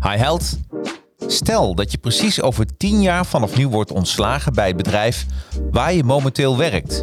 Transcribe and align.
Hi 0.00 0.16
Held. 0.16 0.58
Stel 1.26 1.74
dat 1.74 1.92
je 1.92 1.98
precies 1.98 2.40
over 2.42 2.76
10 2.76 3.02
jaar 3.02 3.26
vanaf 3.26 3.56
nu 3.56 3.68
wordt 3.68 3.90
ontslagen 3.90 4.52
bij 4.52 4.66
het 4.66 4.76
bedrijf 4.76 5.26
waar 5.70 5.92
je 5.92 6.04
momenteel 6.04 6.56
werkt. 6.56 7.02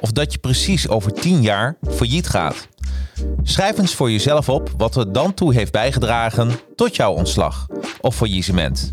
Of 0.00 0.12
dat 0.12 0.32
je 0.32 0.38
precies 0.38 0.88
over 0.88 1.12
10 1.12 1.42
jaar 1.42 1.76
failliet 1.90 2.28
gaat. 2.28 2.68
Schrijf 3.42 3.78
eens 3.78 3.94
voor 3.94 4.10
jezelf 4.10 4.48
op 4.48 4.70
wat 4.76 4.96
er 4.96 5.12
dan 5.12 5.34
toe 5.34 5.54
heeft 5.54 5.72
bijgedragen 5.72 6.50
tot 6.76 6.96
jouw 6.96 7.12
ontslag 7.12 7.66
of 8.00 8.16
faillissement. 8.16 8.92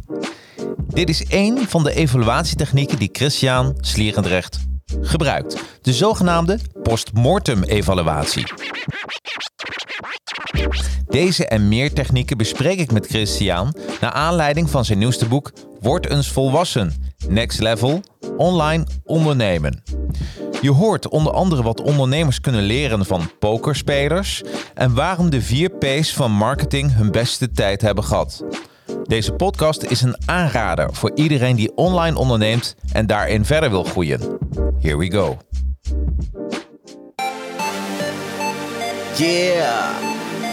Dit 0.88 1.10
is 1.10 1.26
één 1.26 1.58
van 1.68 1.84
de 1.84 1.94
evaluatietechnieken 1.94 3.00
die 3.00 3.10
Christian 3.12 3.78
Slierendrecht 3.80 4.60
gebruikt. 5.02 5.64
De 5.82 5.94
zogenaamde 5.94 6.60
postmortem 6.84 7.64
evaluatie. 7.64 8.44
Deze 11.12 11.48
en 11.48 11.68
meer 11.68 11.94
technieken 11.94 12.38
bespreek 12.38 12.80
ik 12.80 12.92
met 12.92 13.08
Christian 13.08 13.76
naar 14.02 14.12
aanleiding 14.12 14.70
van 14.70 14.86
zijn 14.86 14.98
nieuwste 15.00 15.28
boek 15.28 15.52
Word 15.80 16.10
eens 16.10 16.32
volwassen. 16.32 17.14
Next 17.28 17.60
Level 17.60 18.02
Online 18.38 18.86
Ondernemen. 19.04 19.84
Je 20.62 20.72
hoort 20.72 21.08
onder 21.10 21.34
andere 21.34 21.64
wat 21.64 21.82
ondernemers 21.82 22.42
kunnen 22.42 22.62
leren 22.64 23.06
van 23.06 23.32
pokerspelers 23.40 24.42
en 24.74 24.94
waarom 24.94 25.30
de 25.30 25.42
vier 25.42 25.70
P's 25.70 26.14
van 26.14 26.32
marketing 26.32 26.96
hun 26.96 27.12
beste 27.12 27.52
tijd 27.52 27.82
hebben 27.82 28.04
gehad. 28.04 28.44
Deze 29.04 29.32
podcast 29.32 29.84
is 29.84 30.02
een 30.02 30.18
aanrader 30.26 30.94
voor 30.94 31.12
iedereen 31.16 31.56
die 31.56 31.76
online 31.76 32.18
onderneemt 32.18 32.76
en 32.92 33.08
daarin 33.08 33.46
verder 33.46 33.70
wil 33.70 33.84
groeien. 33.84 34.38
Here 34.80 34.98
we 34.98 35.12
go. 35.12 35.38
Yeah, 39.18 40.21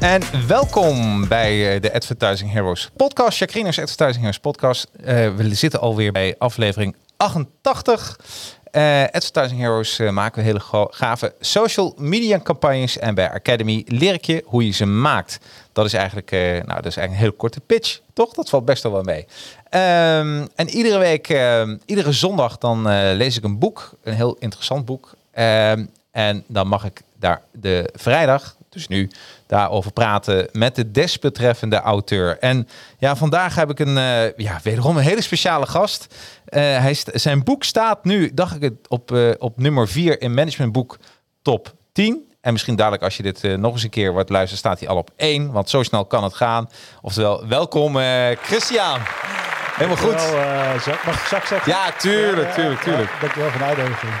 En 0.00 0.22
welkom 0.46 1.28
bij 1.28 1.74
eh, 1.74 1.80
de 1.82 1.92
Advertising 1.92 2.52
Heroes 2.52 2.90
podcast. 2.96 3.38
Jacqueline's 3.38 3.78
Advertising 3.78 4.16
Heroes 4.16 4.38
podcast. 4.38 4.86
Eh, 5.04 5.34
we 5.34 5.54
zitten 5.54 5.80
alweer 5.80 6.12
bij 6.12 6.34
aflevering 6.38 6.96
88. 7.16 8.18
Eh, 8.70 9.02
Advertising 9.12 9.60
Heroes 9.60 9.98
maken 9.98 10.38
we 10.38 10.46
hele 10.46 10.60
ga- 10.60 10.86
gave 10.90 11.34
social 11.40 11.94
media 11.98 12.40
campagnes. 12.40 12.98
En 12.98 13.14
bij 13.14 13.30
Academy 13.30 13.84
leer 13.86 14.14
ik 14.14 14.24
je 14.24 14.42
hoe 14.46 14.66
je 14.66 14.72
ze 14.72 14.86
maakt. 14.86 15.38
Dat 15.72 15.84
is 15.84 15.92
eigenlijk, 15.92 16.30
nou, 16.30 16.64
dat 16.66 16.86
is 16.86 16.96
eigenlijk 16.96 17.10
een 17.10 17.16
heel 17.18 17.32
korte 17.32 17.60
pitch, 17.60 18.00
toch? 18.12 18.32
Dat 18.32 18.48
valt 18.48 18.64
best 18.64 18.82
wel 18.82 19.02
mee. 19.02 19.26
Ehm, 19.70 20.46
en 20.54 20.68
iedere 20.68 20.98
week, 20.98 21.28
iedere 21.84 22.12
zondag, 22.12 22.58
dan 22.58 22.82
lees 23.16 23.36
ik 23.36 23.44
een 23.44 23.58
boek. 23.58 23.92
Een 24.02 24.14
heel 24.14 24.36
interessant 24.38 24.84
boek. 24.84 25.14
Ehm, 25.32 25.84
en 26.10 26.44
dan 26.46 26.66
mag 26.68 26.84
ik 26.84 27.02
daar 27.18 27.42
de 27.52 27.90
vrijdag, 27.94 28.56
dus 28.70 28.88
nu, 28.88 29.10
daarover 29.46 29.92
praten 29.92 30.48
met 30.52 30.74
de 30.74 30.90
desbetreffende 30.90 31.76
auteur. 31.76 32.38
En 32.38 32.68
ja, 32.98 33.16
vandaag 33.16 33.54
heb 33.54 33.70
ik 33.70 33.78
een, 33.78 33.98
eh, 33.98 34.36
ja, 34.36 34.60
wederom 34.62 34.96
een 34.96 35.02
hele 35.02 35.20
speciale 35.20 35.66
gast. 35.66 36.14
Eh, 36.44 36.62
hij 36.62 36.96
zijn 37.04 37.44
boek 37.44 37.64
staat 37.64 38.04
nu, 38.04 38.30
dacht 38.34 38.54
ik 38.54 38.62
het, 38.62 38.88
op, 38.88 39.12
eh, 39.12 39.30
op 39.38 39.58
nummer 39.58 39.88
4 39.88 40.20
in 40.20 40.34
managementboek 40.34 40.98
top 41.42 41.74
10. 41.92 42.28
En 42.40 42.52
misschien 42.52 42.76
dadelijk 42.76 43.02
als 43.02 43.16
je 43.16 43.22
dit 43.22 43.42
nog 43.42 43.72
eens 43.72 43.82
een 43.82 43.90
keer 43.90 44.12
wat 44.12 44.28
luistert, 44.28 44.58
staat 44.58 44.78
hij 44.78 44.88
al 44.88 44.96
op 44.96 45.10
1. 45.16 45.52
Want 45.52 45.70
zo 45.70 45.82
snel 45.82 46.04
kan 46.04 46.24
het 46.24 46.34
gaan. 46.34 46.68
Oftewel, 47.02 47.46
welkom 47.48 47.96
Christian. 48.42 48.98
Helemaal 49.74 49.96
goed. 49.96 50.20
Jacques. 50.84 51.04
Mag 51.06 51.22
ik 51.22 51.30
Jacques 51.30 51.48
zeggen? 51.48 51.72
Ja, 51.72 51.92
tuurlijk, 51.92 52.52
tuurlijk, 52.52 52.80
tuurlijk. 52.80 53.10
Dankjewel 53.20 53.50
voor 53.50 53.58
de 53.58 53.64
uitnodiging. 53.64 54.12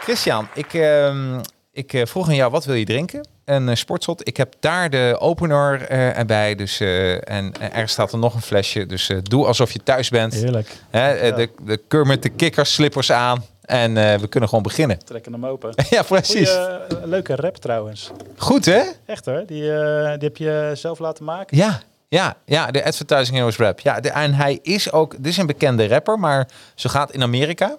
Christian, 0.00 0.48
ik, 0.54 0.74
ehm, 0.74 1.40
ik 1.72 2.02
vroeg 2.04 2.28
aan 2.28 2.34
jou, 2.34 2.50
wat 2.50 2.64
wil 2.64 2.74
je 2.74 2.84
drinken? 2.84 3.31
Een 3.44 3.68
uh, 3.68 3.74
sportshot. 3.74 4.28
Ik 4.28 4.36
heb 4.36 4.54
daar 4.60 4.90
de 4.90 5.16
opener 5.18 5.82
eh, 5.82 6.18
erbij. 6.18 6.54
Dus, 6.54 6.80
eh, 6.80 7.28
en 7.30 7.52
er 7.72 7.88
staat 7.88 8.12
er 8.12 8.18
nog 8.18 8.34
een 8.34 8.42
flesje. 8.42 8.86
Dus 8.86 9.08
eh, 9.08 9.18
doe 9.22 9.46
alsof 9.46 9.72
je 9.72 9.82
thuis 9.82 10.08
bent. 10.08 10.34
Heerlijk. 10.34 10.76
Hè, 10.90 11.10
Ja. 11.26 11.36
de, 11.36 11.50
de 11.62 11.76
Kermit 11.88 12.22
de 12.22 12.28
kikkers 12.28 12.74
slippers 12.74 13.12
aan. 13.12 13.44
En 13.62 13.96
eh, 13.96 14.18
we 14.18 14.26
kunnen 14.28 14.48
gewoon 14.48 14.64
beginnen. 14.64 14.98
Trekken 15.04 15.32
hem 15.32 15.46
open. 15.46 15.74
ja, 15.90 16.02
precies. 16.02 16.50
Goeie, 16.50 17.06
leuke 17.06 17.36
rap 17.36 17.56
trouwens. 17.56 18.10
Goed, 18.36 18.64
hè? 18.64 18.82
Echt 19.06 19.26
hoor. 19.26 19.42
Die, 19.46 19.72
eh, 19.72 20.04
die 20.18 20.28
heb 20.28 20.36
je 20.36 20.70
zelf 20.74 20.98
laten 20.98 21.24
maken. 21.24 21.56
Ja, 21.56 21.80
ja, 22.08 22.36
ja, 22.44 22.70
de 22.70 22.84
Advertising 22.84 23.36
Heroes 23.36 23.56
rap. 23.56 23.80
Ja, 23.80 24.00
de, 24.00 24.10
en 24.10 24.34
hij 24.34 24.58
is 24.62 24.92
ook, 24.92 25.14
dit 25.16 25.26
is 25.26 25.36
een 25.36 25.46
bekende 25.46 25.88
rapper, 25.88 26.18
maar 26.18 26.48
ze 26.74 26.88
gaat 26.88 27.12
in 27.12 27.22
Amerika, 27.22 27.76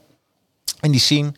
in 0.81 0.91
die 0.91 0.99
scene. 0.99 1.31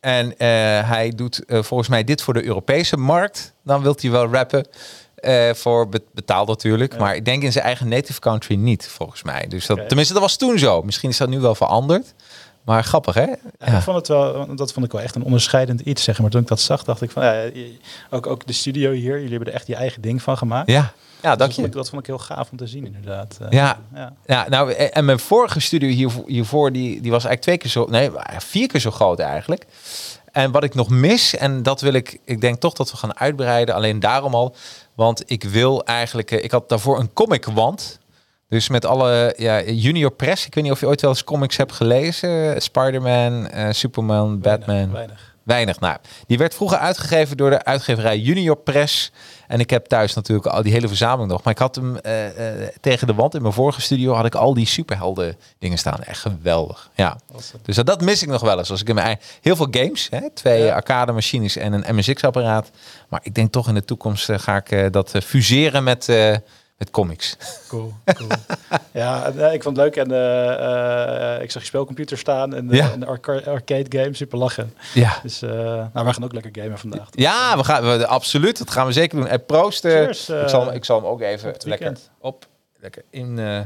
En 0.00 0.36
eh, 0.38 0.46
hij 0.88 1.12
doet 1.16 1.44
eh, 1.44 1.62
volgens 1.62 1.88
mij 1.88 2.04
dit 2.04 2.22
voor 2.22 2.34
de 2.34 2.44
Europese 2.44 2.96
markt. 2.96 3.54
Dan 3.64 3.82
wilt 3.82 4.02
hij 4.02 4.10
wel 4.10 4.32
rappen. 4.32 4.66
eh, 5.14 5.54
voor 5.54 5.88
be- 5.88 6.02
betaald 6.12 6.48
natuurlijk. 6.48 6.98
Maar 6.98 7.14
ik 7.16 7.24
denk 7.24 7.42
in 7.42 7.52
zijn 7.52 7.64
eigen 7.64 7.88
native 7.88 8.20
country 8.20 8.54
niet, 8.56 8.88
volgens 8.88 9.22
mij. 9.22 9.46
Dus 9.48 9.66
dat, 9.66 9.76
tenminste, 9.88 10.12
dat 10.14 10.22
was 10.22 10.36
toen 10.36 10.58
zo. 10.58 10.82
Misschien 10.82 11.10
is 11.10 11.16
dat 11.16 11.28
nu 11.28 11.38
wel 11.40 11.54
veranderd. 11.54 12.14
Maar 12.70 12.84
grappig, 12.84 13.14
hè? 13.14 13.26
Ja, 13.26 13.36
Ik 13.58 13.82
vond 13.82 13.96
het 13.96 14.08
wel, 14.08 14.54
dat 14.56 14.72
vond 14.72 14.86
ik 14.86 14.92
wel 14.92 15.00
echt 15.00 15.14
een 15.14 15.24
onderscheidend 15.24 15.80
iets, 15.80 16.02
zeg 16.02 16.20
maar. 16.20 16.30
Toen 16.30 16.40
ik 16.40 16.46
dat 16.46 16.60
zag, 16.60 16.84
dacht 16.84 17.02
ik 17.02 17.10
van, 17.10 17.24
ja, 17.24 17.50
ook, 18.10 18.26
ook 18.26 18.46
de 18.46 18.52
studio 18.52 18.90
hier, 18.90 19.14
jullie 19.14 19.30
hebben 19.30 19.48
er 19.48 19.54
echt 19.54 19.66
je 19.66 19.74
eigen 19.74 20.02
ding 20.02 20.22
van 20.22 20.36
gemaakt. 20.36 20.70
Ja, 20.70 20.74
ja 20.76 20.88
Dus 21.20 21.22
dank 21.22 21.38
dat, 21.38 21.46
vond 21.46 21.56
je. 21.56 21.62
ik, 21.66 21.72
dat 21.72 21.88
vond 21.88 22.00
ik 22.00 22.06
heel 22.06 22.18
gaaf 22.18 22.50
om 22.50 22.56
te 22.56 22.66
zien, 22.66 22.86
inderdaad. 22.86 23.38
Eh, 23.40 23.50
Ja. 23.50 23.78
ja. 23.94 24.12
Ja, 24.26 24.48
nou, 24.48 24.72
eh, 24.72 24.96
en 24.96 25.04
mijn 25.04 25.18
vorige 25.18 25.60
studio 25.60 25.88
hiervoor, 25.88 26.24
hiervoor 26.26 26.72
die, 26.72 27.00
die 27.00 27.10
was 27.10 27.24
eigenlijk 27.24 27.42
twee 27.42 27.58
keer 27.58 27.70
zo, 27.70 27.86
nee, 27.90 28.10
vier 28.38 28.68
keer 28.68 28.80
zo 28.80 28.90
groot 28.90 29.18
eigenlijk. 29.18 29.66
En 30.32 30.50
wat 30.50 30.64
ik 30.64 30.74
nog 30.74 30.88
mis, 30.88 31.36
en 31.36 31.62
dat 31.62 31.80
wil 31.80 31.92
ik, 31.92 32.18
ik 32.24 32.40
denk 32.40 32.60
toch 32.60 32.72
dat 32.72 32.90
we 32.90 32.96
gaan 32.96 33.18
uitbreiden, 33.18 33.74
alleen 33.74 34.00
daarom 34.00 34.34
al, 34.34 34.54
want 34.94 35.22
ik 35.26 35.44
wil 35.44 35.84
eigenlijk, 35.84 36.30
eh, 36.30 36.44
ik 36.44 36.50
had 36.50 36.68
daarvoor 36.68 36.98
een 36.98 37.12
comicwand. 37.12 37.98
Dus 38.50 38.68
met 38.68 38.84
alle 38.84 39.34
ja, 39.36 39.62
junior 39.62 40.10
press, 40.10 40.46
ik 40.46 40.54
weet 40.54 40.64
niet 40.64 40.72
of 40.72 40.80
je 40.80 40.86
ooit 40.86 41.00
wel 41.00 41.10
eens 41.10 41.24
comics 41.24 41.56
hebt 41.56 41.72
gelezen, 41.72 42.62
Spider-Man, 42.62 43.48
eh, 43.48 43.66
Superman, 43.70 44.40
Batman. 44.40 44.92
Weinig. 44.92 45.28
Weinig. 45.42 45.80
Nou, 45.80 45.96
die 46.26 46.38
werd 46.38 46.54
vroeger 46.54 46.78
uitgegeven 46.78 47.36
door 47.36 47.50
de 47.50 47.64
uitgeverij 47.64 48.18
Junior 48.18 48.56
Press. 48.56 49.12
En 49.46 49.60
ik 49.60 49.70
heb 49.70 49.86
thuis 49.86 50.14
natuurlijk 50.14 50.46
al 50.46 50.62
die 50.62 50.72
hele 50.72 50.88
verzameling 50.88 51.30
nog. 51.30 51.42
Maar 51.42 51.52
ik 51.52 51.58
had 51.58 51.74
hem 51.74 51.96
eh, 51.96 52.62
eh, 52.62 52.68
tegen 52.80 53.06
de 53.06 53.14
wand 53.14 53.34
in 53.34 53.42
mijn 53.42 53.54
vorige 53.54 53.80
studio 53.80 54.12
had 54.12 54.24
ik 54.24 54.34
al 54.34 54.54
die 54.54 54.66
superhelden 54.66 55.36
dingen 55.58 55.78
staan. 55.78 56.02
Echt 56.02 56.20
geweldig. 56.20 56.90
Ja. 56.94 57.18
Dus 57.62 57.76
dat, 57.76 57.86
dat 57.86 58.00
mis 58.00 58.22
ik 58.22 58.28
nog 58.28 58.42
wel 58.42 58.58
eens. 58.58 58.70
Als 58.70 58.80
ik 58.80 58.88
in 58.88 58.94
mijn 58.94 59.06
eigen, 59.06 59.24
heel 59.40 59.56
veel 59.56 59.68
games, 59.70 60.06
hè, 60.10 60.30
twee 60.34 60.64
Ja. 60.64 60.74
arcade 60.74 61.12
machines 61.12 61.56
en 61.56 61.72
een 61.72 61.94
MSX-apparaat. 61.94 62.70
Maar 63.08 63.20
ik 63.22 63.34
denk 63.34 63.52
toch 63.52 63.68
in 63.68 63.74
de 63.74 63.84
toekomst 63.84 64.28
ga 64.32 64.62
ik 64.64 64.92
dat 64.92 65.12
fuseren 65.24 65.84
met, 65.84 66.08
met 66.80 66.90
comics. 66.90 67.36
Cool, 67.68 67.92
cool. 68.14 68.28
ja, 68.92 69.30
nee, 69.34 69.52
ik 69.54 69.62
vond 69.62 69.76
het 69.76 69.84
leuk. 69.84 69.96
En 69.96 70.12
eh, 70.12 71.34
eh, 71.36 71.42
ik 71.42 71.50
zag 71.50 71.62
je 71.62 71.68
spelcomputer 71.68 72.18
staan 72.18 72.54
en, 72.54 72.66
de 72.66 72.76
Ja. 72.76 72.90
en 72.92 73.00
de 73.00 73.06
arca- 73.06 73.40
arcade 73.50 73.98
game, 73.98 74.14
super 74.14 74.38
lachen. 74.38 74.74
Ja. 74.94 75.18
Dus 75.22 75.42
eh, 75.42 75.50
nou, 75.52 75.90
wij 75.92 76.12
gaan 76.12 76.24
ook 76.24 76.32
lekker 76.32 76.62
gamen 76.62 76.78
vandaag. 76.78 77.08
Ja, 77.10 77.56
we 77.56 77.64
gaan, 77.64 77.82
we, 77.82 78.06
absoluut. 78.06 78.58
Dat 78.58 78.70
gaan 78.70 78.86
we 78.86 78.92
zeker 78.92 79.18
doen. 79.18 79.26
En 79.28 79.44
proost. 79.44 79.84
eh, 79.84 79.92
Cheers, 79.92 80.28
eh, 80.28 80.42
ik, 80.42 80.48
zal, 80.48 80.72
ik 80.72 80.84
zal 80.84 80.96
hem 80.96 81.06
ook 81.06 81.20
even 81.20 81.48
op 81.48 81.54
het 81.54 81.64
lekker 81.64 81.96
op. 82.18 82.46
Lekker 82.78 83.02
in. 83.10 83.38
eh, 83.38 83.60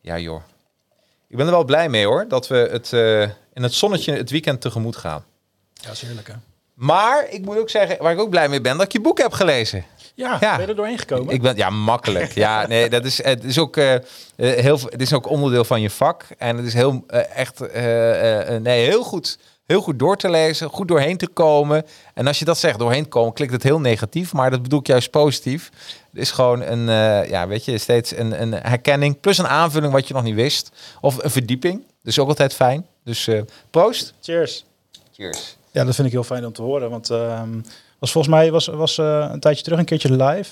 ja, 0.00 0.18
joh. 0.18 0.42
Ik 1.28 1.36
ben 1.36 1.46
er 1.46 1.52
wel 1.52 1.64
blij 1.64 1.88
mee 1.88 2.06
hoor. 2.06 2.24
Dat 2.28 2.46
we 2.48 2.56
het 2.56 2.92
eh, 2.92 3.22
in 3.52 3.62
het 3.62 3.74
zonnetje 3.74 4.12
het 4.16 4.30
weekend 4.30 4.60
tegemoet 4.60 4.96
gaan. 4.96 5.24
Ja, 5.72 5.90
is 5.90 6.00
heerlijk 6.00 6.28
hè. 6.28 6.34
Maar 6.74 7.26
ik 7.30 7.44
moet 7.44 7.58
ook 7.58 7.70
zeggen, 7.70 7.96
waar 8.02 8.12
ik 8.12 8.18
ook 8.20 8.30
blij 8.30 8.48
mee 8.48 8.60
ben, 8.60 8.76
dat 8.76 8.86
ik 8.86 8.92
je 8.92 9.00
boek 9.00 9.18
heb 9.18 9.32
gelezen. 9.32 9.84
Ja, 10.16 10.36
Ja. 10.40 10.56
ben 10.56 10.60
je 10.64 10.70
er 10.70 10.76
doorheen 10.76 10.98
gekomen? 10.98 11.34
Ik 11.34 11.42
ben, 11.42 11.56
ja, 11.56 11.70
makkelijk. 11.70 12.32
Ja, 12.32 12.66
nee, 12.66 12.88
dat 12.90 13.04
is, 13.04 13.22
het 13.22 13.44
is 13.44 13.58
ook, 13.58 13.76
eh, 13.76 13.94
eh, 13.94 14.00
heel, 14.36 14.78
het 14.88 15.00
is 15.00 15.12
ook 15.12 15.28
onderdeel 15.30 15.64
van 15.64 15.80
je 15.80 15.90
vak. 15.90 16.24
En 16.38 16.56
het 16.56 16.66
is 16.66 16.74
heel, 16.74 17.04
eh, 17.06 17.36
echt, 17.36 17.60
eh, 17.60 17.84
eh, 17.84 18.54
eh, 18.54 18.62
nee, 18.62 18.84
heel 18.86 19.02
goed, 19.02 19.38
heel 19.66 19.80
goed 19.80 19.98
door 19.98 20.16
te 20.16 20.30
lezen, 20.30 20.68
goed 20.68 20.88
doorheen 20.88 21.16
te 21.16 21.26
komen. 21.28 21.84
En 22.14 22.26
als 22.26 22.38
je 22.38 22.44
dat 22.44 22.58
zegt, 22.58 22.78
doorheen 22.78 23.02
te 23.02 23.08
komen, 23.08 23.32
klinkt 23.32 23.52
het 23.54 23.62
heel 23.62 23.80
negatief. 23.80 24.32
Maar 24.32 24.50
dat 24.50 24.62
bedoel 24.62 24.78
ik 24.78 24.86
juist 24.86 25.10
positief. 25.10 25.70
Het 26.12 26.20
is 26.20 26.30
gewoon 26.30 26.62
een, 26.62 26.88
eh, 26.88 27.30
ja, 27.30 27.46
weet 27.46 27.64
je, 27.64 27.78
steeds 27.78 28.16
een, 28.16 28.42
een 28.42 28.52
herkenning. 28.52 29.20
Plus 29.20 29.38
een 29.38 29.48
aanvulling 29.48 29.92
wat 29.92 30.08
je 30.08 30.14
nog 30.14 30.22
niet 30.22 30.34
wist. 30.34 30.70
Of 31.00 31.22
een 31.24 31.30
verdieping. 31.30 31.82
Dus 32.02 32.18
ook 32.18 32.28
altijd 32.28 32.54
fijn. 32.54 32.86
Dus 33.04 33.26
eh, 33.26 33.40
proost. 33.70 34.14
Cheers. 34.20 34.64
Cheers. 35.12 35.56
Ja, 35.70 35.84
dat 35.84 35.94
vind 35.94 36.06
ik 36.06 36.12
heel 36.12 36.24
fijn 36.24 36.46
om 36.46 36.52
te 36.52 36.62
horen. 36.62 36.90
Want 36.90 37.10
ehm, 37.10 37.58
was 37.98 38.12
volgens 38.12 38.34
mij 38.34 38.50
was, 38.50 38.66
was 38.66 38.98
eh, 38.98 39.28
een 39.32 39.40
tijdje 39.40 39.64
terug 39.64 39.78
een 39.78 39.84
keertje 39.84 40.24
live. 40.24 40.50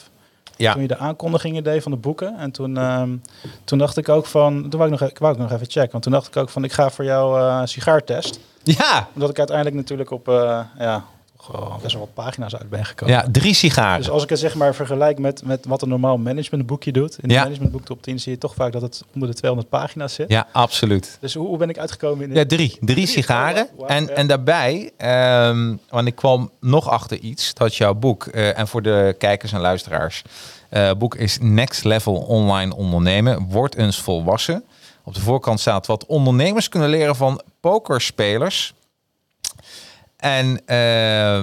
Ja. 0.57 0.73
Toen 0.73 0.83
je 0.83 0.89
de 0.89 0.97
aankondigingen 0.97 1.65
deed 1.65 1.83
van 1.83 1.93
de 1.93 1.99
boeken. 1.99 2.39
En 2.39 2.51
toen, 2.51 2.77
ehm, 2.77 3.17
toen 3.65 3.79
dacht 3.79 3.97
ik 3.97 4.09
ook 4.09 4.27
van... 4.27 4.61
Toen 4.61 4.81
wou 4.81 4.93
ik, 4.93 5.01
nog, 5.01 5.11
ik 5.11 5.19
wou 5.19 5.33
ik 5.33 5.39
nog 5.39 5.53
even 5.53 5.71
checken. 5.71 5.91
Want 5.91 6.03
toen 6.03 6.13
dacht 6.13 6.27
ik 6.27 6.37
ook 6.37 6.49
van... 6.51 6.65
Ik 6.65 6.73
ga 6.73 6.91
voor 6.91 7.05
jou 7.05 7.41
eh 7.41 7.61
sigaartest. 7.65 8.41
Ja, 8.63 9.09
Omdat 9.15 9.31
ik 9.31 9.39
uiteindelijk 9.39 9.77
natuurlijk 9.77 10.11
op... 10.11 10.29
eh, 10.29 10.61
ja, 10.79 11.05
wel 11.53 11.79
best 11.83 11.95
wel 11.95 12.03
wat 12.15 12.25
pagina's 12.25 12.57
uit 12.57 12.71
ben 12.71 12.85
gekomen. 12.85 13.15
ja, 13.15 13.27
drie 13.33 13.55
sigaren. 13.55 13.99
Dus 13.99 14.11
als 14.11 14.23
ik 14.23 14.29
het 14.29 14.39
zeg 14.39 14.55
maar 14.55 14.75
vergelijk 14.75 15.19
met, 15.19 15.45
met 15.45 15.67
wat 15.67 15.83
een 15.83 15.89
normaal 15.89 16.17
managementboekje 16.19 16.93
doet. 16.93 17.19
In 17.21 17.29
de 17.29 17.35
Ja. 17.35 17.43
managementboek 17.43 17.85
top 17.85 18.03
10 18.03 18.21
zie 18.21 18.33
je 18.33 18.39
toch 18.39 18.55
vaak 18.55 18.73
dat 18.73 18.83
het 18.83 19.03
onder 19.15 19.29
de 19.29 19.35
200 19.35 19.71
pagina's 19.71 20.15
zit. 20.15 20.31
ja, 20.31 20.47
absoluut. 20.53 21.19
Dus 21.21 21.35
hoe, 21.35 21.47
hoe 21.47 21.57
ben 21.59 21.69
ik 21.69 21.79
uitgekomen 21.79 22.25
in 22.25 22.31
de... 22.31 22.35
Ja, 22.39 22.47
drie. 22.47 22.77
Drie 22.81 23.07
sigaren. 23.07 23.69
Oh, 23.77 23.91
En, 23.91 24.05
ja. 24.07 24.11
en 24.11 24.27
daarbij, 24.27 24.91
ehm, 24.97 25.77
want 25.91 26.07
ik 26.07 26.15
kwam 26.15 26.51
nog 26.61 26.89
achter 26.89 27.19
iets, 27.19 27.55
dat 27.55 27.77
jouw 27.77 27.95
boek, 27.95 28.27
eh, 28.27 28.59
en 28.59 28.69
voor 28.69 28.83
de 28.83 29.15
kijkers 29.19 29.53
en 29.53 29.61
luisteraars, 29.61 30.23
eh 30.69 30.91
boek 30.99 31.15
is 31.15 31.39
Next 31.41 31.85
Level 31.85 32.15
Online 32.15 32.75
Ondernemen. 32.77 33.47
Word 33.49 33.75
eens 33.77 34.01
volwassen. 34.01 34.65
Op 35.05 35.15
de 35.15 35.21
voorkant 35.21 35.61
staat 35.61 35.87
wat 35.87 36.07
ondernemers 36.07 36.69
kunnen 36.69 36.89
leren 36.89 37.17
van 37.17 37.41
pokerspelers. 37.61 38.75
En 40.25 40.67
eh, 40.67 40.77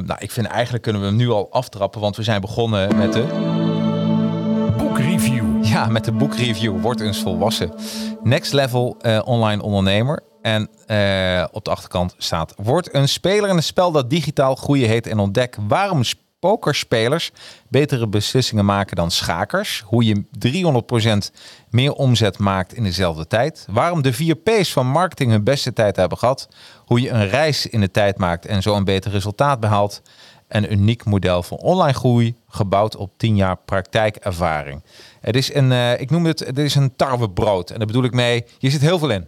nou, 0.06 0.16
ik 0.18 0.32
vind 0.32 0.48
eigenlijk 0.48 0.84
kunnen 0.84 1.02
we 1.02 1.08
hem 1.08 1.18
nu 1.18 1.30
al 1.30 1.52
aftrappen, 1.52 2.02
want 2.02 2.16
we 2.16 2.24
zijn 2.24 2.42
begonnen 2.42 2.98
met 2.98 3.14
de... 3.14 3.26
Boekreview. 4.78 5.66
Ja, 5.66 5.86
met 5.86 6.06
de 6.06 6.12
boekreview 6.12 6.82
Word 6.82 7.00
eens 7.00 7.22
volwassen. 7.22 7.74
Next 8.24 8.54
level 8.54 8.98
eh, 9.02 9.22
online 9.26 9.62
ondernemer. 9.62 10.24
En 10.42 10.70
eh, 10.86 11.46
op 11.52 11.66
de 11.66 11.72
achterkant 11.72 12.16
staat... 12.18 12.54
Word 12.58 12.94
een 12.94 13.10
speler 13.10 13.50
in 13.50 13.56
een 13.56 13.64
spel 13.64 13.92
dat 13.92 14.10
digitaal 14.10 14.56
groeien 14.56 14.88
heet... 14.88 15.08
en 15.08 15.20
ontdek 15.20 15.58
waarom 15.68 16.04
pokerspelers 16.42 17.32
betere 17.70 18.08
beslissingen 18.08 18.66
maken 18.66 18.96
dan 18.96 19.12
schakers. 19.12 19.84
Hoe 19.86 20.06
je 20.06 20.24
300% 21.32 21.36
meer 21.70 21.94
omzet 21.94 22.38
maakt 22.38 22.74
in 22.74 22.84
dezelfde 22.84 23.28
tijd. 23.28 23.66
Waarom 23.70 24.02
de 24.02 24.14
vier 24.14 24.36
P's 24.36 24.74
van 24.74 24.88
marketing 24.88 25.32
hun 25.32 25.44
beste 25.44 25.74
tijd 25.74 25.96
hebben 25.96 26.18
gehad. 26.18 26.48
Hoe 26.86 27.02
je 27.02 27.10
een 27.10 27.28
reis 27.28 27.68
in 27.68 27.80
de 27.80 27.92
tijd 27.92 28.18
maakt 28.18 28.46
en 28.46 28.62
zo 28.62 28.76
een 28.76 28.84
beter 28.84 29.12
resultaat 29.12 29.60
behaalt. 29.60 30.02
Een 30.48 30.72
uniek 30.72 31.06
model 31.06 31.44
van 31.44 31.58
online 31.58 31.98
groei, 31.98 32.36
gebouwd 32.48 32.96
op 32.96 33.12
10 33.18 33.36
jaar 33.36 33.58
praktijkervaring. 33.66 34.84
Het 35.20 35.36
is 35.36 35.54
een, 35.54 35.72
eh, 35.72 36.00
ik 36.00 36.10
noem 36.10 36.26
het, 36.26 36.40
het 36.40 36.58
is 36.58 36.76
een 36.76 36.96
tarwebrood. 36.96 37.70
En 37.70 37.78
daar 37.78 37.88
bedoel 37.88 38.04
ik 38.04 38.14
mee, 38.14 38.46
hier 38.60 38.72
zit 38.72 38.82
heel 38.82 39.00
veel 39.00 39.10
in. 39.10 39.28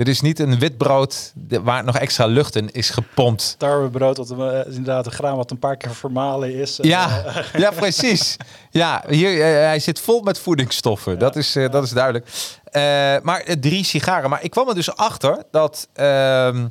Dit 0.00 0.08
is 0.08 0.20
niet 0.20 0.38
een 0.38 0.58
wit 0.58 0.76
brood 0.76 1.32
waar 1.62 1.84
nog 1.84 1.98
extra 1.98 2.26
lucht 2.26 2.56
in 2.56 2.70
is 2.72 2.90
gepompt. 2.90 3.54
tarwebrood, 3.58 4.16
dat 4.16 4.30
eh, 4.30 4.58
is 4.66 4.74
inderdaad 4.76 5.06
een 5.06 5.12
graan 5.12 5.36
wat 5.36 5.50
een 5.50 5.58
paar 5.58 5.76
keer 5.76 5.94
vermalen 5.94 6.54
is. 6.54 6.80
En, 6.80 6.88
Ja, 6.88 7.24
eh, 7.24 7.60
ja, 7.60 7.70
precies. 7.84 8.36
Ja, 8.70 9.04
hier, 9.08 9.32
eh, 9.32 9.64
hij 9.66 9.78
zit 9.78 10.00
vol 10.00 10.20
met 10.22 10.38
voedingsstoffen. 10.38 11.18
Dat, 11.18 11.36
is, 11.36 11.56
eh, 11.56 11.70
dat 11.70 11.84
is 11.84 11.90
duidelijk. 11.90 12.26
Eh, 12.64 12.82
maar 13.22 13.40
eh, 13.40 13.54
drie 13.56 13.84
sigaren. 13.84 14.30
Maar 14.30 14.42
ik 14.42 14.50
kwam 14.50 14.68
er 14.68 14.74
dus 14.74 14.96
achter 14.96 15.42
dat, 15.50 15.88
ehm, 15.92 16.66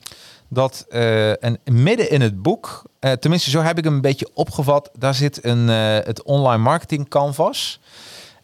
dat 0.48 0.86
eh, 0.90 1.44
en 1.44 1.60
midden 1.64 2.10
in 2.12 2.22
het 2.22 2.42
boek, 2.42 2.84
eh, 3.00 3.12
tenminste 3.12 3.50
zo 3.50 3.62
heb 3.62 3.78
ik 3.78 3.84
hem 3.84 3.94
een 3.94 4.02
beetje 4.02 4.30
opgevat, 4.34 4.90
daar 4.98 5.14
zit 5.14 5.46
een, 5.46 5.70
eh, 5.70 5.76
het 6.06 6.24
online 6.24 6.64
marketing 6.64 7.10
canvas. 7.10 7.80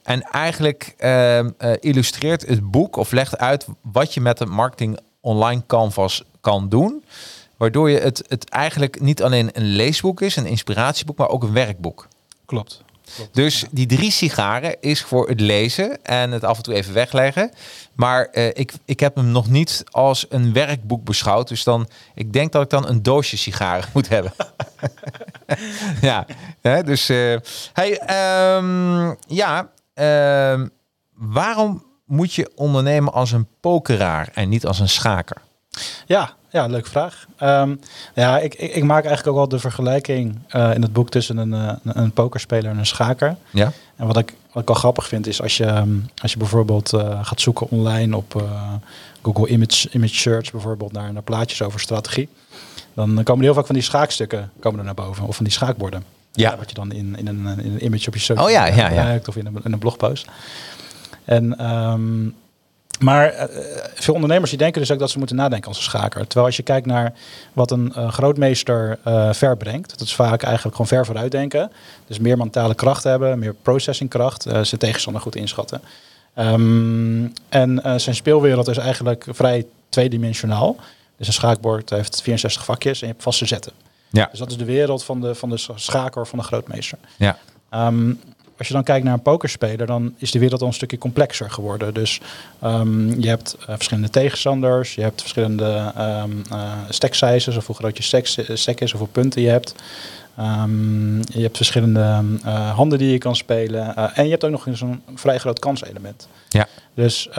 En 0.05 0.21
eigenlijk 0.21 0.93
ehm, 0.97 1.49
eh, 1.57 1.71
illustreert 1.79 2.47
het 2.47 2.71
boek 2.71 2.95
of 2.95 3.11
legt 3.11 3.37
uit 3.37 3.65
wat 3.81 4.13
je 4.13 4.21
met 4.21 4.39
een 4.39 4.49
marketing 4.49 4.99
online 5.21 5.63
canvas 5.67 6.23
kan 6.41 6.69
doen. 6.69 7.03
Waardoor 7.57 7.89
je 7.89 7.99
het, 7.99 8.23
het 8.27 8.49
eigenlijk 8.49 9.01
niet 9.01 9.23
alleen 9.23 9.49
een 9.53 9.65
leesboek 9.65 10.21
is, 10.21 10.35
een 10.35 10.45
inspiratieboek, 10.45 11.17
maar 11.17 11.29
ook 11.29 11.43
een 11.43 11.53
werkboek. 11.53 12.07
Klopt. 12.45 12.83
Dus 13.31 13.65
die 13.71 13.85
drie 13.85 14.11
sigaren 14.11 14.81
is 14.81 15.01
voor 15.01 15.29
het 15.29 15.39
lezen 15.39 16.03
en 16.03 16.31
het 16.31 16.43
af 16.43 16.57
en 16.57 16.63
toe 16.63 16.73
even 16.73 16.93
wegleggen. 16.93 17.51
Maar 17.93 18.25
eh, 18.25 18.47
ik, 18.47 18.73
ik 18.85 18.99
heb 18.99 19.15
hem 19.15 19.31
nog 19.31 19.49
niet 19.49 19.83
als 19.91 20.25
een 20.29 20.53
werkboek 20.53 21.03
beschouwd. 21.03 21.47
Dus 21.47 21.63
dan, 21.63 21.87
ik 22.15 22.33
denk 22.33 22.51
dat 22.51 22.63
ik 22.63 22.69
dan 22.69 22.87
een 22.87 23.03
doosje 23.03 23.37
sigaren 23.37 23.89
moet 23.93 24.09
hebben. 24.09 24.33
ja, 26.01 26.25
dus 26.81 27.09
eh, 27.09 27.35
hey, 27.73 27.97
ehm, 27.97 29.13
ja, 29.27 29.69
ehm, 29.95 30.67
waarom 31.13 31.83
moet 32.05 32.33
je 32.33 32.51
ondernemen 32.55 33.13
als 33.13 33.31
een 33.31 33.47
pokeraar 33.59 34.29
en 34.33 34.49
niet 34.49 34.65
als 34.65 34.79
een 34.79 34.89
schaker? 34.89 35.41
Ja, 36.05 36.33
ja, 36.55 36.67
leuke 36.67 36.89
vraag. 36.89 37.25
Ehm, 37.37 37.75
ja, 38.13 38.39
ik, 38.39 38.55
ik, 38.55 38.75
ik 38.75 38.83
maak 38.83 39.05
eigenlijk 39.05 39.27
ook 39.27 39.35
wel 39.35 39.47
de 39.47 39.59
vergelijking 39.59 40.39
eh, 40.47 40.73
in 40.73 40.81
het 40.81 40.93
boek 40.93 41.09
tussen 41.09 41.37
een, 41.37 41.53
eh, 41.53 41.93
een, 41.93 42.11
pokerspeler 42.11 42.71
en 42.71 42.77
een 42.77 42.85
schaker. 42.85 43.35
Ja, 43.49 43.71
En 43.95 44.07
wat 44.07 44.17
ik, 44.17 44.33
wat 44.51 44.61
ik 44.61 44.67
wel 44.67 44.77
grappig 44.77 45.07
vind 45.07 45.27
is 45.27 45.41
als 45.41 45.57
je, 45.57 45.65
ehm, 45.65 45.95
als 46.21 46.31
je 46.31 46.37
bijvoorbeeld 46.37 46.93
eh, 46.93 47.25
gaat 47.25 47.41
zoeken 47.41 47.69
online 47.69 48.15
op 48.15 48.43
Google 49.21 49.47
Image, 49.47 49.89
Image 49.91 50.15
Search 50.15 50.51
bijvoorbeeld 50.51 50.91
naar, 50.91 51.13
naar 51.13 51.23
plaatjes 51.23 51.61
over 51.61 51.79
strategie. 51.79 52.29
Dan 52.93 53.23
komen 53.23 53.37
er 53.37 53.43
heel 53.43 53.53
vaak 53.53 53.65
van 53.65 53.75
die 53.75 53.83
schaakstukken 53.83 54.51
komen 54.59 54.79
er 54.79 54.85
naar 54.85 54.93
boven 54.93 55.27
of 55.27 55.35
van 55.35 55.45
die 55.45 55.53
schaakborden. 55.53 56.03
Ja. 56.35 56.57
wat 56.57 56.69
je 56.69 56.75
dan 56.75 56.91
in, 56.91 57.15
in, 57.17 57.27
een, 57.27 57.47
in 57.47 57.71
een 57.71 57.85
image 57.85 58.07
op 58.07 58.13
je 58.13 58.19
social 58.19 58.45
Oh 58.45 58.51
ja, 58.51 58.63
media 58.63 58.77
ja, 58.77 58.93
ja. 58.93 58.99
gebruikt 58.99 59.27
of 59.27 59.35
in 59.35 59.45
een, 59.45 59.59
in 59.63 59.73
een 59.73 59.79
blogpost. 59.79 60.27
En, 61.25 61.57
ehm, 61.57 62.29
maar 62.99 63.29
eh, 63.29 63.45
veel 63.93 64.13
ondernemers 64.13 64.49
die 64.49 64.59
denken 64.59 64.81
dus 64.81 64.91
ook 64.91 64.99
dat 64.99 65.09
ze 65.09 65.17
moeten 65.17 65.35
nadenken 65.35 65.67
als 65.67 65.77
een 65.77 65.83
schaker. 65.83 66.21
Terwijl 66.21 66.45
als 66.45 66.57
je 66.57 66.63
kijkt 66.63 66.85
naar 66.85 67.13
wat 67.53 67.71
een 67.71 67.93
eh, 67.93 68.11
grootmeester 68.11 68.99
eh 69.03 69.33
verbrengt, 69.33 69.89
dat 69.89 70.07
is 70.07 70.15
vaak 70.15 70.43
eigenlijk 70.43 70.75
gewoon 70.75 70.91
ver 70.91 71.05
vooruit 71.05 71.31
denken. 71.31 71.71
Dus 72.07 72.19
meer 72.19 72.37
mentale 72.37 72.75
kracht 72.75 73.03
hebben, 73.03 73.39
meer 73.39 73.53
processingkracht, 73.53 74.41
zijn 74.43 74.77
tegenstander 74.77 75.21
goed 75.21 75.35
inschatten. 75.35 75.81
Ehm, 76.33 77.27
en 77.49 77.81
zijn 77.99 78.15
speelwereld 78.15 78.67
is 78.67 78.77
eigenlijk 78.77 79.25
vrij 79.29 79.65
tweedimensionaal. 79.89 80.75
Dus 81.17 81.27
een 81.27 81.33
schaakbord 81.33 81.89
heeft 81.89 82.21
64 82.21 82.65
vakjes 82.65 83.01
en 83.01 83.07
je 83.07 83.11
hebt 83.11 83.23
vaste 83.23 83.45
zetten. 83.45 83.71
Ja, 84.15 84.27
Dus 84.31 84.39
dat 84.39 84.51
is 84.51 84.57
de 84.57 84.65
wereld 84.65 85.03
van 85.03 85.21
de, 85.21 85.35
van 85.35 85.49
de 85.49 85.57
schaker, 85.75 86.27
van 86.27 86.39
de 86.39 86.45
grootmeester. 86.45 86.97
ja. 87.17 87.37
Ehm, 87.69 88.13
als 88.57 88.67
je 88.67 88.73
dan 88.73 88.83
kijkt 88.83 89.05
naar 89.05 89.13
een 89.13 89.21
pokerspeler, 89.21 89.87
dan 89.87 90.13
is 90.17 90.31
de 90.31 90.39
wereld 90.39 90.61
al 90.61 90.67
een 90.67 90.73
stukje 90.73 90.97
complexer 90.97 91.51
geworden. 91.51 91.93
Dus 91.93 92.21
ehm, 92.59 93.21
je 93.21 93.27
hebt 93.27 93.57
eh, 93.59 93.65
verschillende 93.75 94.09
tegenstanders, 94.09 94.95
je 94.95 95.01
hebt 95.01 95.21
verschillende 95.21 95.91
ehm 95.95 96.31
eh 96.51 96.71
stack 96.89 97.13
sizes, 97.13 97.57
of 97.57 97.67
hoe 97.67 97.75
groot 97.75 97.97
je 97.97 98.03
stack, 98.03 98.25
stack 98.53 98.79
is, 98.79 98.93
of 98.93 98.99
hoeveel 98.99 99.21
punten 99.21 99.41
je 99.41 99.49
hebt. 99.49 99.75
Je 101.27 101.41
hebt 101.41 101.55
verschillende 101.55 102.23
eh, 102.43 102.75
handen 102.75 102.97
die 102.97 103.11
je 103.11 103.17
kan 103.17 103.35
spelen. 103.35 103.95
en 104.15 104.23
je 104.23 104.29
hebt 104.29 104.43
ook 104.43 104.51
nog 104.51 104.67
eens 104.67 104.81
een 104.81 105.01
vrij 105.15 105.37
groot 105.37 105.59
kanselement. 105.59 106.27
Ja. 106.49 106.67
Dus 106.93 107.29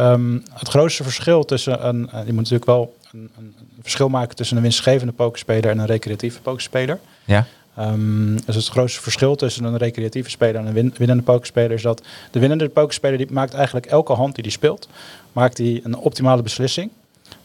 het 0.54 0.68
grootste 0.68 1.02
verschil 1.02 1.44
tussen 1.44 1.86
een. 1.86 1.98
je 2.12 2.32
moet 2.32 2.36
natuurlijk 2.36 2.64
wel 2.64 2.96
een, 3.12 3.30
een 3.38 3.54
verschil 3.86 4.08
maken 4.08 4.36
tussen 4.36 4.56
een 4.56 4.62
winstgevende 4.62 5.12
pokerspeler 5.12 5.70
en 5.70 5.78
een 5.78 5.86
recreatieve 5.86 6.40
pokerspeler. 6.40 6.98
ja. 7.24 7.46
Ehm, 7.76 8.36
dus 8.44 8.54
het 8.54 8.68
grootste 8.68 9.02
verschil 9.02 9.36
tussen 9.36 9.64
een 9.64 9.76
recreatieve 9.76 10.30
speler 10.30 10.60
en 10.60 10.66
een 10.66 10.72
win- 10.72 10.94
winnende 10.96 11.22
pokerspeler 11.22 11.70
is 11.70 11.82
dat 11.82 12.02
de 12.30 12.38
winnende 12.38 12.68
pokerspeler 12.68 13.18
die 13.18 13.26
maakt 13.30 13.54
eigenlijk 13.54 13.86
elke 13.86 14.12
hand 14.12 14.34
die 14.34 14.42
die 14.42 14.52
speelt, 14.52 14.88
maakt 15.32 15.58
hij 15.58 15.80
een 15.84 15.96
optimale 15.96 16.42
beslissing. 16.42 16.90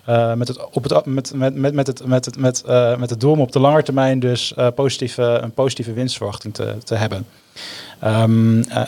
Eh, 0.05 0.33
met, 0.33 0.47
het, 0.47 0.69
op 0.71 0.83
het, 0.83 1.05
met, 1.05 1.33
met, 1.33 1.55
met, 1.55 1.73
met, 1.73 1.87
het, 1.87 2.05
met, 2.05 2.25
het, 2.25 2.37
met, 2.37 2.63
eh, 2.63 2.97
met 2.97 3.09
het 3.09 3.19
doel 3.19 3.31
om 3.31 3.41
op 3.41 3.51
de 3.51 3.59
lange 3.59 3.83
termijn 3.83 4.19
dus 4.19 4.53
eh, 4.53 4.67
positieve, 4.75 5.23
een 5.23 5.51
positieve 5.51 5.93
winstverwachting 5.93 6.53
te, 6.53 6.75
te 6.83 6.95
hebben. 6.95 7.25
Eh, 7.99 8.23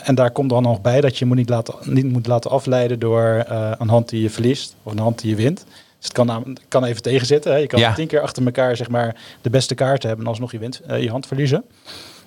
en 0.08 0.14
daar 0.14 0.30
komt 0.30 0.50
dan 0.50 0.62
nog 0.62 0.80
bij 0.80 1.00
dat 1.00 1.18
je 1.18 1.24
moet 1.24 1.36
niet, 1.36 1.48
laten, 1.48 1.74
niet 1.82 2.12
moet 2.12 2.26
laten 2.26 2.50
afleiden 2.50 2.98
door 2.98 3.44
een 3.78 3.88
hand 3.88 4.08
die 4.08 4.22
je 4.22 4.30
verliest 4.30 4.74
of 4.82 4.92
een 4.92 4.98
hand 4.98 5.20
die 5.20 5.30
je 5.30 5.36
wint. 5.36 5.64
Dus 6.04 6.12
het 6.24 6.26
kan, 6.26 6.58
kan 6.68 6.84
even 6.84 7.02
tegenzitten. 7.02 7.52
Hè. 7.52 7.58
Je 7.58 7.66
kan 7.66 7.78
Ja. 7.80 7.94
tien 7.94 8.06
keer 8.06 8.20
achter 8.20 8.44
elkaar 8.44 8.76
zeg 8.76 8.88
maar, 8.88 9.16
de 9.40 9.50
beste 9.50 9.74
kaarten 9.74 10.08
hebben 10.08 10.24
en 10.26 10.30
alsnog 10.30 10.52
je, 10.52 10.58
wint, 10.58 10.80
eh, 10.80 11.02
je 11.02 11.10
hand 11.10 11.26
verliezen. 11.26 11.64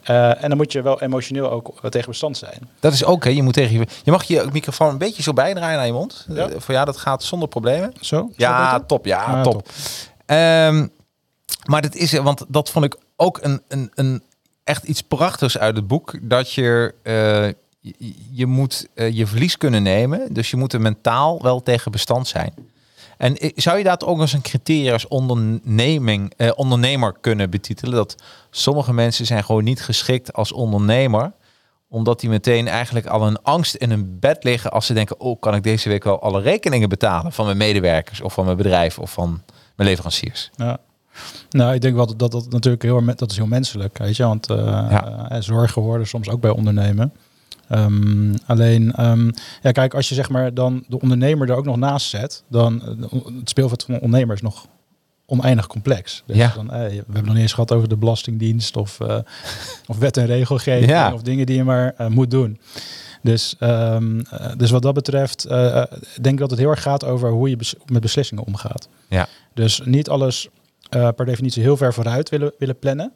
Eh, 0.04 0.44
en 0.44 0.50
dan 0.50 0.58
moet 0.58 0.72
je 0.72 0.82
wel 0.82 1.02
emotioneel 1.02 1.52
ook 1.52 1.74
eh, 1.82 1.90
tegen 1.90 2.10
bestand 2.10 2.38
zijn. 2.38 2.70
Dat 2.80 2.94
is 2.94 3.04
ook. 3.06 3.24
Je 3.24 3.44
moet 3.44 3.54
tegen 3.54 3.80
je... 3.80 3.88
Je 4.04 4.12
mag 4.12 4.24
je 4.24 4.48
microfoon 4.52 4.90
een 4.90 4.98
beetje 4.98 5.24
zo 5.24 5.34
bijdraaien 5.34 5.78
naar 5.78 5.86
je 5.86 5.92
mond. 5.92 6.26
Ja. 6.30 6.50
Voor 6.58 6.74
ja, 6.74 6.86
dat 6.86 6.98
gaat 6.98 7.24
zonder 7.24 7.48
problemen. 7.48 7.94
Zo? 8.02 8.32
Ja, 8.36 8.80
top. 8.80 9.06
Ja, 9.06 9.24
Ah, 9.24 9.44
top. 9.44 9.54
top. 9.54 9.68
Ehm, 10.26 10.88
maar 11.66 11.82
dat 11.82 11.96
is, 11.96 12.12
want 12.12 12.46
dat 12.48 12.70
vond 12.70 12.86
ik 12.86 12.96
ook 13.16 13.40
een, 13.42 13.62
een, 13.68 13.92
een 13.96 14.24
echt 14.64 14.84
iets 14.84 15.02
prachtigs 15.02 15.58
uit 15.58 15.76
het 15.76 15.88
boek. 15.88 16.14
Dat 16.22 16.54
je, 16.54 16.94
je, 17.80 18.14
je 18.32 18.46
moet 18.46 18.88
je 18.96 19.28
verlies 19.28 19.58
kunnen 19.58 19.84
nemen. 19.84 20.34
Dus 20.34 20.50
je 20.52 20.58
moet 20.58 20.74
er 20.74 20.82
mentaal 20.82 21.42
wel 21.42 21.64
tegen 21.64 21.92
bestand 21.92 22.28
zijn. 22.28 22.54
En 23.18 23.38
zou 23.56 23.78
je 23.78 23.84
dat 23.84 24.06
ook 24.06 24.20
als 24.20 24.34
een 24.34 24.42
criterium 24.42 24.94
als 24.94 25.08
onderneming, 25.08 26.34
eh, 26.38 26.52
ondernemer 26.56 27.16
kunnen 27.22 27.50
betitelen? 27.50 27.94
Dat 27.96 28.16
sommige 28.50 28.94
mensen 28.94 29.26
zijn 29.26 29.44
gewoon 29.44 29.64
niet 29.64 29.82
geschikt 29.82 30.34
als 30.34 30.52
ondernemer. 30.52 31.32
Omdat 31.90 32.20
die 32.20 32.30
meteen 32.30 32.68
eigenlijk 32.68 33.06
al 33.06 33.28
een 33.28 33.42
angst 33.42 33.76
in 33.76 33.90
hun 33.90 34.20
bed 34.20 34.44
liggen 34.44 34.72
als 34.72 34.86
ze 34.86 34.94
denken... 34.94 35.20
oh, 35.20 35.40
kan 35.40 35.56
ik 35.56 35.64
deze 35.64 35.90
week 35.90 36.04
wel 36.04 36.22
alle 36.22 36.42
rekeningen 36.42 36.90
betalen 36.90 37.32
van 37.32 37.46
mijn 37.46 37.58
medewerkers... 37.58 38.22
of 38.22 38.34
van 38.34 38.46
mijn 38.46 38.58
bedrijf 38.58 39.00
of 39.00 39.12
van 39.12 39.42
mijn 39.76 39.90
leveranciers? 39.90 40.52
Ja. 40.56 40.78
Nou, 41.50 41.74
ik 41.74 41.82
denk 41.82 41.96
wel 41.96 42.08
dat 42.08 42.20
dat, 42.20 42.32
dat 42.32 42.50
natuurlijk 42.52 42.84
heel, 42.84 43.06
dat 43.16 43.32
is 43.32 43.38
heel 43.38 43.46
menselijk, 43.48 43.98
weet 43.98 44.16
je. 44.18 44.24
Want 44.24 44.50
eh, 44.50 44.58
Ja. 44.90 45.30
eh, 45.30 45.42
zorgen 45.42 45.82
worden 45.82 46.08
soms 46.08 46.30
ook 46.30 46.42
bij 46.42 46.52
ondernemen. 46.52 47.14
Ehm, 47.70 48.34
alleen, 48.46 48.94
ehm, 48.94 49.32
ja, 49.62 49.72
kijk, 49.72 49.94
als 49.94 50.10
je 50.10 50.16
zeg 50.16 50.30
maar 50.30 50.54
dan 50.54 50.84
de 50.88 51.00
ondernemer 51.00 51.50
er 51.50 51.56
ook 51.56 51.66
nog 51.66 51.78
naast 51.78 52.10
zet, 52.10 52.44
dan 52.50 52.82
eh, 53.02 53.12
het 53.40 53.50
speelveld 53.50 53.84
van 53.84 53.94
de 53.94 54.02
ondernemer 54.02 54.36
is 54.36 54.42
nog 54.42 54.68
oneindig 55.26 55.68
complex. 55.68 56.24
Dus 56.26 56.38
Ja. 56.38 56.52
dan, 56.56 56.72
eh, 56.72 56.80
we 56.88 56.94
hebben 56.96 57.24
nog 57.26 57.34
niet 57.34 57.42
eens 57.42 57.54
gehad 57.54 57.72
over 57.72 57.90
de 57.90 57.98
belastingdienst 57.98 58.78
of, 58.78 59.00
eh, 59.00 59.18
of 59.88 59.98
wet 59.98 60.18
en 60.18 60.26
regelgeving 60.26 60.90
Ja. 60.92 61.14
of 61.14 61.22
dingen 61.22 61.46
die 61.46 61.56
je 61.56 61.64
maar 61.64 61.96
moet 62.10 62.32
doen. 62.32 62.60
Dus, 63.22 63.56
ehm, 63.60 64.20
eh, 64.20 64.52
dus 64.58 64.72
wat 64.72 64.82
dat 64.82 64.94
betreft, 64.94 65.46
eh, 65.46 65.84
denk 66.22 66.34
ik 66.34 66.38
dat 66.40 66.50
het 66.50 66.60
heel 66.60 66.70
erg 66.70 66.82
gaat 66.82 67.06
over 67.06 67.30
hoe 67.30 67.50
je 67.50 67.56
bes- 67.56 67.76
met 67.86 68.02
beslissingen 68.02 68.44
omgaat. 68.46 68.88
Ja. 69.10 69.28
Dus 69.54 69.82
niet 69.86 70.10
alles 70.10 70.48
per 70.90 71.26
definitie 71.26 71.64
heel 71.64 71.78
ver 71.78 71.94
vooruit 71.94 72.30
willen, 72.30 72.52
willen 72.60 72.80
plannen. 72.80 73.12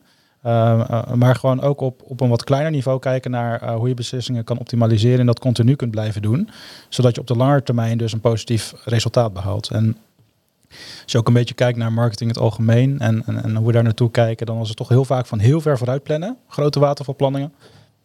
Uh, 0.46 0.84
uh, 0.92 1.14
maar 1.14 1.36
gewoon 1.36 1.62
ook 1.62 1.82
op, 1.82 2.02
op 2.04 2.22
een 2.22 2.30
wat 2.30 2.44
kleiner 2.44 2.72
niveau 2.72 3.00
kijken 3.00 3.32
naar 3.32 3.64
uh, 3.64 3.76
hoe 3.76 3.88
je 3.88 3.94
beslissingen 3.94 4.44
kan 4.44 4.60
optimaliseren 4.60 5.20
en 5.20 5.26
dat 5.26 5.40
continu 5.40 5.76
kunt 5.76 5.92
blijven 5.92 6.22
doen. 6.22 6.50
Zodat 6.90 7.16
je 7.16 7.22
op 7.22 7.28
de 7.28 7.36
lange 7.36 7.64
termijn 7.64 7.98
dus 7.98 8.14
een 8.14 8.20
positief 8.20 8.74
resultaat 8.86 9.34
behaalt. 9.34 9.70
En 9.70 9.98
als 11.04 11.12
je 11.12 11.18
ook 11.18 11.28
een 11.28 11.34
beetje 11.34 11.54
kijkt 11.54 11.78
naar 11.78 11.94
marketing 11.94 12.30
in 12.30 12.36
het 12.36 12.46
algemeen 12.46 13.00
en, 13.00 13.24
en, 13.26 13.44
en 13.44 13.56
hoe 13.56 13.68
we 13.68 13.72
daar 13.72 13.84
naartoe 13.84 14.12
kijken, 14.12 14.46
dan 14.46 14.58
was 14.58 14.68
het 14.68 14.78
toch 14.78 14.90
heel 14.90 15.06
vaak 15.06 15.26
van 15.26 15.40
heel 15.40 15.62
ver 15.62 15.78
vooruit 15.78 16.04
plannen. 16.04 16.38
Grote 16.48 16.80
watervalplanningen. 16.80 17.54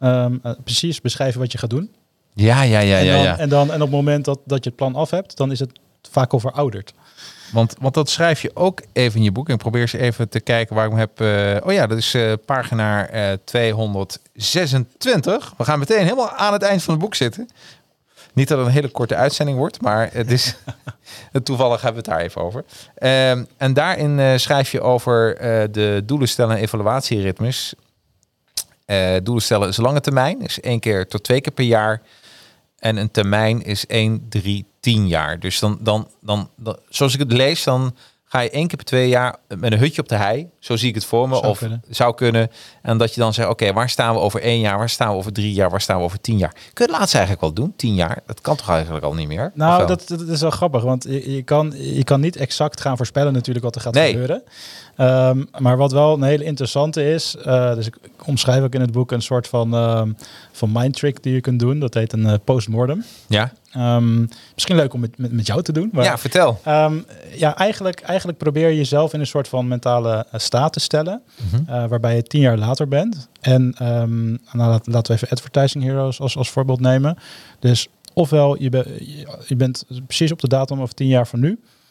Um, 0.01 0.41
uh, 0.45 0.53
precies 0.65 1.01
beschrijven 1.01 1.41
wat 1.41 1.53
je 1.53 1.59
gaat 1.59 1.71
doen. 1.71 1.91
Ja, 2.35 2.63
ja, 2.63 2.81
ja, 2.81 2.99
en 2.99 3.05
ja. 3.05 3.13
dan, 3.13 3.23
ja. 3.23 3.39
En, 3.39 3.49
dan, 3.49 3.69
en 3.69 3.75
op 3.75 3.81
het 3.81 3.91
moment 3.91 4.25
dat, 4.25 4.39
dat 4.45 4.65
je 4.65 4.69
het 4.69 4.79
plan 4.79 4.95
af 4.95 5.11
hebt, 5.11 5.37
dan 5.37 5.51
is 5.51 5.59
het 5.59 5.71
vaak 6.11 6.33
al 6.33 6.41
verouderd. 6.41 6.95
Want, 7.53 7.75
want 7.81 7.95
dat 7.95 8.11
schrijf 8.11 8.43
je 8.43 8.51
ook 8.55 8.83
even 8.93 9.17
in 9.17 9.25
je 9.25 9.33
boek. 9.33 9.49
Ik 9.49 9.57
probeer 9.57 9.81
eens 9.81 9.93
even 9.93 10.29
te 10.29 10.41
kijken 10.41 10.75
waar 10.75 10.85
ik 10.85 10.91
hem 10.91 11.01
heb. 11.01 11.21
Uh, 11.21 11.57
oh 11.67 11.73
ja, 11.73 11.87
dat 11.87 11.99
is 11.99 12.15
uh, 12.15 12.33
pagina 12.45 13.15
uh, 13.15 13.33
226. 13.45 15.55
We 15.57 15.65
gaan 15.65 15.79
meteen 15.79 16.03
helemaal 16.03 16.31
aan 16.31 16.53
het 16.53 16.63
eind 16.63 16.83
van 16.83 16.95
het 16.95 17.03
boek 17.03 17.15
zitten. 17.15 17.49
Niet 18.33 18.49
dat 18.49 18.59
het 18.59 18.67
een 18.67 18.73
hele 18.73 18.89
korte 18.89 19.15
uitzending 19.15 19.59
wordt, 19.59 19.81
maar 19.81 20.09
het 20.13 20.31
is 20.31 20.55
toevallig 21.43 21.83
hebben 21.83 22.05
we 22.05 22.11
het 22.11 22.19
daar 22.19 22.27
even 22.27 22.43
over. 22.43 22.59
Um, 22.59 23.47
en 23.57 23.75
daarin 23.75 24.41
schrijf 24.41 24.73
je 24.73 24.81
over 24.81 25.39
de 25.73 26.03
doelen 26.05 26.29
stellen 26.29 26.57
en 26.57 26.63
evaluatieritmes. 26.63 27.75
Doelen 29.23 29.43
stellen 29.43 29.69
is 29.69 29.77
lange 29.77 30.01
termijn, 30.01 30.43
is 30.43 30.61
één 30.61 30.81
keer 30.81 31.09
tot 31.09 31.25
twee 31.25 31.41
keer 31.41 31.53
per 31.53 31.65
jaar. 31.65 32.03
En 32.79 32.97
een 32.97 33.11
termijn 33.11 33.63
is 33.63 33.87
1, 33.87 34.27
3, 34.29 34.67
10 34.81 35.09
jaar. 35.09 35.41
Dus 35.41 35.59
dan, 35.59 35.79
dan, 35.81 36.09
dan, 36.21 36.51
dan, 36.57 36.79
zoals 36.89 37.15
ik 37.15 37.21
het 37.21 37.33
lees, 37.33 37.65
dan 37.65 37.95
ga 38.25 38.41
je 38.41 38.51
één 38.51 38.67
keer 38.67 38.77
per 38.77 38.87
twee 38.87 39.09
jaar 39.09 39.37
met 39.59 39.73
een 39.73 39.79
hutje 39.79 40.01
op 40.03 40.09
de 40.09 40.15
hei. 40.15 40.49
Zo 40.59 40.77
zie 40.77 40.89
ik 40.89 40.95
het 40.95 41.05
voor 41.05 41.29
me. 41.29 41.35
Zou 41.35 41.47
of 41.47 41.59
kunnen. 41.59 41.83
zou 41.89 42.15
kunnen. 42.15 42.51
En 42.83 42.99
dat 42.99 43.15
je 43.15 43.21
dan 43.21 43.35
zegt, 43.35 43.49
oké, 43.49 43.73
waar 43.73 43.89
staan 43.91 44.15
we 44.15 44.21
over 44.21 44.41
één 44.41 44.61
jaar? 44.61 44.79
Waar 44.79 44.91
staan 44.91 45.09
we 45.11 45.15
over 45.17 45.33
drie 45.33 45.53
jaar? 45.53 45.71
Waar 45.71 45.81
staan 45.81 45.99
we 45.99 46.05
over 46.05 46.21
tien 46.21 46.39
jaar? 46.39 46.53
Kun 46.53 46.63
je 46.87 46.93
het 46.93 47.01
laatst 47.01 47.15
eigenlijk 47.15 47.43
wel 47.45 47.53
doen? 47.53 47.73
Tien 47.77 47.95
jaar? 47.95 48.23
Dat 48.27 48.41
kan 48.41 48.57
toch 48.57 48.69
eigenlijk 48.69 49.05
al 49.05 49.15
niet 49.15 49.29
meer? 49.29 49.51
Nou, 49.55 49.87
dat, 49.87 50.05
dat 50.09 50.21
is 50.21 50.41
wel 50.41 50.51
grappig, 50.51 50.83
want 50.83 51.05
je, 51.05 51.33
je, 51.35 51.43
kan, 51.43 51.73
je 51.77 52.05
kan 52.05 52.21
niet 52.21 52.37
exact 52.37 52.81
gaan 52.81 52.97
voorspellen 52.97 53.33
natuurlijk 53.33 53.65
wat 53.65 53.75
er 53.75 53.81
gaat 53.81 53.95
Nee. 53.95 54.11
gebeuren. 54.11 54.43
Ehm, 54.97 55.45
maar 55.59 55.77
wat 55.77 55.93
wel 55.93 56.15
een 56.15 56.23
hele 56.23 56.45
interessante 56.45 57.11
is, 57.11 57.37
eh, 57.37 57.75
dus 57.75 57.87
ik 57.87 57.97
omschrijf 58.25 58.63
ook 58.63 58.75
in 58.75 58.81
het 58.81 58.93
boek 58.93 59.11
een 59.13 59.23
soort 59.23 59.49
van, 59.49 59.75
ehm, 59.75 60.13
van 60.53 60.71
mind 60.73 60.97
trick 60.97 61.23
die 61.23 61.33
je 61.35 61.41
kunt 61.41 61.61
doen. 61.61 61.79
Dat 61.79 61.95
heet 61.95 62.13
een 62.13 62.27
eh, 62.27 62.35
postmortem. 62.45 63.05
Ja? 63.27 63.53
Ehm, 63.73 64.21
misschien 64.55 64.77
leuk 64.77 64.93
om 64.95 65.01
met, 65.01 65.19
met, 65.19 65.33
met 65.33 65.47
jou 65.47 65.63
te 65.63 65.73
doen. 65.73 65.89
Maar, 65.93 66.05
ja, 66.05 66.19
vertel. 66.19 66.61
Ja, 67.35 67.57
eigenlijk, 67.57 68.01
eigenlijk 68.01 68.39
probeer 68.39 68.69
je 68.69 68.77
jezelf 68.77 69.13
in 69.13 69.21
een 69.21 69.27
soort 69.27 69.49
van 69.49 69.69
mentale 69.69 70.27
eh, 70.31 70.39
staat 70.41 70.73
te 70.73 70.81
stellen. 70.81 71.23
Mhm. 71.51 71.89
waarbij 71.89 72.17
je 72.17 72.23
tien 72.23 72.41
jaar 72.41 72.59
later 72.59 72.89
bent. 72.89 73.29
En 73.41 73.75
nou, 74.53 74.79
laten 74.85 75.07
we 75.07 75.13
even 75.13 75.29
Advertising 75.29 75.85
Heroes 75.85 76.21
als, 76.21 76.37
als 76.37 76.51
voorbeeld 76.51 76.81
nemen. 76.81 77.17
Dus 77.59 77.89
ofwel 78.13 78.63
je, 78.63 78.69
be- 78.71 78.97
je, 78.99 79.27
je 79.47 79.57
bent 79.57 79.85
precies 80.07 80.33
op 80.33 80.41
de 80.41 80.49
datum 80.49 80.81
of 80.81 80.93
tien 80.93 81.07
jaar 81.09 81.27
van 81.27 81.41
nu. 81.41 81.49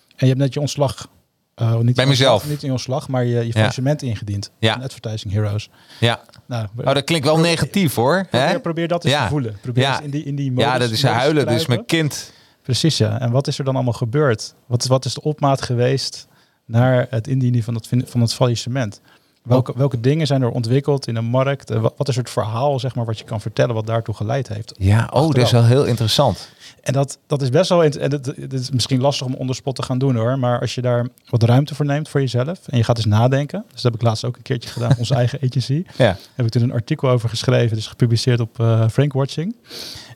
En 0.07 0.15
je 0.17 0.25
hebt 0.25 0.39
net 0.39 0.53
je 0.53 0.59
ontslag. 0.59 1.07
Eh, 1.55 1.65
niet 1.67 1.75
Bij 1.75 1.83
ontslag, 1.85 2.07
mezelf. 2.07 2.49
Niet 2.49 2.61
je 2.61 2.71
ontslag, 2.71 3.07
maar 3.07 3.23
je, 3.25 3.35
je 3.35 3.45
Ja. 3.45 3.51
faillissement 3.51 4.01
ingediend. 4.01 4.51
Ja. 4.59 4.73
Van 4.73 4.83
Advertising 4.83 5.33
Heroes. 5.33 5.69
Ja. 5.99 6.21
Nou, 6.47 6.67
Oh, 6.77 6.93
dat 6.93 7.03
klinkt 7.03 7.25
wel 7.25 7.39
negatief 7.39 7.95
hoor. 7.95 8.25
Probeer, 8.29 8.59
probeer 8.61 8.87
dat 8.87 9.03
eens 9.03 9.13
Ja. 9.13 9.23
te 9.23 9.29
voelen. 9.29 9.57
Probeer 9.61 9.83
Ja. 9.83 9.95
eens 9.95 10.03
in 10.05 10.09
die, 10.09 10.23
in 10.23 10.35
die 10.35 10.45
Ja, 10.55 10.71
modus- 10.71 10.79
dat 10.87 10.89
is 10.97 11.03
huilen. 11.03 11.47
Dus 11.47 11.65
mijn 11.65 11.85
kind. 11.85 12.31
Precies, 12.61 12.97
ja. 12.97 13.19
En 13.19 13.31
wat 13.31 13.47
is 13.47 13.57
er 13.59 13.63
dan 13.65 13.75
allemaal 13.75 13.93
gebeurd? 13.93 14.55
Wat 14.67 14.81
is, 14.83 14.87
wat 14.89 15.05
is 15.05 15.13
de 15.13 15.21
opmaat 15.21 15.61
geweest 15.61 16.27
naar 16.65 17.07
het 17.09 17.27
indienen 17.27 17.63
van 17.63 17.75
het, 17.75 17.87
fin- 17.87 18.07
van 18.07 18.21
het 18.21 18.33
faillissement? 18.33 19.01
Welke, 19.45 19.73
welke 19.75 19.99
dingen 19.99 20.27
zijn 20.27 20.41
er 20.41 20.49
ontwikkeld 20.49 21.07
in 21.07 21.13
de 21.13 21.21
markt? 21.21 21.71
Eh, 21.71 21.79
Wat, 21.81 21.93
wat 21.97 22.07
is 22.07 22.15
het 22.15 22.29
verhaal, 22.29 22.79
zeg 22.79 22.95
maar, 22.95 23.05
wat 23.05 23.19
je 23.19 23.25
kan 23.25 23.41
vertellen, 23.41 23.75
wat 23.75 23.85
daartoe 23.87 24.15
geleid 24.15 24.47
heeft? 24.47 24.73
Ja, 24.77 25.09
oh, 25.13 25.27
dat 25.27 25.37
is 25.37 25.51
wel 25.51 25.63
heel 25.65 25.85
interessant. 25.85 26.49
En 26.81 26.93
dat, 26.93 27.17
dat 27.27 27.41
is 27.41 27.49
best 27.49 27.69
wel, 27.69 27.83
en 27.83 28.09
dat, 28.09 28.23
dat 28.25 28.53
is 28.53 28.71
misschien 28.71 29.01
lastig 29.01 29.27
om 29.27 29.33
onderspot 29.33 29.75
te 29.75 29.83
gaan 29.83 29.97
doen 29.97 30.15
hoor, 30.15 30.39
maar 30.39 30.59
als 30.59 30.75
je 30.75 30.81
daar 30.81 31.07
wat 31.29 31.43
ruimte 31.43 31.75
voor 31.75 31.85
neemt 31.85 32.09
voor 32.09 32.19
jezelf 32.21 32.67
en 32.67 32.77
je 32.77 32.83
gaat 32.83 32.97
eens 32.97 33.05
nadenken, 33.05 33.63
dus 33.71 33.81
dat 33.81 33.91
heb 33.91 33.93
ik 34.01 34.07
laatst 34.07 34.25
ook 34.25 34.35
een 34.35 34.41
keertje 34.41 34.69
gedaan, 34.69 34.95
onze 34.99 35.15
eigen 35.15 35.39
agency, 35.43 35.83
Ja. 35.97 36.17
heb 36.35 36.45
ik 36.45 36.51
toen 36.51 36.61
een 36.61 36.71
artikel 36.73 37.09
over 37.09 37.29
geschreven, 37.29 37.75
dus 37.75 37.87
gepubliceerd 37.87 38.39
op 38.39 38.59
eh 38.59 38.87
Frankwatching. 38.89 39.55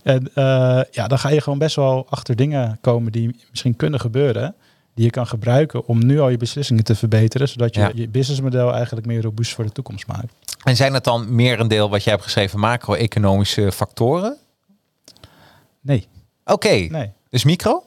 En 0.03 0.29
eh, 0.33 0.43
ja, 0.91 1.07
dan 1.07 1.19
ga 1.19 1.29
je 1.29 1.41
gewoon 1.41 1.59
best 1.59 1.75
wel 1.75 2.05
achter 2.09 2.35
dingen 2.35 2.77
komen 2.81 3.11
die 3.11 3.35
misschien 3.49 3.75
kunnen 3.75 3.99
gebeuren, 3.99 4.55
die 4.99 5.07
je 5.07 5.13
kan 5.13 5.27
gebruiken 5.27 5.85
om 5.87 6.05
nu 6.05 6.19
al 6.19 6.29
je 6.29 6.37
beslissingen 6.37 6.83
te 6.83 6.95
verbeteren, 6.95 7.49
zodat 7.49 7.75
je 7.75 7.81
Ja. 7.81 7.91
je 7.95 8.07
businessmodel 8.09 8.73
eigenlijk 8.73 9.05
meer 9.07 9.21
robuust 9.21 9.53
voor 9.53 9.63
de 9.65 9.71
toekomst 9.71 10.07
maakt. 10.07 10.33
En 10.63 10.75
zijn 10.75 10.93
het 10.93 11.03
dan 11.03 11.35
meer 11.35 11.59
een 11.59 11.67
deel 11.67 11.89
wat 11.89 12.03
jij 12.03 12.11
hebt 12.13 12.25
geschreven, 12.25 12.59
macro-economische 12.59 13.71
factoren? 13.71 14.37
Nee, 15.81 16.07
Oké, 16.45 16.69
nee. 16.69 17.11
dus 17.29 17.43
micro? 17.43 17.83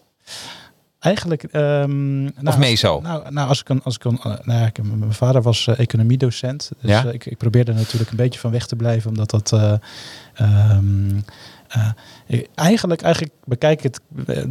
Eigenlijk. 0.99 1.43
ehm, 1.43 2.23
nou, 2.23 2.33
Of 2.45 2.59
meso? 2.59 3.01
Nou, 3.01 3.31
nou 3.33 3.49
als 3.49 3.61
ik 3.61 3.69
een, 3.69 3.83
als 3.83 3.95
ik 3.95 4.05
een, 4.05 4.19
eh, 4.19 4.25
nou 4.25 4.61
ja, 4.61 4.67
ik, 4.67 4.83
mijn 4.83 5.13
vader 5.13 5.43
was 5.43 5.67
eh, 5.67 5.79
economiedocent, 5.79 6.71
dus 6.81 6.91
Ja. 6.91 7.05
eh, 7.07 7.13
ik, 7.15 7.27
ik 7.27 7.37
probeerde 7.39 7.71
er 7.73 7.77
natuurlijk 7.79 8.11
een 8.11 8.17
beetje 8.17 8.41
van 8.41 8.51
weg 8.51 8.67
te 8.67 8.77
blijven, 8.77 9.11
omdat 9.11 9.31
dat. 9.31 9.53
eh, 9.53 9.73
eh, 11.73 12.41
eigenlijk, 12.55 13.03
eigenlijk 13.03 13.33
bekijk 13.45 13.83
ik 13.83 13.93
het. 13.93 14.01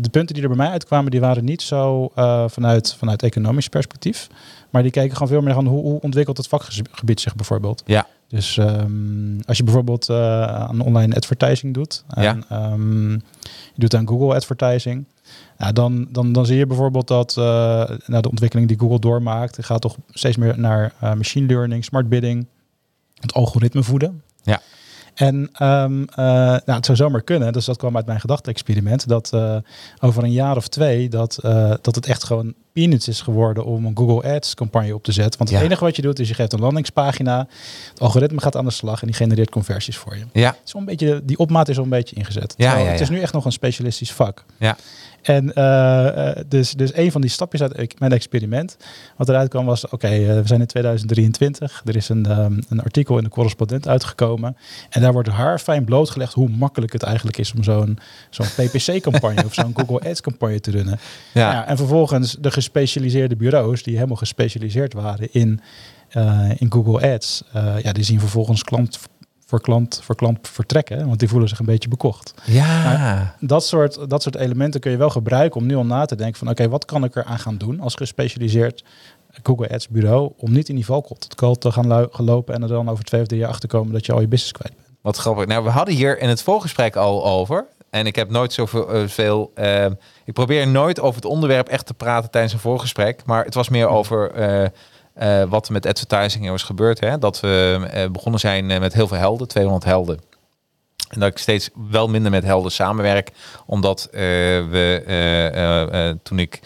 De 0.04 0.10
punten 0.10 0.34
die 0.34 0.44
er 0.44 0.50
bij 0.50 0.58
mij 0.58 0.70
uitkwamen, 0.70 1.12
die 1.12 1.20
waren 1.20 1.46
niet 1.46 1.62
zo 1.62 2.12
eh, 2.16 2.44
vanuit, 2.48 2.96
vanuit 2.96 3.24
economisch 3.24 3.68
perspectief, 3.68 4.28
maar 4.70 4.82
die 4.82 4.92
keken 4.92 5.14
gewoon 5.14 5.28
veel 5.28 5.42
meer 5.42 5.56
aan 5.56 5.66
hoe, 5.68 5.82
hoe 5.82 6.02
ontwikkelt 6.02 6.38
het 6.38 6.48
vakgebied 6.48 7.20
zich 7.20 7.36
bijvoorbeeld. 7.36 7.84
Ja. 7.86 8.08
Dus 8.28 8.58
ehm, 8.58 9.40
als 9.46 9.58
je 9.58 9.64
bijvoorbeeld 9.64 10.10
eh, 10.10 10.44
aan 10.44 10.80
online 10.82 11.16
advertising 11.16 11.74
doet, 11.74 12.04
en, 12.10 12.24
Ja. 12.24 12.38
ehm, 12.50 13.12
je 13.12 13.20
doet 13.76 13.96
aan 13.96 14.08
Google 14.08 14.36
advertising, 14.36 15.06
ja, 15.58 15.72
dan, 15.72 16.08
dan, 16.12 16.32
dan 16.34 16.46
zie 16.46 16.58
je 16.58 16.66
bijvoorbeeld 16.68 17.08
dat 17.08 17.36
uh, 17.40 17.44
nou, 18.06 18.22
de 18.22 18.30
ontwikkeling 18.30 18.68
die 18.68 18.80
Google 18.80 19.00
doormaakt, 19.00 19.66
gaat 19.66 19.82
toch 19.82 19.98
steeds 20.10 20.38
meer 20.38 20.60
naar 20.60 20.94
uh, 21.04 21.14
machine 21.14 21.48
learning, 21.48 21.84
smart 21.84 22.10
bidding, 22.10 22.48
het 23.20 23.34
algoritme 23.34 23.84
voeden. 23.84 24.22
Ja. 24.44 24.62
En 25.22 25.36
um, 25.62 26.00
uh, 26.02 26.06
nou, 26.16 26.62
het 26.66 26.86
zou 26.86 26.98
zomaar 26.98 27.22
kunnen, 27.22 27.54
dus 27.54 27.66
dat 27.66 27.78
kwam 27.78 27.96
uit 27.96 28.06
mijn 28.06 28.20
gedachte-experiment, 28.20 29.08
dat 29.08 29.32
uh, 29.36 29.56
over 30.00 30.24
een 30.24 30.32
jaar 30.32 30.56
of 30.56 30.68
twee 30.68 31.10
dat, 31.10 31.40
uh, 31.46 31.74
dat 31.82 31.96
het 31.96 32.06
echt 32.06 32.24
gewoon 32.24 32.54
peanuts 32.74 33.08
is 33.08 33.22
geworden 33.22 33.66
om 33.66 33.86
een 33.86 33.98
Google 33.98 34.34
Ads 34.36 34.54
campagne 34.54 34.94
op 34.96 35.04
te 35.04 35.12
zetten. 35.12 35.38
Want 35.38 35.50
het 35.50 35.60
Ja. 35.60 35.66
enige 35.66 35.84
wat 35.84 35.96
je 35.96 36.02
doet 36.02 36.20
is 36.20 36.28
je 36.28 36.34
geeft 36.34 36.54
een 36.54 36.60
landingspagina, 36.60 37.48
het 37.90 38.00
algoritme 38.00 38.42
gaat 38.42 38.56
aan 38.56 38.66
de 38.66 38.72
slag 38.72 39.02
en 39.02 39.08
die 39.08 39.16
genereert 39.16 39.50
conversies 39.50 39.98
voor 39.98 40.18
je. 40.18 40.24
Ja. 40.34 40.56
Een 40.74 40.86
beetje, 40.86 41.22
die 41.24 41.38
opmaat 41.38 41.70
is 41.70 41.78
al 41.78 41.84
een 41.84 41.90
beetje 41.90 42.16
ingezet. 42.16 42.54
Ja, 42.58 42.78
Het 42.78 43.00
is 43.00 43.10
nu 43.10 43.20
echt 43.20 43.34
nog 43.34 43.46
een 43.46 43.52
specialistisch 43.52 44.12
vak. 44.12 44.46
Ja. 44.58 44.78
En 45.22 45.54
eh, 45.54 46.30
eh, 46.30 46.36
dus, 46.48 46.72
dus 46.74 46.96
een 46.96 47.12
van 47.12 47.22
die 47.22 47.30
stapjes 47.30 47.62
uit 47.62 48.00
mijn 48.00 48.12
experiment, 48.12 48.78
wat 49.18 49.30
eruit 49.30 49.50
kwam 49.50 49.66
was, 49.66 49.88
oké, 49.90 50.08
eh, 50.08 50.26
we 50.26 50.42
zijn 50.46 50.60
in 50.60 50.66
2023. 50.68 51.82
Er 51.86 51.96
is 51.96 52.10
een, 52.10 52.26
ehm, 52.26 52.60
een 52.70 52.82
artikel 52.82 53.18
in 53.18 53.24
de 53.24 53.30
correspondent 53.30 53.88
uitgekomen. 53.88 54.58
En 54.90 55.02
daar 55.02 55.14
wordt 55.14 55.30
haarfijn 55.30 55.84
blootgelegd 55.86 56.34
hoe 56.34 56.50
makkelijk 56.50 56.94
het 56.94 57.04
eigenlijk 57.04 57.38
is 57.38 57.54
om 57.54 57.64
zo'n 57.64 58.00
zo'n 58.30 58.46
PPC-campagne 58.46 59.46
of 59.46 59.54
zo'n 59.54 59.74
Google 59.86 60.10
Ads-campagne 60.10 60.60
te 60.60 60.72
runnen. 60.72 61.00
Ja. 61.34 61.52
Ja, 61.52 61.68
en 61.68 61.78
vervolgens 61.78 62.36
de 62.40 62.52
gespecialiseerde 62.62 63.36
bureaus 63.36 63.84
die 63.84 63.96
helemaal 63.96 64.16
gespecialiseerd 64.16 64.94
waren 64.94 65.34
in, 65.34 65.62
eh, 66.10 66.50
in 66.58 66.72
Google 66.72 67.14
Ads, 67.14 67.44
eh, 67.54 67.80
ja, 67.82 67.92
die 67.92 68.04
zien 68.04 68.20
vervolgens 68.20 68.64
klant 68.64 69.00
voor 69.46 69.62
klant 69.62 70.00
voor 70.04 70.16
klant 70.16 70.48
vertrekken, 70.48 71.08
want 71.08 71.20
die 71.20 71.28
voelen 71.28 71.50
zich 71.50 71.60
een 71.60 71.66
beetje 71.66 71.90
bekocht. 71.90 72.34
Ja. 72.46 73.36
Dat 73.40 73.66
soort, 73.66 74.10
dat 74.10 74.22
soort 74.22 74.36
elementen 74.36 74.80
kun 74.80 74.92
je 74.92 74.98
wel 74.98 75.10
gebruiken 75.10 75.62
om 75.62 75.66
nu 75.66 75.76
al 75.76 75.86
na 75.86 76.06
te 76.06 76.16
denken 76.16 76.40
van 76.40 76.50
oké, 76.50 76.70
wat 76.70 76.86
kan 76.86 77.04
ik 77.04 77.16
er 77.16 77.24
aan 77.24 77.40
gaan 77.40 77.58
doen 77.58 77.80
als 77.80 77.96
gespecialiseerd 77.96 78.84
Google 79.44 79.70
Ads 79.70 79.88
bureau 79.88 80.32
om 80.38 80.52
niet 80.52 80.70
in 80.70 80.76
die 80.76 80.86
valkuil 80.86 81.56
te 81.56 81.72
gaan 81.72 82.10
lopen 82.12 82.54
en 82.54 82.62
er 82.62 82.68
dan 82.68 82.90
over 82.90 83.04
twee 83.04 83.22
of 83.22 83.28
drie 83.28 83.40
jaar 83.40 83.50
achter 83.50 83.70
te 83.70 83.76
komen 83.76 83.94
dat 83.94 84.06
je 84.06 84.14
al 84.14 84.22
je 84.22 84.28
business 84.28 84.52
kwijt 84.52 84.76
bent. 84.76 84.88
Wat 85.02 85.18
grappig. 85.18 85.46
Nou, 85.46 85.64
we 85.64 85.70
hadden 85.70 85.96
hier 85.96 86.20
in 86.20 86.30
het 86.30 86.42
voorgesprek 86.42 86.96
al 86.96 87.26
over. 87.26 87.66
En 87.92 88.06
ik 88.06 88.16
heb 88.16 88.30
nooit 88.30 88.54
zoveel. 88.54 88.90
eh, 88.94 89.08
veel, 89.08 89.52
eh, 89.56 89.86
ik 90.26 90.34
probeer 90.34 90.68
nooit 90.68 91.00
over 91.00 91.16
het 91.16 91.26
onderwerp 91.32 91.68
echt 91.68 91.86
te 91.86 91.94
praten 91.94 92.32
tijdens 92.32 92.54
een 92.54 92.60
voorgesprek. 92.60 93.22
Maar 93.26 93.46
het 93.46 93.54
was 93.54 93.70
meer 93.70 93.88
over 93.88 94.32
eh, 94.32 94.64
eh, 95.14 95.50
wat 95.50 95.68
er 95.68 95.74
met 95.74 95.86
advertising 95.86 96.52
is 96.52 96.64
gebeurd. 96.64 97.00
Hè? 97.00 97.18
Dat 97.18 97.40
we 97.40 98.08
begonnen 98.12 98.40
zijn 98.40 98.66
met 98.66 98.94
heel 98.94 99.08
veel 99.08 99.18
helden, 99.18 99.48
200 99.48 99.86
helden. 99.86 100.20
En 101.10 101.20
dat 101.20 101.30
ik 101.30 101.38
steeds 101.38 101.70
wel 101.90 102.08
minder 102.08 102.32
met 102.32 102.44
helden 102.44 102.72
samenwerk. 102.72 103.30
Omdat 103.66 104.08
we 104.12 106.20
toen 106.24 106.40
ik 106.40 106.60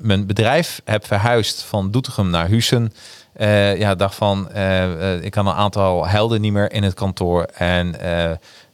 mijn 0.00 0.26
bedrijf 0.26 0.80
heb 0.84 1.06
verhuisd 1.06 1.62
van 1.62 1.90
Doetinchem 1.90 2.30
naar 2.30 2.48
Hussen. 2.48 2.92
eh, 3.32 3.78
ja, 3.78 3.94
dacht 3.94 4.14
van, 4.14 4.48
ik 5.20 5.30
kan 5.30 5.46
een 5.46 5.54
aantal 5.54 6.06
helden 6.06 6.40
niet 6.40 6.52
meer 6.52 6.72
in 6.72 6.82
het 6.82 6.94
kantoor. 6.94 7.42
En 7.44 7.94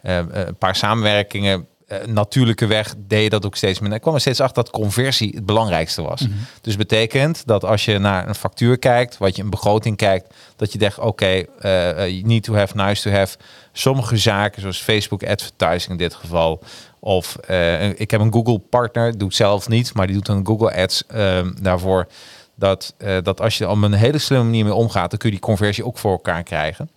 een 0.02 0.57
paar 0.59 0.76
samenwerkingen, 0.76 1.67
eh, 1.88 2.07
natuurlijke 2.07 2.66
weg, 2.66 2.95
deed 2.99 3.23
je 3.23 3.30
dat 3.30 3.47
ook 3.47 3.57
steeds 3.57 3.78
minder. 3.78 3.97
Ik 3.97 4.02
kwam 4.02 4.14
er 4.14 4.21
steeds 4.21 4.40
achter 4.40 4.62
dat 4.62 4.73
conversie 4.73 5.33
het 5.35 5.47
belangrijkste 5.47 6.02
was. 6.02 6.26
Dus 6.61 6.76
betekent 6.76 7.47
dat 7.47 7.64
als 7.64 7.85
je 7.85 7.99
naar 7.99 8.28
een 8.28 8.35
factuur 8.35 8.78
kijkt, 8.78 9.18
wat 9.18 9.37
je 9.37 9.42
een 9.42 9.50
begroting 9.50 9.97
kijkt, 9.97 10.35
dat 10.57 10.73
je 10.73 10.78
denkt, 10.78 10.99
oké, 10.99 11.26
eh, 11.26 11.90
eh, 11.90 12.09
you 12.09 12.23
need 12.23 12.42
to 12.42 12.54
have, 12.54 12.76
nice 12.76 13.02
to 13.02 13.11
have. 13.11 13.37
Sommige 13.73 14.16
zaken, 14.16 14.61
zoals 14.61 14.78
Facebook 14.78 15.25
advertising 15.25 15.90
in 15.90 15.97
dit 15.97 16.14
geval, 16.14 16.62
of 17.00 17.37
eh, 17.37 18.00
ik 18.00 18.11
heb 18.11 18.21
een 18.21 18.33
Google 18.33 18.59
partner, 18.59 19.18
doet 19.18 19.35
zelf 19.35 19.68
niet, 19.68 19.95
maar 19.95 20.07
die 20.07 20.16
doet 20.16 20.28
een 20.28 20.47
Google 20.47 20.75
Ads 20.75 21.07
ehm, 21.07 21.52
daarvoor. 21.62 22.07
Dat, 22.54 22.95
eh, 22.97 23.16
dat 23.23 23.40
als 23.40 23.59
je 23.59 23.64
er 23.64 23.71
op 23.71 23.83
een 23.83 23.92
hele 23.92 24.18
slimme 24.18 24.45
manier 24.45 24.64
mee 24.64 24.75
omgaat, 24.75 25.11
dan 25.11 25.18
kun 25.18 25.28
je 25.28 25.35
die 25.35 25.45
conversie 25.45 25.85
ook 25.85 25.99
voor 25.99 26.12
elkaar 26.12 26.42
krijgen. 26.42 26.90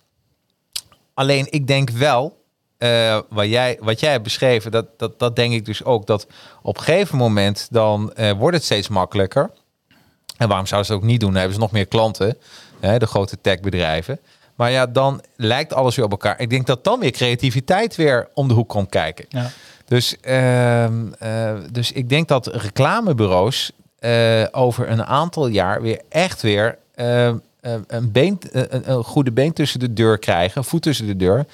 Alleen 1.14 1.46
ik 1.50 1.66
denk 1.66 1.90
wel, 1.90 2.41
eh, 2.82 3.18
wat, 3.28 3.48
jij, 3.48 3.78
wat 3.80 4.00
jij 4.00 4.10
hebt 4.10 4.22
beschreven, 4.22 4.70
dat, 4.70 4.86
dat, 4.96 5.18
dat 5.18 5.36
denk 5.36 5.52
ik 5.52 5.64
dus 5.64 5.84
ook, 5.84 6.06
dat 6.06 6.26
op 6.62 6.76
een 6.76 6.82
gegeven 6.82 7.18
moment 7.18 7.68
dan 7.70 8.12
eh, 8.12 8.30
wordt 8.30 8.56
het 8.56 8.64
steeds 8.64 8.88
makkelijker. 8.88 9.50
En 10.36 10.48
waarom 10.48 10.66
zouden 10.66 10.86
ze 10.86 10.94
het 10.94 11.02
ook 11.02 11.08
niet 11.08 11.20
doen? 11.20 11.28
Dan 11.28 11.38
hebben 11.38 11.54
ze 11.54 11.60
nog 11.60 11.72
meer 11.72 11.86
klanten, 11.86 12.36
hè, 12.80 12.98
de 12.98 13.06
grote 13.06 13.40
techbedrijven. 13.40 14.20
Maar 14.54 14.70
ja, 14.70 14.86
dan 14.86 15.22
lijkt 15.36 15.74
alles 15.74 15.96
weer 15.96 16.04
op 16.04 16.10
elkaar. 16.10 16.40
Ik 16.40 16.50
denk 16.50 16.66
dat 16.66 16.84
dan 16.84 17.00
weer 17.00 17.10
creativiteit 17.10 17.96
weer 17.96 18.28
om 18.34 18.48
de 18.48 18.54
hoek 18.54 18.68
komt 18.68 18.88
kijken. 18.88 19.24
Ja. 19.28 19.50
Dus, 19.86 20.16
ehm, 20.20 21.12
eh, 21.18 21.54
dus 21.70 21.92
ik 21.92 22.08
denk 22.08 22.28
dat 22.28 22.46
reclamebureaus 22.46 23.72
over 24.50 24.88
een 24.88 25.04
aantal 25.04 25.46
jaar 25.46 25.82
weer 25.82 26.00
echt 26.08 26.42
weer 26.42 26.78
eh, 26.94 27.32
eh, 27.62 27.74
een, 27.86 28.12
been, 28.12 28.38
een, 28.50 28.90
een 28.90 29.04
goede 29.04 29.32
been 29.32 29.52
tussen 29.52 29.80
de 29.80 29.92
deur 29.92 30.18
krijgen, 30.18 30.64
voet 30.64 30.82
tussen 30.82 31.06
de 31.06 31.16
deur. 31.16 31.46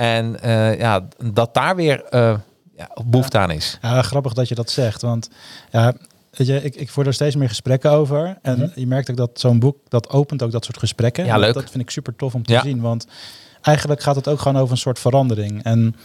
En 0.00 0.40
eh, 0.42 0.78
ja, 0.78 1.08
dat 1.32 1.54
daar 1.54 1.76
weer 1.76 2.04
eh, 2.04 2.34
ja, 2.76 2.88
behoefte 3.04 3.38
aan 3.38 3.50
is. 3.50 3.78
Ja, 3.82 4.02
grappig 4.02 4.32
dat 4.32 4.48
je 4.48 4.54
dat 4.54 4.70
zegt. 4.70 5.02
Want 5.02 5.28
ja, 5.70 5.92
weet 6.30 6.46
je, 6.46 6.62
ik, 6.62 6.74
ik 6.74 6.90
voer 6.90 7.06
er 7.06 7.14
steeds 7.14 7.36
meer 7.36 7.48
gesprekken 7.48 7.90
over. 7.90 8.38
En 8.42 8.72
je 8.74 8.86
merkt 8.86 9.10
ook 9.10 9.16
dat 9.16 9.30
zo'n 9.40 9.58
boek, 9.58 9.76
dat 9.88 10.10
opent 10.10 10.42
ook 10.42 10.50
dat 10.50 10.64
soort 10.64 10.78
gesprekken. 10.78 11.24
Ja, 11.24 11.36
leuk. 11.38 11.54
Dat 11.54 11.70
vind 11.70 11.82
ik 11.82 11.90
super 11.90 12.16
tof 12.16 12.34
om 12.34 12.42
te 12.44 12.52
Ja. 12.52 12.62
zien. 12.62 12.80
Want 12.80 13.06
eigenlijk 13.62 14.00
gaat 14.02 14.16
het 14.16 14.28
ook 14.28 14.38
gewoon 14.40 14.56
over 14.62 14.72
een 14.72 14.78
soort 14.80 14.98
verandering. 14.98 15.62
En 15.62 15.96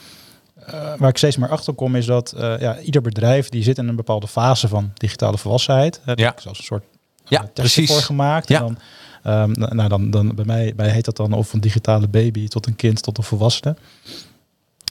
eh, 0.66 0.94
waar 0.98 1.10
ik 1.10 1.18
steeds 1.18 1.38
meer 1.38 1.50
achter 1.50 1.74
kom 1.74 1.96
is 1.96 2.06
dat 2.06 2.34
ja, 2.38 2.80
ieder 2.80 3.02
bedrijf 3.02 3.50
die 3.50 3.64
zit 3.64 3.78
in 3.78 3.88
een 3.88 3.96
bepaalde 3.96 4.28
fase 4.28 4.68
van 4.68 4.92
digitale 4.94 5.38
volwassenheid. 5.38 6.02
Daar 6.06 6.20
Ja. 6.20 6.26
heb 6.26 6.36
ik 6.36 6.42
zelfs 6.42 6.60
een 6.60 6.66
soort 6.66 6.84
Ja, 7.26 7.50
precies. 7.54 7.92
voor 7.92 8.02
gemaakt. 8.02 8.48
Ja. 8.48 8.56
En 8.60 8.62
dan, 8.64 8.78
ehm, 9.26 9.52
nou, 9.52 9.90
dan, 9.90 10.10
dan 10.10 10.36
bij 10.36 10.46
mij 10.46 10.74
bij 10.76 10.90
heet 10.90 11.06
dat 11.06 11.18
dan 11.18 11.34
of 11.34 11.54
een 11.54 11.62
digitale 11.62 12.08
baby 12.08 12.48
tot 12.48 12.66
een 12.66 12.76
kind 12.76 13.04
tot 13.04 13.18
een 13.18 13.24
volwassene. 13.24 13.76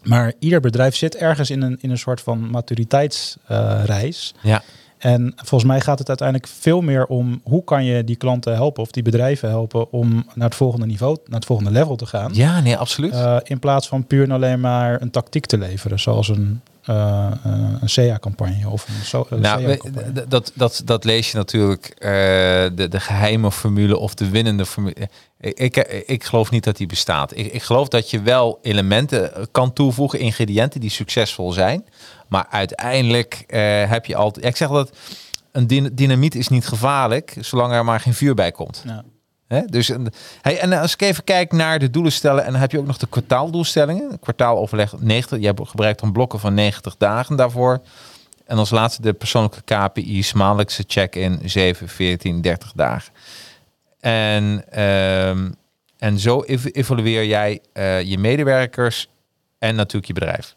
Maar 0.03 0.33
ieder 0.38 0.61
bedrijf 0.61 0.97
zit 0.97 1.16
ergens 1.16 1.51
in 1.51 1.62
een, 1.62 1.79
in 1.81 1.90
een 1.90 1.99
soort 1.99 2.20
van 2.20 2.51
maturiteitsreis. 2.51 4.35
Ja. 4.42 4.62
En 4.99 5.33
volgens 5.37 5.70
mij 5.70 5.81
gaat 5.81 5.99
het 5.99 6.09
uiteindelijk 6.09 6.49
veel 6.49 6.81
meer 6.81 7.07
om 7.07 7.40
hoe 7.42 7.64
kan 7.64 7.85
je 7.85 8.05
die 8.05 8.16
klanten 8.16 8.55
helpen 8.55 8.83
of 8.83 8.90
die 8.90 9.03
bedrijven 9.03 9.49
helpen 9.49 9.92
om 9.92 10.27
naar 10.35 10.49
het 10.49 10.57
volgende 10.57 10.87
niveau, 10.87 11.16
naar 11.25 11.37
het 11.38 11.44
volgende 11.44 11.70
level 11.70 11.97
te 11.97 12.07
gaan. 12.07 12.35
Ja, 12.35 12.61
nee, 12.61 12.77
absoluut. 12.77 13.12
Eh, 13.12 13.37
in 13.42 13.59
plaats 13.59 13.88
van 13.88 14.07
puur 14.07 14.23
en 14.23 14.31
alleen 14.31 14.61
maar 14.61 15.03
een 15.03 15.11
tactiek 15.11 15.47
te 15.47 15.59
leveren, 15.59 16.01
zoals 16.01 16.29
een, 16.29 16.61
eh, 16.85 17.31
een 17.81 17.88
CA-campagne 17.94 18.68
of 18.68 18.88
een, 18.88 19.05
so 19.05 19.27
Nou, 19.31 19.79
dat, 20.29 20.53
dat, 20.55 20.83
dat 20.85 21.05
lees 21.05 21.31
je 21.31 21.37
natuurlijk, 21.37 21.87
eh, 21.87 22.11
de, 22.75 22.87
de 22.88 23.01
geheime 23.01 23.53
formule 23.53 23.99
of 23.99 24.14
de 24.14 24.29
winnende 24.31 24.66
formule. 24.66 25.09
Ik, 25.40 25.59
ik, 25.77 25.77
ik 26.07 26.25
geloof 26.25 26.51
niet 26.51 26.64
dat 26.64 26.77
die 26.77 26.87
bestaat. 26.87 27.37
Ik, 27.37 27.53
ik 27.53 27.62
geloof 27.62 27.88
dat 27.88 28.11
je 28.11 28.23
wel 28.23 28.59
elementen 28.62 29.49
kan 29.51 29.73
toevoegen, 29.73 30.18
ingrediënten 30.18 30.81
die 30.81 30.90
succesvol 30.90 31.53
zijn. 31.53 31.85
Maar 32.29 32.47
uiteindelijk 32.51 33.44
heb 33.88 34.07
je 34.07 34.16
altijd... 34.16 34.44
Ik 34.47 34.57
zeg 34.57 34.68
dat 34.68 34.97
een 35.53 35.66
dyn- 35.66 35.90
dynamiet 35.94 36.35
is 36.35 36.49
niet 36.49 36.66
gevaarlijk, 36.66 37.37
zolang 37.40 37.73
er 37.73 37.85
maar 37.85 38.01
geen 38.01 38.14
vuur 38.14 38.35
bij 38.35 38.53
komt. 38.53 38.83
Ja. 38.87 39.05
Dus, 39.62 39.88
een- 39.88 40.12
hey, 40.40 40.59
en 40.61 40.73
als 40.73 40.93
ik 40.93 41.03
even 41.03 41.25
kijk 41.25 41.53
naar 41.53 41.79
de 41.79 41.90
doelen 41.90 42.12
stellen, 42.12 42.45
en 42.45 42.53
dan 42.53 42.61
heb 42.61 42.71
je 42.71 42.79
ook 42.79 42.87
nog 42.87 42.97
de 42.99 43.07
kwartaaldoelstellingen. 43.07 44.19
Kwartaaloverleg 44.21 44.95
90. 44.99 45.38
Je 45.38 45.47
hebt 45.47 45.69
gebruikt 45.69 46.01
dan 46.01 46.12
blokken 46.12 46.38
van 46.40 46.55
90 46.55 46.97
dagen 46.97 47.37
daarvoor. 47.37 47.81
En 48.47 48.57
als 48.59 48.71
laatste 48.71 49.03
de 49.03 49.12
persoonlijke 49.12 49.62
KPI's, 49.64 50.33
maandelijkse 50.33 50.85
check-in, 50.87 51.40
7, 51.45 51.88
14, 51.88 52.40
30 52.40 52.73
dagen. 52.75 53.12
En, 54.01 54.64
ehm, 54.71 55.51
en 55.99 56.19
zo 56.19 56.43
ev- 56.47 56.69
evalueer 56.73 57.25
jij 57.25 57.61
eh, 57.73 58.03
je 58.03 58.19
medewerkers 58.19 59.09
en 59.59 59.75
natuurlijk 59.75 60.07
je 60.07 60.12
bedrijf. 60.12 60.55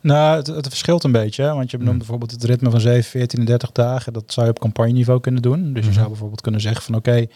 Nou, 0.00 0.36
het, 0.36 0.46
het 0.46 0.68
verschilt 0.68 1.04
een 1.04 1.12
beetje. 1.12 1.42
hè, 1.42 1.54
Want 1.54 1.70
je 1.70 1.76
benoemt 1.76 1.88
Hmm. 1.88 1.98
bijvoorbeeld 1.98 2.30
het 2.30 2.44
ritme 2.44 2.70
van 2.70 2.80
7, 2.80 3.10
14 3.10 3.38
en 3.38 3.44
30 3.44 3.72
dagen. 3.72 4.12
Dat 4.12 4.32
zou 4.32 4.46
je 4.46 4.52
op 4.52 4.58
campagneniveau 4.60 5.20
kunnen 5.20 5.42
doen. 5.42 5.72
Dus 5.72 5.82
je 5.82 5.88
Mhm. 5.90 5.98
zou 5.98 6.08
bijvoorbeeld 6.08 6.40
kunnen 6.40 6.60
zeggen 6.60 6.82
van 6.82 6.94
oké, 6.94 7.26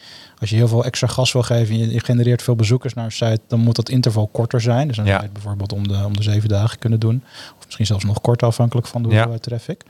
als 0.40 0.50
je 0.50 0.57
heel 0.57 0.68
veel 0.68 0.85
extra 0.85 1.07
gas 1.07 1.33
wil 1.33 1.42
geven 1.42 1.74
en 1.74 1.90
je, 1.90 2.00
genereert 2.00 2.42
veel 2.42 2.57
bezoekers 2.57 2.94
naar 2.94 3.05
een 3.05 3.12
site, 3.12 3.40
dan 3.46 3.61
moet 3.61 3.76
dat 3.76 3.88
interval 3.88 4.26
korter 4.26 4.61
zijn. 4.61 4.87
Dus 4.87 4.96
dan 4.96 5.07
zou 5.07 5.16
je 5.18 5.24
het 5.24 5.33
bijvoorbeeld 5.33 5.72
om 5.72 5.88
de, 5.88 6.03
om 6.07 6.16
de 6.16 6.22
zeven 6.22 6.48
dagen 6.48 6.79
kunnen 6.79 7.00
doen. 7.00 7.22
Of 7.59 7.64
misschien 7.64 7.87
zelfs 7.87 8.05
nog 8.05 8.20
korter 8.20 8.46
afhankelijk 8.48 8.87
van 8.87 9.03
de 9.03 9.09
hoeveelheid 9.09 9.42
traffic. 9.42 9.83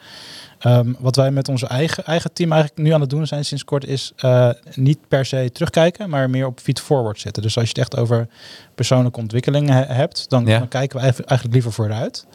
Ehm, 0.59 0.93
wat 0.99 1.17
wij 1.17 1.31
met 1.31 1.49
onze 1.49 1.67
eigen, 1.67 2.05
eigen 2.05 2.33
team 2.33 2.53
eigenlijk 2.53 2.83
nu 2.83 2.91
aan 2.91 3.01
het 3.01 3.11
doen 3.11 3.27
zijn 3.27 3.45
sinds 3.45 3.65
kort 3.65 3.87
is 3.87 4.13
eh, 4.17 4.51
niet 4.75 4.99
per 5.09 5.25
se 5.25 5.51
terugkijken, 5.53 6.11
maar 6.11 6.31
meer 6.31 6.47
op 6.47 6.61
feed 6.61 6.81
forward 6.81 7.21
zitten. 7.21 7.43
Dus 7.43 7.55
als 7.57 7.65
je 7.65 7.71
het 7.71 7.79
echt 7.79 7.97
over 7.97 8.29
persoonlijke 8.75 9.21
ontwikkelingen 9.21 9.75
he- 9.75 9.95
hebt, 9.95 10.29
dan, 10.31 10.47
Ja. 10.47 10.59
dan 10.59 10.69
kijken 10.69 10.97
we 11.01 11.05
eigenlijk 11.05 11.53
liever 11.53 11.73
vooruit. 11.73 12.27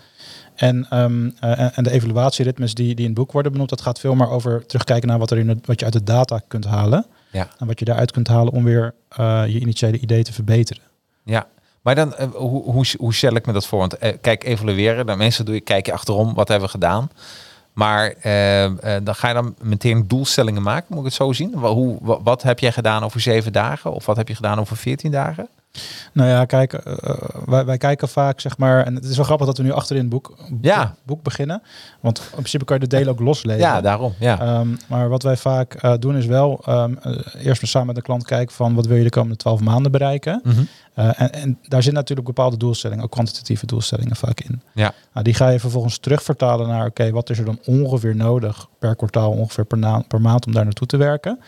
En, 0.56 0.88
ehm, 0.90 1.30
eh, 1.40 1.60
en- 1.60 1.74
en 1.74 1.84
de 1.84 1.92
evaluatieritmes 1.92 2.74
die, 2.74 2.88
die 2.88 2.96
in 3.06 3.06
het 3.12 3.14
boek 3.20 3.32
worden 3.32 3.52
benoemd, 3.52 3.70
dat 3.70 3.82
gaat 3.82 4.00
veel 4.00 4.16
meer 4.16 4.30
over 4.30 4.66
terugkijken 4.66 5.08
naar 5.08 5.20
wat, 5.20 5.32
er 5.32 5.38
in 5.38 5.50
het, 5.50 5.66
wat 5.68 5.80
je 5.80 5.86
uit 5.86 5.94
de 5.94 6.04
data 6.04 6.42
kunt 6.48 6.66
halen. 6.66 7.06
Ja. 7.36 7.48
En 7.58 7.68
wat 7.68 7.80
je 7.80 7.86
daaruit 7.86 8.12
kunt 8.12 8.28
halen 8.28 8.54
om 8.54 8.64
weer 8.64 8.94
eh, 9.10 9.44
je 9.48 9.60
initiële 9.60 10.00
idee 10.00 10.24
te 10.24 10.34
verbeteren. 10.34 10.84
Ja, 11.24 11.48
maar 11.82 11.96
dan, 11.96 12.16
eh, 12.16 12.28
hoe, 12.34 12.64
hoe, 12.72 12.86
hoe 12.98 13.14
stel 13.14 13.36
ik 13.36 13.46
me 13.46 13.54
dat 13.54 13.68
voor? 13.68 13.80
Want 13.80 13.98
eh, 13.98 14.14
kijk, 14.22 14.44
evalueren, 14.44 15.06
dan 15.06 15.18
meestal 15.18 15.46
doe 15.46 15.54
je, 15.56 15.62
kijk 15.62 15.86
je 15.86 15.94
achterom, 15.94 16.34
wat 16.34 16.48
hebben 16.48 16.66
we 16.66 16.74
gedaan? 16.74 17.10
Maar 17.74 18.14
dan 19.04 19.16
ga 19.16 19.28
je 19.28 19.34
dan 19.34 19.56
meteen 19.62 20.08
doelstellingen 20.08 20.62
maken, 20.62 20.86
moet 20.90 20.98
ik 21.00 21.06
het 21.06 21.14
zo 21.14 21.34
zien? 21.34 21.54
Hoe, 21.54 21.98
wa- 22.02 22.22
wat 22.22 22.44
heb 22.44 22.60
jij 22.60 22.72
gedaan 22.72 23.04
over 23.04 23.20
zeven 23.20 23.54
dagen? 23.54 23.94
Of 23.94 24.06
wat 24.06 24.16
heb 24.18 24.28
je 24.28 24.36
gedaan 24.36 24.60
over 24.60 24.78
veertien 24.78 25.12
dagen? 25.12 25.48
Nou 26.14 26.30
ja, 26.30 26.46
kijk, 26.46 26.74
eh, 26.74 27.14
wij, 27.46 27.66
wij 27.66 27.78
kijken 27.78 28.08
vaak, 28.08 28.40
zeg 28.40 28.58
maar, 28.58 28.86
en 28.86 28.96
het 28.96 29.06
is 29.06 29.16
wel 29.16 29.26
grappig 29.26 29.46
dat 29.48 29.58
we 29.58 29.64
nu 29.64 29.72
achter 29.72 29.96
in 29.96 30.02
het 30.02 30.10
boek, 30.12 30.36
Ja. 30.62 30.96
boek 31.04 31.24
beginnen. 31.24 31.62
Want 32.00 32.20
in 32.20 32.26
principe 32.32 32.66
kan 32.66 32.76
je 32.80 32.88
de 32.88 32.96
delen 32.96 33.10
ook 33.14 33.20
loslezen. 33.20 33.62
Ja, 33.62 33.82
daarom. 33.82 34.14
Ja. 34.20 34.40
Ehm, 34.40 34.68
maar 34.88 35.10
wat 35.10 35.24
wij 35.24 35.38
vaak 35.38 35.74
eh, 35.74 35.94
doen 36.00 36.16
is 36.18 36.26
wel 36.26 36.62
ehm, 36.66 36.94
eh, 37.02 37.46
eerst 37.46 37.62
maar 37.62 37.70
samen 37.70 37.88
met 37.88 37.96
de 37.96 38.02
klant 38.02 38.26
kijken 38.26 38.56
van 38.56 38.76
wat 38.76 38.86
wil 38.86 38.98
je 38.98 39.04
de 39.04 39.10
komende 39.10 39.36
12 39.36 39.60
maanden 39.62 39.92
bereiken. 39.92 40.42
Mhm. 40.44 40.64
En, 40.94 41.34
en 41.34 41.58
daar 41.62 41.82
zitten 41.82 41.94
natuurlijk 41.94 42.28
bepaalde 42.28 42.58
doelstellingen, 42.58 43.04
ook 43.04 43.12
kwantitatieve 43.12 43.66
doelstellingen 43.66 44.16
vaak 44.16 44.40
in. 44.40 44.62
Ja. 44.74 44.94
Nou, 45.14 45.26
die 45.26 45.34
ga 45.34 45.50
je 45.50 45.60
vervolgens 45.60 45.98
terugvertalen 45.98 46.68
naar, 46.68 46.86
oké, 46.86 47.12
wat 47.12 47.30
is 47.30 47.40
er 47.40 47.46
dan 47.46 47.60
ongeveer 47.66 48.16
nodig 48.16 48.68
per 48.80 48.96
kwartaal, 48.96 49.32
ongeveer 49.32 49.66
per, 49.66 50.04
per 50.08 50.22
maand 50.22 50.46
om 50.46 50.54
daar 50.54 50.64
naartoe 50.64 50.88
te 50.88 50.98
werken. 50.98 51.40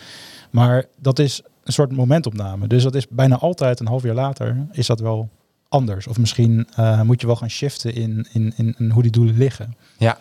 Maar 0.49 0.85
dat 0.99 1.19
is 1.19 1.41
een 1.67 1.73
soort 1.73 1.91
momentopname. 1.91 2.67
Dus 2.67 2.83
dat 2.83 2.95
is 2.95 3.07
bijna 3.09 3.37
altijd 3.37 3.79
een 3.79 3.87
half 3.87 4.03
jaar 4.03 4.15
later 4.15 4.65
is 4.71 4.87
dat 4.87 4.99
wel 4.99 5.29
anders. 5.69 6.07
Of 6.07 6.17
misschien 6.17 6.67
eh, 6.75 7.01
moet 7.01 7.21
je 7.21 7.27
wel 7.27 7.35
gaan 7.35 7.49
shiften 7.49 7.93
in, 7.95 8.27
in, 8.31 8.53
in, 8.57 8.75
in 8.77 8.89
hoe 8.89 9.01
die 9.01 9.11
doelen 9.11 9.37
liggen. 9.37 9.75
Ja. 9.97 10.17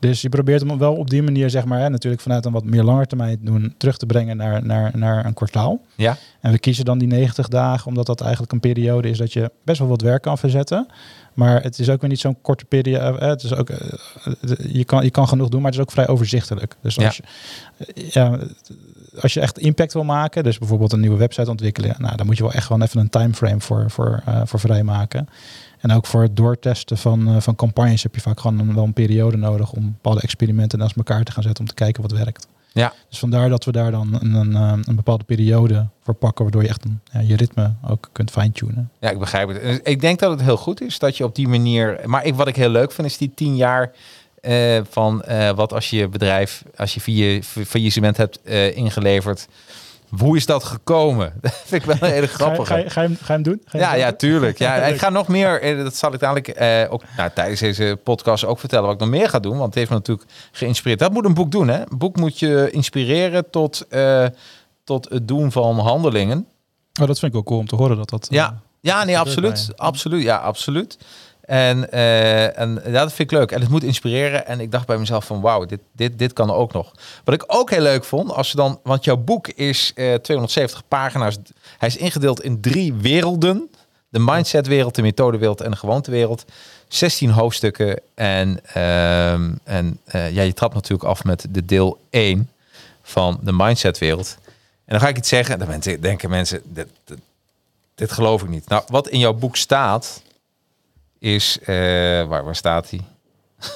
Dus 0.00 0.22
je 0.22 0.28
probeert 0.28 0.60
hem 0.68 0.78
wel 0.78 0.94
op 0.94 1.10
die 1.10 1.22
manier, 1.22 1.50
zeg 1.50 1.64
maar, 1.64 1.80
hè, 1.80 1.88
natuurlijk 1.88 2.22
vanuit 2.22 2.44
een 2.44 2.52
wat 2.52 2.64
meer 2.64 2.82
langer 2.82 3.06
termijn 3.06 3.38
doen, 3.42 3.74
terug 3.78 3.96
te 3.96 4.06
brengen 4.06 4.36
naar, 4.36 4.66
naar, 4.66 4.90
naar 4.96 5.24
een 5.26 5.34
kwartaal. 5.34 5.80
Ja, 5.94 6.16
En 6.40 6.52
we 6.52 6.58
kiezen 6.58 6.84
dan 6.84 6.98
die 6.98 7.08
90 7.08 7.48
dagen, 7.48 7.86
omdat 7.86 8.06
dat 8.06 8.20
eigenlijk 8.20 8.52
een 8.52 8.60
periode 8.60 9.08
is 9.08 9.18
dat 9.18 9.32
je 9.32 9.50
best 9.64 9.78
wel 9.78 9.88
wat 9.88 10.00
werk 10.02 10.22
kan 10.22 10.38
verzetten. 10.38 10.86
Maar 11.34 11.62
het 11.62 11.78
is 11.78 11.88
ook 11.90 12.00
weer 12.00 12.10
niet 12.10 12.20
zo'n 12.20 12.40
korte 12.42 12.64
periode. 12.64 13.18
eh, 13.18 13.28
Het 13.28 13.42
is 13.42 13.54
ook, 13.54 13.70
eh, 13.70 13.92
je, 14.72 14.84
kan, 14.84 15.04
je 15.04 15.10
kan 15.10 15.28
genoeg 15.28 15.48
doen, 15.48 15.60
maar 15.62 15.70
het 15.70 15.80
is 15.80 15.86
ook 15.86 15.92
vrij 15.92 16.08
overzichtelijk. 16.08 16.76
Dus 16.80 16.98
als, 16.98 17.16
je, 17.16 17.22
eh, 17.94 18.10
ja, 18.10 18.38
als 19.20 19.34
je 19.34 19.40
echt 19.40 19.58
impact 19.58 19.92
wil 19.92 20.04
maken, 20.04 20.42
dus 20.42 20.58
bijvoorbeeld 20.58 20.92
een 20.92 21.00
nieuwe 21.00 21.16
website 21.16 21.50
ontwikkelen, 21.50 21.94
nou, 21.98 22.16
dan 22.16 22.26
moet 22.26 22.36
je 22.36 22.42
wel 22.42 22.52
echt 22.52 22.66
gewoon 22.66 22.82
even 22.82 23.00
een 23.00 23.08
timeframe 23.08 23.60
voor, 23.60 23.90
voor, 23.90 24.22
eh, 24.24 24.40
voor 24.44 24.60
vrijmaken. 24.60 25.28
En 25.80 25.92
ook 25.92 26.06
voor 26.06 26.22
het 26.22 26.36
doortesten 26.36 26.98
van, 26.98 27.28
eh, 27.28 27.40
van 27.40 27.54
campagnes 27.56 28.02
heb 28.02 28.14
je 28.14 28.20
vaak 28.20 28.40
gewoon 28.40 28.58
een, 28.58 28.74
wel 28.74 28.84
een 28.84 28.92
periode 28.92 29.36
nodig 29.36 29.72
om 29.72 29.82
bepaalde 29.82 30.20
experimenten 30.20 30.78
naast 30.78 30.96
elkaar 30.96 31.24
te 31.24 31.32
gaan 31.32 31.42
zetten 31.42 31.60
om 31.60 31.68
te 31.68 31.74
kijken 31.74 32.02
wat 32.02 32.12
werkt. 32.12 32.46
ja. 32.72 32.92
Dus 33.08 33.18
vandaar 33.18 33.48
dat 33.48 33.64
we 33.64 33.72
daar 33.72 33.90
dan 33.90 34.18
een, 34.20 34.34
een, 34.34 34.54
eh, 34.54 34.72
een 34.82 34.96
bepaalde 34.96 35.24
periode 35.24 35.86
voor 36.02 36.14
pakken, 36.14 36.42
waardoor 36.42 36.62
je 36.62 36.68
echt 36.68 36.84
een, 36.84 37.00
ja, 37.12 37.20
je 37.20 37.36
ritme 37.36 37.72
ook 37.88 38.08
kunt 38.12 38.30
fine-tunen. 38.30 38.90
Ja, 39.00 39.10
ik 39.10 39.18
begrijp 39.18 39.48
het. 39.48 39.80
Ik 39.82 40.00
denk 40.00 40.18
dat 40.18 40.30
het 40.30 40.40
heel 40.42 40.56
goed 40.56 40.80
is 40.80 40.98
dat 40.98 41.16
je 41.16 41.24
op 41.24 41.34
die 41.34 41.48
manier. 41.48 42.00
Maar 42.04 42.24
ik, 42.24 42.34
wat 42.34 42.48
ik 42.48 42.56
heel 42.56 42.68
leuk 42.68 42.92
vind, 42.92 43.06
is 43.06 43.18
die 43.18 43.32
tien 43.34 43.56
jaar 43.56 43.92
eh, 44.44 44.80
van 44.90 45.22
eh, 45.22 45.50
wat 45.50 45.72
als 45.72 45.90
je 45.90 45.96
je 45.96 46.08
bedrijf, 46.08 46.62
als 46.76 46.94
je 46.94 47.00
via 47.00 47.40
faillissement 47.42 48.16
hebt 48.16 48.42
eh, 48.42 48.76
ingeleverd. 48.76 49.46
Hoe 50.18 50.36
is 50.36 50.46
dat 50.46 50.64
gekomen? 50.64 51.32
Dat 51.40 51.62
vind 51.64 51.82
ik 51.84 51.88
wel 51.98 52.08
een 52.08 52.14
hele 52.14 52.26
grappige. 52.26 52.64
ga, 52.66 52.76
je, 52.76 52.90
ga, 52.90 53.00
je, 53.00 53.06
hem- 53.08 53.16
ga 53.16 53.26
je 53.26 53.32
hem 53.32 53.42
doen? 53.42 53.62
Ga 53.64 53.78
je 53.78 53.84
Ja, 53.84 53.90
hem 53.90 53.98
ja, 53.98 54.08
doen? 54.08 54.16
tuurlijk. 54.16 54.58
Ja, 54.58 54.74
ik 54.86 54.98
ga 54.98 55.08
nog 55.10 55.28
meer, 55.28 55.76
dat 55.76 55.96
zal 55.96 56.12
ik 56.12 56.20
dadelijk 56.20 56.48
eh, 56.48 56.92
ook 56.92 57.02
nou, 57.16 57.30
tijdens 57.34 57.60
deze 57.60 57.98
podcast 58.04 58.44
ook 58.44 58.58
vertellen 58.58 58.84
wat 58.84 58.94
ik 58.94 59.00
nog 59.00 59.08
meer 59.08 59.28
ga 59.28 59.38
doen. 59.40 59.52
Want 59.56 59.64
het 59.64 59.74
heeft 59.74 59.90
me 59.90 59.96
natuurlijk 59.96 60.28
geïnspireerd. 60.52 60.98
Dat 60.98 61.12
moet 61.12 61.24
een 61.24 61.34
boek 61.34 61.50
doen, 61.50 61.68
hè? 61.68 61.80
Een 61.80 61.98
boek 61.98 62.16
moet 62.16 62.38
je 62.38 62.68
inspireren 62.70 63.50
tot, 63.50 63.86
eh, 63.88 64.26
tot 64.84 65.08
het 65.08 65.28
doen 65.28 65.52
van 65.52 65.78
handelingen. 65.78 66.38
Oh, 67.00 67.06
dat 67.06 67.18
vind 67.18 67.22
ik 67.22 67.32
wel 67.32 67.42
cool 67.42 67.58
om 67.60 67.66
te 67.66 67.76
horen 67.76 67.96
dat 67.96 68.08
dat... 68.10 68.26
Ja, 68.30 68.60
ja 68.80 69.04
nee, 69.04 69.18
absoluut. 69.18 69.68
Absoluut, 69.76 70.22
ja, 70.22 70.36
absoluut. 70.36 70.98
En, 71.46 71.90
eh, 71.90 72.58
en 72.58 72.82
ja, 72.84 72.90
dat 72.90 73.12
vind 73.12 73.30
ik 73.30 73.38
leuk. 73.38 73.50
En 73.50 73.60
het 73.60 73.70
moet 73.70 73.82
inspireren. 73.82 74.46
En 74.46 74.60
ik 74.60 74.70
dacht 74.70 74.86
bij 74.86 74.98
mezelf 74.98 75.24
van 75.24 75.40
wauw, 75.40 75.64
dit, 75.64 75.80
dit, 75.92 76.18
dit 76.18 76.32
kan 76.32 76.50
ook 76.50 76.72
nog. 76.72 76.92
Wat 77.24 77.34
ik 77.34 77.44
ook 77.46 77.70
heel 77.70 77.80
leuk 77.82 78.04
vond, 78.04 78.32
als 78.32 78.50
je 78.50 78.56
dan, 78.56 78.80
want 78.82 79.04
jouw 79.04 79.16
boek 79.16 79.48
is 79.48 79.92
eh 79.94 80.14
270 80.14 80.82
pagina's. 80.88 81.38
Hij 81.78 81.88
is 81.88 81.96
ingedeeld 81.96 82.42
in 82.42 82.60
drie 82.60 82.94
werelden. 82.94 83.70
De 84.08 84.18
mindsetwereld, 84.18 84.94
de 84.94 85.02
methodewereld 85.02 85.60
en 85.60 85.70
de 85.70 85.76
gewoontewereld. 85.76 86.44
16 86.88 87.30
hoofdstukken. 87.30 88.00
En, 88.14 88.60
ehm, 88.64 89.52
en 89.64 89.98
eh, 90.04 90.30
ja, 90.30 90.42
je 90.42 90.52
trapt 90.52 90.74
natuurlijk 90.74 91.08
af 91.08 91.24
met 91.24 91.46
de 91.50 91.64
deel 91.64 91.98
1 92.10 92.50
van 93.02 93.38
de 93.42 93.52
mindsetwereld. 93.52 94.36
En 94.84 94.92
dan 94.92 95.00
ga 95.00 95.08
ik 95.08 95.16
iets 95.16 95.28
zeggen. 95.28 95.60
En 95.60 95.80
dan 95.80 95.98
denken 96.00 96.30
mensen, 96.30 96.62
dit, 96.64 96.88
dit 97.94 98.12
geloof 98.12 98.42
ik 98.42 98.48
niet. 98.48 98.68
Nou, 98.68 98.82
wat 98.86 99.08
in 99.08 99.18
jouw 99.18 99.32
boek 99.32 99.56
staat, 99.56 100.22
is... 101.24 101.58
eh, 101.60 101.66
waar, 102.26 102.44
waar 102.44 102.56
staat 102.56 102.90
hij? 102.90 103.00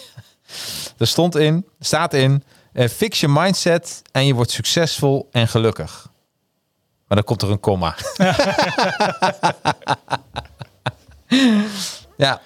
er 0.97 1.07
stond 1.07 1.35
in, 1.35 1.65
staat 1.79 2.13
in... 2.13 2.43
eh, 2.73 2.87
fix 2.87 3.19
je 3.19 3.27
mindset 3.27 4.01
en 4.11 4.25
je 4.25 4.33
wordt 4.33 4.51
succesvol 4.51 5.27
en 5.31 5.47
gelukkig. 5.47 6.09
Maar 7.07 7.17
dan 7.17 7.23
komt 7.23 7.41
er 7.41 7.51
een 7.51 7.59
komma. 7.59 7.95
ja, 12.17 12.41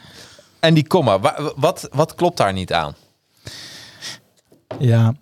en 0.60 0.74
die 0.74 0.88
komma, 0.88 1.20
wa- 1.20 1.52
wat, 1.56 1.88
wat 1.92 2.16
klopt 2.16 2.38
daar 2.38 2.54
niet 2.54 2.74
aan? 2.74 2.96
Ja, 4.80 5.14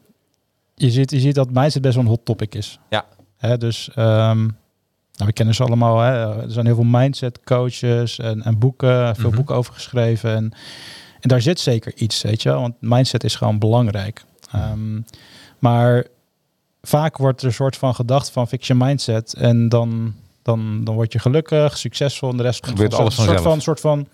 je 0.76 0.90
ziet, 0.92 1.12
je 1.12 1.20
ziet 1.20 1.36
dat 1.36 1.50
mindset 1.52 1.82
best 1.82 1.96
wel 1.96 2.04
een 2.04 2.10
hot 2.10 2.26
topic 2.26 2.56
is. 2.56 2.80
Ja, 2.90 3.06
dus 3.58 3.90
ehm, 3.96 4.50
nou, 5.24 5.28
we 5.28 5.34
kennen 5.34 5.56
ze 5.56 5.64
allemaal. 5.64 6.00
Hè. 6.00 6.42
Er 6.42 6.52
zijn 6.52 6.66
heel 6.66 6.76
veel 6.76 6.84
mindset 6.84 7.40
coaches 7.44 8.20
en, 8.20 8.42
en 8.44 8.58
boeken, 8.60 9.16
veel 9.16 9.28
Mhm. 9.28 9.36
boeken 9.36 9.56
over 9.56 9.74
geschreven. 9.74 10.36
En, 10.36 10.52
en 11.20 11.30
daar 11.30 11.42
zit 11.42 11.60
zeker 11.60 11.94
iets, 11.96 12.22
weet 12.22 12.42
je 12.42 12.50
wel. 12.50 12.62
Want 12.62 12.76
mindset 12.80 13.24
is 13.24 13.36
gewoon 13.36 13.60
belangrijk. 13.60 14.26
Ehm, 14.52 15.02
maar 15.60 16.06
vaak 16.82 17.18
wordt 17.18 17.42
er 17.42 17.48
een 17.48 17.54
soort 17.54 17.78
van 17.78 17.96
gedacht 17.96 18.30
van 18.32 18.48
fix 18.48 18.68
je 18.68 18.74
mindset. 18.76 19.34
En 19.34 19.70
dan, 19.70 20.14
dan, 20.42 20.84
dan 20.84 20.96
word 20.96 21.14
je 21.14 21.20
gelukkig, 21.20 21.78
succesvol. 21.78 22.30
En 22.30 22.38
de 22.38 22.44
rest 22.44 22.60
komt 22.60 22.72
Gebeurt 22.72 22.94
alles 22.94 23.18
Een 23.18 23.24
soort 23.24 23.28
vanzelf. 23.28 23.54
van, 23.54 23.62
soort 23.62 23.80
van 23.80 24.08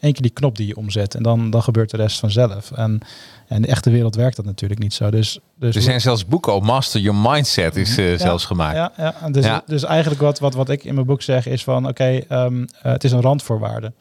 één 0.00 0.12
keer 0.12 0.22
die 0.22 0.30
knop 0.30 0.56
die 0.56 0.66
je 0.66 0.76
omzet. 0.76 1.14
En 1.14 1.22
dan, 1.22 1.50
dan 1.50 1.62
gebeurt 1.62 1.90
de 1.90 1.96
rest 1.96 2.18
vanzelf. 2.18 2.70
En, 2.70 3.00
en 3.48 3.56
in 3.56 3.62
de 3.62 3.68
echte 3.68 3.90
wereld 3.90 4.14
werkt 4.14 4.36
dat 4.36 4.44
natuurlijk 4.44 4.80
niet 4.80 4.94
zo. 4.94 5.10
Dus, 5.10 5.38
dus 5.58 5.76
er 5.76 5.82
zijn 5.82 6.00
zelfs 6.00 6.26
boeken 6.26 6.54
op 6.54 6.62
Master 6.62 7.00
Your 7.00 7.30
Mindset 7.30 7.76
is 7.76 7.98
eh, 7.98 8.10
Ja, 8.10 8.18
zelfs 8.18 8.44
gemaakt. 8.44 8.76
Ja, 8.76 8.92
ja. 8.96 9.28
Dus, 9.30 9.44
Ja. 9.44 9.62
dus 9.66 9.84
eigenlijk 9.84 10.20
wat, 10.20 10.38
wat, 10.38 10.54
wat 10.54 10.68
ik 10.68 10.84
in 10.84 10.94
mijn 10.94 11.06
boek 11.06 11.22
zeg 11.22 11.46
is 11.46 11.64
van 11.64 11.88
oké, 11.88 12.20
ehm, 12.28 12.62
eh, 12.62 12.92
het 12.92 13.04
is 13.04 13.12
een 13.12 13.20
randvoorwaarde. 13.20 13.92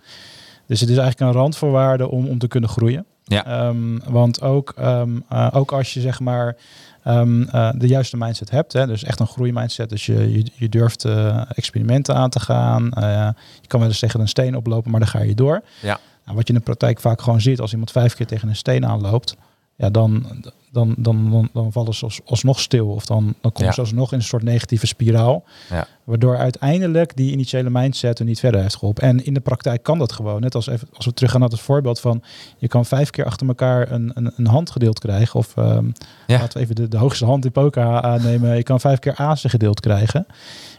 Dus 0.67 0.79
het 0.79 0.89
is 0.89 0.97
eigenlijk 0.97 1.31
een 1.31 1.41
randvoorwaarde 1.41 2.09
om, 2.09 2.27
om 2.27 2.37
te 2.37 2.47
kunnen 2.47 2.69
groeien. 2.69 3.05
Ja. 3.23 3.45
Ehm, 3.45 3.97
want 4.05 4.41
ook, 4.41 4.73
ehm, 4.77 5.19
eh, 5.29 5.47
ook 5.51 5.71
als 5.71 5.93
je 5.93 6.01
zeg 6.01 6.19
maar 6.19 6.55
ehm, 7.03 7.41
eh, 7.41 7.69
de 7.75 7.87
juiste 7.87 8.17
mindset 8.17 8.51
hebt, 8.51 8.73
hè, 8.73 8.87
dus 8.87 9.03
echt 9.03 9.19
een 9.19 9.27
groeimindset, 9.27 9.89
dus 9.89 10.05
je, 10.05 10.31
je, 10.31 10.45
je 10.55 10.69
durft 10.69 11.05
eh, 11.05 11.41
experimenten 11.55 12.15
aan 12.15 12.29
te 12.29 12.39
gaan. 12.39 12.91
eh, 12.91 13.29
je 13.61 13.67
kan 13.67 13.79
wel 13.79 13.89
eens 13.89 13.99
tegen 13.99 14.19
een 14.19 14.27
steen 14.27 14.55
oplopen, 14.55 14.91
maar 14.91 14.99
dan 14.99 15.09
ga 15.09 15.21
je 15.21 15.35
door. 15.35 15.61
Ja. 15.81 15.99
Nou, 16.25 16.37
wat 16.37 16.47
je 16.47 16.53
in 16.53 16.59
de 16.59 16.65
praktijk 16.65 16.99
vaak 16.99 17.21
gewoon 17.21 17.41
ziet, 17.41 17.59
als 17.59 17.71
iemand 17.71 17.91
vijf 17.91 18.15
keer 18.15 18.25
tegen 18.27 18.49
een 18.49 18.55
steen 18.55 18.85
aanloopt, 18.85 19.35
ja, 19.79 19.89
dan, 19.89 20.25
dan, 20.71 20.95
dan, 20.97 21.31
dan, 21.31 21.49
dan 21.53 21.71
vallen 21.71 21.93
ze 21.93 22.05
als, 22.05 22.19
alsnog 22.25 22.59
stil. 22.59 22.87
Of 22.87 23.05
dan, 23.05 23.35
dan 23.41 23.51
komen 23.51 23.73
ze 23.73 23.79
alsnog 23.79 24.11
in 24.11 24.17
een 24.17 24.23
soort 24.23 24.43
negatieve 24.43 24.87
spiraal. 24.87 25.43
Ja. 25.69 25.87
Waardoor 26.03 26.37
uiteindelijk 26.37 27.15
die 27.15 27.31
initiële 27.31 27.69
mindset 27.69 28.19
er 28.19 28.25
niet 28.25 28.39
verder 28.39 28.61
heeft 28.61 28.75
geholpen. 28.75 29.03
En 29.03 29.25
in 29.25 29.33
de 29.33 29.39
praktijk 29.39 29.83
kan 29.83 29.97
dat 29.99 30.11
gewoon. 30.11 30.41
Net 30.41 30.55
als, 30.55 30.67
even, 30.67 30.87
als 30.93 31.05
we 31.05 31.13
teruggaan 31.13 31.39
naar 31.39 31.49
het 31.49 31.59
voorbeeld 31.59 31.99
van... 31.99 32.23
je 32.57 32.67
kan 32.67 32.85
vijf 32.85 33.09
keer 33.09 33.25
achter 33.25 33.47
elkaar 33.47 33.91
een, 33.91 34.11
een, 34.13 34.31
een 34.35 34.47
hand 34.47 34.71
gedeeld 34.71 34.99
krijgen. 34.99 35.39
Of 35.39 35.53
Ja. 35.55 35.81
laten 36.27 36.57
we 36.57 36.59
even 36.59 36.75
de, 36.75 36.87
de 36.87 36.97
hoogste 36.97 37.25
hand 37.25 37.45
in 37.45 37.51
poker 37.51 37.83
aannemen. 38.01 38.55
Je 38.55 38.63
kan 38.63 38.79
vijf 38.79 38.99
keer 38.99 39.15
azen 39.15 39.49
gedeeld 39.49 39.79
krijgen. 39.79 40.25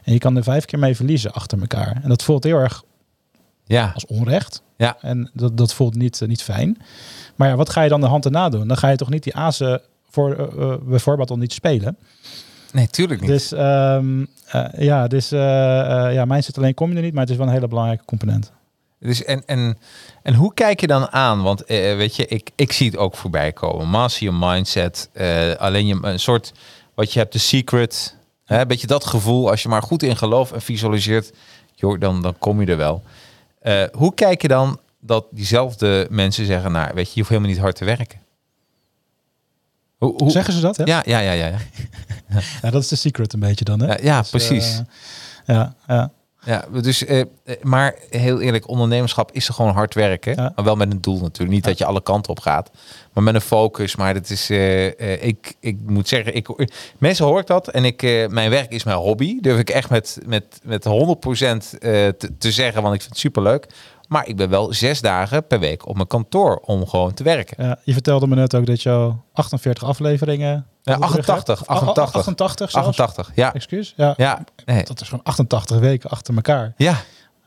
En 0.02 0.12
je 0.12 0.18
kan 0.18 0.36
er 0.36 0.42
vijf 0.42 0.64
keer 0.64 0.78
mee 0.78 0.96
verliezen 0.96 1.32
achter 1.32 1.60
elkaar. 1.60 2.00
En 2.02 2.08
dat 2.08 2.22
voelt 2.22 2.44
heel 2.44 2.58
erg 2.58 2.82
Ja, 3.72 3.90
als 3.94 4.06
onrecht. 4.06 4.62
Ja. 4.76 4.96
En 5.00 5.30
dat, 5.32 5.56
dat 5.56 5.74
voelt 5.74 5.94
niet, 5.94 6.20
eh, 6.20 6.28
niet 6.28 6.42
fijn. 6.42 6.78
Maar 7.36 7.48
ja, 7.48 7.56
wat 7.56 7.70
ga 7.70 7.82
je 7.82 7.88
dan 7.88 8.00
de 8.00 8.06
hand 8.06 8.24
erna 8.24 8.48
doen? 8.48 8.68
Dan 8.68 8.76
ga 8.76 8.88
je 8.88 8.96
toch 8.96 9.10
niet 9.10 9.22
die 9.22 9.34
azen 9.34 9.80
voor 10.10 10.34
eh, 10.34 10.72
eh, 10.72 10.78
bijvoorbeeld 10.82 11.30
al 11.30 11.36
niet 11.36 11.52
spelen. 11.52 11.96
nee, 12.72 12.88
tuurlijk 12.88 13.20
niet. 13.20 13.30
Dus 13.30 13.52
ehm, 13.52 14.24
eh, 14.46 14.64
ja, 14.78 15.06
dus 15.06 15.28
ja, 15.28 16.24
mindset 16.24 16.56
alleen 16.56 16.74
kom 16.74 16.90
je 16.90 16.96
er 16.96 17.02
niet, 17.02 17.12
maar 17.12 17.22
het 17.22 17.30
is 17.30 17.36
wel 17.36 17.46
een 17.46 17.52
hele 17.52 17.68
belangrijke 17.68 18.04
component. 18.04 18.52
Dus 18.98 19.24
en, 19.24 19.42
en, 19.46 19.78
en 20.22 20.34
hoe 20.34 20.54
kijk 20.54 20.80
je 20.80 20.86
dan 20.86 21.12
aan? 21.12 21.42
Want 21.42 21.62
weet 21.66 22.16
je, 22.16 22.26
ik, 22.26 22.50
ik 22.56 22.72
zie 22.72 22.90
het 22.90 22.96
ook 22.96 23.16
voorbij 23.16 23.52
komen. 23.52 23.88
Master 23.88 24.22
your 24.22 24.38
mindset. 24.38 25.10
alleen 25.58 25.86
je, 25.86 25.98
een 26.02 26.20
soort, 26.20 26.52
wat 26.94 27.12
je 27.12 27.18
hebt, 27.18 27.32
de 27.32 27.38
secret. 27.38 28.16
Hè, 28.44 28.60
een 28.60 28.68
beetje 28.68 28.86
dat 28.86 29.04
gevoel, 29.04 29.50
als 29.50 29.62
je 29.62 29.68
maar 29.68 29.82
goed 29.82 30.02
in 30.02 30.16
gelooft 30.16 30.52
en 30.52 30.62
visualiseert, 30.62 31.32
joh, 31.74 32.00
dan, 32.00 32.22
dan 32.22 32.38
kom 32.38 32.60
je 32.60 32.66
er 32.66 32.76
wel. 32.76 33.02
Eh, 33.60 33.84
hoe 33.92 34.14
kijk 34.14 34.42
je 34.42 34.48
dan 34.48 34.80
dat 35.00 35.26
diezelfde 35.30 36.06
mensen 36.10 36.46
zeggen, 36.46 36.72
nou, 36.72 36.90
weet 36.94 37.04
je, 37.06 37.10
je 37.14 37.18
hoeft 37.18 37.28
helemaal 37.28 37.50
niet 37.50 37.60
hard 37.60 37.76
te 37.76 37.84
werken? 37.84 38.18
Hoe, 39.98 40.14
hoe, 40.16 40.30
Zeggen 40.30 40.54
ze 40.54 40.60
dat? 40.60 40.76
Hè? 40.76 40.84
ja, 40.84 41.02
ja, 41.06 41.18
ja, 41.18 41.32
ja. 41.32 41.46
ja. 41.46 41.58
Ja, 42.62 42.70
dat 42.70 42.82
is 42.82 42.88
de 42.88 42.96
secret 42.96 43.32
een 43.32 43.40
beetje 43.40 43.64
dan. 43.64 43.80
Hè? 43.80 43.86
Ja, 43.86 43.98
ja, 44.02 44.20
Dus, 44.20 44.30
precies. 44.30 44.82
eh, 45.46 45.56
ja, 45.56 45.74
ja. 45.86 46.10
Ja, 46.44 46.64
dus, 46.80 47.04
eh, 47.04 47.20
eh, 47.20 47.26
maar 47.62 47.94
heel 48.10 48.40
eerlijk, 48.40 48.68
ondernemerschap 48.68 49.32
is 49.32 49.48
er 49.48 49.54
gewoon 49.54 49.72
hard 49.72 49.94
werken. 49.94 50.34
Ja. 50.34 50.52
Maar 50.54 50.64
wel 50.64 50.76
met 50.76 50.92
een 50.92 51.00
doel 51.00 51.20
natuurlijk. 51.20 51.50
Niet 51.50 51.64
dat 51.64 51.78
je 51.78 51.84
alle 51.84 52.02
kanten 52.02 52.30
op 52.30 52.40
gaat, 52.40 52.70
maar 53.12 53.24
met 53.24 53.34
een 53.34 53.40
focus. 53.40 53.96
Maar 53.96 54.14
dat 54.14 54.30
is, 54.30 54.50
eh, 54.50 54.86
eh, 54.86 55.22
ik, 55.22 55.54
ik 55.60 55.78
moet 55.86 56.08
zeggen, 56.08 56.34
ik, 56.34 56.48
mensen 56.98 57.24
hoor 57.24 57.40
ik 57.40 57.46
dat. 57.46 57.68
En 57.68 57.84
ik, 57.84 58.02
eh, 58.02 58.28
mijn 58.28 58.50
werk 58.50 58.70
is 58.72 58.84
mijn 58.84 58.96
hobby. 58.96 59.40
Durf 59.40 59.58
ik 59.58 59.70
echt 59.70 59.90
met, 59.90 60.18
met, 60.26 60.60
met 60.62 60.84
100% 60.84 61.78
eh, 61.78 61.90
te, 62.08 62.38
te 62.38 62.52
zeggen, 62.52 62.82
want 62.82 62.94
ik 62.94 63.00
vind 63.00 63.12
het 63.12 63.20
superleuk. 63.20 63.66
Maar 64.10 64.28
ik 64.28 64.36
ben 64.36 64.48
wel 64.50 64.72
zes 64.72 65.00
dagen 65.00 65.46
per 65.46 65.60
week 65.60 65.86
op 65.86 65.94
mijn 65.94 66.06
kantoor 66.06 66.56
om 66.56 66.86
gewoon 66.86 67.14
te 67.14 67.22
werken. 67.22 67.64
Ja, 67.64 67.78
je 67.84 67.92
vertelde 67.92 68.26
me 68.26 68.34
net 68.34 68.54
ook 68.54 68.66
dat 68.66 68.82
je 68.82 68.90
al 68.90 69.24
48 69.32 69.84
afleveringen... 69.84 70.66
Ja, 70.82 70.94
achter 70.94 71.08
de 71.08 71.26
rug 71.26 71.28
88, 71.28 71.58
hebt. 71.58 71.70
88. 71.70 72.20
88 72.20 72.70
zelfs? 72.70 72.88
88, 72.88 73.30
ja. 73.34 73.54
Excuus? 73.54 73.94
Ja. 73.96 74.14
Ja, 74.16 74.44
nee. 74.64 74.84
Dat 74.84 75.00
is 75.00 75.08
gewoon 75.08 75.24
88 75.24 75.78
weken 75.78 76.10
achter 76.10 76.34
elkaar. 76.34 76.72
Ja, 76.76 76.96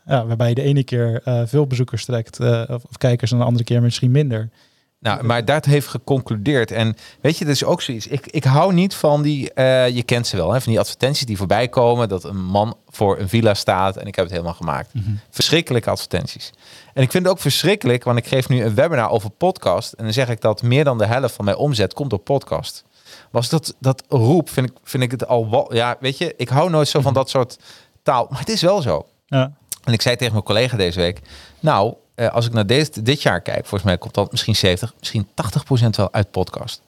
Ja, 0.06 0.26
waarbij 0.26 0.48
je 0.48 0.54
de 0.54 0.62
ene 0.62 0.84
keer 0.84 1.20
eh, 1.24 1.42
veel 1.44 1.66
bezoekers 1.66 2.04
trekt, 2.04 2.40
eh, 2.40 2.62
of, 2.68 2.84
of 2.84 2.96
kijkers, 2.98 3.32
en 3.32 3.38
de 3.38 3.44
andere 3.44 3.64
keer 3.64 3.82
misschien 3.82 4.10
minder. 4.10 4.50
Nou, 5.04 5.24
maar 5.24 5.44
dat 5.44 5.64
heeft 5.64 5.86
geconcludeerd. 5.86 6.70
En 6.70 6.96
weet 7.20 7.38
je, 7.38 7.44
dat 7.44 7.54
is 7.54 7.64
ook 7.64 7.82
zoiets. 7.82 8.06
Ik, 8.06 8.26
ik 8.26 8.44
hou 8.44 8.72
niet 8.72 8.94
van 8.94 9.22
die, 9.22 9.52
eh, 9.52 9.88
je 9.88 10.02
kent 10.02 10.26
ze 10.26 10.36
wel, 10.36 10.52
hè, 10.52 10.60
van 10.60 10.72
die 10.72 10.80
advertenties 10.80 11.26
die 11.26 11.36
voorbij 11.36 11.68
komen. 11.68 12.08
Dat 12.08 12.24
een 12.24 12.44
man 12.44 12.76
voor 12.88 13.18
een 13.18 13.28
villa 13.28 13.54
staat 13.54 13.96
en 13.96 14.06
ik 14.06 14.14
heb 14.14 14.24
het 14.24 14.34
helemaal 14.34 14.54
gemaakt. 14.54 14.92
Verschrikkelijke 15.30 15.90
advertenties. 15.90 16.52
En 16.94 17.02
ik 17.02 17.10
vind 17.10 17.24
het 17.24 17.32
ook 17.32 17.40
verschrikkelijk, 17.40 18.04
want 18.04 18.18
ik 18.18 18.26
geef 18.26 18.48
nu 18.48 18.64
een 18.64 18.74
webinar 18.74 19.10
over 19.10 19.30
podcast. 19.30 19.92
En 19.92 20.04
dan 20.04 20.12
zeg 20.12 20.28
ik 20.28 20.40
dat 20.40 20.62
meer 20.62 20.84
dan 20.84 20.98
de 20.98 21.06
helft 21.06 21.34
van 21.34 21.44
mijn 21.44 21.56
omzet 21.56 21.94
komt 21.94 22.10
door 22.10 22.18
podcast. 22.18 22.84
Was 23.30 23.48
dat, 23.48 23.74
dat 23.78 24.04
roep, 24.08 24.50
vind 24.50 24.70
ik, 24.70 24.76
vind 24.82 25.02
ik 25.02 25.10
het 25.10 25.26
al 25.26 25.50
wel. 25.50 25.74
Ja, 25.74 25.96
weet 26.00 26.18
je, 26.18 26.34
ik 26.36 26.48
hou 26.48 26.70
nooit 26.70 26.88
zo 26.88 27.00
van 27.00 27.14
dat 27.14 27.30
soort 27.30 27.58
taal. 28.02 28.26
Maar 28.30 28.38
het 28.38 28.48
is 28.48 28.62
wel 28.62 28.82
zo. 28.82 29.06
Ja. 29.26 29.52
En 29.84 29.92
ik 29.92 30.02
zei 30.02 30.16
tegen 30.16 30.32
mijn 30.32 30.44
collega 30.44 30.76
deze 30.76 31.00
week, 31.00 31.20
nou, 31.60 31.94
eh, 32.14 32.28
als 32.28 32.46
ik 32.46 32.52
naar 32.52 32.66
deze, 32.66 33.02
dit 33.02 33.22
jaar 33.22 33.40
kijk, 33.40 33.60
volgens 33.60 33.82
mij 33.82 33.98
komt 33.98 34.14
dat 34.14 34.30
misschien 34.30 34.56
70, 34.56 34.94
misschien 34.98 35.26
80% 35.26 35.96
wel 35.96 36.12
uit 36.12 36.30
podcast. 36.30 36.82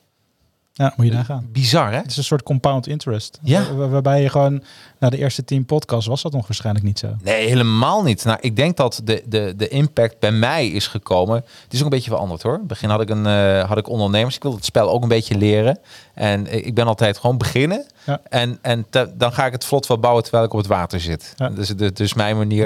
ja, 0.72 0.92
moet 0.96 1.06
je 1.06 1.12
daar 1.12 1.24
gaan. 1.24 1.48
Bizar, 1.52 1.90
hè? 1.92 1.96
Het 1.96 2.10
is 2.10 2.16
een 2.16 2.24
soort 2.24 2.42
compound 2.42 2.86
interest. 2.86 3.38
Ja. 3.42 3.72
Waar- 3.74 3.90
waarbij 3.90 4.22
je 4.22 4.28
gewoon, 4.28 4.62
na 4.98 5.10
de 5.10 5.16
eerste 5.18 5.44
tien 5.44 5.64
podcasts 5.64 6.06
was 6.06 6.22
dat 6.22 6.32
nog 6.32 6.46
waarschijnlijk 6.46 6.84
niet 6.84 6.98
zo. 6.98 7.08
Nee, 7.22 7.48
helemaal 7.48 8.02
niet. 8.02 8.24
Nou, 8.24 8.38
ik 8.40 8.56
denk 8.56 8.76
dat 8.76 9.00
de, 9.04 9.22
de, 9.26 9.54
de 9.56 9.68
impact 9.68 10.18
bij 10.18 10.32
mij 10.32 10.68
is 10.68 10.86
gekomen. 10.86 11.36
Het 11.36 11.72
is 11.72 11.78
ook 11.78 11.84
een 11.84 11.90
beetje 11.90 12.10
veranderd 12.10 12.42
hoor. 12.42 12.52
In 12.52 12.58
het 12.58 12.68
begin 12.68 12.88
had 12.88 13.00
ik, 13.00 13.10
een, 13.10 13.26
eh, 13.26 13.64
had 13.68 13.78
ik 13.78 13.88
ondernemers. 13.88 14.36
Ik 14.36 14.42
wilde 14.42 14.56
het 14.56 14.66
spel 14.66 14.90
ook 14.90 15.02
een 15.02 15.08
beetje 15.08 15.36
leren. 15.38 15.78
En 16.14 16.64
ik 16.66 16.74
ben 16.74 16.86
altijd 16.86 17.18
gewoon 17.18 17.38
beginnen. 17.38 17.86
Ja. 18.04 18.20
En, 18.28 18.58
en 18.62 18.86
te- 18.90 19.12
dan 19.16 19.32
ga 19.32 19.46
ik 19.46 19.52
het 19.52 19.64
vlot 19.64 19.86
wel 19.86 19.98
bouwen 19.98 20.22
terwijl 20.22 20.44
ik 20.44 20.52
op 20.52 20.58
het 20.58 20.68
water 20.68 21.00
zit. 21.00 21.32
Ja. 21.36 21.48
Dus, 21.48 21.68
dus, 21.68 21.92
dus 21.92 22.14
mijn 22.14 22.36
manier. 22.36 22.64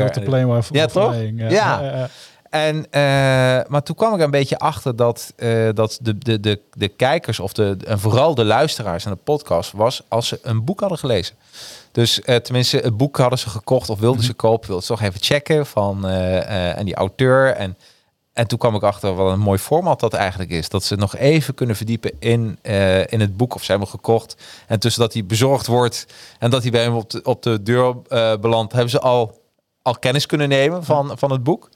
Ja, 1.50 1.80
ja, 1.82 1.96
ja. 1.96 2.08
En, 2.50 2.86
eh, 2.90 3.00
maar 3.68 3.82
toen 3.82 3.96
kwam 3.96 4.14
ik 4.14 4.20
een 4.20 4.30
beetje 4.30 4.58
achter 4.58 4.96
dat, 4.96 5.32
eh, 5.36 5.68
dat 5.74 5.98
de, 6.02 6.18
de, 6.18 6.40
de, 6.40 6.60
de 6.72 6.88
kijkers 6.88 7.40
of 7.40 7.52
de, 7.52 7.76
en 7.86 7.98
vooral 7.98 8.34
de 8.34 8.44
luisteraars 8.44 9.06
aan 9.06 9.12
de 9.12 9.18
podcast 9.24 9.72
was 9.72 10.02
als 10.08 10.28
ze 10.28 10.38
een 10.42 10.64
boek 10.64 10.80
hadden 10.80 10.98
gelezen. 10.98 11.34
Dus 11.92 12.22
eh, 12.22 12.36
tenminste, 12.36 12.76
het 12.76 12.96
boek 12.96 13.16
hadden 13.16 13.38
ze 13.38 13.48
gekocht 13.48 13.90
of 13.90 13.98
wilden 13.98 14.24
ze 14.24 14.32
kopen, 14.32 14.66
wilden 14.66 14.86
ze 14.86 14.92
toch 14.92 15.02
even 15.02 15.20
checken 15.22 15.66
van 15.66 16.06
en 16.06 16.84
die 16.84 16.94
auteur. 16.94 17.54
En, 17.54 17.76
en 18.32 18.46
toen 18.46 18.58
kwam 18.58 18.74
ik 18.74 18.82
achter 18.82 19.14
wat 19.14 19.32
een 19.32 19.38
mooi 19.38 19.58
format 19.58 20.00
dat 20.00 20.14
eigenlijk 20.14 20.50
is. 20.50 20.68
Dat 20.68 20.84
ze 20.84 20.96
nog 20.96 21.16
even 21.16 21.54
kunnen 21.54 21.76
verdiepen 21.76 22.12
in, 22.18 22.58
in 23.06 23.20
het 23.20 23.36
boek 23.36 23.54
of 23.54 23.64
ze 23.64 23.70
hebben 23.70 23.88
gekocht. 23.88 24.36
En 24.66 24.78
tussen 24.78 25.02
dat 25.02 25.12
hij 25.12 25.24
bezorgd 25.24 25.66
wordt 25.66 26.06
en 26.38 26.50
dat 26.50 26.62
hij 26.62 26.70
bij 26.70 26.82
hem 26.82 26.94
op 26.94 27.10
de, 27.10 27.20
op 27.22 27.42
de 27.42 27.62
deur 27.62 27.96
belandt, 28.40 28.72
hebben 28.72 28.90
ze 28.90 29.00
al, 29.00 29.40
al 29.82 29.98
kennis 29.98 30.26
kunnen 30.26 30.48
nemen 30.48 30.84
van, 30.84 31.18
van 31.18 31.30
het 31.32 31.42
boek. 31.42 31.68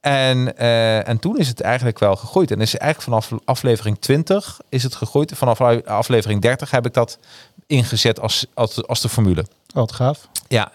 En, 0.00 0.56
eh, 0.56 1.08
en 1.08 1.18
toen 1.18 1.38
is 1.38 1.48
het 1.48 1.60
eigenlijk 1.60 1.98
wel 1.98 2.16
gegroeid. 2.16 2.50
En 2.50 2.60
is 2.60 2.76
eigenlijk 2.76 3.22
vanaf 3.22 3.40
aflevering 3.44 4.00
20 4.00 4.60
is 4.68 4.82
het 4.82 4.94
gegroeid. 4.94 5.32
Vanaf 5.34 5.60
aflevering 5.86 6.40
30 6.40 6.70
heb 6.70 6.86
ik 6.86 6.94
dat 6.94 7.18
ingezet 7.66 8.20
als, 8.20 8.46
als, 8.54 8.86
als 8.86 9.00
de 9.00 9.08
formule. 9.08 9.40
Oh, 9.40 9.46
Wat 9.74 9.92
gaaf. 9.92 10.28
Ja. 10.48 10.72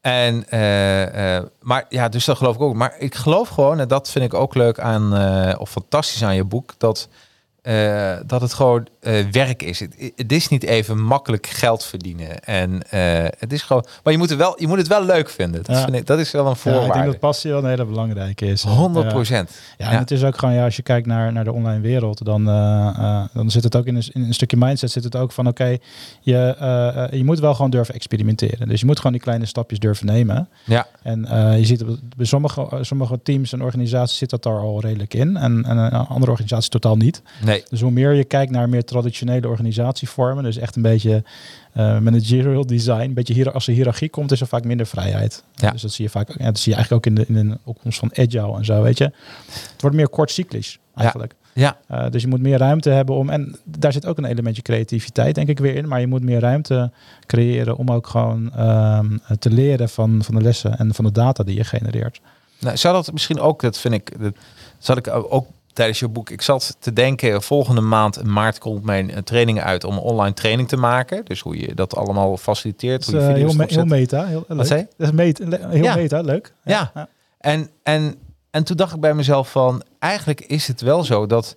En, 0.00 0.48
eh, 0.48 1.36
eh, 1.36 1.44
maar 1.60 1.86
ja, 1.88 2.08
dus 2.08 2.24
dat 2.24 2.36
geloof 2.36 2.54
ik 2.54 2.60
ook. 2.60 2.74
Maar 2.74 2.94
ik 2.98 3.14
geloof 3.14 3.48
gewoon, 3.48 3.80
en 3.80 3.88
dat 3.88 4.10
vind 4.10 4.24
ik 4.24 4.34
ook 4.34 4.54
leuk 4.54 4.80
aan, 4.80 5.12
of 5.58 5.70
fantastisch 5.70 6.24
aan 6.24 6.34
je 6.34 6.44
boek, 6.44 6.74
dat, 6.78 7.08
eh, 7.68 8.16
dat 8.26 8.40
het 8.40 8.52
gewoon 8.52 8.86
eh, 9.00 9.24
werk 9.30 9.62
is. 9.62 9.80
Het, 9.80 10.12
het 10.16 10.32
is 10.32 10.48
niet 10.48 10.62
even 10.62 11.02
makkelijk 11.02 11.46
geld 11.46 11.84
verdienen. 11.84 12.40
En 12.44 12.82
eh, 12.90 13.24
het 13.38 13.52
is 13.52 13.62
gewoon, 13.62 13.84
maar 14.02 14.12
je 14.12 14.18
moet, 14.18 14.28
het 14.28 14.38
wel, 14.38 14.54
je 14.60 14.66
moet 14.66 14.78
het 14.78 14.86
wel 14.88 15.04
leuk 15.04 15.30
vinden. 15.30 15.62
Dat, 15.62 15.76
Ja. 15.76 15.82
vind 15.84 15.96
ik, 15.96 16.06
dat 16.06 16.18
is 16.18 16.30
wel 16.30 16.42
een 16.42 16.48
Ja, 16.48 16.54
voorwaarde. 16.54 16.86
ik 16.86 16.92
denk 16.92 17.06
dat 17.06 17.18
passie 17.18 17.50
wel 17.50 17.62
een 17.62 17.68
hele 17.68 17.84
belangrijke 17.84 18.46
is. 18.46 18.62
100 18.62 19.06
Ja. 19.06 19.12
procent. 19.12 19.50
Ja, 19.78 19.90
en 19.90 19.98
het 19.98 20.10
is 20.10 20.24
ook 20.24 20.38
gewoon, 20.38 20.54
ja, 20.54 20.64
als 20.64 20.76
je 20.76 20.82
kijkt 20.82 21.06
naar, 21.06 21.32
naar 21.32 21.44
de 21.44 21.52
online 21.52 21.80
wereld, 21.80 22.24
dan, 22.24 22.44
dan 23.32 23.50
zit 23.50 23.64
het 23.64 23.76
ook 23.76 23.86
in 23.86 23.96
een, 23.96 24.04
in 24.12 24.22
een 24.22 24.34
stukje 24.34 24.56
mindset, 24.56 24.90
zit 24.90 25.04
het 25.04 25.16
ook 25.16 25.32
van, 25.32 25.46
oké, 25.48 25.76
je, 26.20 26.56
je 27.10 27.24
moet 27.24 27.38
wel 27.40 27.54
gewoon 27.54 27.70
durven 27.70 27.94
experimenteren. 27.94 28.68
Dus 28.68 28.80
je 28.80 28.86
moet 28.86 28.96
gewoon 28.96 29.12
die 29.12 29.20
kleine 29.20 29.46
stapjes 29.46 29.78
durven 29.78 30.06
nemen. 30.06 30.48
Ja, 30.64 30.86
En 31.02 31.20
je 31.58 31.64
ziet 31.64 31.84
bij 32.16 32.26
sommige, 32.26 32.68
sommige 32.80 33.20
teams 33.22 33.52
en 33.52 33.62
organisaties 33.62 34.18
zit 34.18 34.30
dat 34.30 34.42
daar 34.42 34.58
al 34.58 34.80
redelijk 34.80 35.14
in. 35.14 35.36
En, 35.36 35.64
en 35.64 36.06
andere 36.08 36.30
organisaties 36.30 36.68
totaal 36.70 36.96
niet. 36.96 37.22
nee. 37.44 37.57
Dus 37.68 37.80
hoe 37.80 37.90
meer 37.90 38.12
je 38.12 38.24
kijkt 38.24 38.52
naar 38.52 38.68
meer 38.68 38.84
traditionele 38.84 39.48
organisatievormen, 39.48 40.44
dus 40.44 40.56
echt 40.56 40.76
een 40.76 40.82
beetje 40.82 41.22
eh, 41.72 41.98
managerial 41.98 42.66
design, 42.66 43.00
een 43.00 43.14
beetje 43.14 43.52
als 43.52 43.66
er 43.66 43.74
hiërarchie 43.74 44.08
komt, 44.08 44.32
is 44.32 44.40
er 44.40 44.46
vaak 44.46 44.64
minder 44.64 44.86
vrijheid. 44.86 45.44
Ja. 45.54 45.70
Dus 45.70 45.82
dat 45.82 45.92
zie 45.92 46.04
je 46.04 46.10
vaak, 46.10 46.28
ja, 46.38 46.44
dat 46.44 46.58
zie 46.58 46.72
je 46.72 46.78
eigenlijk 46.78 47.06
ook 47.06 47.12
in 47.12 47.24
de, 47.24 47.40
in 47.40 47.48
de 47.48 47.58
opkomst 47.64 47.98
van 47.98 48.10
agile 48.12 48.56
en 48.56 48.64
zo, 48.64 48.82
weet 48.82 48.98
je. 48.98 49.04
Het 49.72 49.80
wordt 49.80 49.96
meer 49.96 50.08
kortcyclisch 50.08 50.78
eigenlijk. 50.94 51.34
Ja, 51.52 51.76
Eh, 51.86 52.10
dus 52.10 52.22
je 52.22 52.28
moet 52.28 52.40
meer 52.40 52.58
ruimte 52.58 52.90
hebben 52.90 53.14
om, 53.14 53.30
en 53.30 53.56
daar 53.64 53.92
zit 53.92 54.06
ook 54.06 54.18
een 54.18 54.24
elementje 54.24 54.62
creativiteit 54.62 55.34
denk 55.34 55.48
ik 55.48 55.58
weer 55.58 55.74
in, 55.74 55.88
maar 55.88 56.00
je 56.00 56.06
moet 56.06 56.22
meer 56.22 56.40
ruimte 56.40 56.90
creëren 57.26 57.76
om 57.76 57.90
ook 57.90 58.06
gewoon 58.06 58.52
ehm, 58.52 59.16
te 59.38 59.50
leren 59.50 59.88
van, 59.88 60.22
van 60.24 60.34
de 60.34 60.40
lessen 60.40 60.78
en 60.78 60.94
van 60.94 61.04
de 61.04 61.12
data 61.12 61.44
die 61.44 61.56
je 61.56 61.64
genereert. 61.64 62.20
Nou, 62.60 62.76
zou 62.76 62.94
dat 62.94 63.12
misschien 63.12 63.40
ook, 63.40 63.60
dat 63.60 63.78
vind 63.78 63.94
ik, 63.94 64.20
dat 64.20 64.34
zat 64.78 64.96
ik 64.96 65.08
ook 65.08 65.46
tijdens 65.78 65.98
je 65.98 66.08
boek. 66.08 66.30
Ik 66.30 66.42
zat 66.42 66.76
te 66.78 66.92
denken, 66.92 67.42
volgende 67.42 67.80
maand 67.80 68.18
in 68.18 68.32
maart 68.32 68.58
komt 68.58 68.84
mijn 68.84 69.10
eh, 69.10 69.18
trainingen 69.22 69.64
uit 69.64 69.84
om 69.84 69.92
een 69.92 69.98
online 70.02 70.34
training 70.34 70.68
te 70.68 70.76
maken. 70.76 71.24
Dus 71.24 71.40
hoe 71.40 71.60
je 71.60 71.74
dat 71.74 71.96
allemaal 71.96 72.36
faciliteert. 72.36 73.04
Dat 73.04 73.14
Hoe 73.14 73.20
je 73.22 73.26
eh, 73.28 73.32
video's 73.34 73.56
heel, 73.56 73.66
heel 73.76 73.84
meta, 73.84 74.24
heel 74.26 74.44
leuk. 74.48 74.66
zei 74.66 74.80
je? 74.80 74.86
Dat 74.96 75.06
is 75.08 75.14
met, 75.14 75.38
le- 75.38 75.68
heel 75.68 75.82
Ja. 75.84 75.94
meta, 75.94 76.20
leuk. 76.20 76.52
Ja. 76.64 77.08
En, 77.40 77.70
en, 77.82 78.14
en 78.50 78.64
toen 78.64 78.76
dacht 78.76 78.94
ik 78.94 79.00
bij 79.00 79.14
mezelf 79.14 79.50
van, 79.50 79.82
eigenlijk 79.98 80.40
is 80.40 80.66
het 80.66 80.80
wel 80.80 81.04
zo 81.04 81.26
dat 81.26 81.56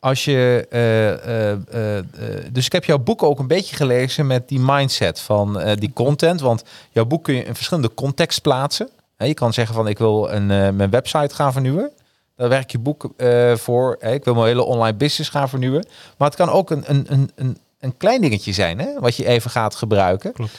als 0.00 0.24
je, 0.24 0.66
eh, 0.70 1.08
eh, 1.12 1.50
eh, 1.52 1.98
eh, 1.98 2.04
dus 2.52 2.66
ik 2.66 2.72
heb 2.72 2.84
jouw 2.84 2.98
boek 2.98 3.22
ook 3.22 3.38
een 3.38 3.46
beetje 3.46 3.76
gelezen 3.76 4.26
met 4.26 4.48
die 4.48 4.60
mindset 4.60 5.20
van 5.20 5.60
eh, 5.60 5.76
die 5.76 5.92
content, 5.94 6.40
want 6.40 6.64
jouw 6.90 7.04
boek 7.04 7.24
kun 7.24 7.34
je 7.34 7.44
in 7.44 7.54
verschillende 7.54 7.94
contexten 7.94 8.42
plaatsen. 8.42 8.88
Je 9.18 9.34
kan 9.34 9.52
zeggen 9.52 9.74
van, 9.74 9.88
ik 9.88 9.98
wil 9.98 10.30
een, 10.32 10.50
eh, 10.50 10.70
mijn 10.70 10.90
website 10.90 11.34
gaan 11.34 11.52
vernieuwen. 11.52 11.90
Daar 12.36 12.48
werk 12.48 12.70
je 12.70 12.78
boek 12.78 13.12
eh, 13.16 13.54
voor. 13.54 13.96
Hè, 13.98 14.12
ik 14.12 14.24
wil 14.24 14.34
mijn 14.34 14.46
hele 14.46 14.62
online 14.62 14.96
business 14.96 15.30
gaan 15.30 15.48
vernieuwen. 15.48 15.86
Maar 16.16 16.28
het 16.28 16.36
kan 16.36 16.48
ook 16.48 16.70
een, 16.70 16.82
een, 16.86 17.06
een, 17.08 17.30
een, 17.34 17.58
een 17.80 17.96
klein 17.96 18.20
dingetje 18.20 18.52
zijn, 18.52 18.78
hè, 18.78 19.00
wat 19.00 19.16
je 19.16 19.26
even 19.26 19.50
gaat 19.50 19.74
gebruiken. 19.74 20.32
Klopt. 20.32 20.58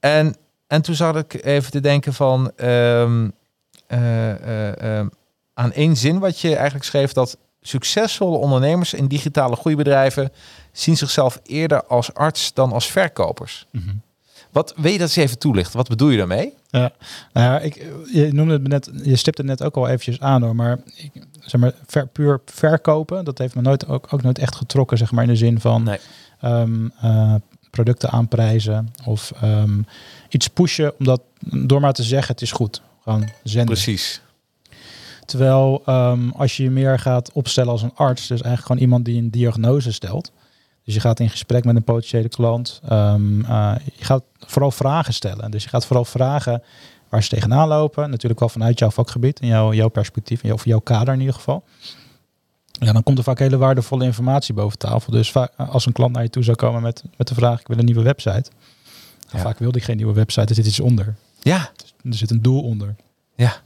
En, 0.00 0.36
en 0.66 0.82
toen 0.82 0.94
zat 0.94 1.16
ik 1.16 1.44
even 1.44 1.70
te 1.70 1.80
denken 1.80 2.14
van 2.14 2.52
ehm, 2.56 3.28
eh, 3.86 4.30
eh, 4.30 4.98
ehm, 4.98 5.08
aan 5.54 5.72
één 5.72 5.96
zin 5.96 6.18
wat 6.18 6.40
je 6.40 6.54
eigenlijk 6.54 6.84
schreef 6.84 7.12
dat 7.12 7.36
succesvolle 7.60 8.36
ondernemers 8.36 8.94
in 8.94 9.06
digitale 9.06 9.56
groeibedrijven 9.56 10.32
zien 10.72 10.96
zichzelf 10.96 11.40
eerder 11.42 11.84
als 11.84 12.14
arts 12.14 12.54
dan 12.54 12.72
als 12.72 12.90
verkopers. 12.90 13.66
Mhm. 13.70 13.90
Wat 14.52 14.74
wil 14.76 14.92
je 14.92 14.98
dat 14.98 15.06
eens 15.06 15.16
even 15.16 15.38
toelichten? 15.38 15.76
Wat 15.76 15.88
bedoel 15.88 16.08
je 16.08 16.16
daarmee? 16.16 16.52
Ja, 16.70 16.92
nou 17.32 17.46
ja, 17.46 17.58
ik, 17.58 17.86
je 18.12 18.28
noemde 18.32 18.52
het 18.52 18.68
net, 18.68 18.90
je 19.02 19.16
stipte 19.16 19.40
het 19.40 19.50
net 19.50 19.62
ook 19.62 19.76
al 19.76 19.86
eventjes 19.86 20.20
aan 20.20 20.42
hoor, 20.42 20.54
maar 20.56 20.78
ik, 20.94 21.10
zeg 21.40 21.60
maar 21.60 21.72
ver, 21.86 22.06
puur 22.06 22.40
verkopen, 22.44 23.24
dat 23.24 23.38
heeft 23.38 23.54
me 23.54 23.62
nooit 23.62 23.86
ook, 23.88 24.06
ook 24.10 24.22
nooit 24.22 24.38
echt 24.38 24.54
getrokken, 24.56 24.98
zeg 24.98 25.12
maar 25.12 25.22
in 25.24 25.30
de 25.30 25.36
zin 25.36 25.60
van 25.60 25.82
Nee. 25.82 25.98
ehm, 26.40 26.88
eh, 27.00 27.34
producten 27.70 28.10
aanprijzen 28.10 28.88
of 29.04 29.32
ehm, 29.40 29.80
iets 30.28 30.48
pushen, 30.48 30.92
omdat 30.98 31.22
door 31.40 31.80
maar 31.80 31.92
te 31.92 32.02
zeggen 32.02 32.32
het 32.32 32.42
is 32.42 32.52
goed, 32.52 32.82
gewoon 33.02 33.28
zenden. 33.42 33.74
Precies. 33.74 34.20
Terwijl 35.24 35.82
ehm, 35.86 36.28
als 36.28 36.56
je 36.56 36.62
je 36.62 36.70
meer 36.70 36.98
gaat 36.98 37.32
opstellen 37.32 37.70
als 37.70 37.82
een 37.82 37.94
arts, 37.94 38.20
dus 38.20 38.28
eigenlijk 38.42 38.66
gewoon 38.66 38.82
iemand 38.82 39.04
die 39.04 39.18
een 39.22 39.30
diagnose 39.30 39.92
stelt. 39.92 40.32
Dus 40.84 40.94
je 40.94 41.00
gaat 41.00 41.20
in 41.20 41.30
gesprek 41.30 41.64
met 41.64 41.76
een 41.76 41.84
potentiële 41.84 42.28
klant. 42.28 42.80
ehm, 42.88 43.44
eh, 43.44 43.74
je 43.94 44.04
gaat 44.04 44.22
vooral 44.38 44.70
vragen 44.70 45.14
stellen. 45.14 45.50
Dus 45.50 45.62
je 45.62 45.68
gaat 45.68 45.86
vooral 45.86 46.04
vragen 46.04 46.62
waar 47.08 47.22
ze 47.22 47.28
tegenaan 47.28 47.68
lopen. 47.68 48.10
Natuurlijk 48.10 48.40
wel 48.40 48.48
vanuit 48.48 48.78
jouw 48.78 48.90
vakgebied 48.90 49.40
en 49.40 49.46
jouw, 49.46 49.72
jouw 49.72 49.88
perspectief, 49.88 50.40
en 50.42 50.46
jouw, 50.48 50.56
of 50.56 50.64
jouw 50.64 50.78
kader 50.78 51.14
in 51.14 51.20
ieder 51.20 51.34
geval. 51.34 51.64
Ja, 52.72 52.92
dan 52.92 53.02
komt 53.02 53.18
er 53.18 53.24
vaak 53.24 53.38
hele 53.38 53.56
waardevolle 53.56 54.04
informatie 54.04 54.54
boven 54.54 54.78
tafel. 54.78 55.12
Dus 55.12 55.30
vaak, 55.30 55.52
als 55.56 55.86
een 55.86 55.92
klant 55.92 56.12
naar 56.12 56.22
je 56.22 56.30
toe 56.30 56.42
zou 56.42 56.56
komen 56.56 56.82
met, 56.82 57.02
met 57.16 57.28
de 57.28 57.34
vraag, 57.34 57.60
ik 57.60 57.66
wil 57.66 57.78
een 57.78 57.84
nieuwe 57.84 58.02
website. 58.02 58.50
Ja. 59.32 59.38
Vaak 59.38 59.58
wilde 59.58 59.78
ik 59.78 59.84
geen 59.84 59.96
nieuwe 59.96 60.12
website, 60.12 60.46
er 60.48 60.54
zit 60.54 60.66
iets 60.66 60.80
onder. 60.80 61.14
Ja, 61.40 61.70
Er 62.04 62.14
zit 62.14 62.30
een 62.30 62.42
doel 62.42 62.62
onder. 62.62 62.94
ja, 63.36 63.56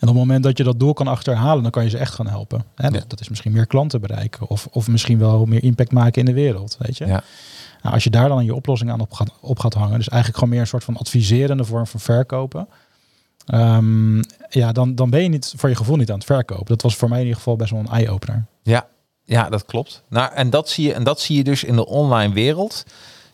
op 0.00 0.08
het 0.08 0.16
moment 0.16 0.42
dat 0.42 0.58
je 0.58 0.64
dat 0.64 0.80
doel 0.80 0.92
kan 0.92 1.06
achterhalen, 1.08 1.62
dan 1.62 1.70
kan 1.70 1.84
je 1.84 1.90
ze 1.90 1.98
echt 1.98 2.14
gaan 2.14 2.26
helpen. 2.26 2.64
Hè? 2.74 2.90
Dat 3.06 3.20
is 3.20 3.28
misschien 3.28 3.52
meer 3.52 3.66
klanten 3.66 4.00
bereiken 4.00 4.48
of, 4.48 4.68
of 4.70 4.88
misschien 4.88 5.18
wel 5.18 5.44
meer 5.44 5.62
impact 5.62 5.92
maken 5.92 6.20
in 6.20 6.26
de 6.26 6.32
wereld. 6.32 6.76
Weet 6.78 6.98
je? 6.98 7.06
ja. 7.06 7.22
Nou, 7.82 7.94
als 7.94 8.04
je 8.04 8.10
daar 8.10 8.28
dan 8.28 8.44
je 8.44 8.54
oplossing 8.54 8.90
aan 8.90 9.00
op 9.00 9.12
gaat, 9.12 9.30
op 9.40 9.58
gaat 9.58 9.74
hangen, 9.74 9.96
dus 9.98 10.08
eigenlijk 10.08 10.34
gewoon 10.34 10.48
meer 10.48 10.60
een 10.60 10.66
soort 10.66 10.84
van 10.84 10.96
adviserende 10.96 11.64
vorm 11.64 11.86
van 11.86 12.00
verkopen. 12.00 12.68
ehm, 13.46 14.16
ja, 14.48 14.72
dan, 14.72 14.94
dan 14.94 15.10
ben 15.10 15.22
je 15.22 15.28
niet 15.28 15.52
voor 15.56 15.68
je 15.68 15.74
gevoel 15.74 15.96
niet 15.96 16.10
aan 16.10 16.16
het 16.16 16.24
verkopen. 16.24 16.66
Dat 16.66 16.82
was 16.82 16.96
voor 16.96 17.08
mij 17.08 17.18
in 17.18 17.24
ieder 17.24 17.38
geval 17.38 17.56
best 17.56 17.70
wel 17.70 17.80
een 17.80 17.88
eye-opener. 17.88 18.44
Ja, 18.62 18.86
ja, 19.24 19.48
dat 19.48 19.64
klopt. 19.64 20.02
Nou, 20.08 20.32
en 20.32 20.50
dat 20.50 20.68
zie 20.68 20.86
je, 20.86 20.92
en 20.92 21.04
dat 21.04 21.20
zie 21.20 21.36
je 21.36 21.44
dus 21.44 21.64
in 21.64 21.76
de 21.76 21.86
online 21.86 22.34
wereld. 22.34 22.84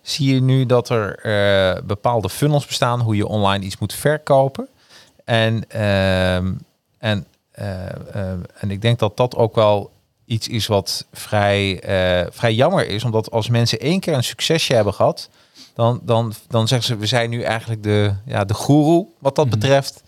Zie 0.02 0.34
je 0.34 0.40
nu 0.40 0.66
dat 0.66 0.88
er 0.88 1.18
eh, 1.18 1.82
bepaalde 1.84 2.28
funnels 2.28 2.66
bestaan 2.66 3.00
hoe 3.00 3.16
je 3.16 3.26
online 3.26 3.64
iets 3.64 3.78
moet 3.78 3.92
verkopen. 3.92 4.68
En, 5.24 5.64
ehm, 5.70 6.52
en, 6.98 7.26
eh, 7.50 7.86
eh, 7.86 8.38
en 8.60 8.70
ik 8.70 8.82
denk 8.82 8.98
dat 8.98 9.16
dat 9.16 9.36
ook 9.36 9.54
wel 9.54 9.90
iets 10.26 10.48
is 10.48 10.66
wat 10.66 11.06
vrij, 11.12 11.80
eh, 11.80 12.26
vrij 12.30 12.54
jammer 12.54 12.88
is. 12.88 13.04
Omdat 13.04 13.30
als 13.30 13.48
mensen 13.48 13.78
één 13.80 14.00
keer 14.00 14.14
een 14.14 14.24
succesje 14.24 14.74
hebben 14.74 14.94
gehad, 14.94 15.28
dan, 15.74 16.00
dan, 16.02 16.32
dan 16.48 16.68
zeggen 16.68 16.86
ze, 16.88 16.96
we 16.96 17.06
zijn 17.06 17.30
nu 17.30 17.42
eigenlijk 17.42 17.82
de, 17.82 18.12
ja, 18.26 18.44
de 18.44 18.54
goeroe 18.54 19.06
wat 19.18 19.36
dat 19.36 19.46
Mhm. 19.46 19.58
betreft. 19.58 20.02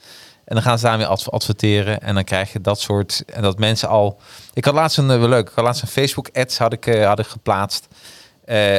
En 0.44 0.54
dan 0.54 0.62
gaan 0.62 0.78
ze 0.78 0.84
daarmee 0.84 1.06
adv- 1.06 1.28
adverteren. 1.28 2.00
En 2.00 2.14
dan 2.14 2.24
krijg 2.24 2.52
je 2.52 2.60
dat 2.60 2.80
soort. 2.80 3.22
En 3.26 3.42
dat 3.42 3.58
mensen 3.58 3.88
al. 3.88 4.18
Ik 4.54 4.64
had 4.64 4.74
laatst 4.74 4.98
een 4.98 5.10
eh, 5.10 5.18
wel 5.18 5.28
leuk. 5.28 5.48
Ik 5.48 5.54
had 5.54 5.64
laatst 5.64 5.82
een 5.82 5.88
Facebook 5.88 6.28
ads 6.32 6.58
had 6.58 6.72
ik, 6.72 6.84
had 6.84 7.18
ik 7.18 7.26
geplaatst. 7.26 7.86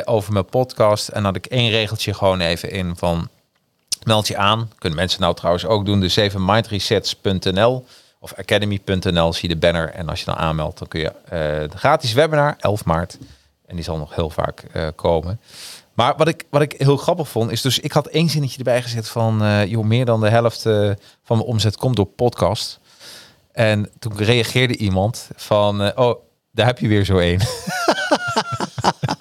over 0.05 0.33
mijn 0.33 0.45
podcast. 0.45 1.07
En 1.07 1.23
had 1.23 1.35
ik 1.35 1.45
één 1.45 1.69
regeltje 1.69 2.13
gewoon 2.13 2.39
even 2.39 2.71
in 2.71 2.95
van. 2.95 3.29
Meld 4.07 4.27
je 4.27 4.37
aan. 4.37 4.71
Kunnen 4.77 4.99
mensen 4.99 5.21
nou 5.21 5.35
trouwens 5.35 5.65
ook 5.65 5.85
doen. 5.85 5.99
Dus 5.99 6.15
even 6.15 6.45
mindresets.nl 6.45 7.85
of 8.19 8.33
academy.nl 8.33 9.33
zie 9.33 9.49
de 9.49 9.55
banner. 9.55 9.89
En 9.89 10.09
als 10.09 10.19
je 10.19 10.25
dan 10.25 10.35
aanmeldt, 10.35 10.79
dan 10.79 10.87
kun 10.87 10.99
je 10.99 11.07
eh, 11.07 11.69
de 11.69 11.77
gratis 11.77 12.13
webinar 12.13 12.55
11 12.59 12.85
maart. 12.85 13.17
En 13.65 13.75
die 13.75 13.83
zal 13.83 13.97
nog 13.97 14.15
heel 14.15 14.29
vaak 14.29 14.63
eh, 14.73 14.87
komen. 14.95 15.39
Maar 15.93 16.13
wat 16.17 16.27
ik, 16.27 16.43
wat 16.49 16.61
ik 16.61 16.73
heel 16.77 16.97
grappig 16.97 17.29
vond, 17.29 17.51
is 17.51 17.61
dus 17.61 17.79
ik 17.79 17.91
had 17.91 18.07
één 18.07 18.29
zinnetje 18.29 18.57
erbij 18.57 18.81
gezet 18.81 19.09
van 19.09 19.65
joh, 19.67 19.83
meer 19.83 20.05
dan 20.05 20.21
de 20.21 20.29
helft 20.29 20.61
van 21.23 21.37
mijn 21.37 21.41
omzet 21.41 21.77
komt 21.77 21.95
door 21.95 22.05
podcast. 22.05 22.79
En 23.51 23.89
toen 23.99 24.17
reageerde 24.17 24.77
iemand 24.77 25.29
van 25.35 25.97
oh, 25.97 26.19
daar 26.51 26.65
heb 26.65 26.79
je 26.79 26.87
weer 26.87 27.05
zo 27.05 27.17
één. 27.17 27.39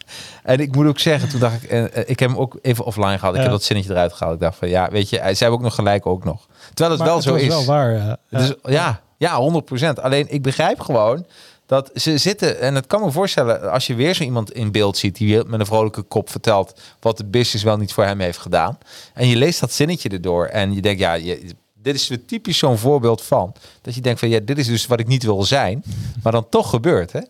en 0.47 0.61
ik 0.61 0.75
moet 0.75 0.87
ook 0.87 0.99
zeggen, 0.99 1.29
toen 1.29 1.41
dacht 1.41 1.63
ik, 1.63 1.71
eh, 1.71 1.85
eh, 1.85 1.91
ik 2.07 2.19
heb 2.19 2.29
hem 2.29 2.39
ook 2.39 2.59
even 2.63 2.85
offline 2.85 3.19
gehaald. 3.19 3.35
Ik 3.35 3.43
heb 3.43 3.51
dat 3.51 3.63
zinnetje 3.63 3.91
eruit 3.93 4.13
gehaald. 4.13 4.35
Ik 4.35 4.41
dacht 4.41 4.59
van 4.59 4.69
ja, 4.69 4.91
weet 4.91 5.09
je, 5.09 5.19
eh, 5.19 5.35
ze 5.35 5.43
hebben 5.43 5.59
ook 5.59 5.65
nog 5.65 5.75
gelijk 5.75 6.07
ook 6.07 6.25
nog. 6.25 6.47
Terwijl 6.75 6.91
het 6.91 6.99
Maar 6.99 7.09
wel 7.09 7.23
zo 7.23 7.35
is. 7.35 7.47
wel 7.47 7.65
waar. 7.65 7.93
ja. 7.93 8.19
Ja. 8.29 8.39
Dus 8.39 8.55
ja, 8.63 9.01
ja, 9.17 9.37
100%. 9.41 10.01
Alleen 10.01 10.27
ik 10.29 10.43
begrijp 10.43 10.81
gewoon 10.81 11.27
dat 11.67 11.91
ze 11.95 12.19
zitten, 12.19 12.61
en 12.61 12.75
het 12.75 12.87
kan 12.87 13.01
me 13.01 13.11
voorstellen, 13.11 13.73
als 13.73 13.87
je 13.87 13.95
weer 13.95 14.15
zo 14.15 14.23
iemand 14.23 14.53
in 14.53 14.73
beeld 14.73 14.97
ziet 14.97 15.17
die 15.17 15.45
met 15.45 15.61
een 15.61 15.67
vrolijke 15.67 16.03
kop 16.03 16.31
vertelt 16.31 16.81
wat 17.01 17.17
de 17.17 17.25
business 17.25 17.65
wel 17.65 17.77
niet 17.77 17.93
voor 17.93 18.05
hem 18.05 18.21
heeft 18.21 18.39
gedaan. 18.39 18.79
En 19.15 19.29
je 19.29 19.37
leest 19.37 19.61
dat 19.61 19.73
zinnetje 19.73 20.09
erdoor 20.09 20.47
en 20.47 20.75
je 20.75 20.81
denkt, 20.81 21.01
ja, 21.01 21.13
je, 21.13 21.55
dit 21.75 21.95
is 21.95 22.11
typisch 22.27 22.59
zo'n 22.59 22.79
voorbeeld 22.79 23.23
van. 23.23 23.55
Dat 23.83 23.95
je 23.95 24.01
denkt 24.01 24.21
van, 24.21 24.29
ja, 24.29 24.41
dit 24.41 24.59
is 24.59 24.67
dus 24.67 24.87
wat 24.87 25.01
ik 25.01 25.07
niet 25.07 25.23
wil 25.23 25.43
zijn, 25.43 25.83
maar 26.23 26.33
dan 26.33 26.49
toch 26.49 26.71
gebeurt, 26.71 27.13
hè? 27.13 27.21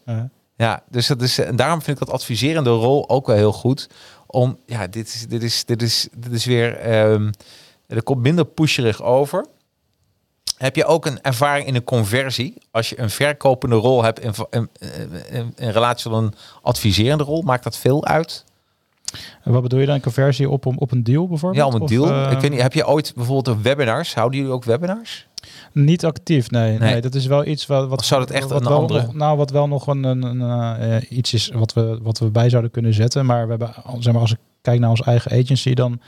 Ja, 0.57 0.83
dus 0.91 1.07
dat 1.07 1.23
is, 1.23 1.39
en 1.39 1.57
daarom 1.57 1.83
vind 1.83 2.01
ik 2.01 2.07
dat 2.07 2.15
adviserende 2.15 2.71
rol 2.71 3.09
ook 3.09 3.27
wel 3.27 3.37
heel 3.37 3.53
goed. 3.53 3.89
Om, 4.27 4.59
ja, 4.67 4.87
dit 4.87 5.07
is, 5.07 5.27
dit 5.29 5.43
is, 5.43 5.65
dit 5.65 5.83
is, 5.83 6.09
dit 6.17 6.33
is 6.33 6.45
weer, 6.45 6.77
ehm 6.77 7.31
er 7.87 8.03
komt 8.03 8.23
minder 8.23 8.45
pusherig 8.45 9.03
over. 9.03 9.47
Heb 10.57 10.77
je 10.77 10.85
ook 10.85 11.07
een 11.07 11.21
ervaring 11.23 11.67
in 11.67 11.75
een 11.75 11.85
conversie? 11.85 12.55
Als 12.71 12.89
je 12.89 13.01
een 13.01 13.11
verkopende 13.11 13.77
rol 13.77 14.03
hebt 14.03 14.21
in, 14.21 14.33
in, 14.51 14.69
in, 15.31 15.53
in 15.57 15.71
relatie 15.71 16.11
tot 16.11 16.23
een 16.23 16.35
adviserende 16.63 17.25
rol, 17.25 17.43
maakt 17.43 17.65
dat 17.65 17.77
veel 17.77 18.05
uit? 18.05 18.45
En 19.43 19.53
wat 19.53 19.63
bedoel 19.63 19.81
je 19.81 19.87
dan? 19.87 19.95
Een 19.95 20.01
conversie 20.01 20.51
op, 20.51 20.67
op 20.67 20.91
een 20.93 21.03
deal 21.03 21.29
bijvoorbeeld? 21.29 21.63
Ja, 21.63 21.69
om 21.69 21.75
een 21.75 21.81
Of, 21.81 21.89
deal. 21.89 22.31
ik 22.31 22.39
weet 22.41 22.51
niet, 22.51 22.63
heb 22.63 22.73
je 22.73 22.87
ooit 22.87 23.13
bijvoorbeeld 23.15 23.63
webinars? 23.63 24.15
Houden 24.15 24.39
jullie 24.39 24.55
ook 24.55 24.65
webinars? 24.65 25.27
Niet 25.85 26.05
actief, 26.05 26.51
nee. 26.51 26.79
Nee. 26.79 26.91
nee. 26.91 27.01
dat 27.01 27.15
is 27.15 27.27
wel 27.27 27.47
iets 27.47 27.67
wat... 27.67 27.89
wat 27.89 28.05
zou 28.05 28.21
dat 28.21 28.31
echt 28.31 28.49
wat 28.49 28.61
een 28.63 28.69
wel 28.69 28.79
andere- 28.81 29.03
Nog, 29.03 29.15
nou, 29.15 29.37
wat 29.37 29.51
wel 29.51 29.69
nog 29.69 29.87
een, 29.87 30.05
een, 30.05 30.23
een, 30.23 30.79
eh, 30.81 31.11
iets 31.19 31.33
is 31.35 31.49
wat 31.55 31.73
we, 31.73 31.99
wat 32.03 32.19
we 32.19 32.31
bij 32.31 32.49
zouden 32.51 32.71
kunnen 32.71 32.95
zetten. 32.95 33.27
Maar 33.27 33.43
we 33.45 33.51
hebben, 33.51 33.75
zeg 33.99 34.13
maar, 34.13 34.23
als 34.23 34.33
ik 34.33 34.39
kijk 34.61 34.81
naar 34.81 34.91
onze 34.91 35.05
eigen 35.05 35.31
agency, 35.33 35.75
dan 35.75 36.01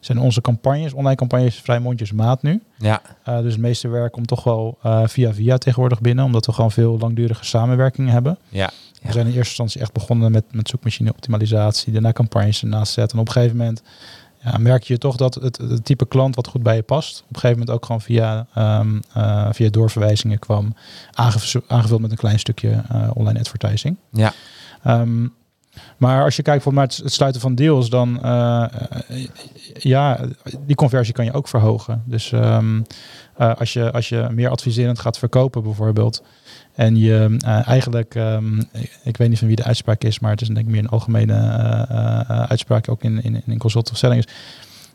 zijn 0.00 0.18
onze 0.18 0.40
campagnes, 0.40 0.92
online 0.92 1.16
campagnes, 1.16 1.56
vrij 1.56 1.80
mondjesmaat 1.80 2.42
nu. 2.42 2.62
Ja, 2.78 3.02
Eh, 3.24 3.38
dus 3.38 3.52
het 3.52 3.60
meeste 3.60 3.88
werk 3.88 4.12
komt 4.12 4.26
toch 4.26 4.44
wel 4.44 4.78
eh, 4.82 5.02
via 5.06 5.34
via 5.34 5.58
tegenwoordig 5.58 6.00
binnen, 6.00 6.24
omdat 6.24 6.46
we 6.46 6.52
gewoon 6.52 6.70
veel 6.72 6.98
langdurige 6.98 7.44
samenwerkingen 7.44 8.12
hebben. 8.12 8.38
ja. 8.48 8.70
We 9.02 9.12
zijn 9.12 9.26
in 9.26 9.32
eerste 9.32 9.48
instantie 9.48 9.80
echt 9.80 9.92
begonnen 9.92 10.32
met, 10.32 10.44
met 10.52 10.68
zoekmachine 10.68 11.10
optimalisatie, 11.10 11.92
daarna 11.92 12.12
campagnes 12.12 12.62
ernaast 12.62 12.92
zetten. 12.92 13.14
En 13.16 13.22
op 13.22 13.26
een 13.28 13.32
gegeven 13.34 13.56
moment 13.56 13.82
ja, 14.44 14.58
merk 14.58 14.82
je 14.82 14.98
toch 14.98 15.16
dat 15.16 15.34
het, 15.34 15.56
het 15.56 15.84
type 15.84 16.06
klant 16.06 16.34
wat 16.34 16.46
goed 16.46 16.62
bij 16.62 16.76
je 16.76 16.82
past, 16.82 17.20
op 17.20 17.34
een 17.34 17.40
gegeven 17.40 17.58
moment 17.58 17.76
ook 17.76 17.84
gewoon 17.86 18.00
via, 18.00 18.46
ehm, 18.54 19.00
eh, 19.12 19.48
via 19.52 19.68
doorverwijzingen 19.70 20.38
kwam, 20.38 20.74
aangev- 21.12 21.62
aangevuld 21.66 22.00
met 22.00 22.10
een 22.10 22.16
klein 22.16 22.38
stukje 22.38 22.82
eh, 22.88 23.10
online 23.14 23.38
advertising. 23.38 23.96
Ja. 24.10 24.32
Ehm, 24.82 25.26
maar 25.96 26.24
als 26.24 26.36
je 26.36 26.42
kijkt 26.42 26.62
voor 26.62 26.80
het, 26.80 26.96
het 26.96 27.12
sluiten 27.12 27.40
van 27.40 27.54
deals, 27.54 27.90
dan 27.90 28.22
eh, 28.22 28.64
ja, 29.78 30.20
die 30.66 30.76
conversie 30.76 31.14
kan 31.14 31.24
je 31.24 31.32
ook 31.32 31.48
verhogen. 31.48 32.02
Dus 32.06 32.32
ehm, 32.32 32.82
eh, 33.36 33.54
als, 33.56 33.72
je, 33.72 33.92
als 33.92 34.08
je 34.08 34.28
meer 34.30 34.48
adviserend 34.50 34.98
gaat 34.98 35.18
verkopen 35.18 35.62
bijvoorbeeld, 35.62 36.22
en 36.74 36.96
je 36.96 37.36
eh, 37.44 37.68
eigenlijk, 37.68 38.14
ehm, 38.14 38.58
ik, 38.58 38.98
ik 39.04 39.16
weet 39.16 39.28
niet 39.28 39.38
van 39.38 39.46
wie 39.46 39.56
de 39.56 39.64
uitspraak 39.64 40.02
is, 40.04 40.18
maar 40.18 40.30
het 40.30 40.40
is 40.40 40.48
denk 40.48 40.58
ik 40.58 40.66
meer 40.66 40.80
een 40.82 40.88
algemene 40.88 41.32
eh, 41.34 42.20
eh, 42.20 42.42
uitspraak 42.50 42.88
ook 42.88 43.02
in, 43.02 43.22
in, 43.22 43.42
in 43.46 43.58
consult 43.58 43.90
of 43.90 43.96
selling 43.96 44.24
is. 44.26 44.32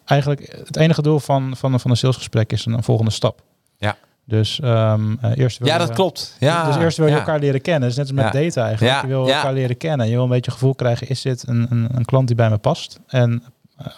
Eigenlijk 0.05 0.61
het 0.65 0.77
enige 0.77 1.01
doel 1.01 1.19
van, 1.19 1.53
van, 1.57 1.79
van 1.79 1.91
een 1.91 1.97
salesgesprek 1.97 2.51
is 2.51 2.65
een, 2.65 2.73
een 2.73 2.83
volgende 2.83 3.11
stap. 3.11 3.41
Ja. 3.77 3.97
Dus 4.25 4.59
ehm, 4.59 5.15
eh, 5.21 5.31
eerst 5.37 5.57
wil 5.57 5.67
ja, 5.67 5.73
je- 5.73 5.79
dat 5.79 5.95
klopt. 5.95 6.35
Ja, 6.39 6.65
dus 6.65 6.75
eerst 6.75 6.97
wil 6.97 7.05
je 7.05 7.11
ja. 7.11 7.17
elkaar 7.19 7.39
leren 7.39 7.61
kennen. 7.61 7.87
Dus 7.87 7.97
net 7.97 8.05
als 8.05 8.15
met 8.15 8.33
Ja. 8.33 8.41
daten 8.41 8.63
eigenlijk. 8.63 8.95
Ja, 8.95 9.01
Je 9.01 9.07
wil 9.07 9.27
ja. 9.27 9.35
elkaar 9.35 9.53
leren 9.53 9.77
kennen. 9.77 10.07
Je 10.07 10.13
wil 10.13 10.23
een 10.23 10.29
beetje 10.29 10.51
gevoel 10.51 10.75
krijgen, 10.75 11.07
is 11.09 11.21
dit 11.21 11.47
een, 11.47 11.67
een, 11.69 11.87
een 11.93 12.05
klant 12.05 12.27
die 12.27 12.35
bij 12.35 12.49
me 12.49 12.57
past? 12.57 12.99
En 13.07 13.43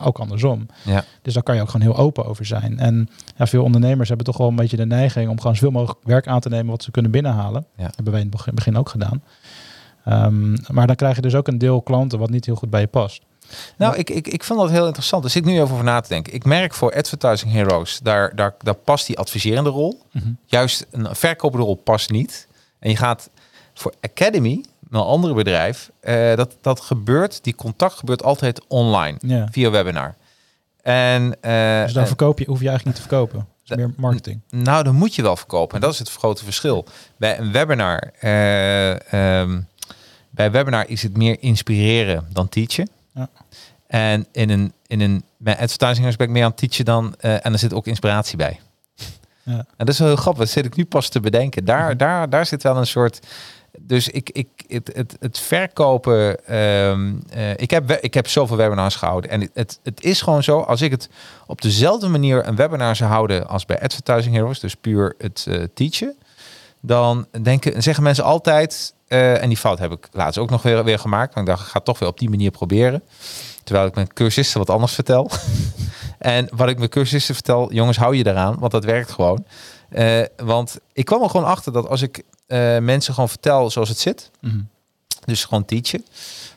ook 0.01 0.19
andersom. 0.19 0.65
Ja. 0.83 1.03
Dus 1.21 1.33
daar 1.33 1.43
kan 1.43 1.55
je 1.55 1.61
ook 1.61 1.69
gewoon 1.69 1.87
heel 1.87 1.97
open 1.97 2.25
over 2.25 2.45
zijn. 2.45 2.79
En 2.79 3.09
ja, 3.35 3.47
veel 3.47 3.63
ondernemers 3.63 4.07
hebben 4.07 4.25
toch 4.25 4.37
wel 4.37 4.47
een 4.47 4.55
beetje 4.55 4.77
de 4.77 4.85
neiging 4.85 5.29
om 5.29 5.37
gewoon 5.39 5.55
zoveel 5.55 5.71
mogelijk 5.71 5.99
werk 6.03 6.27
aan 6.27 6.39
te 6.39 6.49
nemen 6.49 6.71
wat 6.71 6.83
ze 6.83 6.91
kunnen 6.91 7.11
binnenhalen. 7.11 7.65
Ja. 7.77 7.83
hebben 7.95 8.13
wij 8.13 8.21
in 8.21 8.31
het 8.45 8.55
begin- 8.55 8.77
ook 8.77 8.89
gedaan. 8.89 9.23
Ehm, 10.05 10.57
maar 10.71 10.87
dan 10.87 10.95
krijg 10.95 11.15
je 11.15 11.21
dus 11.21 11.35
ook 11.35 11.47
een 11.47 11.57
deel 11.57 11.81
klanten 11.81 12.19
wat 12.19 12.29
niet 12.29 12.45
heel 12.45 12.55
goed 12.55 12.69
bij 12.69 12.81
je 12.81 12.87
past. 12.87 13.21
Nou, 13.77 13.95
ik, 13.95 14.09
ik, 14.09 14.27
ik 14.27 14.43
vond 14.43 14.59
dat 14.59 14.69
heel 14.69 14.85
interessant. 14.85 15.21
Daar 15.21 15.31
zit 15.31 15.45
ik 15.45 15.49
nu 15.49 15.55
even 15.61 15.71
over 15.71 15.83
na 15.83 15.99
te 15.99 16.09
denken. 16.09 16.33
Ik 16.33 16.45
merk 16.45 16.73
voor 16.73 16.95
Advertising 16.95 17.51
Heroes, 17.51 17.99
daar, 18.03 18.35
daar, 18.35 18.55
daar 18.59 18.73
past 18.75 19.07
die 19.07 19.17
adviserende 19.19 19.69
rol. 19.69 20.01
Mhm. 20.11 20.31
Juist 20.45 20.87
een 20.91 21.15
verkopende 21.15 21.65
rol 21.65 21.75
past 21.75 22.09
niet. 22.09 22.47
En 22.79 22.89
je 22.89 22.95
gaat 22.97 23.29
voor 23.73 23.93
Academy, 24.01 24.63
een 24.99 25.05
ander 25.07 25.33
bedrijf, 25.33 25.91
eh, 25.99 26.35
dat, 26.35 26.57
dat 26.61 26.79
gebeurt, 26.81 27.43
die 27.43 27.55
contact 27.55 27.93
gebeurt 27.93 28.23
altijd 28.23 28.61
online, 28.67 29.17
Ja. 29.21 29.47
via 29.51 29.69
webinar. 29.71 30.15
En, 30.81 31.37
eh, 31.41 31.83
Dus 31.83 31.93
dan 31.93 32.01
en- 32.01 32.07
verkoop 32.07 32.39
je, 32.39 32.45
hoef 32.45 32.59
je 32.61 32.67
eigenlijk 32.69 32.97
niet 32.97 33.05
te 33.07 33.09
verkopen. 33.15 33.47
Dus 33.63 33.77
meer 33.77 33.93
marketing. 33.97 34.39
nou, 34.49 34.83
dan 34.83 34.95
moet 34.95 35.15
je 35.15 35.21
wel 35.21 35.35
verkopen. 35.35 35.75
En 35.75 35.81
dat 35.81 35.93
is 35.93 35.99
het 35.99 36.11
grote 36.11 36.43
verschil. 36.43 36.85
Bij 37.17 37.39
een 37.39 37.51
webinar, 37.51 38.11
eh, 38.19 39.13
ehm, 39.41 39.61
bij 40.29 40.51
webinar 40.51 40.89
is 40.89 41.03
het 41.03 41.17
meer 41.17 41.37
inspireren 41.39 42.27
dan 42.33 42.49
teachen. 42.49 42.89
Ja. 43.13 43.29
En 43.87 44.25
in 44.31 44.49
een, 44.49 44.73
in 44.87 45.01
een, 45.01 45.23
bij 45.37 45.57
advertising 45.57 46.13
ik 46.19 46.29
meer 46.29 46.43
aan 46.43 46.49
het 46.49 46.57
teachen 46.59 46.85
dan, 46.85 47.15
eh, 47.19 47.45
en 47.45 47.53
er 47.53 47.59
zit 47.59 47.73
ook 47.73 47.87
inspiratie 47.87 48.37
bij. 48.37 48.59
Ja. 49.43 49.57
En 49.57 49.65
dat 49.85 49.89
is 49.89 49.99
wel 49.99 50.07
heel 50.07 50.17
grappig. 50.17 50.43
Dat 50.43 50.51
zit 50.53 50.65
ik 50.65 50.75
nu 50.75 50.85
pas 50.85 51.09
te 51.09 51.19
bedenken. 51.19 51.65
Daar, 51.65 51.87
Mhm. 51.87 51.97
daar, 51.97 52.29
daar 52.29 52.45
zit 52.45 52.63
wel 52.63 52.77
een 52.77 52.87
soort. 52.87 53.19
Dus 53.79 54.09
ik, 54.09 54.29
ik, 54.29 54.47
het, 54.67 54.91
het, 54.93 55.15
het 55.19 55.39
verkopen. 55.39 56.45
ehm, 56.45 57.13
eh, 57.29 57.51
ik, 57.55 57.71
heb, 57.71 57.91
ik 57.91 58.13
heb 58.13 58.27
zoveel 58.27 58.57
webinars 58.57 58.95
gehouden. 58.95 59.29
En 59.29 59.49
het, 59.53 59.79
het, 59.83 60.03
is 60.03 60.21
gewoon 60.21 60.43
zo. 60.43 60.59
Als 60.59 60.81
ik 60.81 60.91
het 60.91 61.09
op 61.47 61.61
dezelfde 61.61 62.07
manier 62.07 62.47
een 62.47 62.55
webinar 62.55 62.95
zou 62.95 63.09
houden 63.09 63.47
als 63.47 63.65
bij 63.65 63.81
Advertising 63.81 64.35
Heroes, 64.35 64.59
dus 64.59 64.75
puur 64.75 65.15
het 65.17 65.45
eh, 65.47 65.63
teachen, 65.73 66.15
dan 66.81 67.27
denken, 67.41 67.83
zeggen 67.83 68.03
mensen 68.03 68.23
altijd. 68.23 68.93
eh, 69.07 69.41
en 69.41 69.47
die 69.47 69.57
fout 69.57 69.79
heb 69.79 69.91
ik 69.91 70.07
laatst 70.11 70.39
ook 70.39 70.49
nog 70.49 70.61
weer, 70.61 70.83
weer 70.83 70.99
gemaakt. 70.99 71.35
Ik 71.35 71.45
dacht, 71.45 71.61
ik 71.61 71.67
ga 71.67 71.73
het 71.73 71.85
toch 71.85 71.99
weer 71.99 72.09
op 72.09 72.19
die 72.19 72.29
manier 72.29 72.51
proberen. 72.51 73.03
Terwijl 73.63 73.87
ik 73.87 73.95
mijn 73.95 74.13
cursisten 74.13 74.59
wat 74.59 74.69
anders 74.69 74.93
vertel. 74.93 75.29
en 76.17 76.49
wat 76.55 76.69
ik 76.69 76.77
mijn 76.77 76.89
cursisten 76.89 77.35
vertel, 77.35 77.73
jongens, 77.73 77.97
hou 77.97 78.15
je 78.15 78.27
eraan, 78.27 78.55
want 78.59 78.71
dat 78.71 78.85
werkt 78.85 79.11
gewoon. 79.11 79.45
Eh, 79.91 80.21
want 80.37 80.79
ik 80.93 81.05
kwam 81.05 81.23
er 81.23 81.29
gewoon 81.29 81.45
achter 81.45 81.71
dat 81.73 81.87
als 81.87 82.01
ik 82.01 82.23
eh, 82.47 82.77
mensen 82.77 83.13
gewoon 83.13 83.29
vertel 83.29 83.69
zoals 83.69 83.89
het 83.89 83.99
zit, 83.99 84.31
Mhm. 84.39 84.59
dus 85.25 85.45
gewoon 85.45 85.65
teachen, 85.65 86.05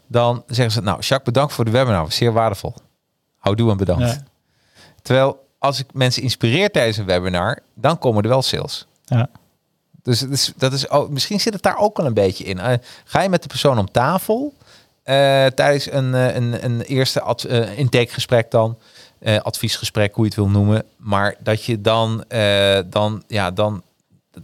dan 0.06 0.42
zeggen 0.46 0.70
ze, 0.74 0.80
nou, 0.80 0.96
Jacques, 1.00 1.22
bedankt 1.24 1.52
voor 1.52 1.64
de 1.64 1.70
webinar, 1.70 2.02
was 2.02 2.16
zeer 2.16 2.32
waardevol. 2.32 2.74
Houdoe 3.38 3.70
en 3.70 3.76
bedankt. 3.76 4.02
Ja. 4.04 4.22
Terwijl 5.02 5.46
als 5.58 5.78
ik 5.80 5.86
mensen 5.92 6.22
inspireer 6.22 6.70
tijdens 6.70 6.96
een 6.96 7.04
webinar, 7.04 7.58
dan 7.74 7.98
komen 7.98 8.22
er 8.22 8.28
wel 8.28 8.42
sales. 8.42 8.86
Ja. 9.04 9.28
Dus 10.02 10.52
dat 10.56 10.72
is, 10.72 10.88
ook, 10.88 11.10
misschien 11.10 11.40
zit 11.40 11.52
het 11.52 11.62
daar 11.62 11.78
ook 11.78 11.96
wel 11.96 12.06
een 12.06 12.14
beetje 12.14 12.44
in. 12.44 12.58
Eh, 12.58 12.78
ga 13.04 13.22
je 13.22 13.28
met 13.28 13.42
de 13.42 13.48
persoon 13.48 13.78
om 13.78 13.90
tafel 13.90 14.54
tijdens 15.54 15.90
een, 15.92 16.12
een, 16.12 16.64
een 16.64 16.80
eerste 16.80 17.22
intakegesprek 17.76 18.50
dan, 18.50 18.78
eh, 19.24 19.38
adviesgesprek, 19.38 20.14
hoe 20.14 20.24
je 20.24 20.30
het 20.30 20.38
wil 20.38 20.48
noemen, 20.48 20.84
maar 20.96 21.34
dat 21.42 21.64
je 21.64 21.80
dan, 21.80 22.24
eh, 22.28 22.78
dan, 22.90 23.22
ja, 23.28 23.50
dan, 23.50 23.82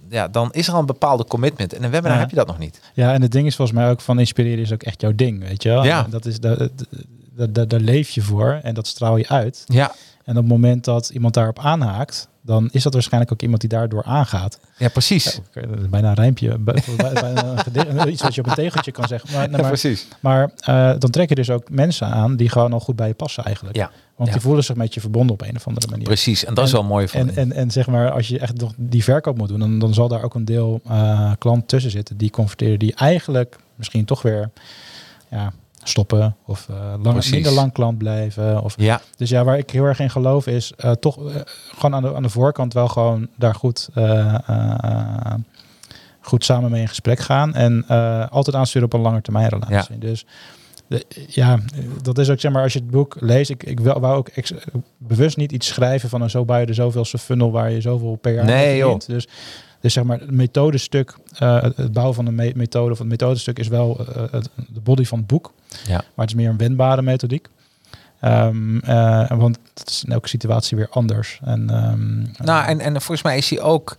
ja, 0.09 0.29
dan 0.29 0.53
is 0.53 0.67
er 0.69 0.73
al 0.75 0.81
een 0.81 0.87
bepaalde 0.87 1.25
commitment. 1.25 1.73
En 1.73 1.83
een 1.85 1.91
webinar 1.91 2.15
Ja. 2.15 2.21
heb 2.21 2.31
je 2.31 2.37
dat 2.37 2.47
nog 2.47 2.59
niet. 2.59 2.81
Ja, 2.95 3.13
en 3.13 3.23
het 3.23 3.33
ding 3.33 3.47
is 3.47 3.57
volgens 3.57 3.79
mij 3.79 3.91
ook 3.91 4.01
van 4.01 4.19
inspireren 4.19 4.59
is 4.65 4.73
ook 4.73 4.83
echt 4.83 5.01
jouw 5.01 5.15
ding, 5.15 5.43
weet 5.49 5.63
je 5.63 5.69
wel? 5.69 5.85
Ja. 5.85 6.07
Dat 6.11 6.27
is, 6.27 6.41
daar, 6.41 6.69
daar, 7.37 7.53
daar, 7.53 7.69
daar 7.69 7.81
leef 7.81 8.11
je 8.11 8.23
voor 8.23 8.61
en 8.63 8.75
dat 8.75 8.87
straal 8.87 9.17
je 9.17 9.29
uit. 9.29 9.63
Ja, 9.67 9.93
En 10.25 10.37
op 10.37 10.43
het 10.43 10.53
moment 10.53 10.85
dat 10.85 11.09
iemand 11.09 11.35
daarop 11.35 11.59
aanhaakt, 11.59 12.29
dan 12.43 12.69
is 12.73 12.83
dat 12.83 12.93
waarschijnlijk 12.93 13.33
ook 13.33 13.43
iemand 13.43 13.61
die 13.61 13.71
daardoor 13.71 14.05
aangaat. 14.05 14.59
Ja, 14.77 14.89
precies. 14.89 15.25
Ja, 15.35 15.41
oké, 15.49 15.69
dat 15.69 15.79
is 15.81 15.89
bijna 15.89 16.09
een 16.09 16.15
rijmpje. 16.15 16.59
Bij- 16.59 16.83
bijna 16.97 17.55
een 17.75 18.09
iets 18.13 18.23
wat 18.23 18.35
je 18.35 18.41
op 18.41 18.47
een 18.47 18.55
tegeltje 18.55 18.93
kan 18.93 19.07
zeggen. 19.09 19.33
Maar, 19.33 19.51
Ja, 19.51 19.57
maar, 19.57 19.67
precies. 19.67 20.07
maar 20.21 20.51
eh, 20.61 20.93
dan 20.99 21.11
trek 21.11 21.29
je 21.29 21.35
dus 21.35 21.51
ook 21.51 21.71
mensen 21.71 22.07
aan 22.07 22.37
die 22.37 22.49
gewoon 22.49 22.73
al 22.73 22.81
goed 22.81 22.97
bij 22.97 23.09
je 23.09 23.15
passen 23.15 23.45
eigenlijk. 23.45 23.77
Ja. 23.77 23.91
Want 24.17 24.29
Ja. 24.29 24.35
die 24.35 24.45
voelen 24.45 24.65
zich 24.65 24.77
met 24.77 24.95
je 24.95 25.01
verbonden 25.01 25.33
op 25.33 25.41
een 25.43 25.57
of 25.57 25.67
andere 25.67 25.87
manier. 25.91 26.05
Precies. 26.05 26.45
En 26.45 26.55
dat 26.55 26.67
is 26.67 26.73
wel 26.73 26.85
mooi 26.85 27.09
van. 27.09 27.21
En, 27.21 27.37
en, 27.37 27.53
en 27.53 27.71
zeg 27.71 27.87
maar, 27.87 28.11
als 28.11 28.29
je 28.29 28.39
echt 28.39 28.61
nog 28.61 28.73
die 28.77 29.05
verkoop 29.05 29.37
moet 29.39 29.49
doen, 29.49 29.59
dan, 29.59 29.79
dan 29.79 29.95
zal 29.95 30.09
daar 30.09 30.23
ook 30.23 30.35
een 30.35 30.45
deel 30.45 30.81
eh 30.89 31.33
klant 31.39 31.69
tussen 31.69 31.91
zitten 31.91 32.17
die 32.17 32.31
converteren, 32.31 32.79
die 32.79 32.95
eigenlijk 32.95 33.57
misschien 33.75 34.05
toch 34.05 34.23
weer 34.23 34.51
ja, 35.31 35.53
stoppen 35.83 36.37
of 36.47 36.67
eh 36.71 36.77
lang, 37.03 37.31
minder 37.31 37.53
lang 37.53 37.73
klant 37.73 37.99
blijven. 37.99 38.63
Of, 38.63 38.75
ja, 38.77 39.01
dus 39.17 39.31
ja, 39.31 39.45
waar 39.45 39.59
ik 39.59 39.71
heel 39.71 39.85
erg 39.85 39.99
in 40.01 40.11
geloof 40.11 40.47
is 40.47 40.73
eh, 40.77 40.91
toch 40.91 41.29
eh, 41.29 41.35
gewoon 41.79 41.95
aan 41.95 42.03
de, 42.03 42.15
aan 42.15 42.23
de 42.23 42.29
voorkant 42.29 42.73
wel 42.73 42.89
gewoon 42.89 43.29
daar 43.37 43.55
goed, 43.55 43.89
goed 46.21 46.45
samen 46.45 46.71
mee 46.71 46.81
in 46.81 46.89
gesprek 46.89 47.19
gaan. 47.19 47.55
En 47.55 47.87
altijd 48.31 48.57
aansturen 48.57 48.87
op 48.87 48.93
een 48.95 49.01
lange 49.01 49.21
termijn 49.23 49.49
relatie. 49.49 49.99
Dus 49.99 50.25
de, 50.91 51.05
ja, 51.29 51.59
dat 52.03 52.19
is 52.19 52.31
ook 52.31 52.41
zeg 52.41 52.53
maar 52.53 52.63
als 52.63 52.73
je 52.73 52.79
het 52.79 52.91
boek 52.91 53.17
leest. 53.21 53.51
Ik, 53.51 53.63
ik 53.63 53.81
wil, 53.81 54.01
wou 54.01 54.17
ook 54.17 54.29
ex- 54.29 54.55
bewust 54.99 55.37
niet 55.37 55.53
iets 55.53 55.67
schrijven 55.67 56.09
van 56.09 56.23
een 56.23 56.31
zo 56.31 56.45
de 56.45 56.75
zoveelste 56.75 57.19
funnel 57.19 57.53
waar 57.53 57.71
je 57.71 57.81
zoveel 57.81 58.17
per 58.17 58.35
jaar 58.35 58.45
Nee, 58.45 58.77
joh. 58.77 58.99
Dus, 59.07 59.29
dus 59.81 59.93
zeg 59.93 60.05
maar 60.05 60.19
het 60.21 60.31
methodestuk, 60.31 61.15
eh, 61.39 61.63
het, 61.63 61.93
bouwen 61.93 62.15
van 62.15 62.27
een 62.27 62.35
me- 62.35 62.53
methode 62.55 62.93
of 62.93 62.99
het 62.99 63.09
methodestuk 63.09 63.59
is 63.59 63.69
wel 63.69 64.07
eh, 64.15 64.23
het, 64.31 64.49
de 64.69 64.81
body 64.81 65.05
van 65.05 65.19
het 65.19 65.27
boek. 65.27 65.53
Ja. 65.87 65.95
Maar 65.97 66.27
het 66.27 66.29
is 66.29 66.35
meer 66.35 66.49
een 66.49 66.57
wendbare 66.59 67.03
methodiek. 67.03 67.49
Ehm, 68.21 68.79
eh, 68.79 69.31
want 69.31 69.59
het 69.75 69.89
is 69.91 70.05
in 70.07 70.13
elke 70.13 70.29
situatie 70.29 70.77
weer 70.77 70.89
anders. 70.91 71.41
En, 71.45 71.71
ehm, 71.71 72.45
Nou, 72.47 72.67
en, 72.67 72.81
en 72.81 72.93
volgens 72.93 73.23
mij 73.23 73.37
is 73.37 73.51
hij 73.51 73.61
ook. 73.61 73.97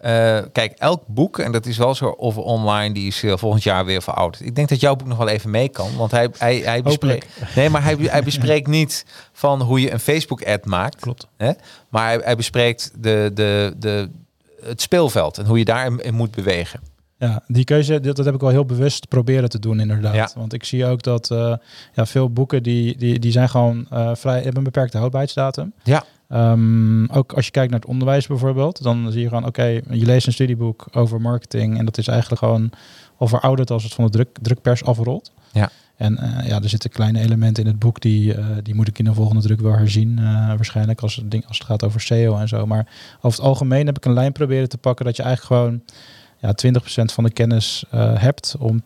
eh, 0.00 0.38
kijk, 0.52 0.72
elk 0.78 1.02
boek, 1.06 1.38
en 1.38 1.52
dat 1.52 1.66
is 1.66 1.76
wel 1.78 1.94
zo 1.94 2.14
over 2.18 2.42
online, 2.42 2.94
die 2.94 3.06
is 3.06 3.22
eh, 3.22 3.36
volgend 3.36 3.62
jaar 3.62 3.84
weer 3.84 4.02
verouderd. 4.02 4.44
Ik 4.44 4.54
denk 4.54 4.68
dat 4.68 4.80
jouw 4.80 4.96
boek 4.96 5.08
nog 5.08 5.18
wel 5.18 5.28
even 5.28 5.50
mee 5.50 5.68
kan. 5.68 5.96
Want 5.96 6.10
hij, 6.10 6.28
hij, 6.38 6.56
hij 6.58 6.82
bespreekt. 6.82 7.26
Nee, 7.54 7.70
maar 7.70 7.82
hij, 7.82 7.96
hij 8.00 8.22
bespreekt 8.22 8.66
niet 8.78 9.04
van 9.32 9.60
hoe 9.62 9.80
je 9.80 9.92
een 9.92 10.00
Facebook-ad 10.00 10.64
maakt. 10.64 11.00
Klopt. 11.00 11.26
Hè? 11.36 11.50
Maar 11.88 12.06
hij, 12.06 12.20
hij 12.24 12.36
bespreekt 12.36 12.90
de, 12.98 13.30
de, 13.34 13.74
de, 13.78 14.10
het 14.64 14.80
speelveld 14.80 15.38
en 15.38 15.46
hoe 15.46 15.58
je 15.58 15.64
daarin 15.64 16.00
in 16.00 16.14
moet 16.14 16.30
bewegen. 16.30 16.80
Ja, 17.18 17.42
die 17.46 17.64
keuze, 17.64 18.00
dat, 18.00 18.16
dat 18.16 18.24
heb 18.24 18.34
ik 18.34 18.40
wel 18.40 18.50
heel 18.50 18.64
bewust 18.64 19.08
proberen 19.08 19.48
te 19.48 19.58
doen 19.58 19.80
inderdaad. 19.80 20.14
Ja. 20.14 20.30
Want 20.34 20.52
ik 20.52 20.64
zie 20.64 20.86
ook 20.86 21.02
dat 21.02 21.30
eh, 21.30 21.54
ja, 21.94 22.06
veel 22.06 22.30
boeken 22.30 22.62
die, 22.62 22.96
die, 22.96 23.18
die 23.18 23.32
zijn 23.32 23.48
gewoon 23.48 23.86
eh, 23.90 24.10
vrij, 24.14 24.34
hebben 24.34 24.56
een 24.56 24.62
beperkte 24.62 24.96
houdbaarheidsdatum. 24.96 25.72
Ja. 25.82 26.04
Ehm, 26.28 27.04
ook 27.04 27.32
als 27.32 27.44
je 27.44 27.50
kijkt 27.50 27.70
naar 27.70 27.80
het 27.80 27.88
onderwijs 27.88 28.26
bijvoorbeeld, 28.26 28.82
dan 28.82 29.12
zie 29.12 29.20
je 29.20 29.28
gewoon, 29.28 29.46
oké, 29.46 29.64
je 29.90 30.06
leest 30.06 30.26
een 30.26 30.32
studieboek 30.32 30.86
over 30.92 31.20
marketing 31.20 31.78
en 31.78 31.84
dat 31.84 31.98
is 31.98 32.08
eigenlijk 32.08 32.40
gewoon 32.40 32.70
al 33.16 33.26
verouderd 33.26 33.70
als 33.70 33.82
het 33.82 33.94
van 33.94 34.04
de 34.04 34.10
druk, 34.10 34.38
drukpers 34.40 34.84
afrolt. 34.84 35.32
Ja. 35.52 35.70
En 36.02 36.18
eh, 36.18 36.48
ja, 36.48 36.60
er 36.62 36.68
zitten 36.68 36.90
kleine 36.90 37.20
elementen 37.20 37.62
in 37.64 37.68
het 37.70 37.78
boek 37.78 38.00
die, 38.00 38.34
eh, 38.34 38.46
die 38.62 38.74
moet 38.74 38.88
ik 38.88 38.98
in 38.98 39.04
de 39.04 39.14
volgende 39.14 39.42
druk 39.42 39.60
wel 39.60 39.72
herzien. 39.76 40.18
eh, 40.18 40.24
waarschijnlijk 40.46 41.00
als 41.00 41.16
het, 41.16 41.30
ding, 41.30 41.46
als 41.48 41.58
het 41.58 41.66
gaat 41.66 41.84
over 41.84 42.00
SEO 42.00 42.36
en 42.38 42.48
zo. 42.48 42.66
Maar 42.66 42.86
over 43.20 43.38
het 43.38 43.48
algemeen 43.48 43.86
heb 43.86 43.96
ik 43.96 44.04
een 44.04 44.12
lijn 44.12 44.32
proberen 44.32 44.68
te 44.68 44.78
pakken 44.78 45.04
dat 45.04 45.16
je 45.16 45.22
eigenlijk 45.22 45.54
gewoon 45.54 45.82
ja, 46.38 46.52
20% 46.54 47.12
van 47.12 47.24
de 47.24 47.30
kennis 47.30 47.84
hebt 47.96 48.56
om 48.58 48.82
80% 48.82 48.84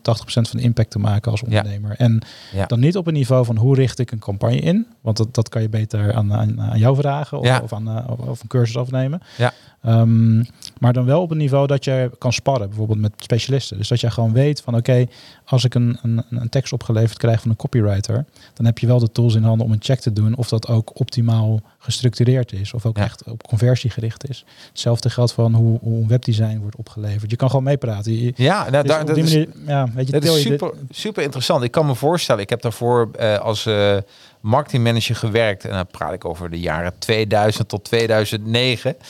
van 0.49 0.59
de 0.59 0.61
impact 0.65 0.91
te 0.91 0.99
maken 0.99 1.31
als 1.31 1.41
Ja. 1.41 1.47
ondernemer. 1.47 1.95
En 1.99 2.23
Ja. 2.53 2.67
dan 2.67 2.81
niet 2.81 2.97
op 2.97 3.07
een 3.07 3.13
niveau 3.13 3.45
van 3.45 3.57
hoe 3.57 3.75
richt 3.75 3.99
ik 3.99 4.11
een 4.11 4.19
campagne 4.19 4.57
in. 4.59 4.87
Want 5.01 5.17
dat, 5.17 5.35
dat 5.35 5.49
kan 5.49 5.63
je 5.63 5.69
beter 5.69 6.15
aan, 6.15 6.33
aan, 6.33 6.61
aan 6.61 6.79
jou 6.79 6.97
vragen 6.97 7.39
of, 7.39 7.47
Ja. 7.47 7.61
of, 7.63 7.73
aan, 7.73 8.09
of, 8.11 8.19
of 8.19 8.43
een 8.43 8.49
cursus 8.49 8.77
afnemen. 8.77 9.21
Ja. 9.37 9.53
Ehm, 9.83 10.45
maar 10.81 10.93
dan 10.93 11.05
wel 11.05 11.21
op 11.23 11.31
een 11.31 11.37
niveau 11.37 11.67
dat 11.67 11.85
je 11.85 12.11
kan 12.19 12.33
sparren, 12.33 12.69
bijvoorbeeld 12.69 12.99
met 12.99 13.13
specialisten. 13.17 13.77
Dus 13.79 13.89
dat 13.89 14.01
je 14.01 14.11
gewoon 14.11 14.33
weet 14.33 14.61
van 14.61 14.77
oké, 14.77 15.07
als 15.45 15.65
ik 15.65 15.75
een, 15.75 15.99
een, 16.03 16.25
een 16.31 16.49
tekst 16.49 16.73
opgeleverd 16.73 17.19
krijg 17.19 17.41
van 17.41 17.51
een 17.51 17.57
copywriter, 17.57 18.25
dan 18.55 18.67
heb 18.67 18.79
je 18.79 18.87
wel 18.87 18.99
de 18.99 19.13
tools 19.13 19.35
in 19.35 19.43
handen 19.43 19.67
om 19.67 19.73
een 19.73 19.83
check 19.83 20.01
te 20.01 20.13
doen 20.13 20.37
of 20.37 20.49
dat 20.49 20.69
ook 20.69 20.99
optimaal 21.01 21.61
gestructureerd 21.79 22.53
is. 22.53 22.73
Of 22.75 22.87
ook 22.87 22.97
Ja. 22.97 23.03
echt 23.05 23.23
op 23.31 23.43
conversie 23.47 23.91
gericht 23.91 24.29
is. 24.29 24.45
Hetzelfde 24.69 25.11
geldt 25.11 25.33
van 25.33 25.55
hoe, 25.55 25.79
hoe 25.83 26.01
een 26.03 26.09
webdesign 26.09 26.59
wordt 26.59 26.77
opgeleverd. 26.77 27.31
Je 27.31 27.37
kan 27.37 27.49
gewoon 27.49 27.65
meepraten. 27.65 28.21
Je- 28.23 28.33
Ja, 28.37 28.71
nou, 28.71 28.83
dus 28.83 28.93
daar, 28.93 29.05
dat 29.05 29.17
is, 29.17 29.33
ja, 29.67 29.89
weet 29.95 30.07
je, 30.07 30.13
Dat 30.13 30.23
til 30.23 30.37
is 30.37 30.43
je 30.43 30.49
dit- 30.51 30.61
super, 30.61 30.79
super 30.91 31.23
interessant. 31.23 31.63
Ik 31.63 31.71
kan 31.71 31.87
me 31.87 31.95
voorstellen, 31.95 32.43
ik 32.43 32.51
heb 32.51 32.63
daarvoor 32.63 33.11
eh, 33.19 33.39
als 33.39 33.67
eh 33.67 33.97
marketingmanager 34.41 35.17
gewerkt. 35.17 35.65
En 35.65 35.71
dan 35.71 35.87
praat 35.87 36.13
ik 36.13 36.25
over 36.25 36.51
de 36.51 36.61
jaren 36.61 36.93
2000 36.99 37.69
tot 37.69 37.85
2009 37.85 38.91
eh, 38.91 39.07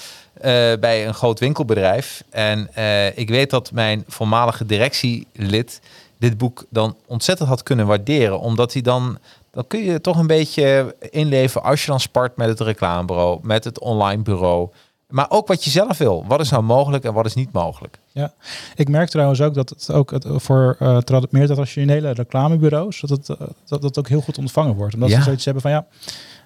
bij 0.80 1.06
een 1.06 1.14
groot 1.14 1.38
winkelbedrijf. 1.40 2.22
En 2.30 2.68
eh, 2.74 3.18
ik 3.18 3.28
weet 3.28 3.50
dat 3.50 3.72
mijn 3.72 4.04
voormalige 4.08 4.66
directielid 4.66 5.80
dit 6.18 6.38
boek 6.38 6.64
dan 6.70 6.96
ontzettend 7.06 7.48
had 7.48 7.62
kunnen 7.62 7.86
waarderen. 7.86 8.40
Omdat 8.40 8.72
hij 8.72 8.82
dan, 8.82 9.18
dan 9.50 9.66
kun 9.66 9.84
je 9.84 10.00
toch 10.00 10.18
een 10.18 10.26
beetje 10.26 10.94
inleven 11.10 11.62
als 11.62 11.80
je 11.84 11.90
dan 11.90 12.00
spart 12.00 12.36
met 12.36 12.48
het 12.48 12.60
reclamebureau, 12.60 13.38
met 13.42 13.64
het 13.64 13.78
online 13.78 14.22
bureau. 14.22 14.68
Maar 15.06 15.26
ook 15.28 15.46
wat 15.48 15.64
je 15.64 15.70
zelf 15.70 15.98
wil. 15.98 16.24
Wat 16.28 16.40
is 16.40 16.50
nou 16.50 16.62
mogelijk 16.62 17.04
en 17.04 17.12
wat 17.12 17.26
is 17.26 17.34
niet 17.34 17.52
mogelijk? 17.52 17.98
Ja, 18.12 18.32
ik 18.74 18.88
merk 18.88 19.08
trouwens 19.08 19.40
ook 19.40 19.54
dat 19.54 19.68
het 19.68 19.90
ook 19.92 20.12
voor 20.20 20.76
eh, 20.78 20.96
trad- 20.98 21.32
meer 21.32 21.46
traditionele 21.46 22.10
reclamebureaus, 22.10 23.00
dat 23.00 23.10
het, 23.10 23.28
eh, 23.28 23.46
dat 23.66 23.82
dat 23.82 23.98
ook 23.98 24.08
heel 24.08 24.20
goed 24.20 24.38
ontvangen 24.38 24.74
wordt. 24.74 24.94
Omdat 24.94 25.08
Ja. 25.10 25.16
ze 25.16 25.22
zoiets 25.22 25.44
hebben 25.44 25.62
van 25.62 25.70
ja, 25.70 25.86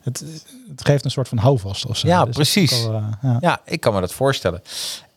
het, 0.03 0.25
het 0.69 0.85
geeft 0.85 1.05
een 1.05 1.11
soort 1.11 1.29
van 1.29 1.39
houvast 1.39 1.87
of 1.87 1.97
zo. 1.97 2.07
Ja, 2.09 2.25
Dus 2.25 2.35
precies. 2.35 2.83
wel, 2.87 2.95
eh, 2.95 3.05
ja. 3.23 3.37
Ja, 3.41 3.61
ik 3.65 3.81
kan 3.81 3.95
me 3.95 4.01
dat 4.01 4.13
voorstellen. 4.13 4.63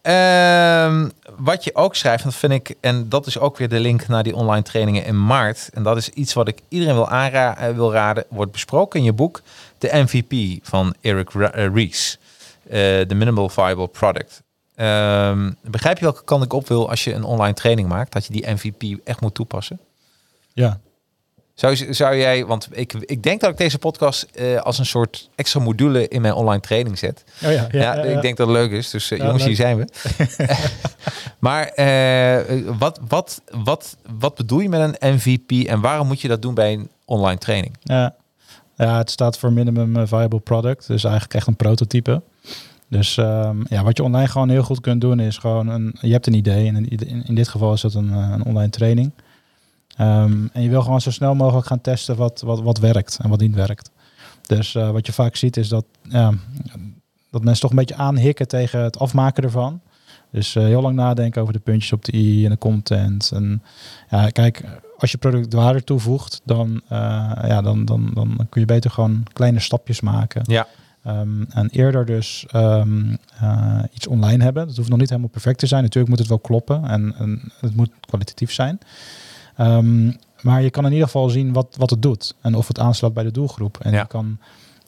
Ehm, 0.02 1.10
wat 1.38 1.64
je 1.64 1.76
ook 1.76 1.96
schrijft, 1.96 2.24
dat 2.24 2.36
vind 2.36 2.54
ik, 2.54 2.76
en 2.80 3.10
dat 3.10 3.26
is 3.28 3.38
ook 3.40 3.58
weer 3.58 3.70
de 3.70 3.80
link 3.80 4.08
naar 4.08 4.24
die 4.24 4.36
online 4.36 4.64
trainingen 4.64 5.06
in 5.06 5.26
maart. 5.26 5.70
En 5.74 5.84
dat 5.84 5.98
is 5.98 6.10
iets 6.10 6.34
wat 6.34 6.48
ik 6.48 6.60
iedereen 6.70 6.94
wil, 6.96 7.10
aanra 7.10 7.58
eh, 7.58 7.76
wil 7.76 7.92
raden, 7.92 8.26
wordt 8.30 8.52
besproken 8.52 9.00
in 9.00 9.06
je 9.06 9.14
boek. 9.14 9.42
De 9.78 9.90
MVP 9.94 10.60
van 10.66 10.94
Eric 11.02 11.30
Ries. 11.54 12.18
Eh, 12.64 12.72
De 13.08 13.16
Minimal 13.16 13.50
Viable 13.50 13.88
Product. 13.88 14.42
Ehm, 14.76 15.52
begrijp 15.62 15.98
je 15.98 16.04
welke 16.04 16.24
kant 16.24 16.44
ik 16.44 16.54
op 16.54 16.68
wil 16.68 16.90
als 16.90 17.04
je 17.04 17.14
een 17.14 17.24
online 17.24 17.54
training 17.54 17.88
maakt? 17.88 18.12
Dat 18.14 18.26
je 18.26 18.34
die 18.34 18.48
MVP 18.52 19.08
echt 19.08 19.22
moet 19.22 19.34
toepassen? 19.34 19.80
ja. 20.54 20.80
Zou, 21.54 21.93
zou 21.93 22.18
jij, 22.18 22.45
want 22.45 22.68
ik, 22.72 22.93
ik 22.93 23.24
denk 23.24 23.41
dat 23.41 23.49
ik 23.49 23.58
deze 23.58 23.78
podcast 23.78 24.24
eh, 24.24 24.62
als 24.62 24.80
een 24.80 24.86
soort 24.86 25.30
extra 25.36 25.60
module 25.60 26.08
in 26.08 26.22
mijn 26.22 26.34
online 26.34 26.62
training 26.62 26.97
zet. 26.99 27.24
Oh, 27.43 27.51
ja, 27.51 27.51
ja, 27.51 27.68
Ja, 27.72 27.95
ja, 27.95 28.04
ja. 28.06 28.16
ik 28.16 28.22
denk 28.22 28.38
dat 28.38 28.47
het 28.47 28.56
leuk 28.56 28.72
is. 28.72 28.89
Dus 28.89 29.12
eh, 29.12 29.18
jongens, 29.18 29.45
hier 29.45 29.56
zijn 29.56 29.78
we. 29.78 29.88
maar 31.39 31.68
eh, 31.68 32.60
wat, 32.78 32.99
wat, 33.08 33.41
wat, 33.64 33.97
wat 34.18 34.36
bedoel 34.36 34.60
je 34.60 34.70
met 34.70 34.97
een 34.99 35.14
MVP 35.14 35.68
en 35.68 35.82
waarom 35.82 36.08
moet 36.08 36.22
je 36.22 36.28
dat 36.28 36.41
doen 36.41 36.54
bij 36.54 36.74
een 36.74 36.89
online 37.06 37.38
training? 37.38 37.78
Ja. 37.84 38.16
ja, 38.76 38.97
het 38.97 39.12
staat 39.12 39.38
voor 39.38 39.51
Minimum 39.51 40.08
Viable 40.08 40.39
Product. 40.39 40.88
Dus 40.88 41.04
eigenlijk 41.04 41.34
echt 41.34 41.47
een 41.47 41.56
prototype. 41.56 42.22
Dus 42.88 43.18
ehm, 43.18 43.58
ja, 43.70 43.84
wat 43.84 43.97
je 43.97 44.04
online 44.04 44.28
gewoon 44.28 44.49
heel 44.49 44.64
goed 44.64 44.80
kunt 44.80 45.01
doen 45.01 45.20
is 45.20 45.38
gewoon 45.38 45.68
een, 45.68 45.95
je 46.01 46.12
hebt 46.12 46.28
een 46.28 46.34
idee. 46.34 46.68
En 46.68 46.89
in, 46.89 47.26
in, 47.26 47.36
dit 47.36 47.47
geval 47.47 47.74
is 47.74 47.82
dat 47.82 47.93
een, 47.93 48.12
een 48.12 48.45
online 48.45 48.70
training. 48.70 49.12
Ehm, 49.96 50.48
en 50.54 50.62
je 50.62 50.70
wil 50.70 50.82
gewoon 50.82 51.02
zo 51.02 51.12
snel 51.12 51.36
mogelijk 51.36 51.68
gaan 51.68 51.82
testen 51.82 52.16
wat, 52.16 52.41
wat, 52.41 52.62
wat 52.62 52.78
werkt 52.78 53.20
en 53.22 53.30
wat 53.30 53.39
niet 53.39 53.56
werkt. 53.56 53.91
Dus 54.41 54.76
eh, 54.76 54.89
wat 54.89 55.06
je 55.06 55.14
vaak 55.14 55.36
ziet 55.36 55.58
is 55.58 55.68
dat, 55.68 55.86
dat 57.30 57.44
mensen 57.44 57.62
toch 57.62 57.70
een 57.70 57.86
beetje 57.86 57.96
aanhikken 57.96 58.48
tegen 58.48 58.80
het 58.80 59.00
afmaken 59.00 59.44
ervan. 59.44 59.82
Dus 60.34 60.56
eh, 60.56 60.64
heel 60.64 60.82
lang 60.82 60.96
nadenken 60.96 61.41
over 61.41 61.54
de 61.54 61.60
puntjes 61.60 61.91
op 61.91 62.06
de 62.06 62.14
i 62.16 62.46
en 62.46 62.52
de 62.52 62.58
content. 62.58 63.32
En 63.34 63.64
ja, 64.10 64.30
kijk, 64.30 64.64
als 64.98 65.12
je 65.12 65.18
productwaarde 65.18 65.84
toevoegt, 65.84 66.41
dan, 66.46 66.82
eh, 66.88 67.00
ja, 67.48 67.62
dan, 67.62 67.86
dan, 67.86 68.12
dan 68.14 68.48
kun 68.50 68.62
je 68.62 68.68
beter 68.68 68.91
gewoon 68.91 69.24
kleine 69.34 69.60
stapjes 69.60 70.02
maken. 70.02 70.41
Ja. 70.46 70.68
Ehm, 71.04 71.44
en 71.50 71.70
eerder 71.70 72.06
dus 72.06 72.46
ehm, 72.52 73.16
eh, 73.39 73.84
iets 73.94 74.08
online 74.08 74.44
hebben. 74.44 74.68
Dat 74.68 74.76
hoeft 74.76 74.89
nog 74.89 75.00
niet 75.00 75.10
helemaal 75.10 75.30
perfect 75.30 75.60
te 75.60 75.68
zijn. 75.68 75.82
Natuurlijk 75.82 76.10
moet 76.10 76.20
het 76.20 76.30
wel 76.30 76.39
kloppen 76.39 76.86
en, 76.86 77.16
en 77.18 77.52
het 77.60 77.76
moet 77.76 77.89
kwalitatief 78.00 78.52
zijn. 78.52 78.80
Ehm, 79.58 80.12
maar 80.41 80.62
je 80.62 80.70
kan 80.70 80.86
in 80.86 80.91
ieder 80.91 81.06
geval 81.06 81.30
zien 81.30 81.54
wat, 81.54 81.68
wat 81.78 81.89
het 81.89 82.01
doet 82.01 82.34
en 82.41 82.56
of 82.56 82.68
het 82.68 82.80
aansluit 82.80 83.14
bij 83.14 83.24
de 83.24 83.32
doelgroep. 83.32 83.78
En 83.82 83.91
Ja. 83.91 83.99
je 83.99 84.08
kan 84.08 84.38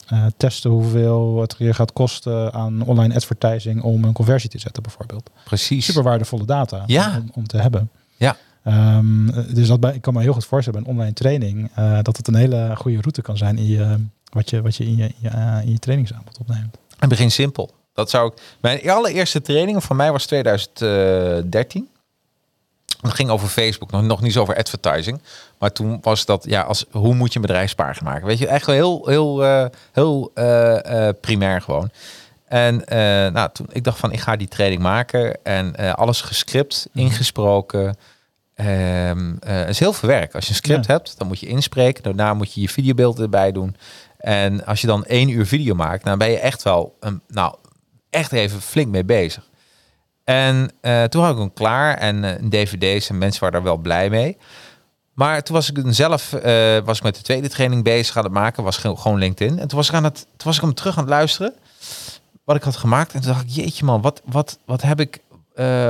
eh, 0.06 0.24
testen 0.36 0.70
hoeveel 0.70 1.40
het 1.40 1.54
je 1.58 1.74
gaat 1.74 1.92
kosten 1.92 2.52
aan 2.52 2.82
online 2.82 3.14
advertising 3.14 3.82
om 3.82 4.04
een 4.04 4.12
conversie 4.12 4.50
te 4.50 4.58
zetten 4.58 4.82
bijvoorbeeld. 4.82 5.30
Precies. 5.44 5.84
Super 5.84 6.02
waardevolle 6.02 6.44
data 6.44 6.82
Ja. 6.86 7.16
om, 7.16 7.30
om 7.34 7.46
te 7.46 7.56
hebben. 7.56 7.90
Ja. 8.16 8.36
Ehm, 8.64 9.26
dus 9.54 9.68
dat 9.68 9.80
bij, 9.80 9.94
ik 9.94 10.00
kan 10.02 10.14
me 10.14 10.20
heel 10.22 10.32
goed 10.32 10.44
voorstellen 10.44 10.82
bij 10.82 10.88
een 10.90 10.96
online 10.96 11.14
training 11.14 11.70
eh, 11.74 11.98
dat 12.02 12.16
het 12.16 12.28
een 12.28 12.34
hele 12.34 12.72
goede 12.76 13.00
route 13.00 13.22
kan 13.22 13.36
zijn 13.36 13.58
in 13.58 13.66
je, 13.66 13.96
wat 14.32 14.50
je, 14.50 14.62
wat 14.62 14.76
je 14.76 14.84
in 14.86 14.96
je, 14.96 15.04
in 15.04 15.14
je, 15.18 15.28
eh, 15.28 15.58
in 15.62 15.70
je 15.70 15.78
trainingsaanbod 15.78 16.38
opneemt. 16.38 16.78
En 16.98 17.08
begin 17.08 17.30
simpel. 17.30 17.70
Dat 17.94 18.10
zou 18.10 18.32
ik. 18.32 18.56
Mijn 18.60 18.90
allereerste 18.90 19.40
training 19.42 19.84
van 19.84 19.96
mij 19.96 20.12
was 20.12 20.26
2013. 20.26 21.88
Het 23.00 23.14
ging 23.14 23.30
over 23.30 23.48
Facebook, 23.48 23.90
nog, 23.90 24.02
nog 24.02 24.20
niet 24.22 24.32
zo 24.32 24.40
over 24.40 24.56
advertising. 24.56 25.20
Maar 25.58 25.72
toen 25.72 25.98
was 26.02 26.24
dat, 26.24 26.44
ja, 26.48 26.62
als, 26.62 26.84
hoe 26.90 27.14
moet 27.14 27.32
je 27.32 27.36
een 27.38 27.46
bedrijfspagina 27.46 28.10
maken? 28.10 28.26
Weet 28.26 28.38
je, 28.38 28.46
echt 28.46 28.66
wel 28.66 28.74
heel, 28.74 29.06
heel, 29.06 29.44
eh, 29.44 29.64
heel 29.92 30.30
eh, 30.34 31.08
eh, 31.08 31.14
primair 31.20 31.60
gewoon. 31.62 31.90
En 32.48 32.82
nou, 33.32 33.48
toen 33.52 33.66
ik 33.72 33.84
dacht 33.84 33.98
van, 33.98 34.12
ik 34.12 34.20
ga 34.20 34.36
die 34.36 34.48
training 34.48 34.82
maken. 34.82 35.44
En 35.44 35.96
alles 35.96 36.20
gescript, 36.20 36.88
Mhm. 36.92 37.04
ingesproken. 37.04 37.96
Ehm, 38.54 39.34
eh, 39.40 39.56
het 39.56 39.68
is 39.68 39.78
heel 39.78 39.92
veel 39.92 40.08
werk. 40.08 40.34
Als 40.34 40.44
je 40.44 40.50
een 40.50 40.56
script 40.56 40.86
Ja. 40.86 40.92
hebt, 40.92 41.18
dan 41.18 41.26
moet 41.26 41.40
je 41.40 41.46
inspreken. 41.46 42.02
Daarna 42.02 42.34
moet 42.34 42.52
je 42.52 42.60
je 42.60 42.68
videobeeld 42.68 43.18
erbij 43.18 43.52
doen. 43.52 43.76
En 44.18 44.64
als 44.66 44.80
je 44.80 44.86
dan 44.86 45.04
één 45.04 45.28
uur 45.28 45.46
video 45.46 45.74
maakt, 45.74 46.04
dan 46.04 46.18
ben 46.18 46.30
je 46.30 46.38
echt 46.38 46.62
wel, 46.62 46.96
een, 47.00 47.20
nou, 47.28 47.54
echt 48.10 48.32
even 48.32 48.60
flink 48.60 48.88
mee 48.88 49.04
bezig. 49.04 49.48
En 50.26 50.70
eh, 50.80 51.04
toen 51.04 51.22
had 51.22 51.32
ik 51.32 51.38
hem 51.38 51.52
klaar 51.52 51.96
en 51.98 52.24
eh, 52.24 52.48
dvd's 52.48 53.08
en 53.08 53.18
mensen 53.18 53.40
waren 53.40 53.54
daar 53.62 53.70
wel 53.72 53.76
blij 53.82 54.10
mee. 54.10 54.36
Maar 55.14 55.42
toen 55.42 55.54
was 55.54 55.70
ik 55.70 55.78
zelf 55.86 56.32
eh, 56.32 56.78
was 56.84 56.96
ik 56.98 57.02
met 57.02 57.14
de 57.16 57.22
tweede 57.22 57.48
training 57.48 57.84
bezig 57.84 58.16
aan 58.16 58.24
het 58.24 58.32
maken, 58.32 58.62
was 58.62 58.76
ge- 58.76 58.96
gewoon 58.96 59.18
LinkedIn. 59.18 59.58
En 59.58 59.68
toen 59.68 59.78
was 59.78 59.88
ik 59.88 59.94
aan 59.94 60.04
het, 60.04 60.14
toen 60.16 60.46
was 60.46 60.56
ik 60.56 60.62
hem 60.62 60.74
terug 60.74 60.96
aan 60.96 61.02
het 61.02 61.12
luisteren, 61.12 61.54
wat 62.44 62.56
ik 62.56 62.62
had 62.62 62.76
gemaakt. 62.76 63.12
En 63.14 63.20
toen 63.20 63.32
dacht 63.32 63.44
ik, 63.44 63.50
jeetje 63.50 63.84
man, 63.84 64.00
wat, 64.00 64.22
wat, 64.24 64.58
wat 64.64 64.82
heb 64.82 65.00
ik, 65.00 65.18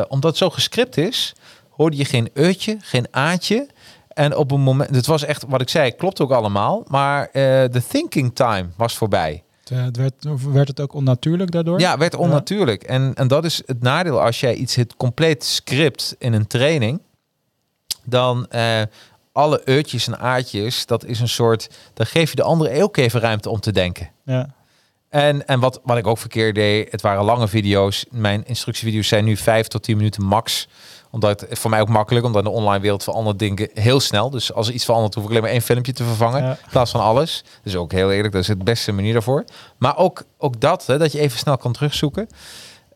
omdat 0.09 0.31
het 0.31 0.37
zo 0.37 0.51
gescript 0.51 0.97
is, 0.97 1.35
hoorde 1.71 1.97
je 1.97 2.05
geen 2.05 2.31
eutje, 2.33 2.77
geen 2.81 3.07
aatje. 3.11 3.67
En 4.09 4.37
op 4.37 4.51
een 4.51 4.61
moment, 4.61 4.95
het 4.95 5.07
was 5.07 5.25
echt, 5.25 5.45
wat 5.49 5.61
ik 5.61 5.69
zei, 5.69 5.91
klopt 5.91 6.21
ook 6.21 6.31
allemaal. 6.33 6.83
Maar 6.89 7.29
de 7.33 7.83
thinking 7.89 8.35
time 8.35 8.69
was 8.77 8.97
voorbij. 8.97 9.43
Het, 9.69 9.79
eh, 9.79 9.85
het 9.85 9.97
werd, 9.97 10.43
werd 10.53 10.69
het 10.69 10.81
ook 10.81 10.93
onnatuurlijk 10.93 11.51
daardoor? 11.51 11.81
Ja, 11.81 11.99
werd 11.99 12.15
onnatuurlijk. 12.15 12.83
En, 12.83 13.15
en 13.15 13.29
dat 13.29 13.45
is 13.45 13.63
het 13.67 13.83
nadeel 13.83 14.23
als 14.23 14.41
jij 14.41 14.55
iets 14.55 14.75
het 14.75 14.97
compleet 14.97 15.45
script 15.45 16.17
in 16.19 16.33
een 16.33 16.47
training. 16.47 17.01
Dan 18.05 18.47
eh, 18.49 18.83
alle 19.33 19.63
eutjes 19.65 20.07
en 20.07 20.19
aatjes, 20.19 20.87
dat 20.87 21.05
is 21.05 21.21
een 21.21 21.29
soort. 21.29 21.71
Dan 21.95 22.07
geef 22.07 22.31
je 22.31 22.37
de 22.37 22.43
andere 22.43 22.83
ook 22.83 22.97
even 22.97 23.21
ruimte 23.21 23.51
om 23.51 23.61
te 23.61 23.73
denken. 23.73 24.11
Ja. 24.25 24.55
En, 25.09 25.47
en 25.47 25.61
wat, 25.61 25.81
wat 25.83 25.97
ik 25.97 26.07
ook 26.07 26.19
verkeerd 26.19 26.55
deed, 26.55 26.93
het 26.93 27.01
waren 27.01 27.25
lange 27.25 27.49
video's. 27.49 28.05
Mijn 28.11 28.45
instructievideo's 28.45 29.09
zijn 29.09 29.25
nu 29.25 29.37
5 29.37 29.67
tot 29.67 29.83
10 29.83 29.97
minuten 29.97 30.25
max. 30.25 30.69
Omdat 31.17 31.41
het 31.41 31.59
voor 31.59 31.71
mij 31.71 31.81
ook 31.81 31.89
makkelijk, 31.89 32.27
omdat 32.27 32.45
in 32.45 32.51
de 32.51 32.57
online 32.57 32.81
wereld 32.81 33.03
verandert 33.03 33.39
dingen 33.39 33.69
heel 33.75 34.01
snel. 34.01 34.31
Dus 34.31 34.53
als 34.53 34.69
er 34.69 34.75
iets 34.75 34.85
verandert, 34.85 35.15
hoef 35.15 35.25
ik 35.25 35.31
alleen 35.31 35.43
maar 35.43 35.51
één 35.51 35.63
filmpje 35.63 35.93
te 35.93 36.05
vervangen. 36.05 36.43
Ja. 36.43 36.51
In 36.51 36.71
plaats 36.71 36.91
van 36.91 37.01
alles. 37.01 37.45
Dus 37.63 37.77
ook 37.77 37.93
heel 37.93 38.13
eerlijk, 38.13 38.33
dat 38.33 38.43
is 38.43 38.49
het 38.49 38.65
beste 38.65 38.93
manier 38.93 39.13
daarvoor. 39.13 39.45
Maar 39.79 39.97
ook, 39.97 40.23
ook 40.39 40.61
dat, 40.61 40.87
hè, 40.87 40.99
dat 40.99 41.13
je 41.13 41.19
even 41.19 41.39
snel 41.39 41.57
kan 41.57 41.73
terugzoeken. 41.73 42.29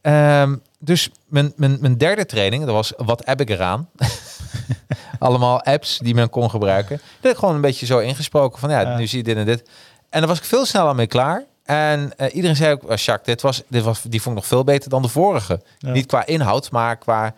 Ehm, 0.03 0.57
dus 0.79 1.11
mijn, 1.27 1.53
mijn, 1.57 1.79
mijn 1.81 1.99
derde 1.99 2.27
training, 2.27 2.65
dat 2.65 2.75
was 2.75 2.93
wat 2.97 3.23
heb 3.25 3.41
ik 3.41 3.51
eraan? 3.51 3.89
Allemaal 5.19 5.63
apps 5.63 5.99
die 5.99 6.15
men 6.15 6.31
kon 6.31 6.51
gebruiken. 6.51 6.97
Dat 6.97 7.23
heb 7.23 7.33
ik 7.33 7.39
gewoon 7.39 7.55
een 7.55 7.61
beetje 7.61 7.87
zo 7.87 7.99
ingesproken 7.99 8.59
van 8.59 8.71
ja, 8.71 8.81
Ja. 8.81 8.97
nu 8.97 9.07
zie 9.07 9.19
je 9.19 9.25
dit 9.25 9.37
en 9.37 9.45
dit. 9.47 9.63
En 10.11 10.19
daar 10.21 10.29
was 10.29 10.39
ik 10.39 10.45
veel 10.45 10.67
sneller 10.67 10.95
mee 10.95 11.07
klaar. 11.07 11.45
En 11.65 12.13
eh, 12.17 12.35
iedereen 12.35 12.57
zei 12.57 12.73
ook, 12.73 12.83
Jacques, 12.99 13.25
dit 13.25 13.41
was, 13.43 13.63
dit 13.69 13.83
was, 13.83 14.03
die 14.03 14.23
vond 14.23 14.37
ik 14.37 14.41
nog 14.43 14.51
veel 14.51 14.65
beter 14.65 14.91
dan 14.91 15.03
de 15.03 15.09
vorige. 15.09 15.61
Ja. 15.79 15.91
Niet 15.93 16.07
qua 16.07 16.27
inhoud, 16.27 16.71
maar 16.71 16.97
qua... 16.97 17.35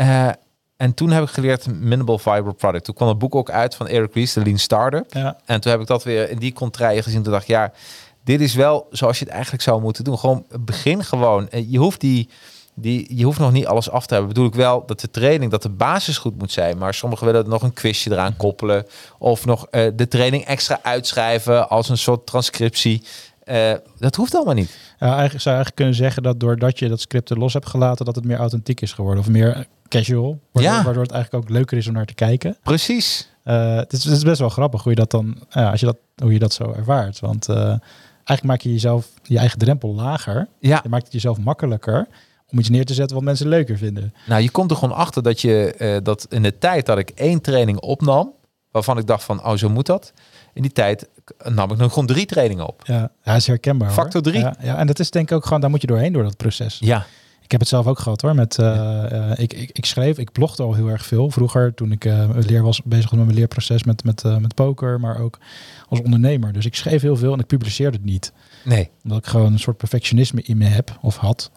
eh, 0.00 0.28
en 0.76 0.94
toen 0.94 1.10
heb 1.10 1.22
ik 1.22 1.28
geleerd 1.28 1.80
Minimal 1.80 2.18
Fiber 2.18 2.54
Product. 2.54 2.84
Toen 2.84 2.94
kwam 2.94 3.08
het 3.08 3.18
boek 3.18 3.34
ook 3.34 3.50
uit 3.50 3.74
van 3.74 3.88
Eric 3.88 4.14
Ries, 4.14 4.32
de 4.32 4.42
Lean 4.42 4.58
Starter. 4.58 5.04
Ja. 5.08 5.36
En 5.44 5.60
toen 5.60 5.70
heb 5.70 5.80
ik 5.80 5.86
dat 5.86 6.04
weer 6.04 6.30
in 6.30 6.38
die 6.38 6.52
contraien 6.52 7.02
gezien. 7.02 7.22
Toen 7.22 7.32
dacht 7.32 7.44
ik, 7.44 7.48
ja, 7.48 7.72
dit 8.24 8.40
is 8.40 8.54
wel 8.54 8.86
zoals 8.90 9.18
je 9.18 9.24
het 9.24 9.32
eigenlijk 9.32 9.62
zou 9.62 9.80
moeten 9.80 10.04
doen. 10.04 10.18
Gewoon 10.18 10.46
begin 10.60 11.04
gewoon. 11.04 11.48
Eh, 11.48 11.70
Je 11.70 11.78
hoeft 11.78 12.00
die, 12.00 12.28
die, 12.74 13.16
je 13.16 13.24
hoeft 13.24 13.38
nog 13.38 13.52
niet 13.52 13.66
alles 13.66 13.90
af 13.90 14.06
te 14.06 14.14
hebben. 14.14 14.32
Bedoel 14.32 14.48
ik 14.48 14.54
wel 14.54 14.86
dat 14.86 15.00
de 15.00 15.10
training, 15.10 15.50
dat 15.50 15.62
de 15.62 15.68
basis 15.68 16.18
goed 16.18 16.38
moet 16.38 16.52
zijn. 16.52 16.78
Maar 16.78 16.94
sommigen 16.94 17.26
willen 17.26 17.48
nog 17.48 17.62
een 17.62 17.72
quizje 17.72 18.10
eraan 18.10 18.36
koppelen. 18.36 18.86
Of 19.18 19.44
nog 19.44 19.66
eh, 19.66 19.86
de 19.94 20.08
training 20.08 20.44
extra 20.44 20.78
uitschrijven 20.82 21.68
als 21.68 21.88
een 21.88 21.98
soort 21.98 22.26
transcriptie. 22.26 23.02
Eh, 23.50 23.72
dat 23.98 24.14
hoeft 24.16 24.34
allemaal 24.34 24.54
niet. 24.54 24.70
Ja, 24.98 25.06
eigenlijk 25.06 25.30
zou 25.30 25.56
je 25.56 25.62
eigenlijk 25.62 25.76
kunnen 25.76 25.94
zeggen 25.94 26.22
dat 26.22 26.40
doordat 26.40 26.78
je 26.78 26.88
dat 26.88 27.00
script 27.00 27.30
er 27.30 27.38
los 27.38 27.52
hebt 27.52 27.66
gelaten, 27.68 28.04
dat 28.04 28.14
het 28.14 28.24
meer 28.24 28.36
authentiek 28.36 28.80
is 28.80 28.92
geworden. 28.92 29.20
Of 29.22 29.28
meer 29.28 29.66
casual. 29.88 30.40
Waardoor, 30.52 30.72
Ja. 30.72 30.84
waardoor 30.84 31.02
het 31.02 31.12
eigenlijk 31.12 31.44
ook 31.44 31.50
leuker 31.50 31.76
is 31.78 31.86
om 31.86 31.92
naar 31.92 32.04
te 32.06 32.14
kijken. 32.14 32.56
Precies. 32.62 33.28
Eh, 33.44 33.76
het, 33.76 33.92
is, 33.92 34.04
het 34.04 34.16
is 34.16 34.22
best 34.22 34.38
wel 34.38 34.48
grappig 34.48 34.82
hoe 34.82 34.92
je 34.92 34.98
dat 34.98 35.10
dan, 35.10 35.36
ja, 35.48 35.70
als 35.70 35.80
je 35.80 35.86
dat, 35.86 35.96
hoe 36.22 36.32
je 36.32 36.38
dat 36.38 36.52
zo 36.52 36.72
ervaart. 36.72 37.20
Want 37.20 37.48
eh, 37.48 37.56
eigenlijk 37.56 38.42
maak 38.42 38.60
je 38.60 38.70
jezelf 38.72 39.08
je 39.22 39.38
eigen 39.38 39.58
drempel 39.58 39.94
lager. 39.94 40.48
Ja, 40.58 40.80
Je 40.82 40.88
maakt 40.88 41.04
het 41.04 41.12
jezelf 41.12 41.38
makkelijker 41.38 42.06
om 42.50 42.58
iets 42.58 42.68
neer 42.68 42.84
te 42.84 42.94
zetten 42.94 43.16
wat 43.16 43.24
mensen 43.24 43.48
leuker 43.48 43.78
vinden. 43.78 44.14
nou 44.26 44.42
je 44.42 44.50
komt 44.50 44.70
er 44.70 44.76
gewoon 44.76 44.96
achter 44.96 45.22
dat 45.22 45.40
je 45.40 46.00
dat 46.02 46.26
in 46.28 46.42
de 46.42 46.58
tijd 46.58 46.86
dat 46.86 46.98
ik 46.98 47.10
één 47.10 47.40
training 47.40 47.78
opnam, 47.80 48.32
waarvan 48.70 48.98
ik 48.98 49.06
dacht 49.06 49.24
van, 49.24 49.44
oh 49.44 49.54
zo 49.56 49.68
moet 49.68 49.86
dat. 49.86 50.12
In 50.54 50.62
die 50.62 50.72
tijd 50.72 51.08
nam 51.48 51.70
ik 51.70 51.76
nog 51.78 51.92
gewoon 51.92 52.06
drie 52.06 52.26
trainingen 52.26 52.66
op. 52.66 52.82
Ja, 53.22 53.34
is 53.34 53.46
herkenbaar. 53.46 53.90
Factor 53.90 54.22
drie. 54.22 54.40
Ja, 54.40 54.54
ja, 54.60 54.76
en 54.76 54.86
dat 54.86 54.98
is 54.98 55.10
denk 55.10 55.30
ik 55.30 55.36
ook 55.36 55.44
gewoon, 55.44 55.60
daar 55.60 55.70
moet 55.70 55.80
je 55.80 55.86
doorheen 55.86 56.12
door 56.12 56.22
dat 56.22 56.36
proces. 56.36 56.76
Ja, 56.80 57.06
Ik 57.42 57.50
heb 57.50 57.60
het 57.60 57.68
zelf 57.68 57.86
ook 57.86 57.98
gehad 57.98 58.20
hoor. 58.20 58.34
Met, 58.34 58.58
eh, 58.58 59.30
eh, 59.30 59.38
ik, 59.38 59.52
ik, 59.52 59.70
ik 59.72 59.84
schreef, 59.86 60.18
ik 60.18 60.32
blogde 60.32 60.62
al 60.62 60.74
heel 60.74 60.88
erg 60.88 61.06
veel. 61.06 61.30
Vroeger 61.30 61.74
toen 61.74 61.92
ik 61.92 62.04
eh, 62.04 62.28
leer 62.34 62.62
was 62.62 62.82
bezig 62.82 63.10
was 63.10 63.18
met 63.18 63.26
mijn 63.26 63.38
leerproces 63.38 63.84
met, 63.84 64.04
met, 64.04 64.22
met 64.40 64.54
poker, 64.54 65.00
maar 65.00 65.20
ook 65.20 65.38
als 65.88 66.00
ondernemer. 66.00 66.52
Dus 66.52 66.66
ik 66.66 66.74
schreef 66.74 67.02
heel 67.02 67.16
veel 67.16 67.32
en 67.32 67.38
ik 67.38 67.46
publiceerde 67.46 67.96
het 67.96 68.06
niet. 68.06 68.32
nee. 68.64 68.90
Omdat 69.02 69.18
ik 69.18 69.26
gewoon 69.26 69.52
een 69.52 69.58
soort 69.58 69.76
perfectionisme 69.76 70.42
in 70.42 70.58
me 70.58 70.64
heb 70.64 70.98
of 71.00 71.16
had. 71.16 71.50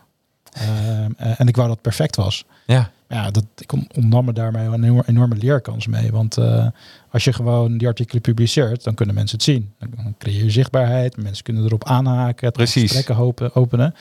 Ehm, 0.54 1.12
eh, 1.18 1.40
en 1.40 1.48
ik 1.48 1.56
wou 1.56 1.68
dat 1.68 1.82
perfect 1.82 2.16
was. 2.16 2.46
Ja, 2.66 2.90
Ja, 3.08 3.32
dat, 3.32 3.46
ik 3.58 3.72
on- 3.72 3.88
ontnam 3.96 4.26
me 4.26 4.34
daarmee 4.34 4.66
een 4.68 5.04
enorme, 5.06 5.36
leerkans 5.36 5.88
mee. 5.88 6.12
Want 6.12 6.38
eh, 6.38 6.68
als 7.12 7.24
je 7.24 7.34
gewoon 7.34 7.78
die 7.78 7.88
artikelen 7.88 8.22
publiceert, 8.22 8.84
dan 8.84 8.94
kunnen 8.94 9.16
mensen 9.16 9.36
het 9.38 9.46
zien. 9.46 9.74
Dan, 9.80 10.16
creëer 10.18 10.44
je 10.44 10.50
zichtbaarheid, 10.52 11.18
mensen 11.18 11.44
kunnen 11.44 11.64
erop 11.66 11.84
aanhaken, 11.86 12.46
het 12.46 12.56
Precies. 12.56 12.92
gesprekken 12.92 13.52
openen. 13.54 13.96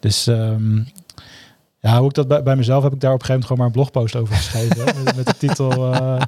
Dus 0.00 0.26
ehm, 0.26 0.76
ja, 1.80 1.98
hoe 1.98 2.08
ik 2.08 2.14
dat 2.14 2.28
bij, 2.28 2.42
bij 2.42 2.56
mezelf 2.56 2.82
heb 2.82 2.92
ik 2.92 3.00
daar 3.00 3.12
op 3.12 3.20
een 3.20 3.26
gegeven 3.26 3.46
moment 3.46 3.46
gewoon 3.46 3.58
maar 3.58 3.66
een 3.66 3.72
blogpost 4.12 4.16
over 4.16 4.34
geschreven. 4.36 5.04
met, 5.04 5.16
met 5.16 5.26
de 5.26 5.36
titel 5.36 5.92
eh, 5.94 6.20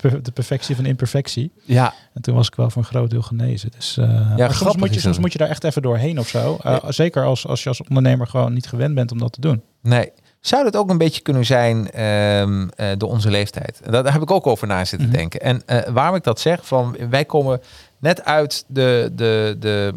de, 0.00 0.08
per- 0.08 0.22
de 0.22 0.30
perfectie 0.32 0.76
van 0.76 0.86
imperfectie. 0.86 1.52
ja, 1.64 1.94
En 2.14 2.22
toen 2.22 2.34
was 2.34 2.46
ik 2.46 2.54
wel 2.54 2.70
voor 2.70 2.82
een 2.82 2.88
groot 2.88 3.10
deel 3.10 3.22
genezen. 3.22 3.70
Dus 3.76 3.96
eh, 3.96 4.36
maar 4.36 4.54
soms, 4.54 4.76
moet 4.76 4.94
je, 4.94 5.00
soms 5.00 5.04
dat. 5.14 5.18
moet 5.24 5.32
je 5.32 5.38
daar 5.38 5.48
echt 5.48 5.64
even 5.64 5.82
doorheen 5.82 6.18
of 6.18 6.28
zo. 6.28 6.58
Eh, 6.62 6.76
Zeker 6.88 7.24
als, 7.24 7.46
als 7.46 7.62
je 7.62 7.68
als 7.68 7.82
ondernemer 7.82 8.26
gewoon 8.26 8.52
niet 8.52 8.66
gewend 8.66 8.94
bent 8.94 9.12
om 9.12 9.18
dat 9.18 9.32
te 9.32 9.40
doen. 9.40 9.62
nee. 9.82 10.12
Zou 10.40 10.64
het 10.64 10.76
ook 10.76 10.90
een 10.90 10.98
beetje 10.98 11.20
kunnen 11.20 11.44
zijn 11.46 11.90
ehm, 11.90 12.68
eh, 12.76 12.86
door 12.96 13.10
onze 13.10 13.30
leeftijd? 13.30 13.80
En 13.84 13.92
Daar 13.92 14.12
heb 14.12 14.22
ik 14.22 14.30
ook 14.30 14.46
over 14.46 14.66
na 14.66 14.84
zitten 14.84 15.08
Mhm. 15.08 15.16
denken. 15.16 15.40
En 15.40 15.62
waarom 15.92 16.16
ik 16.16 16.24
dat 16.24 16.40
zeg, 16.40 16.66
van 16.66 16.96
wij 17.10 17.24
komen 17.24 17.60
net 17.98 18.24
uit 18.24 18.64
de, 18.68 19.10
de, 19.14 19.56
de, 19.58 19.94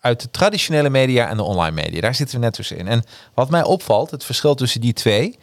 uit 0.00 0.20
de 0.20 0.30
traditionele 0.30 0.90
media 0.90 1.28
en 1.28 1.36
de 1.36 1.42
online 1.42 1.74
media. 1.82 2.00
Daar 2.00 2.14
zitten 2.14 2.38
we 2.38 2.44
net 2.44 2.52
tussenin. 2.54 2.88
En 2.88 3.02
wat 3.34 3.50
mij 3.50 3.62
opvalt, 3.64 4.10
het 4.10 4.24
verschil 4.24 4.54
tussen 4.54 4.80
die 4.80 4.92
twee. 4.92 5.38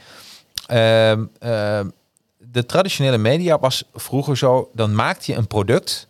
ehm, 0.67 1.25
ehm, 1.39 1.87
de 2.51 2.65
traditionele 2.65 3.17
media 3.17 3.59
was 3.59 3.83
vroeger 3.93 4.37
zo, 4.37 4.69
dan 4.73 4.95
maakte 4.95 5.31
je 5.31 5.37
een 5.37 5.47
product. 5.47 6.07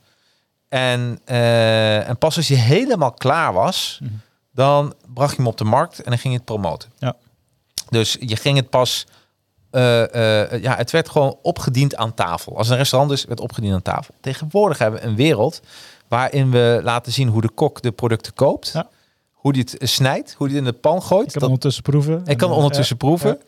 En, 0.70 1.20
eh, 1.26 2.08
en 2.10 2.18
pas 2.18 2.36
als 2.38 2.48
je 2.48 2.56
helemaal 2.56 3.12
klaar 3.12 3.54
was, 3.54 4.00
Mhm. 4.02 4.12
dan 4.52 4.94
bracht 5.14 5.32
je 5.32 5.38
hem 5.38 5.48
op 5.48 5.58
de 5.58 5.64
markt 5.64 5.98
en 6.02 6.10
dan 6.10 6.18
ging 6.20 6.34
je 6.34 6.40
het 6.40 6.48
promoten. 6.48 6.90
Ja. 6.98 7.16
Dus 7.90 8.18
je 8.20 8.36
ging 8.36 8.58
het 8.58 8.70
pas, 8.70 9.06
eh, 9.72 10.44
eh, 10.54 10.62
ja, 10.64 10.76
het 10.76 10.92
werd 10.92 11.10
gewoon 11.10 11.38
opgediend 11.42 11.96
aan 11.96 12.14
tafel. 12.14 12.58
Als 12.58 12.70
een 12.70 12.78
restaurant 12.78 13.12
is, 13.12 13.26
werd 13.26 13.40
opgediend 13.40 13.74
aan 13.74 13.82
tafel. 13.82 14.14
Tegenwoordig 14.22 14.78
hebben 14.78 15.00
we 15.02 15.06
een 15.06 15.16
wereld 15.16 15.62
waarin 16.08 16.52
we 16.52 16.80
laten 16.84 17.12
zien 17.12 17.28
hoe 17.28 17.42
de 17.42 17.50
kok 17.50 17.82
de 17.82 17.92
producten 17.92 18.34
koopt, 18.34 18.70
Ja. 18.74 18.88
hoe 19.32 19.54
die 19.54 19.68
het 19.78 19.90
snijdt, 19.90 20.34
hoe 20.38 20.48
die 20.48 20.56
het 20.58 20.66
in 20.66 20.72
de 20.72 20.78
pan 20.80 21.04
gooit. 21.04 21.26
Ik 21.26 21.32
kan 21.32 21.40
Dat- 21.40 21.50
ondertussen 21.50 21.84
proeven. 21.84 22.22
ik 22.26 22.38
kan 22.38 22.50
En, 22.50 22.56
ondertussen 22.56 22.98
ja, 23.00 23.06
proeven. 23.08 23.42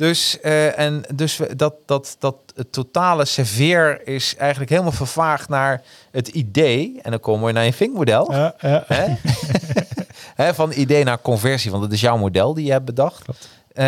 Dus, 0.00 0.40
eh, 0.40 0.78
en 0.78 1.02
dus 1.14 1.40
dat, 1.56 1.74
dat, 1.86 2.16
dat 2.18 2.36
het 2.54 2.72
totale 2.72 3.24
serveer 3.24 4.06
is 4.06 4.36
eigenlijk 4.36 4.70
helemaal 4.70 4.92
vervaagd 4.92 5.48
naar 5.48 5.82
het 6.10 6.28
idee. 6.28 6.98
En 7.02 7.10
dan 7.10 7.20
komen 7.20 7.46
we 7.46 7.52
naar 7.52 7.64
je 7.64 7.72
vinkmodel. 7.72 8.32
Ja, 8.32 8.54
ja. 8.60 8.84
Hè? 8.86 9.14
Hè, 10.42 10.54
van 10.54 10.72
idee 10.72 11.04
naar 11.04 11.20
conversie, 11.20 11.70
want 11.70 11.82
dat 11.82 11.92
is 11.92 12.00
jouw 12.00 12.16
model 12.16 12.54
die 12.54 12.64
je 12.64 12.72
hebt 12.72 12.84
bedacht. 12.84 13.22
Klopt. 13.22 13.48
Eh, 13.72 13.84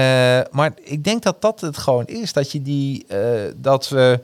maar 0.51 0.73
ik 0.83 1.05
denk 1.05 1.23
dat 1.23 1.41
dat 1.41 1.61
het 1.61 1.79
gewoon 1.79 2.07
is. 2.07 2.33
Dat 2.33 2.53
je 2.53 2.63
die, 2.63 3.05
eh, 3.07 3.19
dat 3.57 3.89
we, 3.89 4.21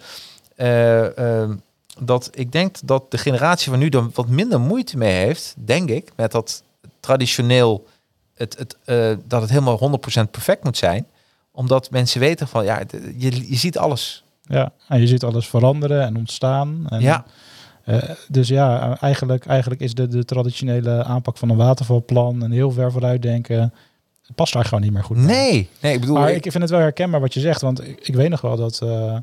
eh, 0.56 1.42
eh, 1.42 1.50
dat 1.98 2.30
ik 2.34 2.52
denk 2.52 2.76
dat 2.84 3.10
de 3.10 3.18
generatie 3.18 3.70
van 3.70 3.78
nu 3.78 3.88
er 3.88 4.10
wat 4.14 4.28
minder 4.28 4.60
moeite 4.60 4.96
mee 4.96 5.14
heeft, 5.14 5.54
denk 5.56 5.88
ik, 5.88 6.10
met 6.16 6.32
dat 6.32 6.62
traditioneel, 7.00 7.86
het, 8.34 8.58
het, 8.58 8.76
dat 9.28 9.40
het 9.40 9.50
helemaal 9.50 9.78
100% 9.78 10.30
perfect 10.30 10.64
moet 10.64 10.76
zijn. 10.76 11.06
Omdat 11.58 11.90
mensen 11.90 12.20
weten 12.20 12.48
van, 12.48 12.64
ja, 12.64 12.80
je, 13.16 13.50
je 13.50 13.56
ziet 13.56 13.78
alles. 13.78 14.24
Ja, 14.42 14.72
en 14.88 15.00
je 15.00 15.06
ziet 15.06 15.24
alles 15.24 15.48
veranderen 15.48 16.02
en 16.02 16.16
ontstaan. 16.16 16.86
En, 16.88 17.00
Ja. 17.00 17.24
eh, 17.84 17.98
dus 18.28 18.48
ja, 18.48 18.98
eigenlijk, 19.00 19.46
eigenlijk 19.46 19.80
is 19.80 19.94
de, 19.94 20.08
de 20.08 20.24
traditionele 20.24 21.04
aanpak 21.04 21.36
van 21.36 21.48
een 21.48 21.56
watervalplan 21.56 22.42
en 22.42 22.50
heel 22.50 22.70
ver 22.70 22.92
vooruit 22.92 23.22
denken, 23.22 23.74
past 24.34 24.52
daar 24.52 24.64
gewoon 24.64 24.80
niet 24.82 24.92
meer 24.92 25.04
goed. 25.04 25.16
Nee, 25.16 25.68
nee, 25.80 25.94
ik 25.94 26.00
bedoel, 26.00 26.16
Maar 26.16 26.30
ik- 26.32 26.42
vind 26.42 26.62
het 26.62 26.70
wel 26.70 26.80
herkenbaar 26.80 27.20
wat 27.20 27.34
je 27.34 27.40
zegt, 27.40 27.60
want 27.60 27.84
ik, 27.88 28.00
ik 28.08 28.14
weet 28.14 28.28
nog 28.30 28.40
wel 28.40 28.56
dat 28.56 28.80
eh, 28.82 29.16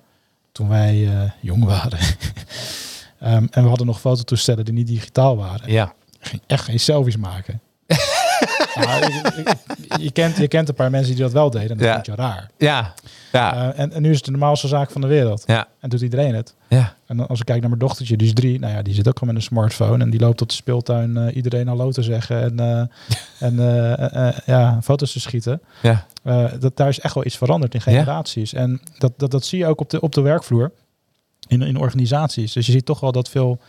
toen 0.52 0.68
wij 0.70 1.08
eh, 1.08 1.32
jong 1.42 1.64
waren 1.66 2.00
ehm, 3.20 3.46
en 3.52 3.62
we 3.64 3.68
hadden 3.70 3.88
nog 3.88 4.00
fototoestellen 4.00 4.66
die 4.66 4.74
niet 4.74 4.88
digitaal 4.88 5.38
waren. 5.38 5.72
ja, 5.72 5.94
ging 6.20 6.42
echt 6.48 6.64
geen 6.64 6.80
selfies 6.80 7.18
maken. 7.18 7.62
Je, 10.00 10.10
kent, 10.14 10.38
je 10.38 10.48
kent 10.48 10.70
een 10.70 10.76
paar 10.76 10.90
mensen 10.90 11.14
die 11.14 11.24
dat 11.24 11.32
wel 11.32 11.50
deden. 11.50 11.70
En 11.70 11.78
dat 11.78 11.86
Ja. 11.88 11.94
vind 11.94 12.06
je 12.06 12.16
raar. 12.16 12.50
Ja, 12.58 12.94
ja, 13.32 13.54
Eh, 13.74 13.80
en, 13.80 13.92
en 13.94 14.02
nu 14.02 14.10
is 14.10 14.16
het 14.16 14.26
de 14.26 14.32
normaalste 14.32 14.68
zaak 14.68 14.92
van 14.92 15.02
de 15.02 15.08
wereld. 15.08 15.44
ja, 15.46 15.68
En 15.80 15.90
doet 15.90 16.02
iedereen 16.02 16.36
het. 16.36 16.56
ja. 16.68 16.94
En 17.06 17.18
dan 17.18 17.28
als 17.28 17.40
ik 17.40 17.46
kijk 17.46 17.60
naar 17.60 17.70
mijn 17.70 17.82
dochtertje, 17.82 18.18
die 18.18 18.28
is 18.28 18.34
drie. 18.34 18.60
Nou 18.60 18.74
ja, 18.74 18.82
die 18.82 18.94
zit 18.94 19.08
ook 19.08 19.18
gewoon 19.20 19.34
met 19.34 19.44
een 19.44 19.50
smartphone. 19.50 20.04
En 20.04 20.10
die 20.10 20.20
loopt 20.20 20.42
op 20.42 20.48
de 20.48 20.54
speeltuin 20.54 21.18
eh, 21.18 21.36
iedereen 21.36 21.68
hallo 21.68 21.92
te 21.92 22.02
zeggen. 22.02 22.42
En, 22.42 22.60
eh, 22.60 23.48
en 23.48 23.56
ja, 24.46 24.80
foto's 24.84 25.12
te 25.12 25.20
schieten. 25.20 25.62
ja. 25.82 26.06
Dat, 26.60 26.78
daar 26.78 26.88
is 26.88 27.00
echt 27.00 27.14
wel 27.14 27.26
iets 27.26 27.38
veranderd 27.38 27.74
in 27.74 27.82
generaties. 27.82 28.54
En 28.54 28.82
dat, 28.98 29.12
dat, 29.18 29.32
dat 29.32 29.46
zie 29.46 29.60
je 29.60 29.66
ook 29.68 29.80
op 29.82 29.90
de, 29.90 30.00
op 30.02 30.14
de 30.14 30.22
werkvloer. 30.22 30.72
In, 31.48 31.62
in 31.62 31.78
organisaties. 31.78 32.54
Dus 32.54 32.66
je 32.66 32.72
ziet 32.72 32.86
toch 32.86 33.00
wel 33.00 33.12
dat 33.12 33.30
veel... 33.30 33.60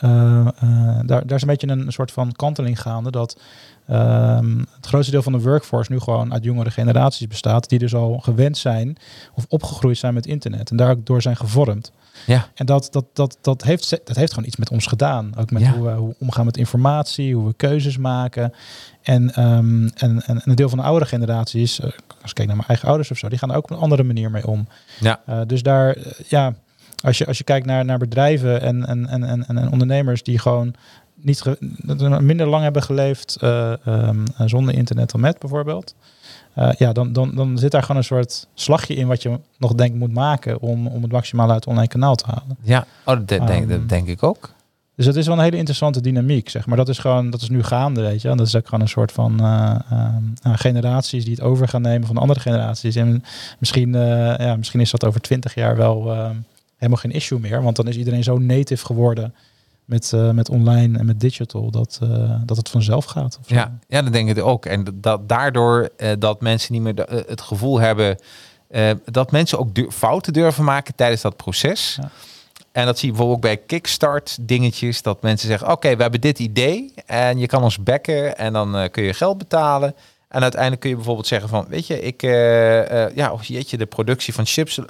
daar, 0.00 1.04
daar 1.06 1.32
is 1.34 1.42
een 1.42 1.48
beetje 1.48 1.68
een 1.68 1.92
soort 1.92 2.10
van 2.12 2.32
kanteling 2.32 2.80
gaande. 2.80 3.10
Dat 3.10 3.40
ehm, 3.88 4.58
het 4.58 4.86
grootste 4.86 5.12
deel 5.12 5.22
van 5.22 5.32
de 5.32 5.40
workforce 5.40 5.92
nu 5.92 6.00
gewoon 6.00 6.32
uit 6.32 6.44
jongere 6.44 6.70
generaties 6.70 7.26
bestaat. 7.26 7.68
Die 7.68 7.78
dus 7.78 7.94
al 7.94 8.18
gewend 8.18 8.58
zijn 8.58 8.96
of 9.34 9.44
opgegroeid 9.48 9.98
zijn 9.98 10.14
met 10.14 10.26
internet. 10.26 10.70
En 10.70 10.76
daar 10.76 10.90
ook 10.90 11.06
door 11.06 11.22
zijn 11.22 11.36
gevormd. 11.36 11.92
Ja. 12.26 12.48
En 12.54 12.66
dat, 12.66 12.88
dat, 12.90 13.04
dat, 13.12 13.38
dat, 13.40 13.62
heeft, 13.62 13.90
dat 14.04 14.16
heeft 14.16 14.32
gewoon 14.32 14.48
iets 14.48 14.56
met 14.56 14.70
ons 14.70 14.86
gedaan. 14.86 15.32
Ook 15.38 15.50
met 15.50 15.62
Ja. 15.62 15.72
hoe, 15.72 15.86
we, 15.86 15.92
hoe 15.92 16.08
we 16.08 16.14
omgaan 16.18 16.44
met 16.44 16.56
informatie, 16.56 17.34
hoe 17.34 17.46
we 17.46 17.54
keuzes 17.56 17.96
maken. 17.98 18.52
En, 19.02 19.34
ehm, 19.34 19.82
en, 19.84 19.90
en, 19.94 20.22
en 20.26 20.40
een 20.44 20.54
deel 20.54 20.68
van 20.68 20.78
de 20.78 20.84
oudere 20.84 21.06
generaties, 21.10 21.80
eh, 21.80 21.84
als 22.22 22.30
ik 22.30 22.34
kijk 22.34 22.46
naar 22.46 22.56
mijn 22.56 22.68
eigen 22.68 22.88
ouders 22.88 23.10
of 23.10 23.18
zo, 23.18 23.28
die 23.28 23.38
gaan 23.38 23.50
er 23.50 23.56
ook 23.56 23.64
op 23.64 23.70
een 23.70 23.82
andere 23.82 24.02
manier 24.02 24.30
mee 24.30 24.46
om. 24.46 24.68
Ja. 25.00 25.20
Eh, 25.26 25.40
dus 25.46 25.62
daar, 25.62 25.94
eh, 25.94 26.12
ja, 26.28 26.54
als 27.04 27.18
je, 27.18 27.26
als 27.26 27.38
je 27.38 27.44
kijkt 27.44 27.66
naar, 27.66 27.84
naar 27.84 27.98
bedrijven 27.98 28.60
en, 28.60 28.86
en, 28.86 29.06
en, 29.06 29.24
en, 29.24 29.46
en 29.46 29.70
ondernemers 29.72 30.22
die 30.22 30.38
gewoon 30.38 30.74
niet 31.20 31.44
dat 31.60 32.00
we 32.00 32.08
minder 32.08 32.46
lang 32.46 32.62
hebben 32.62 32.82
geleefd 32.82 33.36
eh, 33.40 33.86
ehm, 33.86 34.24
zonder 34.46 34.74
internet 34.74 35.10
dan 35.10 35.20
met 35.20 35.38
bijvoorbeeld. 35.38 35.94
Eh, 36.58 36.70
ja, 36.78 36.92
dan, 36.92 37.12
dan, 37.12 37.34
dan 37.34 37.58
zit 37.58 37.70
daar 37.70 37.82
gewoon 37.82 37.96
een 37.96 38.04
soort 38.04 38.46
slagje 38.54 38.94
in 38.94 39.06
wat 39.06 39.22
je 39.22 39.38
nog 39.58 39.74
denk 39.74 39.94
moet 39.94 40.12
maken 40.12 40.60
om, 40.60 40.86
om 40.86 41.02
het 41.02 41.12
maximaal 41.12 41.46
uit 41.46 41.54
het 41.56 41.66
online 41.66 41.88
kanaal 41.88 42.14
te 42.14 42.24
halen. 42.26 42.56
ja. 42.62 42.86
Oh, 43.04 43.14
dat, 43.14 43.28
denk, 43.28 43.42
Ehm, 43.48 43.68
dat 43.68 43.88
denk 43.88 44.08
ik 44.08 44.22
ook. 44.22 44.50
Dus 44.94 45.06
dat 45.06 45.16
is 45.16 45.26
wel 45.26 45.36
een 45.36 45.42
hele 45.42 45.56
interessante 45.56 46.00
dynamiek, 46.00 46.48
zeg 46.48 46.66
maar. 46.66 46.76
Dat 46.76 46.88
is 46.88 46.98
gewoon, 46.98 47.30
dat 47.30 47.42
is 47.42 47.48
nu 47.48 47.62
gaande, 47.62 48.00
weet 48.00 48.22
je. 48.22 48.28
En 48.28 48.36
dat 48.36 48.46
is 48.46 48.56
ook 48.56 48.64
gewoon 48.64 48.80
een 48.80 48.88
soort 48.88 49.12
van 49.12 49.40
eh, 49.40 49.76
ehm, 49.90 50.22
nou, 50.42 50.56
generaties 50.56 51.24
die 51.24 51.34
het 51.34 51.42
over 51.42 51.68
gaan 51.68 51.82
nemen 51.82 52.06
van 52.06 52.14
de 52.14 52.20
andere 52.20 52.40
generaties. 52.40 52.96
En 52.96 53.24
misschien, 53.58 53.94
eh, 53.94 54.36
ja, 54.38 54.56
misschien 54.56 54.80
is 54.80 54.90
dat 54.90 55.04
over 55.04 55.20
twintig 55.20 55.54
jaar 55.54 55.76
wel 55.76 56.02
helemaal 56.76 57.00
geen 57.00 57.10
issue 57.10 57.38
meer. 57.38 57.62
Want 57.62 57.76
dan 57.76 57.88
is 57.88 57.96
iedereen 57.96 58.24
zo 58.24 58.38
native 58.38 58.86
geworden 58.86 59.34
met, 59.88 60.12
eh, 60.12 60.30
met 60.30 60.48
online 60.48 60.98
en 60.98 61.06
met 61.06 61.20
digital 61.20 61.70
dat, 61.70 61.98
eh, 62.02 62.40
dat 62.44 62.56
het 62.56 62.68
vanzelf 62.68 63.04
gaat. 63.04 63.38
of. 63.40 63.48
Ja, 63.50 63.78
ja, 63.88 64.02
dat 64.02 64.12
denk 64.12 64.28
ik 64.30 64.44
ook. 64.44 64.66
En 64.66 64.84
dat 64.94 65.28
daardoor 65.28 65.88
eh, 65.96 66.10
dat 66.18 66.40
mensen 66.40 66.72
niet 66.72 66.82
meer 66.82 66.94
de- 66.94 67.24
het 67.28 67.40
gevoel 67.40 67.80
hebben 67.80 68.16
dat 69.04 69.30
mensen 69.30 69.58
ook 69.58 69.74
du- 69.74 69.90
fouten 69.90 70.32
durven 70.32 70.64
maken 70.64 70.94
tijdens 70.94 71.20
dat 71.22 71.36
proces. 71.36 71.98
Ja. 72.02 72.10
En 72.72 72.86
dat 72.86 72.98
zie 72.98 73.08
je 73.08 73.14
bijvoorbeeld 73.16 73.44
ook 73.44 73.56
bij 73.56 73.66
kickstart 73.66 74.38
dingetjes. 74.40 75.02
Dat 75.02 75.22
mensen 75.22 75.48
zeggen, 75.48 75.70
oké, 75.70 75.96
we 75.96 76.02
hebben 76.02 76.20
dit 76.20 76.38
idee 76.38 76.94
en 77.06 77.38
je 77.38 77.46
kan 77.46 77.62
ons 77.62 77.82
backen 77.82 78.38
en 78.38 78.52
dan 78.52 78.88
kun 78.90 79.02
je 79.02 79.14
geld 79.14 79.38
betalen. 79.38 79.94
En 80.28 80.42
uiteindelijk 80.42 80.80
kun 80.80 80.90
je 80.90 80.96
bijvoorbeeld 80.96 81.26
zeggen 81.26 81.48
van, 81.48 81.66
weet 81.68 81.86
je, 81.86 82.00
ik, 82.02 82.20
ja, 83.14 83.32
of 83.32 83.44
jeetje, 83.44 83.76
de 83.76 83.86
productie 83.86 84.34
van 84.34 84.46
chips 84.46 84.80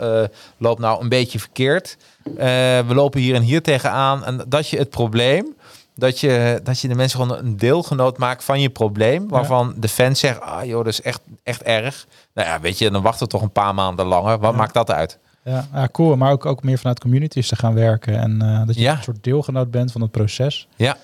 loopt 0.59 0.81
nou 0.81 1.03
een 1.03 1.09
beetje 1.09 1.39
verkeerd. 1.39 1.97
Eh, 2.37 2.45
we 2.87 2.95
lopen 2.95 3.21
hier 3.21 3.35
en 3.35 3.43
hier 3.43 3.63
tegenaan. 3.63 4.25
En 4.25 4.45
dat 4.49 4.69
je 4.69 4.79
het 4.79 4.91
probleem, 4.91 5.55
dat 5.95 6.21
je, 6.21 6.61
dat 6.63 6.81
je 6.81 6.89
de 6.89 6.95
mensen 6.95 7.21
gewoon 7.21 7.39
een 7.39 7.57
deelgenoot 7.57 8.19
maakt 8.19 8.45
van 8.45 8.61
je 8.61 8.71
probleem. 8.71 9.29
Waarvan 9.29 9.75
de 9.77 9.89
fans 9.89 10.21
zeggen, 10.21 10.43
ah 10.43 10.65
joh, 10.65 10.85
dat 10.85 10.93
is 10.93 11.03
echt, 11.03 11.21
echt 11.43 11.63
erg. 11.63 12.07
Nou 12.35 12.49
ja, 12.49 12.61
weet 12.61 12.79
je, 12.79 12.91
dan 12.91 13.03
wachten 13.03 13.25
we 13.25 13.33
toch 13.33 13.43
een 13.43 13.51
paar 13.53 13.75
maanden 13.75 14.07
langer. 14.07 14.39
Wat 14.39 14.51
Ja. 14.51 14.57
maakt 14.57 14.75
dat 14.75 14.91
uit? 14.91 15.19
Ja, 15.45 15.67
ja, 15.75 15.89
cool. 15.93 16.17
Maar 16.17 16.33
ook, 16.33 16.47
ook 16.47 16.63
meer 16.63 16.79
vanuit 16.79 17.01
communities 17.01 17.49
te 17.49 17.57
gaan 17.57 17.75
werken. 17.75 18.19
En 18.19 18.43
eh, 18.43 18.67
dat 18.67 18.75
je 18.79 18.89
een 18.89 19.03
soort 19.03 19.25
deelgenoot 19.25 19.71
bent 19.71 19.93
van 19.93 20.01
het 20.01 20.11
proces. 20.11 20.69
Ja. 20.77 20.97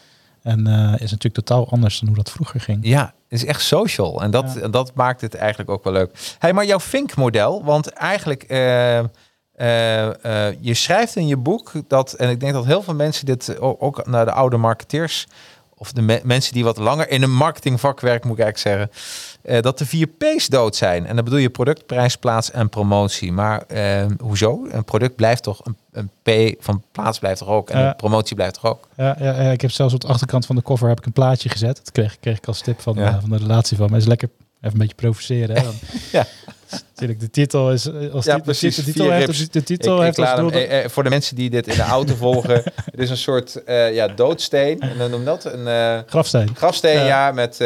En 0.43 0.67
eh, 0.67 0.93
is 0.93 1.11
natuurlijk 1.11 1.35
totaal 1.35 1.69
anders 1.71 1.99
dan 1.99 2.09
hoe 2.09 2.17
dat 2.17 2.31
vroeger 2.31 2.61
ging. 2.61 2.79
Ja, 2.83 3.01
het 3.29 3.43
is 3.43 3.45
echt 3.45 3.63
social. 3.63 4.23
En 4.23 4.31
dat, 4.31 4.57
en 4.57 4.71
dat 4.71 4.95
maakt 4.95 5.21
het 5.21 5.35
eigenlijk 5.35 5.71
ook 5.71 5.85
wel 5.85 5.93
leuk. 5.93 6.35
Hey, 6.39 6.53
maar 6.53 6.65
jouw 6.67 6.81
Fink-model, 6.81 7.65
want 7.65 7.89
eigenlijk, 7.89 8.43
eh, 9.57 10.49
eh, 10.49 10.57
je 10.61 10.75
schrijft 10.75 11.17
in 11.17 11.27
je 11.27 11.37
boek 11.37 11.73
dat, 11.89 12.13
en 12.13 12.31
ik 12.31 12.41
denk 12.41 12.53
dat 12.53 12.65
heel 12.65 12.83
veel 12.83 12.95
mensen 12.95 13.27
dit 13.27 13.59
ook 13.61 14.07
naar 14.07 14.25
de 14.25 14.33
oude 14.33 14.57
marketeers, 14.57 15.27
of 15.77 15.93
de 15.93 16.03
me- 16.03 16.21
mensen 16.25 16.53
die 16.53 16.65
wat 16.65 16.77
langer 16.77 17.11
in 17.11 17.23
een 17.23 17.35
marketingvak 17.35 18.03
moet 18.03 18.39
ik 18.39 18.45
eigenlijk 18.45 18.59
zeggen, 18.59 18.91
eh, 19.43 19.63
dat 19.63 19.79
de 19.79 19.87
vier 19.87 20.07
P's 20.07 20.47
dood 20.49 20.77
zijn. 20.77 21.07
En 21.07 21.15
dan 21.17 21.25
bedoel 21.25 21.39
je 21.39 21.51
product, 21.51 21.87
prijs, 21.87 22.17
plaats 22.17 22.51
en 22.51 22.69
promotie. 22.69 23.33
Maar 23.33 23.63
hoezo? 24.23 24.67
Een 24.71 24.85
product 24.85 25.17
blijft 25.17 25.43
toch, 25.43 25.61
een, 25.65 25.77
een 25.93 26.11
P 26.57 26.63
van 26.65 26.83
plaats 26.93 27.19
blijft 27.19 27.39
toch 27.39 27.49
ook, 27.49 27.71
en 27.71 27.81
Ja. 27.81 27.93
promotie 27.93 28.35
blijft 28.37 28.55
toch 28.55 28.65
ook? 28.71 28.89
Ja, 28.97 29.17
ja, 29.19 29.43
ja, 29.43 29.51
ik 29.51 29.61
heb 29.61 29.71
zelfs 29.71 29.95
op 29.95 30.01
de 30.01 30.07
achterkant 30.07 30.47
van 30.47 30.57
de 30.57 30.63
koffer 30.63 30.89
heb 30.89 30.99
ik 30.99 31.07
een 31.07 31.13
plaatje 31.13 31.49
gezet. 31.49 31.77
Dat 31.77 31.93
kreeg, 31.93 32.17
kreeg 32.21 32.37
ik 32.37 32.47
als 32.47 32.61
tip 32.61 32.81
van, 32.81 32.95
van 33.21 33.31
de 33.31 33.37
relatie 33.37 33.77
van 33.77 33.91
me. 33.91 33.97
is 33.97 34.07
lekker 34.07 34.29
even 34.65 34.73
een 34.73 34.79
beetje 34.79 34.95
provoceren. 34.95 35.57
Hè? 35.57 35.63
Dan- 35.63 35.75
Ja. 36.13 36.27
Natuurlijk, 36.95 37.21
de 37.21 37.31
titel 37.31 37.73
is... 37.73 37.87
eh, 37.87 38.13
Als 38.13 38.25
Ja, 38.25 38.39
precies. 38.39 38.77
de 38.77 38.83
titel 38.85 39.11
heeft, 39.11 39.27
rips. 39.27 39.49
de, 39.51 39.63
titel 39.63 39.97
ik, 39.97 40.03
heeft 40.03 40.19
ik 40.19 40.25
als 40.25 40.41
hem, 40.41 40.51
eh, 40.51 40.85
eh, 40.85 40.91
voor 40.91 41.03
de 41.03 41.11
mensen 41.11 41.37
die 41.37 41.51
dit 41.51 41.67
in 41.67 41.75
de 41.77 41.83
auto 41.83 42.15
volgen, 42.15 42.55
het 42.91 42.99
is 42.99 43.11
een 43.11 43.17
soort 43.17 43.65
eh, 43.65 43.95
ja, 43.95 44.09
doodsteen. 44.09 44.81
En 44.81 44.99
dan 44.99 45.11
noem 45.11 45.25
dat 45.25 45.45
een 45.45 46.03
grafsteen. 46.07 46.57
grafsteen, 46.57 46.95
Ja. 46.99 47.07
ja, 47.07 47.33
met 47.33 47.57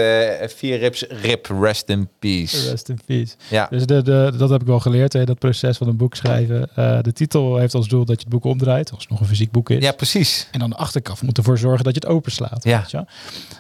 vier 0.55 0.79
rips. 0.79 1.05
Rip, 1.23 1.47
rest 1.61 1.89
in 1.89 2.09
peace. 2.19 2.71
Rest 2.71 2.89
in 2.89 2.99
peace. 3.07 3.35
Ja, 3.51 3.67
Dus 3.71 3.87
de, 3.87 4.03
de, 4.03 4.33
dat 4.39 4.51
heb 4.51 4.61
ik 4.61 4.67
wel 4.67 4.81
geleerd, 4.81 5.13
hè, 5.13 5.25
dat 5.25 5.39
proces 5.39 5.77
van 5.77 5.89
een 5.89 5.97
boek 5.97 6.15
schrijven. 6.15 6.69
De 7.03 7.13
titel 7.13 7.57
heeft 7.57 7.75
als 7.75 7.89
doel 7.89 8.05
dat 8.05 8.17
je 8.17 8.23
het 8.23 8.33
boek 8.33 8.45
omdraait, 8.45 8.91
als 8.91 9.01
het 9.01 9.11
nog 9.11 9.21
een 9.21 9.27
fysiek 9.27 9.51
boek 9.51 9.71
is. 9.71 9.83
ja 9.85 9.93
precies. 9.93 10.49
En 10.51 10.59
dan 10.59 10.71
de 10.71 10.77
achterkant 10.77 11.23
moet 11.23 11.37
ervoor 11.39 11.59
zorgen 11.59 11.85
dat 11.85 11.95
je 11.95 12.01
het 12.01 12.09
openslaat. 12.09 12.65
Ja. 12.65 12.79
Weet 12.81 12.91
je? 12.91 13.05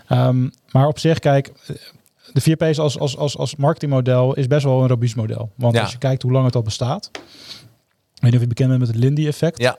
Ehm, 0.08 0.48
maar 0.70 0.86
op 0.86 0.98
zich, 0.98 1.18
kijk, 1.18 1.50
de 2.44 2.56
4P's 2.56 2.78
als, 2.78 2.98
als, 2.98 3.16
als, 3.16 3.36
als 3.36 3.56
marketingmodel 3.56 4.34
is 4.34 4.46
best 4.46 4.64
wel 4.64 4.82
een 4.82 4.88
robuust 4.88 5.16
model. 5.16 5.50
Want 5.56 5.74
Ja. 5.74 5.80
als 5.82 5.92
je 5.92 5.98
kijkt 5.98 6.22
hoe 6.22 6.32
lang 6.32 6.44
het 6.44 6.54
al 6.54 6.62
bestaat. 6.62 7.10
Ik 7.12 8.24
weet 8.24 8.32
niet 8.32 8.34
of 8.34 8.40
je 8.40 8.46
bekend 8.54 8.68
bent 8.68 8.80
met 8.80 8.88
het 8.88 8.98
Lindy-effect. 8.98 9.58
Ja, 9.58 9.78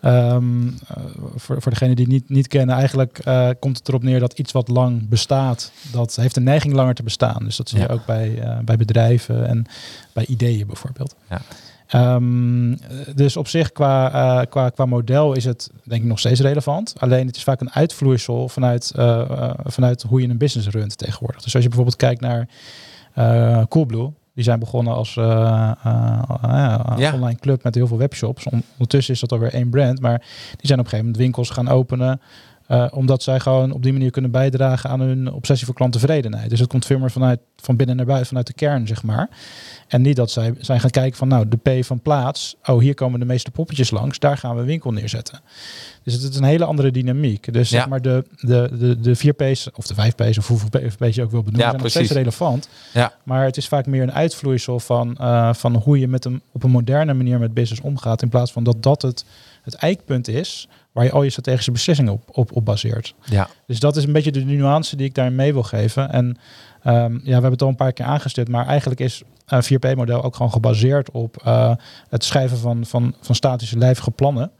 Ehm, 0.00 0.66
eh, 0.66 1.04
voor, 1.36 1.62
voor 1.62 1.70
degenen 1.72 1.96
die 1.96 2.04
het 2.04 2.14
niet, 2.14 2.28
niet 2.28 2.46
kennen, 2.48 2.74
eigenlijk 2.76 3.18
eh, 3.18 3.48
komt 3.58 3.78
het 3.78 3.88
erop 3.88 4.02
neer 4.02 4.20
dat 4.20 4.38
iets 4.38 4.52
wat 4.52 4.68
lang 4.68 5.08
bestaat, 5.08 5.72
dat 5.92 6.16
heeft 6.16 6.36
een 6.36 6.42
neiging 6.42 6.74
langer 6.74 6.94
te 6.94 7.02
bestaan. 7.02 7.44
Dus 7.44 7.56
dat 7.56 7.68
zie 7.68 7.78
je 7.78 7.84
Ja. 7.88 7.92
ook 7.94 8.06
bij, 8.06 8.38
eh, 8.40 8.58
bij 8.58 8.76
bedrijven 8.76 9.46
en 9.48 9.64
bij 10.12 10.26
ideeën 10.26 10.66
bijvoorbeeld. 10.66 11.14
Ja. 11.30 11.40
Ehm, 11.86 12.72
eh, 12.72 12.78
dus 13.14 13.36
op 13.36 13.48
zich 13.48 13.72
qua, 13.72 14.12
eh, 14.12 14.46
qua, 14.50 14.68
qua 14.68 14.86
model 14.86 15.32
is 15.32 15.44
het 15.44 15.70
denk 15.84 16.02
ik 16.02 16.08
nog 16.08 16.18
steeds 16.18 16.40
relevant. 16.40 16.94
Alleen 16.98 17.26
het 17.26 17.36
is 17.36 17.42
vaak 17.44 17.60
een 17.60 17.72
uitvloeisel 17.72 18.48
vanuit, 18.48 18.92
eh, 18.96 19.20
eh, 19.20 19.50
vanuit 19.64 20.02
hoe 20.02 20.20
je 20.22 20.28
een 20.28 20.38
business 20.38 20.68
runt 20.68 20.98
tegenwoordig. 20.98 21.42
Dus 21.42 21.54
als 21.54 21.62
je 21.62 21.68
bijvoorbeeld 21.68 21.96
kijkt 21.96 22.20
naar 22.20 22.48
Coolblue, 23.68 24.12
die 24.34 24.44
zijn 24.44 24.58
begonnen 24.58 24.94
als 24.94 25.14
Ja. 25.14 27.12
online 27.14 27.38
club 27.40 27.62
met 27.62 27.74
heel 27.74 27.86
veel 27.86 27.98
webshops. 27.98 28.44
On- 28.46 28.62
Ondertussen 28.72 29.14
is 29.14 29.20
dat 29.20 29.32
alweer 29.32 29.52
één 29.54 29.70
brand, 29.70 30.00
maar 30.00 30.18
die 30.50 30.66
zijn 30.66 30.78
op 30.78 30.84
een 30.84 30.90
gegeven 30.90 30.98
moment 31.04 31.16
winkels 31.16 31.50
gaan 31.50 31.68
openen. 31.68 32.20
Eh, 32.66 32.86
omdat 32.90 33.22
zij 33.22 33.40
gewoon 33.40 33.72
op 33.72 33.82
die 33.82 33.92
manier 33.92 34.10
kunnen 34.10 34.30
bijdragen 34.30 34.90
aan 34.90 35.00
hun 35.00 35.32
obsessie 35.32 35.66
voor 35.66 35.74
klanttevredenheid. 35.74 36.50
Dus 36.50 36.60
het 36.60 36.68
komt 36.68 36.86
veel 36.86 36.98
meer 36.98 37.10
vanuit 37.10 37.40
van 37.56 37.76
binnen 37.76 37.96
naar 37.96 38.06
buiten, 38.06 38.26
vanuit 38.28 38.46
de 38.46 38.52
kern, 38.52 38.86
zeg 38.86 39.02
maar. 39.02 39.28
En 39.88 40.02
niet 40.02 40.16
dat 40.16 40.30
zij 40.30 40.54
zijn 40.60 40.80
gaan 40.80 40.90
kijken 40.90 41.18
van 41.18 41.28
nou, 41.28 41.48
de 41.48 41.56
P 41.80 41.84
van 41.84 42.00
plaats. 42.00 42.56
Oh, 42.64 42.80
hier 42.80 42.94
komen 42.94 43.20
de 43.20 43.26
meeste 43.26 43.50
poppetjes 43.50 43.90
langs. 43.90 44.18
Daar 44.18 44.38
gaan 44.38 44.54
we 44.54 44.60
een 44.60 44.66
winkel 44.66 44.92
neerzetten. 44.92 45.40
Dus 46.02 46.14
het 46.14 46.22
is 46.32 46.36
een 46.36 46.44
hele 46.44 46.64
andere 46.64 46.90
dynamiek. 46.90 47.52
Dus 47.52 47.70
Ja. 47.70 47.78
zeg 47.78 47.88
maar 47.88 48.02
de, 48.02 48.24
de, 48.40 48.70
de, 48.78 49.00
de 49.00 49.14
4 49.16 49.32
P's 49.32 49.68
of 49.74 49.86
de 49.86 49.94
5 49.94 50.14
P's 50.14 50.38
of 50.38 50.48
hoeveel 50.48 50.68
P's 50.98 51.14
je 51.14 51.22
ook 51.22 51.30
wil 51.30 51.42
benoemen, 51.42 51.58
Ja, 51.60 51.70
zijn 51.70 51.82
nog 51.82 51.90
steeds 51.90 52.10
relevant. 52.10 52.68
Ja. 52.92 53.12
Maar 53.22 53.44
het 53.44 53.56
is 53.56 53.68
vaak 53.68 53.86
meer 53.86 54.02
een 54.02 54.12
uitvloeisel 54.12 54.80
van, 54.80 55.16
eh, 55.16 55.54
van 55.54 55.74
hoe 55.76 55.98
je 55.98 56.08
met 56.08 56.24
een, 56.24 56.40
op 56.52 56.62
een 56.62 56.70
moderne 56.70 57.14
manier 57.14 57.38
met 57.38 57.54
business 57.54 57.80
omgaat. 57.82 58.22
In 58.22 58.28
plaats 58.28 58.52
van 58.52 58.64
dat 58.64 58.82
dat 58.82 59.02
het, 59.02 59.24
het 59.62 59.74
eikpunt 59.74 60.28
is 60.28 60.68
waar 60.96 61.04
je 61.04 61.10
al 61.12 61.22
je 61.22 61.30
strategische 61.30 61.70
beslissingen 61.70 62.12
op, 62.12 62.22
op, 62.32 62.52
op 62.52 62.64
baseert. 62.64 63.14
ja, 63.24 63.48
Dus 63.66 63.80
dat 63.80 63.96
is 63.96 64.04
een 64.04 64.12
beetje 64.12 64.32
de 64.32 64.44
nuance 64.44 64.96
die 64.96 65.06
ik 65.06 65.14
daarin 65.14 65.34
mee 65.34 65.52
wil 65.52 65.62
geven. 65.62 66.10
En 66.10 66.36
ehm, 66.82 67.12
ja, 67.12 67.18
we 67.22 67.30
hebben 67.30 67.50
het 67.50 67.62
al 67.62 67.68
een 67.68 67.74
paar 67.76 67.92
keer 67.92 68.04
aangestipt, 68.06 68.48
maar 68.48 68.66
eigenlijk 68.66 69.00
is 69.00 69.22
een 69.46 69.62
4P-model 69.64 70.22
ook 70.22 70.36
gewoon 70.36 70.52
gebaseerd 70.52 71.10
op 71.10 71.36
eh, 71.44 71.74
het 72.08 72.24
schrijven 72.24 72.58
van, 72.58 72.86
van, 72.86 73.14
van 73.20 73.34
statische 73.34 73.78
lijvige 73.78 74.10
plannen, 74.10 74.50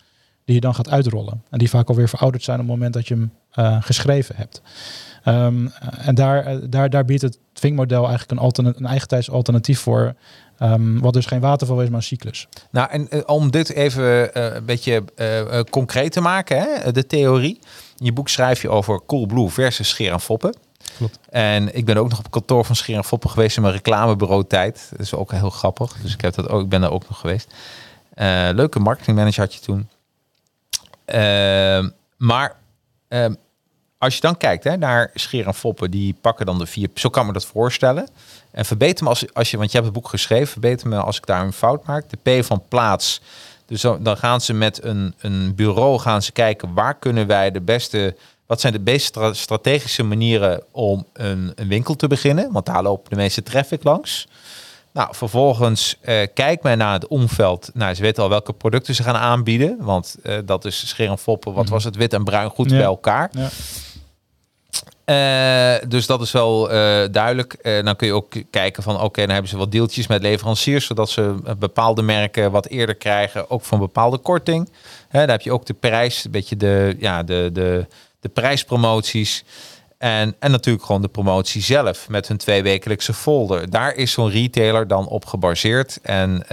die 0.45 0.55
je 0.55 0.61
dan 0.61 0.75
gaat 0.75 0.91
uitrollen. 0.91 1.43
En 1.51 1.59
die 1.59 1.71
vaak 1.71 1.89
alweer 1.89 2.09
verouderd 2.09 2.45
zijn 2.45 2.61
op 2.61 2.65
het 2.67 2.75
moment 2.75 2.95
dat 2.95 3.09
je 3.09 3.15
hem 3.15 3.33
eh, 3.51 3.77
geschreven 3.81 4.37
hebt. 4.37 4.63
Ehm, 5.25 5.67
en 5.99 6.15
daar, 6.15 6.45
eh, 6.45 6.57
daar, 6.69 6.91
daar 6.91 7.05
biedt 7.05 7.23
het 7.23 7.39
Vink-model 7.55 8.01
eigenlijk 8.01 8.31
een, 8.31 8.39
alterna- 8.39 8.73
een 8.77 8.87
eigentijds 8.87 9.31
alternatief 9.31 9.81
voor, 9.81 10.15
ehm, 10.59 10.99
wat 10.99 11.13
dus 11.13 11.27
geen 11.27 11.41
waterval 11.41 11.83
is, 11.83 11.89
maar 11.89 11.97
een 11.97 12.03
cyclus. 12.03 12.49
Nou, 12.71 12.91
en 12.91 13.09
eh, 13.09 13.21
om 13.27 13.51
dit 13.51 13.73
even 13.73 14.35
eh, 14.35 14.55
een 14.55 14.65
beetje 14.65 15.05
eh, 15.17 15.61
concreet 15.71 16.13
te 16.13 16.21
maken, 16.21 16.59
hè, 16.59 16.93
de 16.93 17.07
theorie. 17.07 17.59
in 17.99 18.05
je 18.05 18.13
boek 18.13 18.29
schrijf 18.29 18.63
je 18.63 18.71
over 18.71 19.01
Coolblue 19.07 19.49
versus 19.49 19.89
Scheer 19.89 20.13
en 20.13 20.21
Foppen. 20.21 20.55
Klopt. 20.97 21.19
En 21.31 21.77
ik 21.77 21.85
ben 21.85 21.97
ook 21.97 22.09
nog 22.09 22.19
op 22.19 22.31
kantoor 22.31 22.65
van 22.65 22.77
Scheer 22.77 22.97
en 22.97 23.05
Foppen 23.05 23.31
geweest 23.31 23.57
in 23.57 23.63
mijn 23.63 23.75
reclamebureau 23.75 24.45
tijd. 24.47 24.87
Dat 24.91 25.01
is 25.01 25.15
ook 25.15 25.33
heel 25.33 25.51
grappig. 25.51 25.97
Dus 26.03 26.13
ik, 26.13 26.21
heb 26.21 26.35
dat 26.35 26.49
ook, 26.49 26.63
ik 26.63 26.69
ben 26.69 26.81
daar 26.81 26.93
ook 26.93 27.09
nog 27.09 27.21
geweest. 27.21 27.55
Leuke 28.55 28.79
marketingmanager 28.79 29.43
had 29.43 29.55
je 29.55 29.61
toen. 29.61 29.89
Ehm, 31.05 31.89
maar 32.17 32.57
ehm, 33.09 33.35
als 33.99 34.15
je 34.15 34.21
dan 34.21 34.37
kijkt 34.37 34.65
hè, 34.65 34.77
naar 34.77 35.11
Scheer 35.15 35.47
en 35.47 35.55
Foppen, 35.55 35.91
die 35.91 36.15
pakken 36.21 36.47
dan 36.47 36.59
de 36.59 36.67
vier. 36.67 36.89
Zo 36.95 37.09
kan 37.09 37.27
me 37.27 37.33
dat 37.33 37.47
voorstellen. 37.47 38.09
En 38.57 38.65
verbeter 38.65 39.05
me 39.05 39.11
als, 39.11 39.25
als 39.35 39.51
je, 39.51 39.57
want 39.57 39.71
je 39.71 39.77
hebt 39.79 39.93
het 39.93 40.01
boek 40.03 40.09
geschreven, 40.11 40.47
verbeter 40.47 40.89
me 40.89 40.97
als 41.01 41.17
ik 41.17 41.27
daar 41.27 41.45
een 41.45 41.53
fout 41.53 41.87
maak. 41.87 42.05
De 42.23 42.41
P 42.41 42.45
van 42.45 42.63
plaats. 42.69 43.21
Dus 43.67 43.81
dan 43.81 44.17
gaan 44.17 44.41
ze 44.41 44.53
met 44.55 44.85
een, 44.85 45.15
een 45.19 45.55
bureau 45.55 45.99
gaan 45.99 46.23
ze 46.23 46.33
kijken 46.33 46.75
waar 46.75 46.99
kunnen 46.99 47.27
wij 47.27 47.51
de 47.51 47.61
beste. 47.61 48.17
Wat 48.47 48.61
zijn 48.61 48.85
de 48.85 48.99
stra- 48.99 49.33
strategische 49.33 50.03
manieren 50.03 50.63
om 50.71 51.07
een, 51.13 51.53
een 51.55 51.69
winkel 51.69 51.97
te 51.97 52.07
beginnen? 52.07 52.53
Want 52.53 52.67
daar 52.67 52.83
lopen 52.83 53.11
de 53.11 53.17
meeste 53.17 53.43
traffic 53.43 53.85
langs. 53.85 54.29
Nou, 54.93 55.09
vervolgens 55.15 55.97
eh 56.01 56.27
kijkt 56.35 56.63
men 56.63 56.79
naar 56.79 56.93
het 56.93 57.07
omveld. 57.07 57.71
Nou, 57.75 57.95
ze 57.95 58.03
weten 58.03 58.23
al 58.23 58.29
welke 58.29 58.53
producten 58.53 58.95
ze 58.95 59.03
gaan 59.03 59.17
aanbieden. 59.17 59.77
Want 59.81 60.17
eh, 60.23 60.39
dat 60.45 60.65
is 60.65 60.89
scheer 60.89 61.11
en 61.11 61.19
foppen. 61.19 61.53
Wat 61.53 61.69
was 61.69 61.85
het? 61.85 61.97
Wit 61.97 62.13
en 62.13 62.25
bruin 62.25 62.51
goed 62.51 62.71
Ja. 62.71 62.77
bij 62.77 62.87
elkaar. 62.87 63.31
Ja. 63.33 63.49
Eh, 65.07 65.75
dus 65.89 66.07
dat 66.07 66.21
is 66.21 66.33
wel 66.33 66.71
eh, 66.71 67.09
duidelijk. 67.11 67.53
Eh, 67.53 67.85
dan 67.85 67.97
kun 67.97 68.07
je 68.07 68.13
ook 68.13 68.33
kijken 68.51 68.83
van 68.83 69.01
oké, 69.01 69.21
dan 69.21 69.31
hebben 69.31 69.51
ze 69.51 69.57
wat 69.57 69.73
deeltjes 69.73 70.07
met 70.07 70.23
leveranciers, 70.23 70.87
zodat 70.87 71.11
ze 71.11 71.35
bepaalde 71.59 72.03
merken 72.03 72.51
wat 72.51 72.67
eerder 72.67 72.95
krijgen, 72.95 73.51
ook 73.51 73.65
van 73.65 73.79
bepaalde 73.79 74.19
korting. 74.19 74.71
Hè, 75.09 75.21
heb 75.21 75.41
je 75.41 75.53
ook 75.53 75.67
de 75.67 75.75
prijs, 75.75 76.25
een 76.25 76.31
beetje 76.31 76.57
de, 76.57 76.97
ja, 76.99 77.23
de, 77.23 77.51
de, 77.53 77.87
de 78.21 78.29
prijspromoties. 78.29 79.45
En, 79.99 80.35
en 80.39 80.51
natuurlijk 80.51 80.85
gewoon 80.85 81.03
de 81.03 81.09
promotie 81.09 81.63
zelf 81.63 82.09
met 82.09 82.29
hun 82.29 82.37
tweewekelijkse 82.37 83.15
folder. 83.15 83.71
Daar 83.71 83.95
is 83.95 84.13
zo'n 84.13 84.31
retailer 84.31 84.89
dan 84.89 85.09
op 85.09 85.27
gebaseerd. 85.27 85.99
En, 86.03 86.49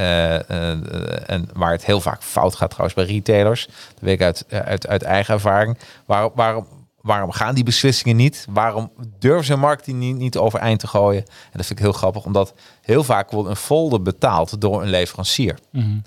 en 1.28 1.49
waar 1.54 1.72
het 1.72 1.86
heel 1.86 2.01
vaak 2.01 2.24
fout 2.24 2.56
gaat 2.56 2.70
trouwens 2.70 2.95
bij 2.95 3.06
retailers. 3.06 3.66
Dat 3.66 3.99
weet 3.99 4.14
ik 4.14 4.22
uit, 4.22 4.45
uit, 4.49 4.88
uit 4.88 5.04
eigen 5.04 5.34
ervaring. 5.34 5.78
Waar, 6.06 6.64
waarom, 7.04 7.32
gaan 7.32 7.56
die 7.56 7.64
beslissingen 7.64 8.16
niet? 8.16 8.45
Waarom 8.49 8.91
durven 9.20 9.45
ze 9.45 9.56
marketing 9.56 9.99
niet, 9.99 10.18
niet 10.18 10.38
overeind 10.38 10.80
te 10.80 10.88
gooien? 10.88 11.22
En 11.22 11.51
dat 11.51 11.66
vind 11.66 11.80
ik 11.80 11.86
heel 11.86 11.93
grappig, 11.93 12.26
omdat 12.26 12.54
heel 12.82 13.04
vaak 13.04 13.32
wordt 13.32 13.49
een 13.49 13.56
folder 13.56 14.01
betaald 14.01 14.62
door 14.62 14.82
een 14.82 14.89
leverancier. 14.89 15.60
Mhm. 15.70 15.97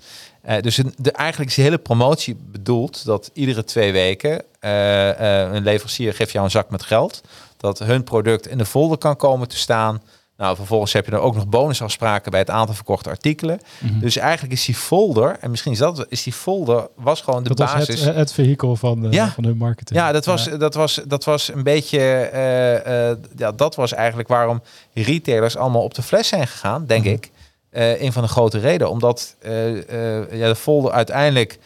Eh, 0.41 0.61
dus 0.61 0.77
een, 0.77 0.93
de, 0.97 1.11
eigenlijk 1.11 1.49
is 1.49 1.55
de 1.55 1.61
hele 1.61 1.77
promotie 1.77 2.35
bedoeld 2.35 3.05
dat 3.05 3.29
iedere 3.33 3.63
twee 3.63 3.91
weken 3.91 4.43
eh, 4.59 5.43
eh, 5.43 5.53
een 5.53 5.63
leverancier 5.63 6.13
geeft 6.13 6.31
jou 6.31 6.45
een 6.45 6.51
zak 6.51 6.69
met 6.69 6.83
geld. 6.83 7.21
Dat 7.57 7.79
hun 7.79 8.03
product 8.03 8.47
in 8.47 8.57
de 8.57 8.65
folder 8.65 8.97
kan 8.97 9.15
komen 9.15 9.47
te 9.47 9.57
staan. 9.57 10.01
Nou, 10.37 10.55
vervolgens 10.55 10.93
heb 10.93 11.05
je 11.05 11.11
er 11.11 11.19
ook 11.19 11.35
nog 11.35 11.47
bonusafspraken 11.47 12.31
bij 12.31 12.39
het 12.39 12.49
aantal 12.49 12.75
verkochte 12.75 13.09
artikelen. 13.09 13.59
Mhm. 13.79 13.99
Dus 13.99 14.17
eigenlijk 14.17 14.53
is 14.53 14.65
die 14.65 14.75
folder, 14.75 15.37
en 15.39 15.49
misschien 15.49 15.71
is 15.71 15.77
dat 15.77 16.05
is 16.09 16.23
die 16.23 16.33
folder, 16.33 16.87
was 16.95 17.21
gewoon 17.21 17.43
de 17.43 17.49
Dat 17.49 17.59
was 17.59 17.73
basis. 17.73 18.01
het, 18.01 18.15
het 18.15 18.33
vehikel 18.33 18.75
van, 18.75 19.07
Ja. 19.11 19.31
van 19.31 19.43
hun 19.43 19.57
marketing. 19.57 19.99
Ja, 19.99 20.11
dat 20.11 20.25
was, 20.25 20.43
Dat, 20.57 20.73
was, 20.73 21.01
dat 21.07 21.23
was 21.23 21.53
een 21.53 21.63
beetje. 21.63 21.99
eh, 21.99 23.09
eh, 23.11 23.17
ja, 23.35 23.51
dat 23.51 23.75
was 23.75 23.93
eigenlijk 23.93 24.27
waarom 24.27 24.61
retailers 24.93 25.57
allemaal 25.57 25.83
op 25.83 25.93
de 25.93 26.01
fles 26.01 26.27
zijn 26.27 26.47
gegaan, 26.47 26.85
denk 26.85 27.03
Mhm. 27.03 27.13
ik. 27.13 27.31
Eh, 27.69 28.01
een 28.01 28.13
van 28.13 28.21
de 28.23 28.29
grote 28.29 28.59
redenen. 28.59 28.89
Omdat 28.89 29.35
eh, 29.39 30.19
eh, 30.21 30.31
ja, 30.39 30.47
de 30.47 30.55
folder 30.55 30.91
uiteindelijk 30.91 31.59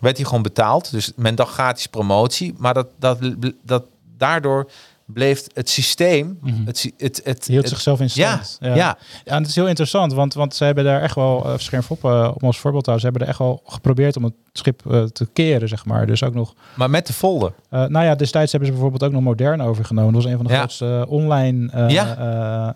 werd 0.00 0.16
hij 0.16 0.26
gewoon 0.26 0.42
betaald. 0.42 0.90
Dus 0.90 1.12
men 1.16 1.34
dacht 1.34 1.52
gratis 1.52 1.86
promotie. 1.86 2.54
Maar 2.58 2.74
dat, 2.74 2.86
dat, 2.98 3.18
dat, 3.62 3.82
daardoor 4.16 4.70
bleef 5.12 5.46
het 5.54 5.68
systeem. 5.70 6.38
Mhm. 6.42 6.64
Het, 6.64 6.82
het, 6.82 6.92
het, 6.96 7.20
Het 7.24 7.46
hield 7.46 7.62
het- 7.62 7.72
zichzelf 7.72 8.00
in 8.00 8.08
ja, 8.12 8.42
stand. 8.42 8.58
ja. 8.60 8.74
Ja, 8.74 8.98
en 9.24 9.36
het 9.38 9.46
is 9.48 9.54
heel 9.54 9.68
interessant, 9.68 10.12
want, 10.12 10.34
want 10.34 10.54
ze 10.54 10.64
hebben 10.64 10.84
daar 10.84 11.02
echt 11.02 11.14
wel, 11.14 11.46
uh, 11.46 11.52
Schermfop, 11.58 12.04
uh, 12.04 12.30
om 12.40 12.46
als 12.46 12.58
voorbeeld 12.58 12.84
te 12.84 12.90
houden, 12.90 13.00
ze 13.00 13.04
hebben 13.04 13.22
er 13.22 13.28
echt 13.28 13.38
wel 13.38 13.62
geprobeerd 13.64 14.16
om 14.16 14.24
het 14.24 14.32
schip 14.52 14.82
uh, 14.86 15.02
te 15.04 15.28
keren, 15.32 15.68
zeg 15.68 15.84
maar. 15.84 16.06
Dus 16.06 16.22
ook 16.22 16.34
nog... 16.34 16.54
Maar 16.74 16.90
met 16.90 17.06
de 17.06 17.12
folder. 17.12 17.52
Uh, 17.70 17.84
nou 17.86 18.04
ja, 18.04 18.14
destijds 18.14 18.50
hebben 18.52 18.68
ze 18.68 18.74
bijvoorbeeld 18.74 19.04
ook 19.10 19.12
nog 19.16 19.22
Modern 19.22 19.60
overgenomen. 19.62 20.12
Dat 20.12 20.22
was 20.22 20.30
een 20.32 20.36
van 20.38 20.46
de 20.46 20.52
Ja. 20.52 20.58
grootste 20.58 21.04
online 21.08 21.68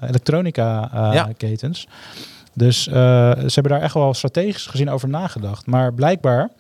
elektronica 0.01 0.91
ketens. 1.37 1.87
Dus 2.55 2.83
ze 2.83 3.51
hebben 3.55 3.73
daar 3.73 3.81
echt 3.83 3.95
wel 3.95 4.15
strategisch 4.15 4.67
gezien 4.67 4.91
over 4.91 5.09
nagedacht. 5.09 5.67
Maar 5.67 5.95
blijkbaar 5.95 6.51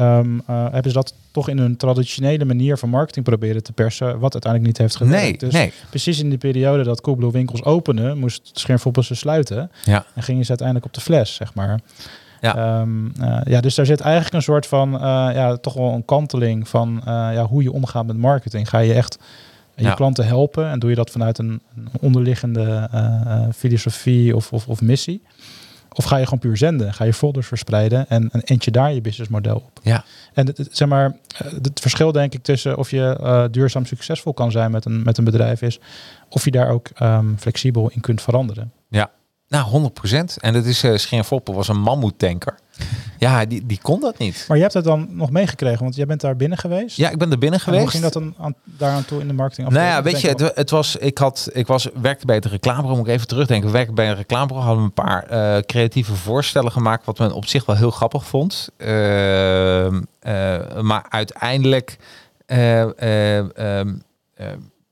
um, 0.00 0.34
uh, 0.34 0.42
hebben 0.46 0.90
ze 0.90 0.92
dat 0.92 1.14
toch 1.30 1.48
in 1.48 1.58
hun 1.58 1.76
traditionele 1.76 2.44
manier 2.44 2.78
van 2.78 2.88
marketing 2.88 3.24
proberen 3.24 3.62
te 3.62 3.72
persen, 3.72 4.18
wat 4.18 4.32
uiteindelijk 4.32 4.72
niet 4.72 4.78
heeft 4.78 4.96
gewerkt. 4.96 5.22
Nee, 5.22 5.36
dus 5.36 5.52
nee. 5.52 5.72
precies 5.90 6.18
in 6.18 6.28
die 6.28 6.38
periode 6.38 6.82
dat 6.82 7.00
Coolblue 7.00 7.30
winkels 7.30 7.64
openen, 7.64 8.18
moest 8.18 8.50
Schermfoppen 8.52 9.04
ze 9.04 9.14
sluiten. 9.14 9.70
Ja. 9.84 10.04
En 10.14 10.22
gingen 10.22 10.42
ze 10.42 10.48
uiteindelijk 10.48 10.86
op 10.86 10.94
de 10.94 11.00
fles, 11.00 11.34
zeg 11.34 11.54
maar. 11.54 11.80
Ja. 12.40 12.80
Um, 12.80 13.12
uh, 13.20 13.38
ja, 13.44 13.60
dus 13.60 13.74
daar 13.74 13.86
zit 13.86 14.00
eigenlijk 14.00 14.34
een 14.34 14.42
soort 14.42 14.66
van, 14.66 14.94
uh, 14.94 15.00
ja, 15.34 15.56
toch 15.56 15.74
wel 15.74 15.92
een 15.92 16.04
kanteling 16.04 16.68
van 16.68 17.00
ja, 17.04 17.46
hoe 17.46 17.62
je 17.62 17.72
omgaat 17.72 18.06
met 18.06 18.16
marketing. 18.16 18.68
Ga 18.68 18.78
je 18.78 18.94
echt 18.94 19.18
je 19.74 19.82
Ja. 19.82 19.94
klanten 19.94 20.26
helpen 20.26 20.70
en 20.70 20.78
doe 20.78 20.90
je 20.90 20.96
dat 20.96 21.10
vanuit 21.10 21.38
een, 21.38 21.60
onderliggende 22.00 22.88
filosofie 23.56 24.36
of, 24.36 24.52
of, 24.52 24.68
of 24.68 24.80
missie? 24.80 25.22
Of 25.96 26.04
ga 26.04 26.16
je 26.16 26.24
gewoon 26.24 26.38
puur 26.38 26.56
zenden? 26.56 26.94
Ga 26.94 27.04
je 27.04 27.12
folders 27.12 27.46
verspreiden 27.46 28.08
en, 28.08 28.28
en 28.32 28.42
end 28.42 28.64
je 28.64 28.70
daar 28.70 28.92
je 28.92 29.00
businessmodel 29.00 29.56
op? 29.56 29.80
Ja. 29.82 30.04
En 30.32 30.46
het, 30.46 30.68
zeg 30.70 30.88
maar, 30.88 31.16
eh, 31.38 31.52
het 31.52 31.80
verschil 31.80 32.12
denk 32.12 32.34
ik 32.34 32.42
tussen 32.42 32.76
of 32.76 32.90
je 32.90 33.18
uh, 33.20 33.44
duurzaam 33.50 33.86
succesvol 33.86 34.34
kan 34.34 34.50
zijn 34.50 34.70
met 34.70 34.84
een, 34.84 35.02
met 35.02 35.18
een 35.18 35.24
bedrijf 35.24 35.62
is, 35.62 35.80
of 36.28 36.44
je 36.44 36.50
daar 36.50 36.68
ook 36.68 36.90
um, 37.02 37.38
flexibel 37.38 37.90
in 37.90 38.00
kunt 38.00 38.22
veranderen. 38.22 38.72
Ja, 38.88 39.10
nou 39.48 39.90
100% 40.10 40.16
En 40.36 40.52
dat 40.52 40.64
is 40.64 40.84
uh, 40.84 40.96
Schermfoppen 40.96 41.54
was 41.54 41.68
een 41.68 41.80
mammoetanker. 41.80 42.58
Ja, 43.18 43.44
die, 43.44 43.66
die 43.66 43.78
kon 43.82 44.00
dat 44.00 44.18
niet. 44.18 44.44
Maar 44.48 44.56
je 44.56 44.62
hebt 44.62 44.74
het 44.74 44.84
dan 44.84 45.06
nog 45.10 45.30
meegekregen, 45.30 45.82
want 45.82 45.94
jij 45.94 46.06
bent 46.06 46.20
daar 46.20 46.36
binnen 46.36 46.58
geweest. 46.58 46.96
Ja, 46.96 47.10
ik 47.10 47.18
ben 47.18 47.30
er 47.30 47.38
binnen 47.38 47.58
En 47.58 47.64
geweest. 47.64 47.82
hoe 47.82 47.90
ging 47.90 48.02
dat 48.02 48.12
dan 48.12 48.34
aan, 48.38 48.54
daaraan 48.64 49.04
toe 49.04 49.20
in 49.20 49.26
de 49.26 49.32
marketing? 49.32 49.68
Nou 49.68 49.86
ja, 49.86 50.02
weet 50.02 50.20
je, 50.20 50.28
het, 50.28 50.40
het, 50.54 50.70
was, 50.70 50.96
ik 50.96 51.18
had, 51.18 51.48
ik 51.52 51.66
was, 51.66 51.88
werkte 52.00 52.26
bij 52.26 52.34
het 52.34 52.44
reclamebureau, 52.44 52.98
moet 52.98 53.08
ik 53.08 53.14
even 53.14 53.26
terugdenken. 53.26 53.66
We 53.66 53.72
werkten 53.72 53.94
bij 53.94 54.08
een 54.08 54.16
reclamebureau, 54.16 54.66
hadden 54.66 54.84
we 54.84 54.90
een 54.94 55.04
paar 55.04 55.56
uh, 55.56 55.62
creatieve 55.62 56.14
voorstellen 56.14 56.72
gemaakt, 56.72 57.04
wat 57.04 57.18
men 57.18 57.32
op 57.32 57.46
zich 57.46 57.64
wel 57.64 57.76
heel 57.76 57.90
grappig 57.90 58.26
vond. 58.26 58.68
Uh, 58.78 59.84
uh, 59.84 59.90
maar 60.80 61.06
uiteindelijk 61.08 61.98
ehm, 62.46 63.94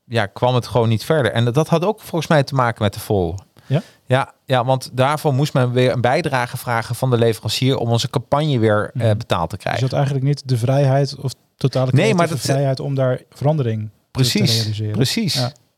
ja, 0.05 0.27
kwam 0.27 0.55
het 0.55 0.67
gewoon 0.67 0.89
niet 0.89 1.05
verder. 1.05 1.33
En 1.33 1.45
dat 1.45 1.69
had 1.69 1.85
ook 1.85 2.01
volgens 2.01 2.27
mij 2.27 2.43
te 2.43 2.55
maken 2.55 2.83
met 2.83 2.95
de 2.95 3.01
vol. 3.01 3.35
Ja? 3.67 3.83
Ja, 4.07 4.33
ja, 4.45 4.65
want 4.65 4.91
daarvoor 4.93 5.35
moest 5.35 5.55
men 5.55 5.73
weer 5.73 5.93
een 5.93 6.01
bijdrage 6.01 6.57
vragen 6.57 6.95
van 6.95 7.11
de 7.11 7.19
leverancier 7.19 7.77
om 7.77 7.89
onze 7.89 8.11
campagne 8.11 8.59
weer 8.59 8.91
uh, 8.95 9.11
betaald 9.11 9.51
te 9.51 9.57
krijgen. 9.57 9.83
Dus 9.83 9.91
had 9.91 9.99
eigenlijk 9.99 10.27
niet 10.27 10.49
de 10.49 10.59
vrijheid 10.59 11.17
of 11.17 11.33
totale 11.57 11.91
nee, 11.93 12.15
maar 12.15 12.29
dat, 12.29 12.41
vrijheid 12.41 12.81
om 12.81 12.95
daar 12.95 13.21
verandering 13.31 13.91
precies, 14.11 14.57
te 14.57 14.59
realiseren. 14.59 14.93
Precies. 14.93 15.35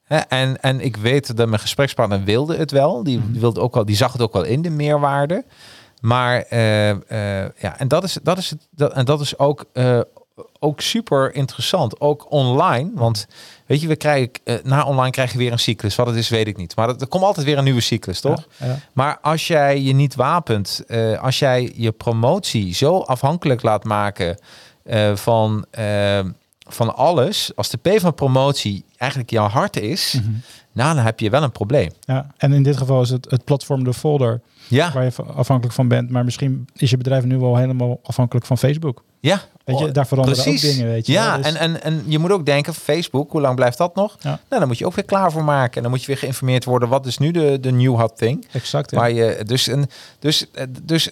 Ja. 0.08 0.28
En, 0.28 0.60
en 0.60 0.80
ik 0.80 0.96
weet 0.96 1.36
dat 1.36 1.48
mijn 1.48 1.60
gesprekspartner 1.60 2.24
wilde 2.24 2.56
het 2.56 2.70
wel. 2.70 3.02
Die, 3.02 3.30
die, 3.30 3.40
wilde 3.40 3.60
ook 3.60 3.74
wel, 3.74 3.84
die 3.84 3.96
zag 3.96 4.12
het 4.12 4.22
ook 4.22 4.32
wel 4.32 4.44
in 4.44 4.62
de 4.62 4.70
meerwaarde. 4.70 5.44
Maar 6.00 6.44
uh, 6.50 6.88
uh, 6.88 6.98
ja, 7.58 7.78
en 7.78 7.88
dat 7.88 8.04
is, 8.04 8.18
dat 8.22 8.38
is, 8.38 8.50
het, 8.50 8.68
dat, 8.70 8.92
en 8.92 9.04
dat 9.04 9.20
is 9.20 9.38
ook, 9.38 9.64
ook 10.58 10.80
super 10.80 11.34
interessant. 11.34 12.00
Ook 12.00 12.30
online. 12.30 12.90
Want 12.94 13.26
weet 13.66 13.80
je, 13.80 13.88
we 13.88 13.96
krijgen, 13.96 14.30
na 14.62 14.84
online 14.84 15.10
krijg 15.10 15.32
je 15.32 15.38
weer 15.38 15.52
een 15.52 15.58
cyclus. 15.58 15.94
Wat 15.94 16.06
het 16.06 16.16
is, 16.16 16.28
weet 16.28 16.46
ik 16.46 16.56
niet. 16.56 16.76
Maar 16.76 16.88
er 16.88 17.06
komt 17.06 17.24
altijd 17.24 17.46
weer 17.46 17.58
een 17.58 17.64
nieuwe 17.64 17.80
cyclus, 17.80 18.20
toch? 18.20 18.46
Ja, 18.58 18.66
ja. 18.66 18.78
Maar 18.92 19.18
als 19.22 19.46
jij 19.46 19.80
je 19.80 19.92
niet 19.92 20.14
wapent, 20.14 20.84
uh, 20.88 21.22
als 21.22 21.38
jij 21.38 21.72
je 21.74 21.92
promotie 21.92 22.74
zo 22.74 22.98
afhankelijk 22.98 23.62
laat 23.62 23.84
maken 23.84 24.38
uh, 24.84 25.16
van, 25.16 25.64
van 26.68 26.96
alles, 26.96 27.50
als 27.54 27.70
de 27.70 27.76
P 27.78 28.00
van 28.00 28.14
promotie 28.14 28.84
eigenlijk 28.96 29.30
jouw 29.30 29.48
hart 29.48 29.80
is, 29.80 30.12
Mhm. 30.12 30.30
nou, 30.72 30.94
dan 30.94 31.04
heb 31.04 31.20
je 31.20 31.30
wel 31.30 31.42
een 31.42 31.52
probleem. 31.52 31.90
Ja, 32.00 32.26
en 32.36 32.52
in 32.52 32.62
dit 32.62 32.76
geval 32.76 33.02
is 33.02 33.10
het 33.10 33.30
het 33.30 33.44
platform 33.44 33.84
de 33.84 33.94
folder 33.94 34.40
Ja, 34.68 34.92
waar 34.92 35.04
je 35.04 35.12
afhankelijk 35.34 35.74
van 35.74 35.88
bent. 35.88 36.10
Maar 36.10 36.24
misschien 36.24 36.68
is 36.74 36.90
je 36.90 36.96
bedrijf 36.96 37.24
nu 37.24 37.38
wel 37.38 37.56
helemaal 37.56 38.00
afhankelijk 38.02 38.46
van 38.46 38.58
Facebook. 38.58 39.02
ja. 39.20 39.40
Weet 39.64 39.78
je, 39.78 39.90
daar 39.90 40.06
veranderen 40.06 40.42
Precies. 40.42 40.64
ook 40.70 40.76
dingen, 40.76 40.92
weet 40.92 41.06
je. 41.06 41.12
Ja. 41.12 41.36
Dus- 41.36 41.46
en, 41.46 41.56
en, 41.56 41.82
en 41.82 42.02
je 42.06 42.18
moet 42.18 42.30
ook 42.30 42.46
denken, 42.46 42.74
Facebook, 42.74 43.30
hoe 43.32 43.40
lang 43.40 43.54
blijft 43.56 43.78
dat 43.78 43.94
nog? 43.94 44.16
Ja. 44.20 44.28
Nou, 44.30 44.40
dan 44.60 44.66
moet 44.68 44.78
je 44.78 44.86
ook 44.86 44.94
weer 44.94 45.04
klaar 45.04 45.32
voor 45.32 45.44
maken. 45.44 45.76
En 45.76 45.82
dan 45.82 45.90
moet 45.90 46.00
je 46.00 46.06
weer 46.06 46.16
geïnformeerd 46.16 46.64
worden, 46.64 46.88
wat 46.88 47.06
is 47.06 47.18
nu 47.18 47.30
de, 47.30 47.58
de 47.60 47.70
new 47.72 47.94
hot 48.00 48.16
thing? 48.16 48.46
exact. 48.52 48.90
ja. 48.90 48.98
Waar 48.98 49.12
je, 49.12 49.40
dus, 49.46 49.68
en, 49.68 49.86
dus, 50.18 50.50
eh, 50.50 50.64
dus 50.82 51.10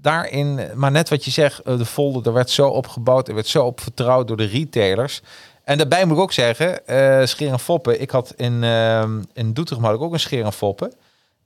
daarin, 0.00 0.60
maar 0.74 0.90
net 0.90 1.08
wat 1.08 1.24
je 1.24 1.30
zegt, 1.30 1.60
eh, 1.62 1.78
de 1.78 1.84
folder, 1.84 2.26
er 2.26 2.32
werd 2.32 2.50
zo 2.50 2.68
opgebouwd, 2.68 3.28
er 3.28 3.34
werd 3.34 3.46
zo 3.46 3.64
op 3.64 3.80
vertrouwd 3.80 4.28
door 4.28 4.36
de 4.36 4.44
retailers. 4.44 5.22
En 5.64 5.78
daarbij 5.78 6.04
moet 6.04 6.16
ik 6.16 6.22
ook 6.22 6.32
zeggen, 6.32 6.86
eh 6.86 7.26
scheer 7.26 7.52
en 7.52 7.58
foppen. 7.58 8.00
Ik 8.00 8.10
had 8.10 8.32
in, 8.36 8.62
uh, 8.62 9.04
in 9.32 9.52
Doetinchem 9.52 9.84
had 9.84 9.94
ik 9.94 10.00
ook 10.00 10.12
een 10.12 10.20
scheer 10.20 10.44
en 10.44 10.52
foppen. 10.52 10.92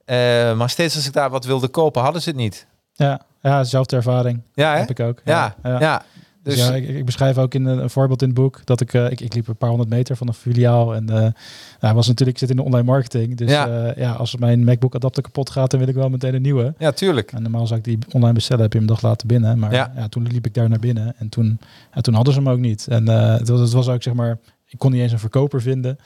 Uh, 0.07 0.17
maar 0.55 0.71
steeds 0.71 0.95
als 0.95 1.07
ik 1.07 1.13
daar 1.13 1.31
wat 1.31 1.45
wilde 1.45 1.69
kopen, 1.69 2.03
hadden 2.03 2.23
ze 2.23 2.29
het 2.29 2.39
niet. 2.39 2.67
Ja, 2.93 3.21
ja 3.41 3.59
dezelfde 3.59 3.97
ervaring 3.97 4.43
Ja, 4.55 4.73
hè? 4.73 4.79
heb 4.79 4.91
ik 4.91 5.01
ook. 5.01 5.21
Ja, 5.25 5.55
ja. 5.63 5.81
ja. 5.81 6.03
Dus 6.43 6.57
ja, 6.59 6.75
ik, 6.75 6.89
ik 6.89 7.05
beschrijf 7.05 7.39
ook 7.39 7.55
in 7.55 7.65
een, 7.65 7.79
een 7.79 7.91
voorbeeld 7.91 8.23
in 8.23 8.29
het 8.29 8.37
boek 8.37 8.61
dat 8.65 8.81
ik, 8.81 8.95
eh, 8.95 9.11
ik, 9.11 9.21
ik 9.21 9.35
liep 9.35 9.49
een 9.49 9.57
paar 9.57 9.69
honderd 9.69 9.91
meter 9.91 10.17
van 10.17 10.29
een 10.29 10.35
filiaal 10.35 10.95
en 10.95 11.09
eh 11.09 11.15
nou, 11.17 11.33
hij 11.81 11.95
was 11.95 12.07
natuurlijk 12.07 12.39
ik 12.39 12.39
zit 12.39 12.51
in 12.51 12.57
de 12.57 12.63
online 12.63 12.87
marketing, 12.87 13.37
dus 13.37 13.51
Ja. 13.51 13.93
ja, 13.97 14.13
als 14.13 14.37
mijn 14.37 14.65
MacBook 14.65 14.95
adapter 14.95 15.23
kapot 15.23 15.51
gaat, 15.51 15.71
dan 15.71 15.81
wil 15.81 15.89
ik 15.89 15.95
wel 15.95 16.09
meteen 16.09 16.35
een 16.35 16.43
nieuwe. 16.43 16.75
ja, 16.79 16.93
tuurlijk. 16.93 17.33
En 17.33 17.43
normaal 17.43 17.67
zou 17.67 17.79
ik 17.79 17.85
die 17.85 17.99
online 18.13 18.35
bestellen, 18.35 18.63
heb 18.63 18.73
je 18.73 18.79
hem 18.79 18.87
dag 18.87 19.03
laten 19.03 19.27
binnen, 19.29 19.59
maar 19.59 19.73
Ja. 19.73 19.93
ja. 19.97 20.09
toen 20.09 20.27
liep 20.27 20.47
ik 20.47 20.55
daar 20.55 20.69
naar 20.69 20.79
binnen 20.79 21.15
en 21.19 21.29
toen, 21.29 21.59
ja, 21.95 22.01
toen 22.01 22.15
hadden 22.15 22.33
ze 22.35 22.39
hem 22.41 22.49
ook 22.49 22.59
niet. 22.59 22.87
En 22.89 23.09
eh, 23.09 23.39
het, 23.39 23.49
was, 23.49 23.61
het 23.61 23.73
was 23.73 23.89
ook 23.89 24.03
zeg 24.03 24.15
maar, 24.15 24.39
ik 24.67 24.79
kon 24.79 24.93
niet 24.93 25.01
eens 25.01 25.13
een 25.13 25.19
verkoper 25.19 25.63
vinden. 25.63 25.99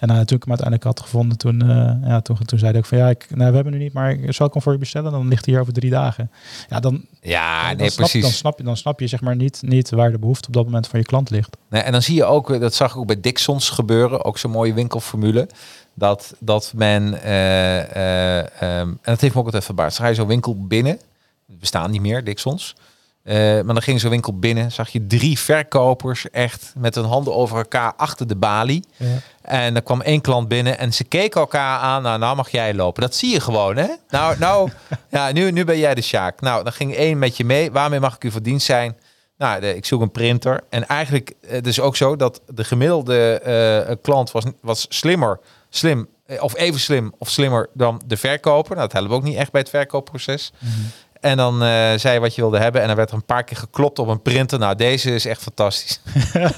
En 0.00 0.10
uh, 0.10 0.20
toen 0.20 0.36
ik 0.36 0.44
hem 0.44 0.48
uiteindelijk 0.48 0.84
had 0.84 1.00
gevonden, 1.00 1.38
toen, 1.38 1.64
uh, 1.64 2.08
ja, 2.08 2.20
toen, 2.20 2.36
toen 2.44 2.58
zei 2.58 2.70
hij 2.70 2.80
ook 2.80 2.86
van 2.86 2.98
ja, 2.98 3.08
ik, 3.08 3.26
nou, 3.30 3.48
we 3.50 3.54
hebben 3.54 3.72
nu 3.72 3.78
niet, 3.78 3.92
maar 3.92 4.10
ik 4.10 4.32
zal 4.32 4.46
ik 4.46 4.52
hem 4.52 4.62
voor 4.62 4.72
je 4.72 4.78
bestellen? 4.78 5.12
Dan 5.12 5.28
ligt 5.28 5.44
hij 5.44 5.54
hier 5.54 5.62
over 5.62 5.74
drie 5.74 5.90
dagen. 5.90 6.30
Ja, 6.68 6.80
dan, 6.80 7.04
Ja, 7.20 7.68
dan, 7.68 7.76
nee, 7.76 7.90
snap, 7.90 7.98
precies. 7.98 8.22
dan, 8.22 8.30
snap 8.30 8.58
je, 8.58 8.64
dan 8.64 8.76
snap 8.76 9.00
je 9.00 9.06
zeg 9.06 9.20
maar 9.20 9.36
niet, 9.36 9.62
niet 9.64 9.90
waar 9.90 10.10
de 10.10 10.18
behoefte 10.18 10.46
op 10.46 10.54
dat 10.54 10.64
moment 10.64 10.86
van 10.86 10.98
je 10.98 11.04
klant 11.04 11.30
ligt. 11.30 11.56
Nee, 11.68 11.82
en 11.82 11.92
dan 11.92 12.02
zie 12.02 12.14
je 12.14 12.24
ook, 12.24 12.50
eh, 12.50 12.60
dat 12.60 12.74
zag 12.74 12.90
ik 12.90 12.96
ook 12.96 13.06
bij 13.06 13.20
Dixons 13.20 13.70
gebeuren, 13.70 14.24
ook 14.24 14.38
zo'n 14.38 14.50
mooie 14.50 14.74
winkelformule. 14.74 15.48
Dat, 15.94 16.34
dat 16.38 16.72
men, 16.76 17.22
eh, 17.22 17.80
eh, 17.80 18.38
ehm, 18.38 18.88
en 18.88 18.98
dat 19.02 19.20
heeft 19.20 19.34
me 19.34 19.40
ook 19.40 19.46
altijd 19.46 19.64
verbaasd. 19.64 19.98
Ga 19.98 20.06
je 20.06 20.14
zo'n 20.14 20.26
winkel 20.26 20.66
binnen, 20.66 20.98
bestaan 21.46 21.90
niet 21.90 22.00
meer, 22.00 22.24
Dixons. 22.24 22.76
Eh, 23.22 23.36
maar 23.36 23.74
dan 23.74 23.82
ging 23.82 24.00
zo'n 24.00 24.10
winkel 24.10 24.38
binnen, 24.38 24.72
zag 24.72 24.88
je 24.88 25.06
drie 25.06 25.38
verkopers 25.38 26.30
echt 26.30 26.72
met 26.76 26.94
hun 26.94 27.04
handen 27.04 27.34
over 27.34 27.56
elkaar 27.56 27.92
achter 27.96 28.26
de 28.26 28.36
balie. 28.36 28.84
Ja. 28.96 29.06
En 29.42 29.74
er 29.74 29.82
kwam 29.82 30.00
één 30.00 30.20
klant 30.20 30.48
binnen 30.48 30.78
en 30.78 30.92
ze 30.92 31.04
keken 31.04 31.40
elkaar 31.40 31.78
aan. 31.78 32.02
Nou, 32.02 32.18
nou 32.18 32.36
mag 32.36 32.50
jij 32.50 32.74
lopen. 32.74 33.02
Dat 33.02 33.14
zie 33.14 33.32
je 33.32 33.40
gewoon, 33.40 33.76
hè? 33.76 33.88
Nou, 34.08 34.38
nou 34.38 34.70
ja, 35.10 35.32
nu, 35.32 35.50
nu 35.50 35.64
ben 35.64 35.78
jij 35.78 35.94
de 35.94 36.02
Sjaak. 36.02 36.40
Nou, 36.40 36.64
dan 36.64 36.72
ging 36.72 36.94
één 36.94 37.18
met 37.18 37.36
je 37.36 37.44
mee. 37.44 37.72
Waarmee 37.72 38.00
mag 38.00 38.14
ik 38.14 38.24
u 38.24 38.30
voor 38.30 38.42
dienst 38.42 38.66
zijn? 38.66 38.96
Nou, 39.40 39.60
de, 39.60 39.76
ik 39.76 39.84
zoek 39.84 40.00
een 40.00 40.10
printer. 40.10 40.60
En 40.70 40.86
eigenlijk, 40.86 41.32
het 41.46 41.66
is 41.66 41.80
ook 41.80 41.96
zo 41.96 42.16
dat 42.16 42.40
de 42.46 42.64
gemiddelde 42.64 43.40
eh, 43.40 43.96
klant 44.02 44.30
was, 44.30 44.44
was 44.60 44.86
slimmer, 44.88 45.40
slim, 45.68 46.08
eh, 46.26 46.42
of 46.42 46.56
even 46.56 46.80
slim 46.80 47.14
of 47.18 47.30
slimmer 47.30 47.68
dan 47.74 48.02
de 48.06 48.16
verkoper. 48.16 48.76
Nou, 48.76 48.88
dat 48.88 48.98
helpt 48.98 49.12
ook 49.12 49.22
niet 49.22 49.36
echt 49.36 49.52
bij 49.52 49.60
het 49.60 49.70
verkoopproces. 49.70 50.52
Mhm. 50.58 50.72
En 51.20 51.36
dan 51.36 51.62
eh, 51.62 51.68
zei 51.96 52.14
je 52.14 52.20
wat 52.20 52.34
je 52.34 52.40
wilde 52.40 52.58
hebben. 52.58 52.80
En 52.80 52.86
dan 52.86 52.96
werd 52.96 53.10
er 53.10 53.16
een 53.16 53.24
paar 53.24 53.44
keer 53.44 53.56
geklopt 53.56 53.98
op 53.98 54.08
een 54.08 54.22
printer. 54.22 54.58
Nou, 54.58 54.74
deze 54.74 55.14
is 55.14 55.24
echt 55.26 55.42
fantastisch. 55.42 56.00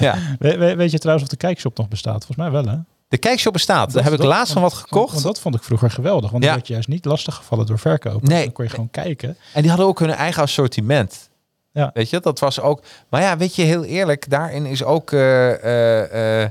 ja. 0.00 0.14
We, 0.38 0.56
we- 0.56 0.76
weet 0.76 0.90
je 0.90 0.98
trouwens 0.98 1.26
of 1.26 1.30
de 1.38 1.46
kijkshop 1.46 1.76
nog 1.76 1.88
bestaat? 1.88 2.24
Volgens 2.26 2.36
mij 2.36 2.50
wel, 2.50 2.64
hè? 2.66 2.76
De 3.08 3.18
kijkshop 3.18 3.52
bestaat. 3.52 3.92
Daar 3.92 4.02
heb 4.04 4.12
ik 4.12 4.18
dat- 4.18 4.26
laatst 4.28 4.52
van 4.52 4.62
wat 4.62 4.74
gekocht. 4.74 5.12
Want 5.12 5.24
dat 5.24 5.40
vond 5.40 5.54
ik 5.54 5.62
vroeger 5.62 5.90
geweldig. 5.90 6.30
Want 6.30 6.44
Ja. 6.44 6.52
werd 6.54 6.66
je 6.66 6.72
juist 6.72 6.88
niet 6.88 7.04
lastig 7.04 7.34
gevallen 7.34 7.66
door 7.66 7.78
verkopen. 7.78 8.28
Nee. 8.28 8.44
Dan 8.44 8.52
kon 8.52 8.64
je 8.64 8.70
gewoon 8.70 8.90
kijken. 8.90 9.36
En 9.52 9.60
die 9.60 9.70
hadden 9.70 9.88
ook 9.88 9.98
hun 9.98 10.10
eigen 10.10 10.42
assortiment. 10.42 11.28
Ja. 11.72 11.90
Weet 11.94 12.10
je, 12.10 12.20
dat 12.20 12.38
was 12.38 12.60
ook. 12.60 12.82
Maar 13.08 13.20
ja, 13.22 13.36
weet 13.36 13.54
je, 13.56 13.62
heel 13.62 13.84
eerlijk, 13.84 14.30
daarin 14.30 14.66
is 14.66 14.84
ook. 14.84 15.12
eh, 15.12 16.42
eh, 16.42 16.50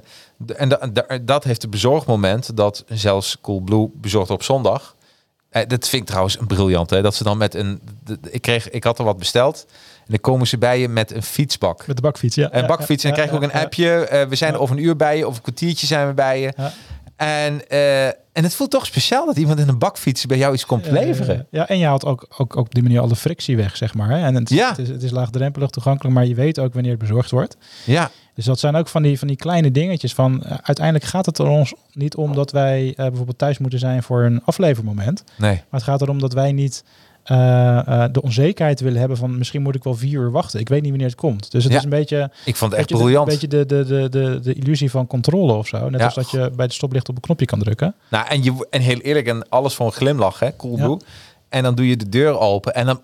en 0.56 0.70
da- 0.70 0.88
da- 0.94 1.18
dat 1.22 1.44
heeft 1.44 1.62
het 1.62 1.72
bezorgmoment 1.72 2.58
dat 2.58 2.84
zelfs 2.88 3.38
Coolblue 3.42 3.90
bezorgd 3.94 4.30
op 4.30 4.44
zondag. 4.44 4.95
Eh, 5.56 5.62
dat 5.68 5.90
vind 5.90 6.02
ik 6.02 6.08
trouwens 6.08 6.40
een 6.40 6.48
briljant. 6.48 6.90
Hè? 6.90 7.02
Dat 7.02 7.16
ze 7.16 7.24
dan 7.24 7.38
met 7.38 7.54
een. 7.54 7.82
ik, 8.30 8.42
kreeg, 8.42 8.70
ik 8.70 8.84
had 8.84 9.00
er 9.00 9.06
wat 9.06 9.18
besteld. 9.18 9.66
En 9.98 10.06
dan 10.08 10.20
komen 10.20 10.48
ze 10.48 10.58
bij 10.58 10.80
je 10.80 10.88
met 10.88 11.12
een 11.12 11.24
fietsbak. 11.24 11.88
Met 11.88 11.96
de 11.96 12.02
bakfiets, 12.02 12.36
ja. 12.36 12.54
Een 12.54 12.66
bakfiets. 12.68 13.04
En 13.04 13.10
dan 13.10 13.20
krijg 13.20 13.30
je 13.30 13.36
ook 13.46 13.54
een 13.54 13.62
appje. 13.62 13.90
eh, 14.06 14.28
we 14.28 14.36
zijn 14.36 14.54
er 14.54 14.60
over 14.60 14.78
een 14.78 14.84
uur 14.84 14.96
bij 14.96 15.18
je. 15.18 15.28
Of 15.28 15.36
een 15.36 15.42
kwartiertje 15.42 15.88
zijn 15.88 16.08
we 16.08 16.14
bij 16.14 16.40
je. 16.42 16.54
Ja. 16.58 16.72
En, 17.16 17.68
eh, 17.70 18.08
en 18.36 18.44
het 18.44 18.56
voelt 18.56 18.72
toch 18.72 18.86
speciaal 18.86 19.26
dat 19.26 19.38
iemand 19.38 19.60
in 19.60 19.68
een 19.68 19.78
bakfiets 19.78 20.26
bij 20.26 20.38
jou 20.38 20.54
iets 20.54 20.66
komt 20.66 20.86
Ja, 20.86 20.92
leveren. 20.92 21.36
Ja, 21.36 21.46
ja, 21.50 21.68
en 21.68 21.78
je 21.78 21.86
haalt 21.86 22.06
ook, 22.06 22.26
ook, 22.30 22.40
ook 22.40 22.56
op 22.66 22.74
die 22.74 22.84
manier 22.84 23.00
alle 23.00 23.16
frictie 23.16 23.58
weg, 23.58 23.78
zeg 23.78 23.94
maar. 23.94 24.10
Hè? 24.10 24.18
En 24.26 24.36
het, 24.36 24.50
Ja. 24.50 24.70
het, 24.70 24.78
is, 24.78 24.90
het 24.90 25.04
is 25.04 25.12
laagdrempelig 25.12 25.70
toegankelijk, 25.70 26.16
maar 26.16 26.26
je 26.26 26.36
weet 26.36 26.60
ook 26.60 26.74
wanneer 26.74 26.92
het 26.92 27.00
bezorgd 27.00 27.32
wordt. 27.32 27.58
Ja, 27.86 28.12
Dus 28.34 28.46
dat 28.46 28.60
zijn 28.60 28.76
ook 28.76 28.88
van 28.88 29.02
die, 29.04 29.20
van 29.20 29.28
die 29.28 29.38
kleine 29.38 29.72
dingetjes 29.72 30.14
van... 30.14 30.44
eh, 30.44 30.58
uiteindelijk 30.62 31.06
gaat 31.06 31.26
het 31.26 31.38
er 31.38 31.48
ons 31.48 31.74
niet 31.94 32.16
om 32.16 32.36
dat 32.36 32.52
wij 32.52 32.88
eh, 32.90 32.96
bijvoorbeeld 32.96 33.38
thuis 33.38 33.58
moeten 33.58 33.80
zijn 33.80 34.04
voor 34.04 34.24
een 34.24 34.42
aflevermoment. 34.44 35.24
nee. 35.38 35.52
Maar 35.54 35.80
het 35.80 35.84
gaat 35.84 36.02
erom 36.02 36.20
dat 36.20 36.34
wij 36.34 36.52
niet 36.52 36.84
eh, 37.26 37.78
eh, 38.04 38.12
de 38.12 38.22
onzekerheid 38.22 38.80
willen 38.80 39.00
hebben 39.00 39.18
van... 39.18 39.38
misschien 39.38 39.62
moet 39.62 39.76
ik 39.76 39.84
wel 39.84 39.94
vier 39.96 40.20
uur 40.20 40.32
wachten. 40.32 40.60
Ik 40.60 40.70
weet 40.70 40.82
niet 40.82 40.90
wanneer 40.90 41.08
het 41.08 41.16
komt. 41.18 41.52
Dus 41.52 41.64
het 41.64 41.72
Ja. 41.72 41.78
is 41.78 41.84
een 41.84 41.90
beetje... 41.90 42.32
Ik 42.46 42.56
vond 42.56 42.72
het 42.72 42.80
echt 42.80 42.90
briljant. 42.90 43.28
Een 43.28 43.34
beetje 43.34 43.48
de, 43.48 43.66
de, 43.66 43.86
de, 43.86 44.10
de, 44.10 44.40
de 44.40 44.54
illusie 44.54 44.92
van 44.92 45.08
controle 45.08 45.54
of 45.54 45.68
zo. 45.68 45.90
Net 45.90 46.00
Ja. 46.00 46.06
als 46.06 46.16
dat 46.16 46.30
je 46.32 46.52
bij 46.56 46.68
de 46.68 46.74
stoplicht 46.74 47.10
op 47.10 47.16
een 47.16 47.22
knopje 47.22 47.46
kan 47.46 47.60
drukken. 47.60 47.96
Nou, 48.10 48.28
en, 48.28 48.44
je, 48.44 48.68
en 48.70 48.82
heel 48.82 49.00
eerlijk, 49.00 49.28
en 49.28 49.50
alles 49.50 49.74
voor 49.74 49.86
een 49.86 49.92
glimlach, 49.92 50.40
hè, 50.40 50.56
Coolblue. 50.56 50.98
En 51.50 51.64
dan 51.64 51.76
doe 51.76 51.88
je 51.88 51.98
de 51.98 52.10
deur 52.10 52.40
open 52.40 52.74
en 52.76 52.86
dan 52.86 53.02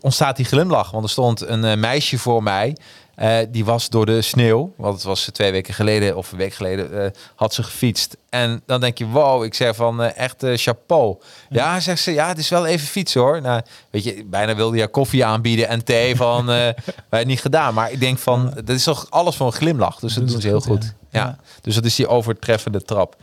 ontstaat 0.00 0.36
die 0.36 0.44
glimlach. 0.44 0.90
Want 0.90 1.04
er 1.04 1.10
stond 1.10 1.46
een 1.48 1.64
eh, 1.64 1.76
meisje 1.76 2.18
voor 2.18 2.42
mij. 2.42 2.76
Eh, 3.14 3.38
die 3.48 3.64
was 3.64 3.88
door 3.88 4.06
de 4.06 4.22
sneeuw, 4.22 4.72
want 4.76 4.94
het 4.94 5.02
was 5.02 5.28
twee 5.32 5.52
weken 5.52 5.74
geleden 5.74 6.16
of 6.16 6.32
een 6.32 6.38
week 6.38 6.54
geleden, 6.54 7.04
eh, 7.04 7.10
had 7.34 7.54
ze 7.54 7.62
gefietst. 7.62 8.16
En 8.28 8.62
dan 8.66 8.80
denk 8.80 8.98
je, 8.98 9.06
wow, 9.06 9.44
ik 9.44 9.54
zeg 9.54 9.76
van 9.76 10.02
eh, 10.02 10.18
echt 10.18 10.44
chapeau. 10.54 11.16
Ja. 11.48 11.80
zegt 11.80 12.02
ze, 12.02 12.12
ja, 12.12 12.28
het 12.28 12.38
is 12.38 12.48
wel 12.48 12.66
even 12.66 12.86
fietsen 12.86 13.20
hoor. 13.20 13.40
Nou, 13.40 13.62
weet 13.90 14.04
je, 14.04 14.24
bijna 14.26 14.54
wilde 14.54 14.76
je 14.76 14.88
koffie 14.88 15.24
aanbieden 15.24 15.68
en 15.68 15.84
thee 15.84 16.16
van, 16.16 16.46
wij 17.10 17.24
niet 17.24 17.40
gedaan. 17.40 17.74
Maar 17.74 17.92
ik 17.92 18.00
denk 18.00 18.18
van, 18.18 18.52
dat 18.54 18.76
is 18.76 18.84
toch 18.84 19.06
alles 19.10 19.36
voor 19.36 19.46
een 19.46 19.52
glimlach. 19.52 19.98
Dus 19.98 20.14
dat 20.14 20.22
Doen 20.22 20.32
doen 20.32 20.42
ze 20.42 20.48
heel 20.48 20.60
goed, 20.60 20.84
goed. 20.84 20.94
ja. 21.10 21.38
Dus 21.60 21.74
dat 21.74 21.84
is 21.84 21.94
die 21.94 22.08
overtreffende 22.08 22.82
trap. 22.82 23.16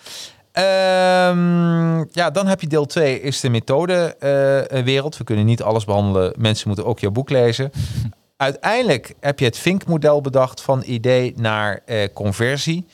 Ehm, 0.52 1.98
ja, 2.12 2.30
dan 2.32 2.48
heb 2.48 2.62
je 2.62 2.68
deel 2.68 2.86
2, 2.86 3.22
is 3.22 3.40
de 3.40 3.50
methodewereld. 3.50 5.18
We 5.18 5.24
kunnen 5.24 5.46
niet 5.46 5.62
alles 5.62 5.86
behandelen. 5.86 6.34
Mensen 6.38 6.68
moeten 6.68 6.86
ook 6.86 7.00
jouw 7.00 7.12
boek 7.12 7.30
lezen. 7.30 7.72
Uiteindelijk 8.42 9.14
heb 9.20 9.40
je 9.40 9.46
het 9.46 9.58
Vink-model 9.58 10.22
bedacht 10.22 10.62
van 10.62 10.84
idee 10.86 11.34
naar 11.36 11.82
eh, 11.86 12.08
conversie. 12.14 12.86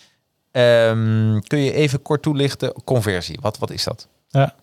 Ehm, 0.51 1.39
kun 1.39 1.59
je 1.59 1.73
even 1.73 2.01
kort 2.01 2.21
toelichten? 2.21 2.73
Conversie, 2.83 3.37
wat, 3.41 3.57
wat 3.57 3.71
is 3.71 3.83
dat? 3.83 4.07
Ja. 4.27 4.55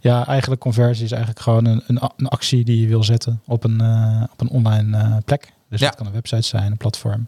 ja, 0.00 0.26
eigenlijk 0.26 0.60
conversie 0.60 1.04
is 1.04 1.10
eigenlijk 1.10 1.42
gewoon 1.42 1.64
een, 1.64 1.82
een, 1.86 2.28
actie 2.28 2.64
die 2.64 2.80
je 2.80 2.86
wil 2.86 3.04
zetten 3.04 3.42
op 3.46 3.64
een, 3.64 3.80
eh, 3.80 4.22
op 4.32 4.40
een 4.40 4.48
online 4.50 4.96
eh, 4.98 5.16
plek. 5.24 5.52
Dus 5.68 5.80
Ja. 5.80 5.86
dat 5.86 5.96
kan 5.96 6.06
een 6.06 6.12
website 6.12 6.42
zijn, 6.42 6.70
een 6.70 6.76
platform. 6.76 7.26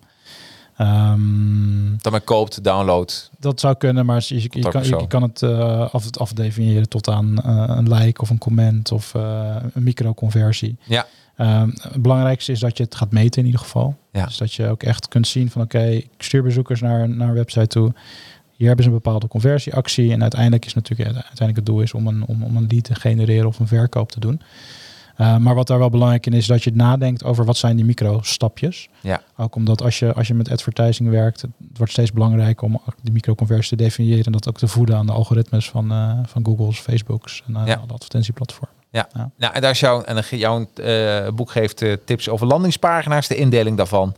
Ehm, 0.80 1.96
Dat 2.00 2.12
men 2.12 2.24
koopt, 2.24 2.64
downloadt. 2.64 3.30
dat 3.38 3.60
zou 3.60 3.74
kunnen, 3.74 4.06
maar 4.06 4.24
je, 4.26 4.42
je, 4.42 4.64
ook 4.66 4.72
kan, 4.72 4.84
je 4.84 5.06
kan 5.06 5.22
het 5.22 5.42
eh, 5.42 5.94
af, 5.94 6.16
afdefiniëren 6.16 6.88
tot 6.88 7.08
aan 7.08 7.42
eh, 7.42 7.64
een 7.66 7.92
like 7.94 8.20
of 8.20 8.30
een 8.30 8.38
comment 8.38 8.92
of 8.92 9.14
eh, 9.14 9.56
een 9.72 9.82
microconversie. 9.82 10.76
Ja. 10.82 11.06
Ehm, 11.36 11.70
het 11.80 12.02
belangrijkste 12.02 12.52
is 12.52 12.60
dat 12.60 12.76
je 12.76 12.82
het 12.82 12.94
gaat 12.94 13.10
meten 13.12 13.40
in 13.40 13.46
ieder 13.46 13.60
geval. 13.60 13.96
Ja. 14.12 14.24
Dus 14.24 14.36
dat 14.36 14.54
je 14.54 14.68
ook 14.68 14.82
echt 14.82 15.08
kunt 15.08 15.26
zien 15.26 15.50
van 15.50 15.62
oké, 15.62 15.84
ik 15.84 16.08
stuur 16.18 16.42
bezoekers 16.42 16.80
naar, 16.80 17.08
naar 17.08 17.28
een 17.28 17.34
website 17.34 17.66
toe. 17.66 17.92
Hier 18.56 18.66
hebben 18.66 18.84
ze 18.84 18.90
een 18.90 18.96
bepaalde 19.02 19.28
conversieactie. 19.28 20.12
En 20.12 20.22
uiteindelijk 20.22 20.66
is 20.66 20.74
natuurlijk 20.74 21.08
uiteindelijk 21.08 21.56
het 21.56 21.66
doel 21.66 21.80
is 21.80 21.94
om 21.94 22.06
een, 22.06 22.26
om, 22.26 22.42
om 22.42 22.56
een 22.56 22.66
lead 22.68 22.84
te 22.84 22.94
genereren 22.94 23.46
of 23.46 23.58
een 23.58 23.66
verkoop 23.66 24.12
te 24.12 24.20
doen. 24.20 24.40
Uh, 25.20 25.36
maar 25.36 25.54
wat 25.54 25.66
daar 25.66 25.78
wel 25.78 25.90
belangrijk 25.90 26.26
in 26.26 26.32
is 26.32 26.46
dat 26.46 26.62
je 26.64 26.70
nadenkt 26.74 27.24
over 27.24 27.44
wat 27.44 27.56
zijn 27.56 27.76
die 27.76 27.84
micro-stapjes. 27.84 28.88
Ja. 29.00 29.22
Ook 29.36 29.54
omdat 29.54 29.82
als 29.82 29.98
je, 29.98 30.12
als 30.14 30.26
je 30.28 30.34
met 30.34 30.50
advertising 30.50 31.10
werkt, 31.10 31.40
het 31.40 31.50
wordt 31.74 31.92
steeds 31.92 32.12
belangrijker 32.12 32.64
om 32.66 32.80
die 33.02 33.12
microconversie 33.12 33.76
te 33.76 33.82
definiëren 33.82 34.24
en 34.24 34.32
dat 34.32 34.48
ook 34.48 34.58
te 34.58 34.68
voeden 34.68 34.96
aan 34.96 35.06
de 35.06 35.12
algoritmes 35.12 35.70
van, 35.70 35.92
uh, 35.92 36.18
van 36.24 36.44
Google's, 36.44 36.78
Facebook's 36.78 37.42
en 37.46 37.52
uh, 37.52 37.66
Ja. 37.66 37.74
alle 37.74 37.92
advertentieplatformen. 37.92 38.74
Ja. 38.90 39.08
Nou, 39.36 39.54
en 39.54 39.60
daar 39.60 39.70
is 39.70 39.80
jouw, 39.80 40.02
en 40.02 40.24
jouw 40.30 40.66
eh, 40.74 41.28
boek 41.34 41.50
geeft 41.50 41.82
eh, 41.82 41.92
tips 42.04 42.28
over 42.28 42.46
landingspagina's, 42.46 43.28
de 43.28 43.36
indeling 43.36 43.76
daarvan. 43.76 44.14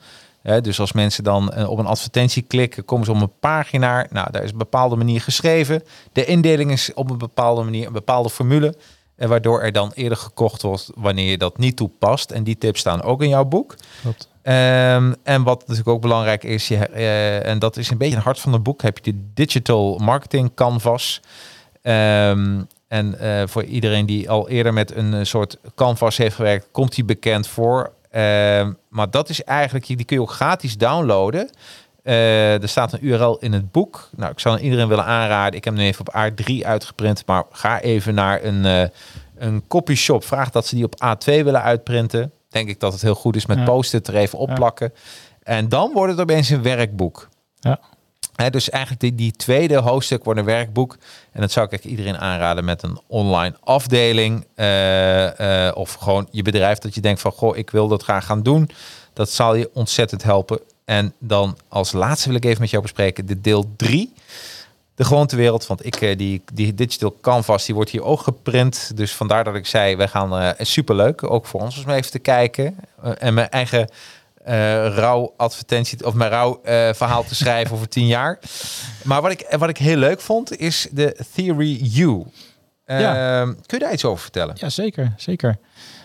Dus 0.62 0.80
als 0.80 0.92
mensen 0.92 1.24
dan 1.24 1.52
eh, 1.52 1.70
op 1.70 1.78
een 1.78 1.86
advertentie 1.86 2.42
klikken, 2.42 2.84
komen 2.84 3.06
ze 3.06 3.12
op 3.12 3.20
een 3.20 3.38
pagina. 3.40 4.06
Nou, 4.10 4.30
daar 4.30 4.42
is 4.42 4.50
een 4.50 4.58
bepaalde 4.58 4.96
manier 4.96 5.20
geschreven. 5.20 5.82
De 6.12 6.24
indeling 6.24 6.70
is 6.70 6.94
op 6.94 7.10
een 7.10 7.18
bepaalde 7.18 7.62
manier, 7.62 7.86
een 7.86 7.92
bepaalde 7.92 8.30
formule. 8.30 8.74
En 9.22 9.28
waardoor 9.28 9.62
er 9.62 9.72
dan 9.72 9.92
eerder 9.94 10.18
gekocht 10.18 10.62
wordt 10.62 10.90
wanneer 10.94 11.30
je 11.30 11.38
dat 11.38 11.58
niet 11.58 11.76
toepast. 11.76 12.30
En 12.30 12.44
die 12.44 12.58
tips 12.58 12.80
staan 12.80 13.02
ook 13.02 13.22
in 13.22 13.28
jouw 13.28 13.44
boek. 13.44 13.74
Klopt. 14.00 14.28
Ehm, 14.42 15.12
en 15.22 15.42
wat 15.42 15.60
natuurlijk 15.60 15.88
ook 15.88 16.00
belangrijk 16.00 16.44
is, 16.44 16.68
je, 16.68 16.76
eh, 16.76 17.46
en 17.46 17.58
dat 17.58 17.76
is 17.76 17.90
een 17.90 17.98
beetje 17.98 18.14
het 18.14 18.24
hart 18.24 18.40
van 18.40 18.52
het 18.52 18.62
boek, 18.62 18.82
heb 18.82 18.98
je 18.98 19.12
de 19.12 19.18
Digital 19.34 19.98
Marketing 19.98 20.54
Canvas. 20.54 21.20
Ehm, 21.82 22.60
en 22.88 23.18
eh, 23.18 23.42
voor 23.46 23.64
iedereen 23.64 24.06
die 24.06 24.30
al 24.30 24.48
eerder 24.48 24.72
met 24.72 24.96
een 24.96 25.14
eh, 25.14 25.24
soort 25.24 25.58
canvas 25.74 26.16
heeft 26.16 26.34
gewerkt, 26.34 26.68
komt 26.70 26.94
die 26.94 27.04
bekend 27.04 27.46
voor. 27.46 27.92
Ehm, 28.10 28.72
maar 28.88 29.10
dat 29.10 29.28
is 29.28 29.44
eigenlijk, 29.44 29.86
die 29.86 30.04
kun 30.04 30.16
je 30.16 30.22
ook 30.22 30.32
gratis 30.32 30.76
downloaden. 30.76 31.50
Eh, 32.02 32.62
er 32.62 32.68
staat 32.68 32.92
een 32.92 33.06
URL 33.06 33.36
in 33.40 33.52
het 33.52 33.72
boek. 33.72 34.08
Nou, 34.16 34.30
ik 34.32 34.38
zou 34.40 34.58
iedereen 34.58 34.88
willen 34.88 35.04
aanraden. 35.04 35.54
Ik 35.58 35.64
heb 35.64 35.74
hem 35.74 35.82
nu 35.82 35.88
even 35.88 36.06
op 36.06 36.14
A3 36.14 36.66
uitgeprint, 36.66 37.26
maar 37.26 37.44
ga 37.50 37.80
even 37.80 38.14
naar 38.14 38.44
een, 38.44 38.64
eh 38.64 38.88
een 39.38 39.64
copyshop. 39.68 40.24
Vraag 40.24 40.50
dat 40.50 40.66
ze 40.66 40.74
die 40.74 40.84
op 40.84 40.94
A2 41.04 41.24
willen 41.44 41.62
uitprinten. 41.62 42.32
Denk 42.48 42.68
ik 42.68 42.80
dat 42.80 42.92
het 42.92 43.02
heel 43.02 43.14
goed 43.14 43.36
is 43.36 43.46
met 43.46 43.58
Ja. 43.58 43.64
post-it 43.64 44.08
er 44.08 44.14
even 44.16 44.38
opplakken. 44.38 44.92
En 45.42 45.68
dan 45.68 45.90
wordt 45.92 46.12
het 46.12 46.20
opeens 46.20 46.48
een 46.48 46.62
werkboek. 46.62 47.28
Ja. 47.60 47.80
Dus 48.50 48.70
eigenlijk 48.70 49.02
die, 49.02 49.14
die 49.14 49.32
tweede 49.32 49.76
hoofdstuk 49.76 50.24
wordt 50.24 50.40
een 50.40 50.46
werkboek. 50.46 50.96
En 51.32 51.40
dat 51.40 51.50
zou 51.52 51.66
ik 51.66 51.72
echt 51.72 51.84
iedereen 51.84 52.18
aanraden 52.18 52.64
met 52.64 52.82
een 52.82 53.00
online 53.06 53.54
afdeling. 53.60 54.46
eh, 54.54 55.70
of 55.74 55.92
gewoon 55.94 56.28
je 56.30 56.42
bedrijf 56.42 56.78
dat 56.78 56.94
je 56.94 57.00
denkt 57.00 57.20
van, 57.20 57.32
goh, 57.32 57.56
ik 57.56 57.70
wil 57.70 57.88
dat 57.88 58.02
graag 58.02 58.26
gaan 58.26 58.42
doen. 58.42 58.70
Dat 59.12 59.30
zal 59.30 59.54
je 59.54 59.70
ontzettend 59.72 60.22
helpen. 60.22 60.60
En 60.84 61.14
dan 61.18 61.58
als 61.68 61.92
laatste 61.92 62.28
wil 62.28 62.36
ik 62.36 62.44
even 62.44 62.60
met 62.60 62.70
jou 62.70 62.82
bespreken 62.82 63.26
de 63.26 63.40
deel 63.40 63.72
3. 63.76 64.12
De 64.94 65.04
gewoontewereld, 65.04 65.66
want 65.66 65.86
ik, 65.86 65.96
eh, 65.96 66.16
die, 66.16 66.42
die 66.52 66.74
digital 66.74 67.16
canvas, 67.20 67.64
die 67.64 67.74
wordt 67.74 67.90
hier 67.90 68.04
ook 68.04 68.20
geprint. 68.20 68.96
Dus 68.96 69.14
vandaar 69.14 69.44
dat 69.44 69.54
ik 69.54 69.66
zei, 69.66 69.96
wij 69.96 70.08
gaan 70.08 70.42
uh, 70.42 70.50
superleuk, 70.58 71.22
ook 71.30 71.46
voor 71.46 71.60
ons 71.60 71.84
om 71.84 71.90
even 71.90 72.10
te 72.10 72.18
kijken. 72.18 72.76
Uh, 73.04 73.12
en 73.18 73.34
mijn 73.34 73.48
eigen 73.48 73.88
uh, 74.46 74.96
rouw 74.96 75.34
advertentie 75.36 76.06
of 76.06 76.14
mijn 76.14 76.30
rouw 76.30 76.60
uh, 76.64 76.92
verhaal 76.92 77.24
te 77.24 77.34
schrijven 77.34 77.74
over 77.74 77.88
tien 77.88 78.06
jaar. 78.06 78.38
Maar 79.04 79.22
wat 79.22 79.30
ik, 79.30 79.46
wat 79.58 79.68
ik 79.68 79.78
heel 79.78 79.96
leuk 79.96 80.20
vond, 80.20 80.56
is 80.56 80.88
de 80.90 81.16
Theory 81.34 82.00
U. 82.00 82.22
Ja. 82.86 83.44
kun 83.44 83.78
je 83.78 83.84
daar 83.84 83.92
iets 83.92 84.04
over 84.04 84.22
vertellen? 84.22 84.54
Ja, 84.58 84.68
zeker, 84.68 85.12
zeker. 85.16 85.58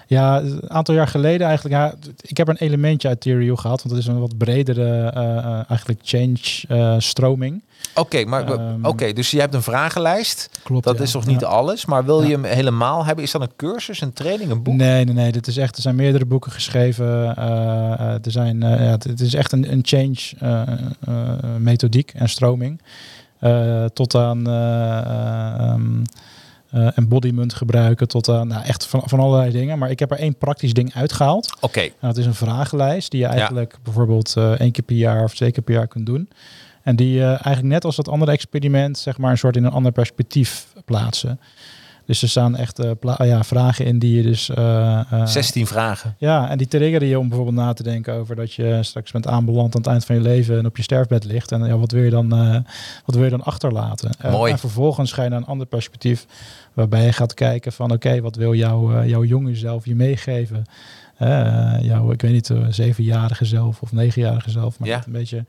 Ja, 0.10 0.42
een 0.42 0.70
aantal 0.72 0.96
jaar 0.96 1.08
geleden 1.08 1.48
eigenlijk. 1.48 1.76
Ja, 1.76 1.94
ik 2.22 2.38
heb 2.38 2.48
een 2.48 2.58
elementje 2.58 3.08
uit 3.08 3.22
Theory 3.22 3.56
gehad, 3.56 3.84
want 3.84 3.96
het 3.96 3.98
is 3.98 4.08
een 4.08 4.20
wat 4.20 4.38
bredere 4.38 5.14
uh, 5.16 5.70
eigenlijk 5.70 6.00
change 6.04 7.00
stroming. 7.02 7.64
Oké, 7.90 8.00
okay, 8.00 8.24
maar 8.24 8.52
um, 8.52 8.78
oké, 8.80 8.88
okay, 8.88 9.14
dus 9.14 9.32
je 9.32 9.40
hebt 9.40 9.54
een 9.54 9.62
vragenlijst. 9.62 10.50
Klopt. 10.64 10.84
Dat 10.84 10.98
ja. 10.98 11.04
is 11.04 11.12
toch 11.12 11.26
niet 11.26 11.40
ja. 11.40 11.48
alles, 11.48 11.86
maar 11.86 12.06
wil 12.06 12.24
je 12.24 12.32
hem 12.32 12.44
helemaal 12.44 13.06
hebben? 13.06 13.24
Is 13.24 13.32
dat 13.32 13.42
een 13.42 13.56
cursus, 13.56 14.02
een 14.02 14.14
training, 14.14 14.52
een 14.52 14.64
boek? 14.64 14.76
Nee, 14.76 15.06
nee, 15.06 15.14
nee. 15.14 15.32
Dit 15.32 15.48
is 15.48 15.58
echt. 15.58 15.76
Er 15.76 15.82
zijn 15.82 15.96
meerdere 15.96 16.26
boeken 16.26 16.52
geschreven. 16.52 17.06
Uh, 17.38 18.00
er 18.00 18.32
zijn. 18.32 18.60
Ja, 18.60 18.98
het 19.00 19.22
is 19.22 19.34
echt 19.34 19.52
een, 19.52 19.72
een 19.72 19.82
change 19.84 20.18
uh, 20.44 20.62
methodiek 21.58 22.12
en 22.16 22.30
stroming. 22.30 22.82
tot 23.94 24.16
aan. 24.16 24.48
Um, 25.72 26.04
uh, 26.74 26.88
embodiment 26.96 27.54
gebruiken 27.54 28.08
tot 28.08 28.30
aan 28.30 28.48
nou, 28.48 28.64
echt 28.64 28.86
van, 28.86 29.02
van 29.06 29.20
allerlei 29.20 29.52
dingen. 29.52 29.80
Maar 29.80 29.90
ik 29.90 30.00
heb 30.00 30.12
er 30.12 30.18
één 30.18 30.38
praktisch 30.38 30.74
ding 30.74 30.94
uitgehaald. 30.94 31.56
Oké. 31.56 31.66
Okay. 31.66 31.86
Nou, 31.86 32.14
het 32.14 32.18
is 32.18 32.26
een 32.26 32.34
vragenlijst 32.34 33.12
die 33.12 33.20
je 33.20 33.26
eigenlijk 33.26 33.72
ja. 33.72 33.78
bijvoorbeeld 33.84 34.36
uh, 34.38 34.52
één 34.52 34.72
keer 34.72 34.84
per 34.84 34.96
jaar 34.96 35.24
of 35.24 35.36
twee 35.36 35.52
keer 35.52 35.64
per 35.64 35.74
jaar 35.74 35.88
kunt 35.88 36.06
doen. 36.06 36.30
En 36.84 36.96
die 36.96 37.24
eigenlijk 37.24 37.64
net 37.64 37.86
als 37.86 37.96
dat 37.96 38.10
andere 38.10 38.32
experiment, 38.32 38.98
zeg 38.98 39.18
maar, 39.18 39.32
een 39.32 39.38
soort 39.38 39.56
in 39.56 39.64
een 39.64 39.72
ander 39.72 39.92
perspectief 39.92 40.68
plaatsen. 40.86 41.40
Dus 42.08 42.22
er 42.22 42.30
staan 42.30 42.56
echt 42.56 42.80
uh, 42.80 42.92
ja, 43.18 43.44
vragen 43.44 43.86
in 43.86 44.00
die 44.00 44.16
je 44.16 44.24
dus... 44.24 44.50
Uh, 44.58 45.26
16 45.26 45.68
vragen. 45.68 46.16
Ja, 46.18 46.50
en 46.50 46.58
die 46.58 46.68
triggeren 46.68 47.08
je 47.08 47.20
om 47.20 47.28
bijvoorbeeld 47.28 47.58
na 47.58 47.74
te 47.74 47.84
denken 47.84 48.14
over 48.14 48.36
dat 48.36 48.54
je 48.54 48.80
straks 48.82 49.12
bent 49.12 49.28
aanbeland 49.28 49.76
aan 49.76 49.82
het 49.82 49.90
eind 49.90 50.06
van 50.06 50.16
je 50.16 50.22
leven 50.22 50.58
en 50.58 50.66
op 50.66 50.78
je 50.78 50.84
sterfbed 50.84 51.24
ligt. 51.24 51.52
En 51.52 51.66
ja, 51.66 51.78
wat 51.78 51.92
wil 51.92 52.04
je 52.04 52.10
dan, 52.10 52.30
wat 53.06 53.16
wil 53.16 53.24
je 53.24 53.30
dan 53.30 53.44
achterlaten? 53.44 54.12
Mooi. 54.32 54.52
en 54.52 54.60
vervolgens 54.60 55.12
ga 55.12 55.24
je 55.24 55.30
naar 55.30 55.40
een 55.40 55.46
ander 55.46 55.68
perspectief 55.68 56.26
waarbij 56.74 57.06
je 57.06 57.12
gaat 57.12 57.34
kijken 57.34 57.72
van 57.72 57.92
oké, 57.92 58.08
okay, 58.08 58.22
wat 58.22 58.36
wil 58.36 58.54
jouw, 58.54 59.04
jouw 59.04 59.24
jonge 59.24 59.56
zelf 59.56 59.86
je 59.86 59.96
meegeven? 59.96 60.66
jouw, 61.82 62.12
ik 62.12 62.22
weet 62.22 62.32
niet, 62.32 62.52
zevenjarige 62.70 63.46
zelf 63.46 63.82
of 63.82 63.92
negenjarige 63.92 64.50
zelf. 64.50 64.80
Maar 64.80 64.88
ja. 64.88 65.04
een 65.06 65.12
beetje... 65.12 65.46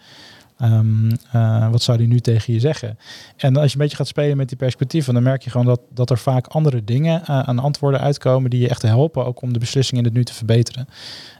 Um, 0.62 1.10
uh, 1.34 1.70
wat 1.70 1.82
zou 1.82 1.98
die 1.98 2.06
nu 2.06 2.20
tegen 2.20 2.52
je 2.52 2.60
zeggen? 2.60 2.98
En 3.36 3.56
als 3.56 3.66
je 3.66 3.72
een 3.72 3.82
beetje 3.82 3.96
gaat 3.96 4.06
spelen 4.06 4.36
met 4.36 4.48
die 4.48 4.56
perspectieven, 4.56 5.14
dan 5.14 5.22
merk 5.22 5.42
je 5.42 5.50
gewoon 5.50 5.66
dat, 5.66 5.80
dat 5.90 6.10
er 6.10 6.18
vaak 6.18 6.46
andere 6.46 6.84
dingen 6.84 7.20
uh, 7.20 7.40
aan 7.40 7.58
antwoorden 7.58 8.00
uitkomen 8.00 8.50
die 8.50 8.60
je 8.60 8.68
echt 8.68 8.82
helpen, 8.82 9.26
ook 9.26 9.42
om 9.42 9.52
de 9.52 9.58
beslissing 9.58 9.98
in 9.98 10.04
het 10.04 10.14
nu 10.14 10.24
te 10.24 10.34
verbeteren. 10.34 10.88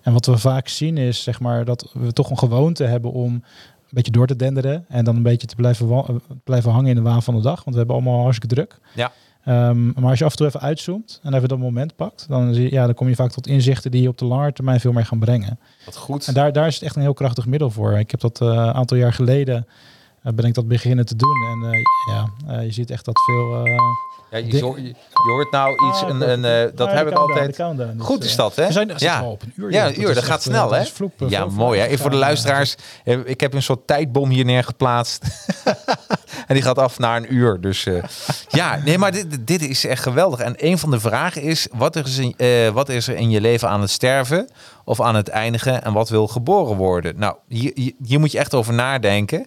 En 0.02 0.12
wat 0.12 0.26
we 0.26 0.38
vaak 0.38 0.68
zien 0.68 0.96
is, 0.96 1.22
zeg 1.22 1.40
maar, 1.40 1.64
dat 1.64 1.90
we 1.92 2.12
toch 2.12 2.30
een 2.30 2.38
gewoonte 2.38 2.84
hebben 2.84 3.12
om 3.12 3.32
een 3.32 3.42
beetje 3.88 4.12
door 4.12 4.26
te 4.26 4.36
denderen 4.36 4.84
en 4.88 5.04
dan 5.04 5.16
een 5.16 5.22
beetje 5.22 5.46
te 5.46 5.56
blijven, 5.56 6.20
blijven 6.44 6.70
hangen 6.70 6.88
in 6.88 6.96
de 6.96 7.02
waan 7.02 7.22
van 7.22 7.34
de 7.34 7.42
dag, 7.42 7.56
want 7.56 7.70
we 7.70 7.76
hebben 7.76 7.94
allemaal 7.94 8.22
hartstikke 8.22 8.54
druk. 8.54 8.78
Ja. 8.94 9.12
Um, 9.48 9.92
maar 9.94 10.10
als 10.10 10.18
je 10.18 10.24
af 10.24 10.30
en 10.30 10.36
toe 10.36 10.46
even 10.46 10.60
uitzoomt 10.60 11.20
en 11.22 11.34
even 11.34 11.48
dat 11.48 11.58
moment 11.58 11.96
pakt, 11.96 12.26
dan, 12.28 12.54
zie 12.54 12.62
je, 12.62 12.72
ja, 12.72 12.84
dan 12.84 12.94
kom 12.94 13.08
je 13.08 13.14
vaak 13.14 13.30
tot 13.30 13.46
inzichten 13.46 13.90
die 13.90 14.02
je 14.02 14.08
op 14.08 14.18
de 14.18 14.24
lange 14.24 14.52
termijn 14.52 14.80
veel 14.80 14.92
meer 14.92 15.06
gaan 15.06 15.18
brengen. 15.18 15.58
Wat 15.84 15.96
goed. 15.96 16.26
En 16.26 16.34
daar, 16.34 16.52
daar 16.52 16.66
is 16.66 16.74
het 16.74 16.82
echt 16.82 16.96
een 16.96 17.02
heel 17.02 17.14
krachtig 17.14 17.46
middel 17.46 17.70
voor. 17.70 17.98
Ik 17.98 18.10
heb 18.10 18.20
dat 18.20 18.40
een 18.40 18.54
uh, 18.54 18.70
aantal 18.70 18.96
jaar 18.96 19.12
geleden 19.12 19.66
uh, 20.24 20.32
ben 20.32 20.44
ik 20.44 20.54
dat 20.54 20.68
beginnen 20.68 21.06
te 21.06 21.16
doen. 21.16 21.36
En 21.50 21.70
uh, 21.70 21.78
ja, 22.46 22.60
je 22.60 22.72
ziet 22.72 22.90
echt 22.90 23.04
dat 23.04 23.20
veel. 23.26 23.64
Ja, 24.30 24.38
je, 24.38 24.94
hoort 25.30 25.52
nou 25.52 25.88
iets, 25.88 26.02
ah, 26.02 26.08
een, 26.08 26.44
een, 26.44 26.72
dat 26.74 26.92
heb 26.92 27.06
ik 27.06 27.14
altijd. 27.14 27.56
Countdown, 27.56 27.96
dus, 27.96 28.06
goed 28.06 28.24
is 28.24 28.36
dat, 28.36 28.56
hè? 28.56 28.66
We 28.66 28.72
zijn 28.72 28.92
ja. 28.96 29.24
op 29.24 29.42
een 29.42 29.52
uur. 29.56 29.72
Ja, 29.72 29.86
een 29.86 30.00
uur. 30.00 30.14
Dat, 30.14 30.24
gaat 30.24 30.42
snel, 30.42 30.72
hè? 30.72 30.84
Ja, 31.28 31.44
mooi, 31.46 31.80
hè? 31.80 31.98
Voor 31.98 32.10
de 32.10 32.16
luisteraars, 32.16 32.74
ik 33.24 33.40
heb 33.40 33.54
een 33.54 33.62
soort 33.62 33.86
tijdbom 33.86 34.30
hier 34.30 34.44
neergeplaatst. 34.44 35.24
en 36.46 36.54
die 36.54 36.62
gaat 36.62 36.78
af 36.78 36.98
na 36.98 37.16
een 37.16 37.34
uur. 37.34 37.60
Dus 37.60 37.84
uh, 37.84 38.02
ja, 38.48 38.80
nee, 38.84 38.98
maar 38.98 39.12
dit, 39.12 39.46
dit 39.46 39.62
is 39.62 39.84
echt 39.84 40.02
geweldig. 40.02 40.40
En 40.40 40.54
een 40.56 40.78
van 40.78 40.90
de 40.90 41.00
vragen 41.00 41.42
is: 41.42 41.68
wat 41.72 41.96
is, 41.96 42.18
in, 42.18 42.34
uh, 42.36 42.68
wat 42.68 42.88
is 42.88 43.08
er 43.08 43.16
in 43.16 43.30
je 43.30 43.40
leven 43.40 43.68
aan 43.68 43.80
het 43.80 43.90
sterven 43.90 44.48
of 44.84 45.00
aan 45.00 45.14
het 45.14 45.28
eindigen 45.28 45.84
en 45.84 45.92
wat 45.92 46.08
wil 46.08 46.28
geboren 46.28 46.76
worden? 46.76 47.18
Nou, 47.18 47.36
hier, 47.48 47.92
hier 48.04 48.20
moet 48.20 48.32
je 48.32 48.38
echt 48.38 48.54
over 48.54 48.74
nadenken. 48.74 49.46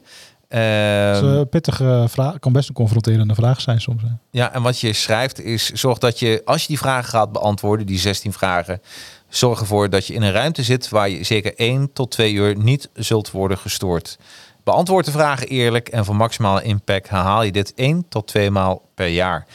Dat 0.51 1.23
is 1.23 1.29
een 1.37 1.49
pittige 1.49 2.05
vraag. 2.09 2.39
kan 2.39 2.53
best 2.53 2.69
een 2.69 2.75
confronterende 2.75 3.35
vraag 3.35 3.61
zijn 3.61 3.81
soms. 3.81 4.01
Hè? 4.01 4.07
Ja, 4.31 4.53
en 4.53 4.61
wat 4.61 4.79
je 4.79 4.93
schrijft 4.93 5.41
is: 5.41 5.69
zorg 5.69 5.97
dat 5.97 6.19
je, 6.19 6.41
als 6.45 6.61
je 6.61 6.67
die 6.67 6.77
vragen 6.77 7.09
gaat 7.09 7.31
beantwoorden, 7.31 7.85
die 7.85 7.99
16 7.99 8.33
vragen, 8.33 8.81
zorg 9.29 9.59
ervoor 9.59 9.89
dat 9.89 10.07
je 10.07 10.13
in 10.13 10.21
een 10.21 10.31
ruimte 10.31 10.63
zit 10.63 10.89
waar 10.89 11.09
je 11.09 11.23
zeker 11.23 11.55
1 11.55 11.93
tot 11.93 12.11
2 12.11 12.33
uur 12.33 12.57
niet 12.57 12.89
zult 12.93 13.31
worden 13.31 13.57
gestoord. 13.57 14.17
Beantwoord 14.63 15.05
de 15.05 15.11
vragen 15.11 15.47
eerlijk 15.47 15.89
en 15.89 16.05
voor 16.05 16.15
maximale 16.15 16.63
impact 16.63 17.09
herhaal 17.09 17.43
je 17.43 17.51
dit 17.51 17.73
één 17.75 18.05
tot 18.09 18.27
twee 18.27 18.51
maal 18.51 18.81
per 18.95 19.07
jaar. 19.07 19.45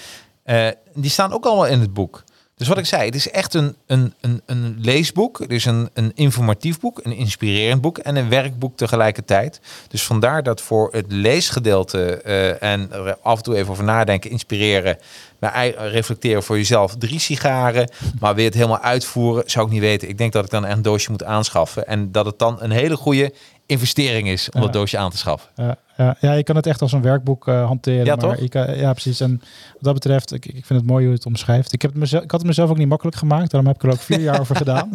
Uh, 0.46 0.68
die 0.94 1.10
staan 1.10 1.32
ook 1.32 1.44
allemaal 1.44 1.66
in 1.66 1.80
het 1.80 1.92
boek. 1.92 2.24
Dus 2.56 2.68
wat 2.68 2.78
ik 2.78 2.86
zei, 2.86 3.04
het 3.04 3.14
is 3.14 3.30
echt 3.30 3.54
een, 3.54 3.76
een, 3.86 4.14
een, 4.20 4.42
een 4.46 4.76
leesboek. 4.80 5.38
Het 5.38 5.50
is 5.50 5.64
een, 5.64 5.90
een 5.92 6.12
informatief 6.14 6.80
boek, 6.80 7.00
een 7.02 7.12
inspirerend 7.12 7.80
boek 7.80 7.98
en 7.98 8.16
een 8.16 8.28
werkboek 8.28 8.76
tegelijkertijd. 8.76 9.60
Dus 9.88 10.02
vandaar 10.02 10.42
dat 10.42 10.60
voor 10.60 10.92
het 10.92 11.04
leesgedeelte 11.08 12.22
uh, 12.26 12.62
en 12.62 12.92
er 12.92 13.16
af 13.22 13.36
en 13.36 13.42
toe 13.42 13.56
even 13.56 13.70
over 13.70 13.84
nadenken, 13.84 14.30
inspireren, 14.30 14.98
maar 15.38 15.68
reflecteren 15.74 16.42
voor 16.42 16.56
jezelf 16.56 16.94
drie 16.98 17.18
sigaren. 17.18 17.90
Maar 18.20 18.34
weer 18.34 18.44
het 18.44 18.54
helemaal 18.54 18.80
uitvoeren, 18.80 19.50
zou 19.50 19.66
ik 19.66 19.72
niet 19.72 19.80
weten. 19.80 20.08
Ik 20.08 20.18
denk 20.18 20.32
dat 20.32 20.44
ik 20.44 20.50
dan 20.50 20.64
een 20.64 20.82
doosje 20.82 21.10
moet 21.10 21.24
aanschaffen. 21.24 21.86
En 21.86 22.12
dat 22.12 22.26
het 22.26 22.38
dan 22.38 22.56
een 22.60 22.70
hele 22.70 22.96
goede 22.96 23.32
investering 23.66 24.28
is 24.28 24.50
om 24.50 24.60
dat 24.60 24.72
doosje 24.72 24.98
aan 24.98 25.10
te 25.10 25.16
schaffen. 25.16 25.50
Ja, 25.56 25.76
ja, 25.96 26.16
ja, 26.20 26.32
je 26.32 26.42
kan 26.42 26.56
het 26.56 26.66
echt 26.66 26.82
als 26.82 26.92
een 26.92 27.02
werkboek 27.02 27.48
eh, 27.48 27.66
hanteren. 27.66 28.04
Ja, 28.04 28.16
maar 28.16 28.76
ja, 28.76 28.92
precies. 28.92 29.20
En 29.20 29.30
wat 29.72 29.82
dat 29.82 29.94
betreft, 29.94 30.32
ik, 30.32 30.46
ik 30.46 30.66
vind 30.66 30.80
het 30.80 30.88
mooi 30.88 31.00
hoe 31.02 31.10
je 31.12 31.18
het 31.18 31.26
omschrijft. 31.26 31.72
Ik, 31.72 31.82
heb 31.82 31.90
het 31.90 32.00
mezelf, 32.00 32.22
ik 32.22 32.30
had 32.30 32.40
het 32.40 32.48
mezelf 32.48 32.70
ook 32.70 32.76
niet 32.78 32.88
makkelijk 32.88 33.16
gemaakt. 33.16 33.50
Daarom 33.50 33.68
heb 33.68 33.82
ik 33.82 33.88
er 33.88 33.94
ook 33.94 34.00
vier 34.00 34.20
jaar 34.20 34.40
over 34.40 34.56
gedaan. 34.66 34.90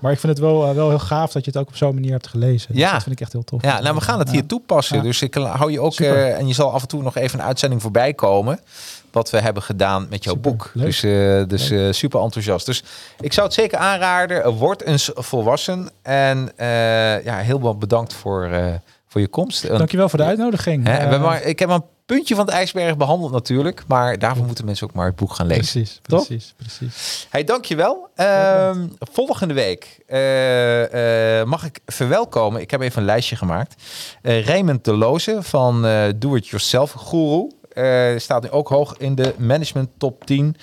Maar 0.00 0.12
ik 0.12 0.18
vind 0.18 0.32
het 0.32 0.38
wel, 0.38 0.68
eh, 0.68 0.74
wel 0.74 0.88
heel 0.88 0.98
gaaf 0.98 1.32
dat 1.32 1.44
je 1.44 1.50
het 1.50 1.60
ook 1.60 1.68
op 1.68 1.76
zo'n 1.76 1.94
manier 1.94 2.10
hebt 2.10 2.26
gelezen. 2.26 2.72
Dus 2.72 2.80
Ja. 2.80 2.92
dat 2.92 3.02
vind 3.02 3.14
ik 3.14 3.20
echt 3.20 3.32
heel 3.32 3.44
tof. 3.44 3.62
Ja, 3.62 3.80
nou, 3.80 3.94
we 3.94 4.00
gaan 4.00 4.18
het 4.18 4.30
hier 4.30 4.46
toepassen. 4.46 5.02
Dus 5.02 5.22
ik 5.22 5.34
hou 5.34 5.72
je 5.72 5.80
ook, 5.80 5.94
eh, 5.94 6.38
en 6.38 6.46
je 6.46 6.54
zal 6.54 6.72
af 6.72 6.82
en 6.82 6.88
toe 6.88 7.02
nog 7.02 7.16
even 7.16 7.38
een 7.38 7.44
uitzending 7.44 7.82
voorbij 7.82 8.14
komen. 8.14 8.60
Wat 9.14 9.30
we 9.30 9.40
hebben 9.40 9.62
gedaan 9.62 10.06
met 10.10 10.24
jouw 10.24 10.34
Super, 10.34 10.50
boek. 10.50 10.70
leuk. 10.74 10.84
Dus, 10.86 11.02
eh, 11.02 11.42
dus 11.46 11.70
eh, 11.70 11.92
super 11.92 12.20
enthousiast. 12.20 12.66
Dus 12.66 12.82
ik 13.20 13.32
zou 13.32 13.46
het 13.46 13.54
zeker 13.54 13.78
aanraden. 13.78 14.50
Word 14.52 14.82
eens 14.82 15.10
volwassen. 15.14 15.90
En 16.02 16.52
eh, 16.56 17.24
ja, 17.24 17.36
heel 17.38 17.62
wel 17.62 17.76
bedankt 17.78 18.12
voor, 18.14 18.44
eh, 18.44 18.66
voor 19.08 19.20
je 19.20 19.28
komst. 19.28 19.68
Dankjewel 19.68 20.08
voor 20.08 20.18
de 20.18 20.24
uitnodiging. 20.24 20.86
hè, 20.86 21.08
we 21.08 21.14
Eh, 21.14 21.22
maar, 21.22 21.42
ik 21.42 21.58
heb 21.58 21.68
maar 21.68 21.76
een 21.76 21.84
puntje 22.06 22.34
van 22.34 22.44
het 22.44 22.54
ijsberg 22.54 22.96
behandeld 22.96 23.32
natuurlijk. 23.32 23.82
Maar 23.86 24.18
daarvoor 24.18 24.46
moeten 24.46 24.64
mensen 24.64 24.86
ook 24.86 24.94
maar 24.94 25.06
het 25.06 25.16
boek 25.16 25.34
gaan 25.34 25.46
lezen. 25.46 25.72
precies, 25.72 26.00
Toch? 26.02 26.26
precies, 26.26 26.54
precies. 26.56 27.26
Hey, 27.30 27.44
dankjewel. 27.44 28.08
Ehm 28.14 28.86
volgende 28.98 29.54
week 29.54 29.98
eh, 30.06 31.40
eh, 31.40 31.46
mag 31.46 31.64
ik 31.64 31.78
verwelkomen. 31.86 32.60
Ik 32.60 32.70
heb 32.70 32.80
even 32.80 32.98
een 33.00 33.06
lijstje 33.06 33.36
gemaakt. 33.36 33.74
Eh 34.22 34.46
Raymond 34.46 34.84
de 34.84 34.92
Loze 34.96 35.38
van 35.40 35.86
eh 35.86 36.02
Do 36.16 36.34
It 36.34 36.46
Yourself 36.46 36.90
Guru. 36.92 37.48
Eh, 37.74 38.18
staat 38.18 38.42
nu 38.42 38.50
ook 38.50 38.68
hoog 38.68 38.96
in 38.98 39.14
de 39.14 39.34
management 39.38 39.88
top 39.98 40.24
10. 40.24 40.56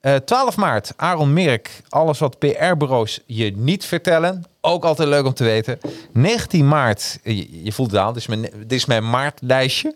Eh 0.00 0.14
12 0.14 0.56
maart, 0.56 0.92
Aaron 0.96 1.32
Merk. 1.32 1.82
Alles 1.88 2.18
wat 2.18 2.38
PR-bureaus 2.38 3.20
je 3.26 3.56
niet 3.56 3.84
vertellen. 3.84 4.44
Ook 4.60 4.84
altijd 4.84 5.08
leuk 5.08 5.24
om 5.24 5.34
te 5.34 5.44
weten. 5.44 5.78
19 6.12 6.68
maart, 6.68 7.18
eh, 7.22 7.36
je, 7.36 7.64
je 7.64 7.72
voelt 7.72 7.90
het 7.90 8.00
aan, 8.00 8.12
dit 8.12 8.22
is 8.22 8.26
mijn, 8.26 8.42
dit 8.42 8.72
is 8.72 8.86
mijn 8.86 9.10
maartlijstje. 9.10 9.94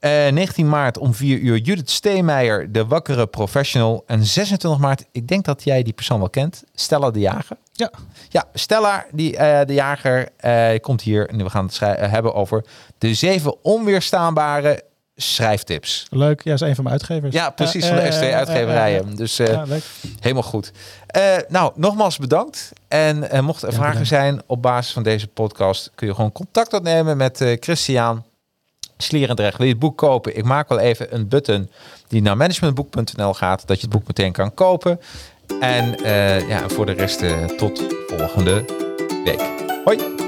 Eh 0.00 0.10
19 0.10 0.68
maart 0.68 0.98
om 0.98 1.14
4 1.14 1.38
uur 1.38 1.56
Judith 1.56 1.90
Steemeijer, 1.90 2.72
de 2.72 2.86
wakkere 2.86 3.26
professional. 3.26 4.04
En 4.06 4.24
26 4.24 4.80
maart, 4.80 5.04
ik 5.12 5.28
denk 5.28 5.44
dat 5.44 5.64
jij 5.64 5.82
die 5.82 5.92
persoon 5.92 6.18
wel 6.18 6.30
kent, 6.30 6.64
Stella 6.74 7.10
de 7.10 7.20
Jager. 7.20 7.56
Ja. 7.78 7.90
Ja, 8.28 8.44
Stella 8.54 9.06
die, 9.12 9.36
eh, 9.36 9.66
de 9.66 9.74
Jager 9.74 10.28
eh, 10.36 10.80
komt 10.80 11.02
hier 11.02 11.28
en 11.28 11.38
we 11.42 11.50
gaan 11.50 11.66
het 11.66 11.78
eh, 11.78 12.10
hebben 12.10 12.34
over 12.34 12.64
de 12.98 13.14
zeven 13.14 13.64
onweerstaanbare 13.64 14.82
schrijftips. 15.20 16.06
Leuk. 16.10 16.44
Ja, 16.44 16.52
is 16.52 16.60
een 16.60 16.74
van 16.74 16.84
mijn 16.84 16.96
uitgevers. 16.96 17.34
Ja, 17.34 17.50
precies, 17.50 17.82
Eh, 17.82 17.88
van 17.88 17.96
de 17.98 18.02
eh, 18.02 18.12
S2 18.18 18.22
eh, 18.30 18.36
uitgeverijen. 18.36 19.16
Dus 19.16 19.36
ja, 19.36 19.62
leuk. 19.66 19.82
helemaal 20.20 20.42
goed. 20.42 20.72
Nou, 21.48 21.72
nogmaals 21.74 22.18
bedankt. 22.18 22.72
En 22.88 23.44
mocht 23.44 23.62
er 23.62 23.68
Ja, 23.68 23.74
vragen 23.74 23.88
bedankt. 24.02 24.08
zijn 24.08 24.42
op 24.46 24.62
basis 24.62 24.92
van 24.92 25.02
deze 25.02 25.26
podcast, 25.26 25.90
kun 25.94 26.06
je 26.06 26.14
gewoon 26.14 26.32
contact 26.32 26.72
opnemen 26.72 27.16
met 27.16 27.44
Christian. 27.60 28.24
Slierendrecht, 28.96 29.56
wil 29.56 29.66
je 29.66 29.72
het 29.72 29.80
boek 29.80 29.98
kopen? 29.98 30.36
Ik 30.36 30.44
maak 30.44 30.68
wel 30.68 30.78
even 30.78 31.14
een 31.14 31.28
button 31.28 31.70
die 32.08 32.22
naar 32.22 32.36
managementboek.nl 32.36 33.34
gaat, 33.34 33.66
dat 33.66 33.76
je 33.80 33.82
het 33.86 33.92
boek 33.94 34.06
meteen 34.06 34.32
kan 34.32 34.54
kopen. 34.54 35.00
En 35.60 35.96
ja, 36.48 36.68
voor 36.68 36.86
de 36.86 36.92
rest 36.92 37.22
tot 37.56 37.82
volgende 38.06 38.64
week. 39.24 39.42
Hoi! 39.84 40.27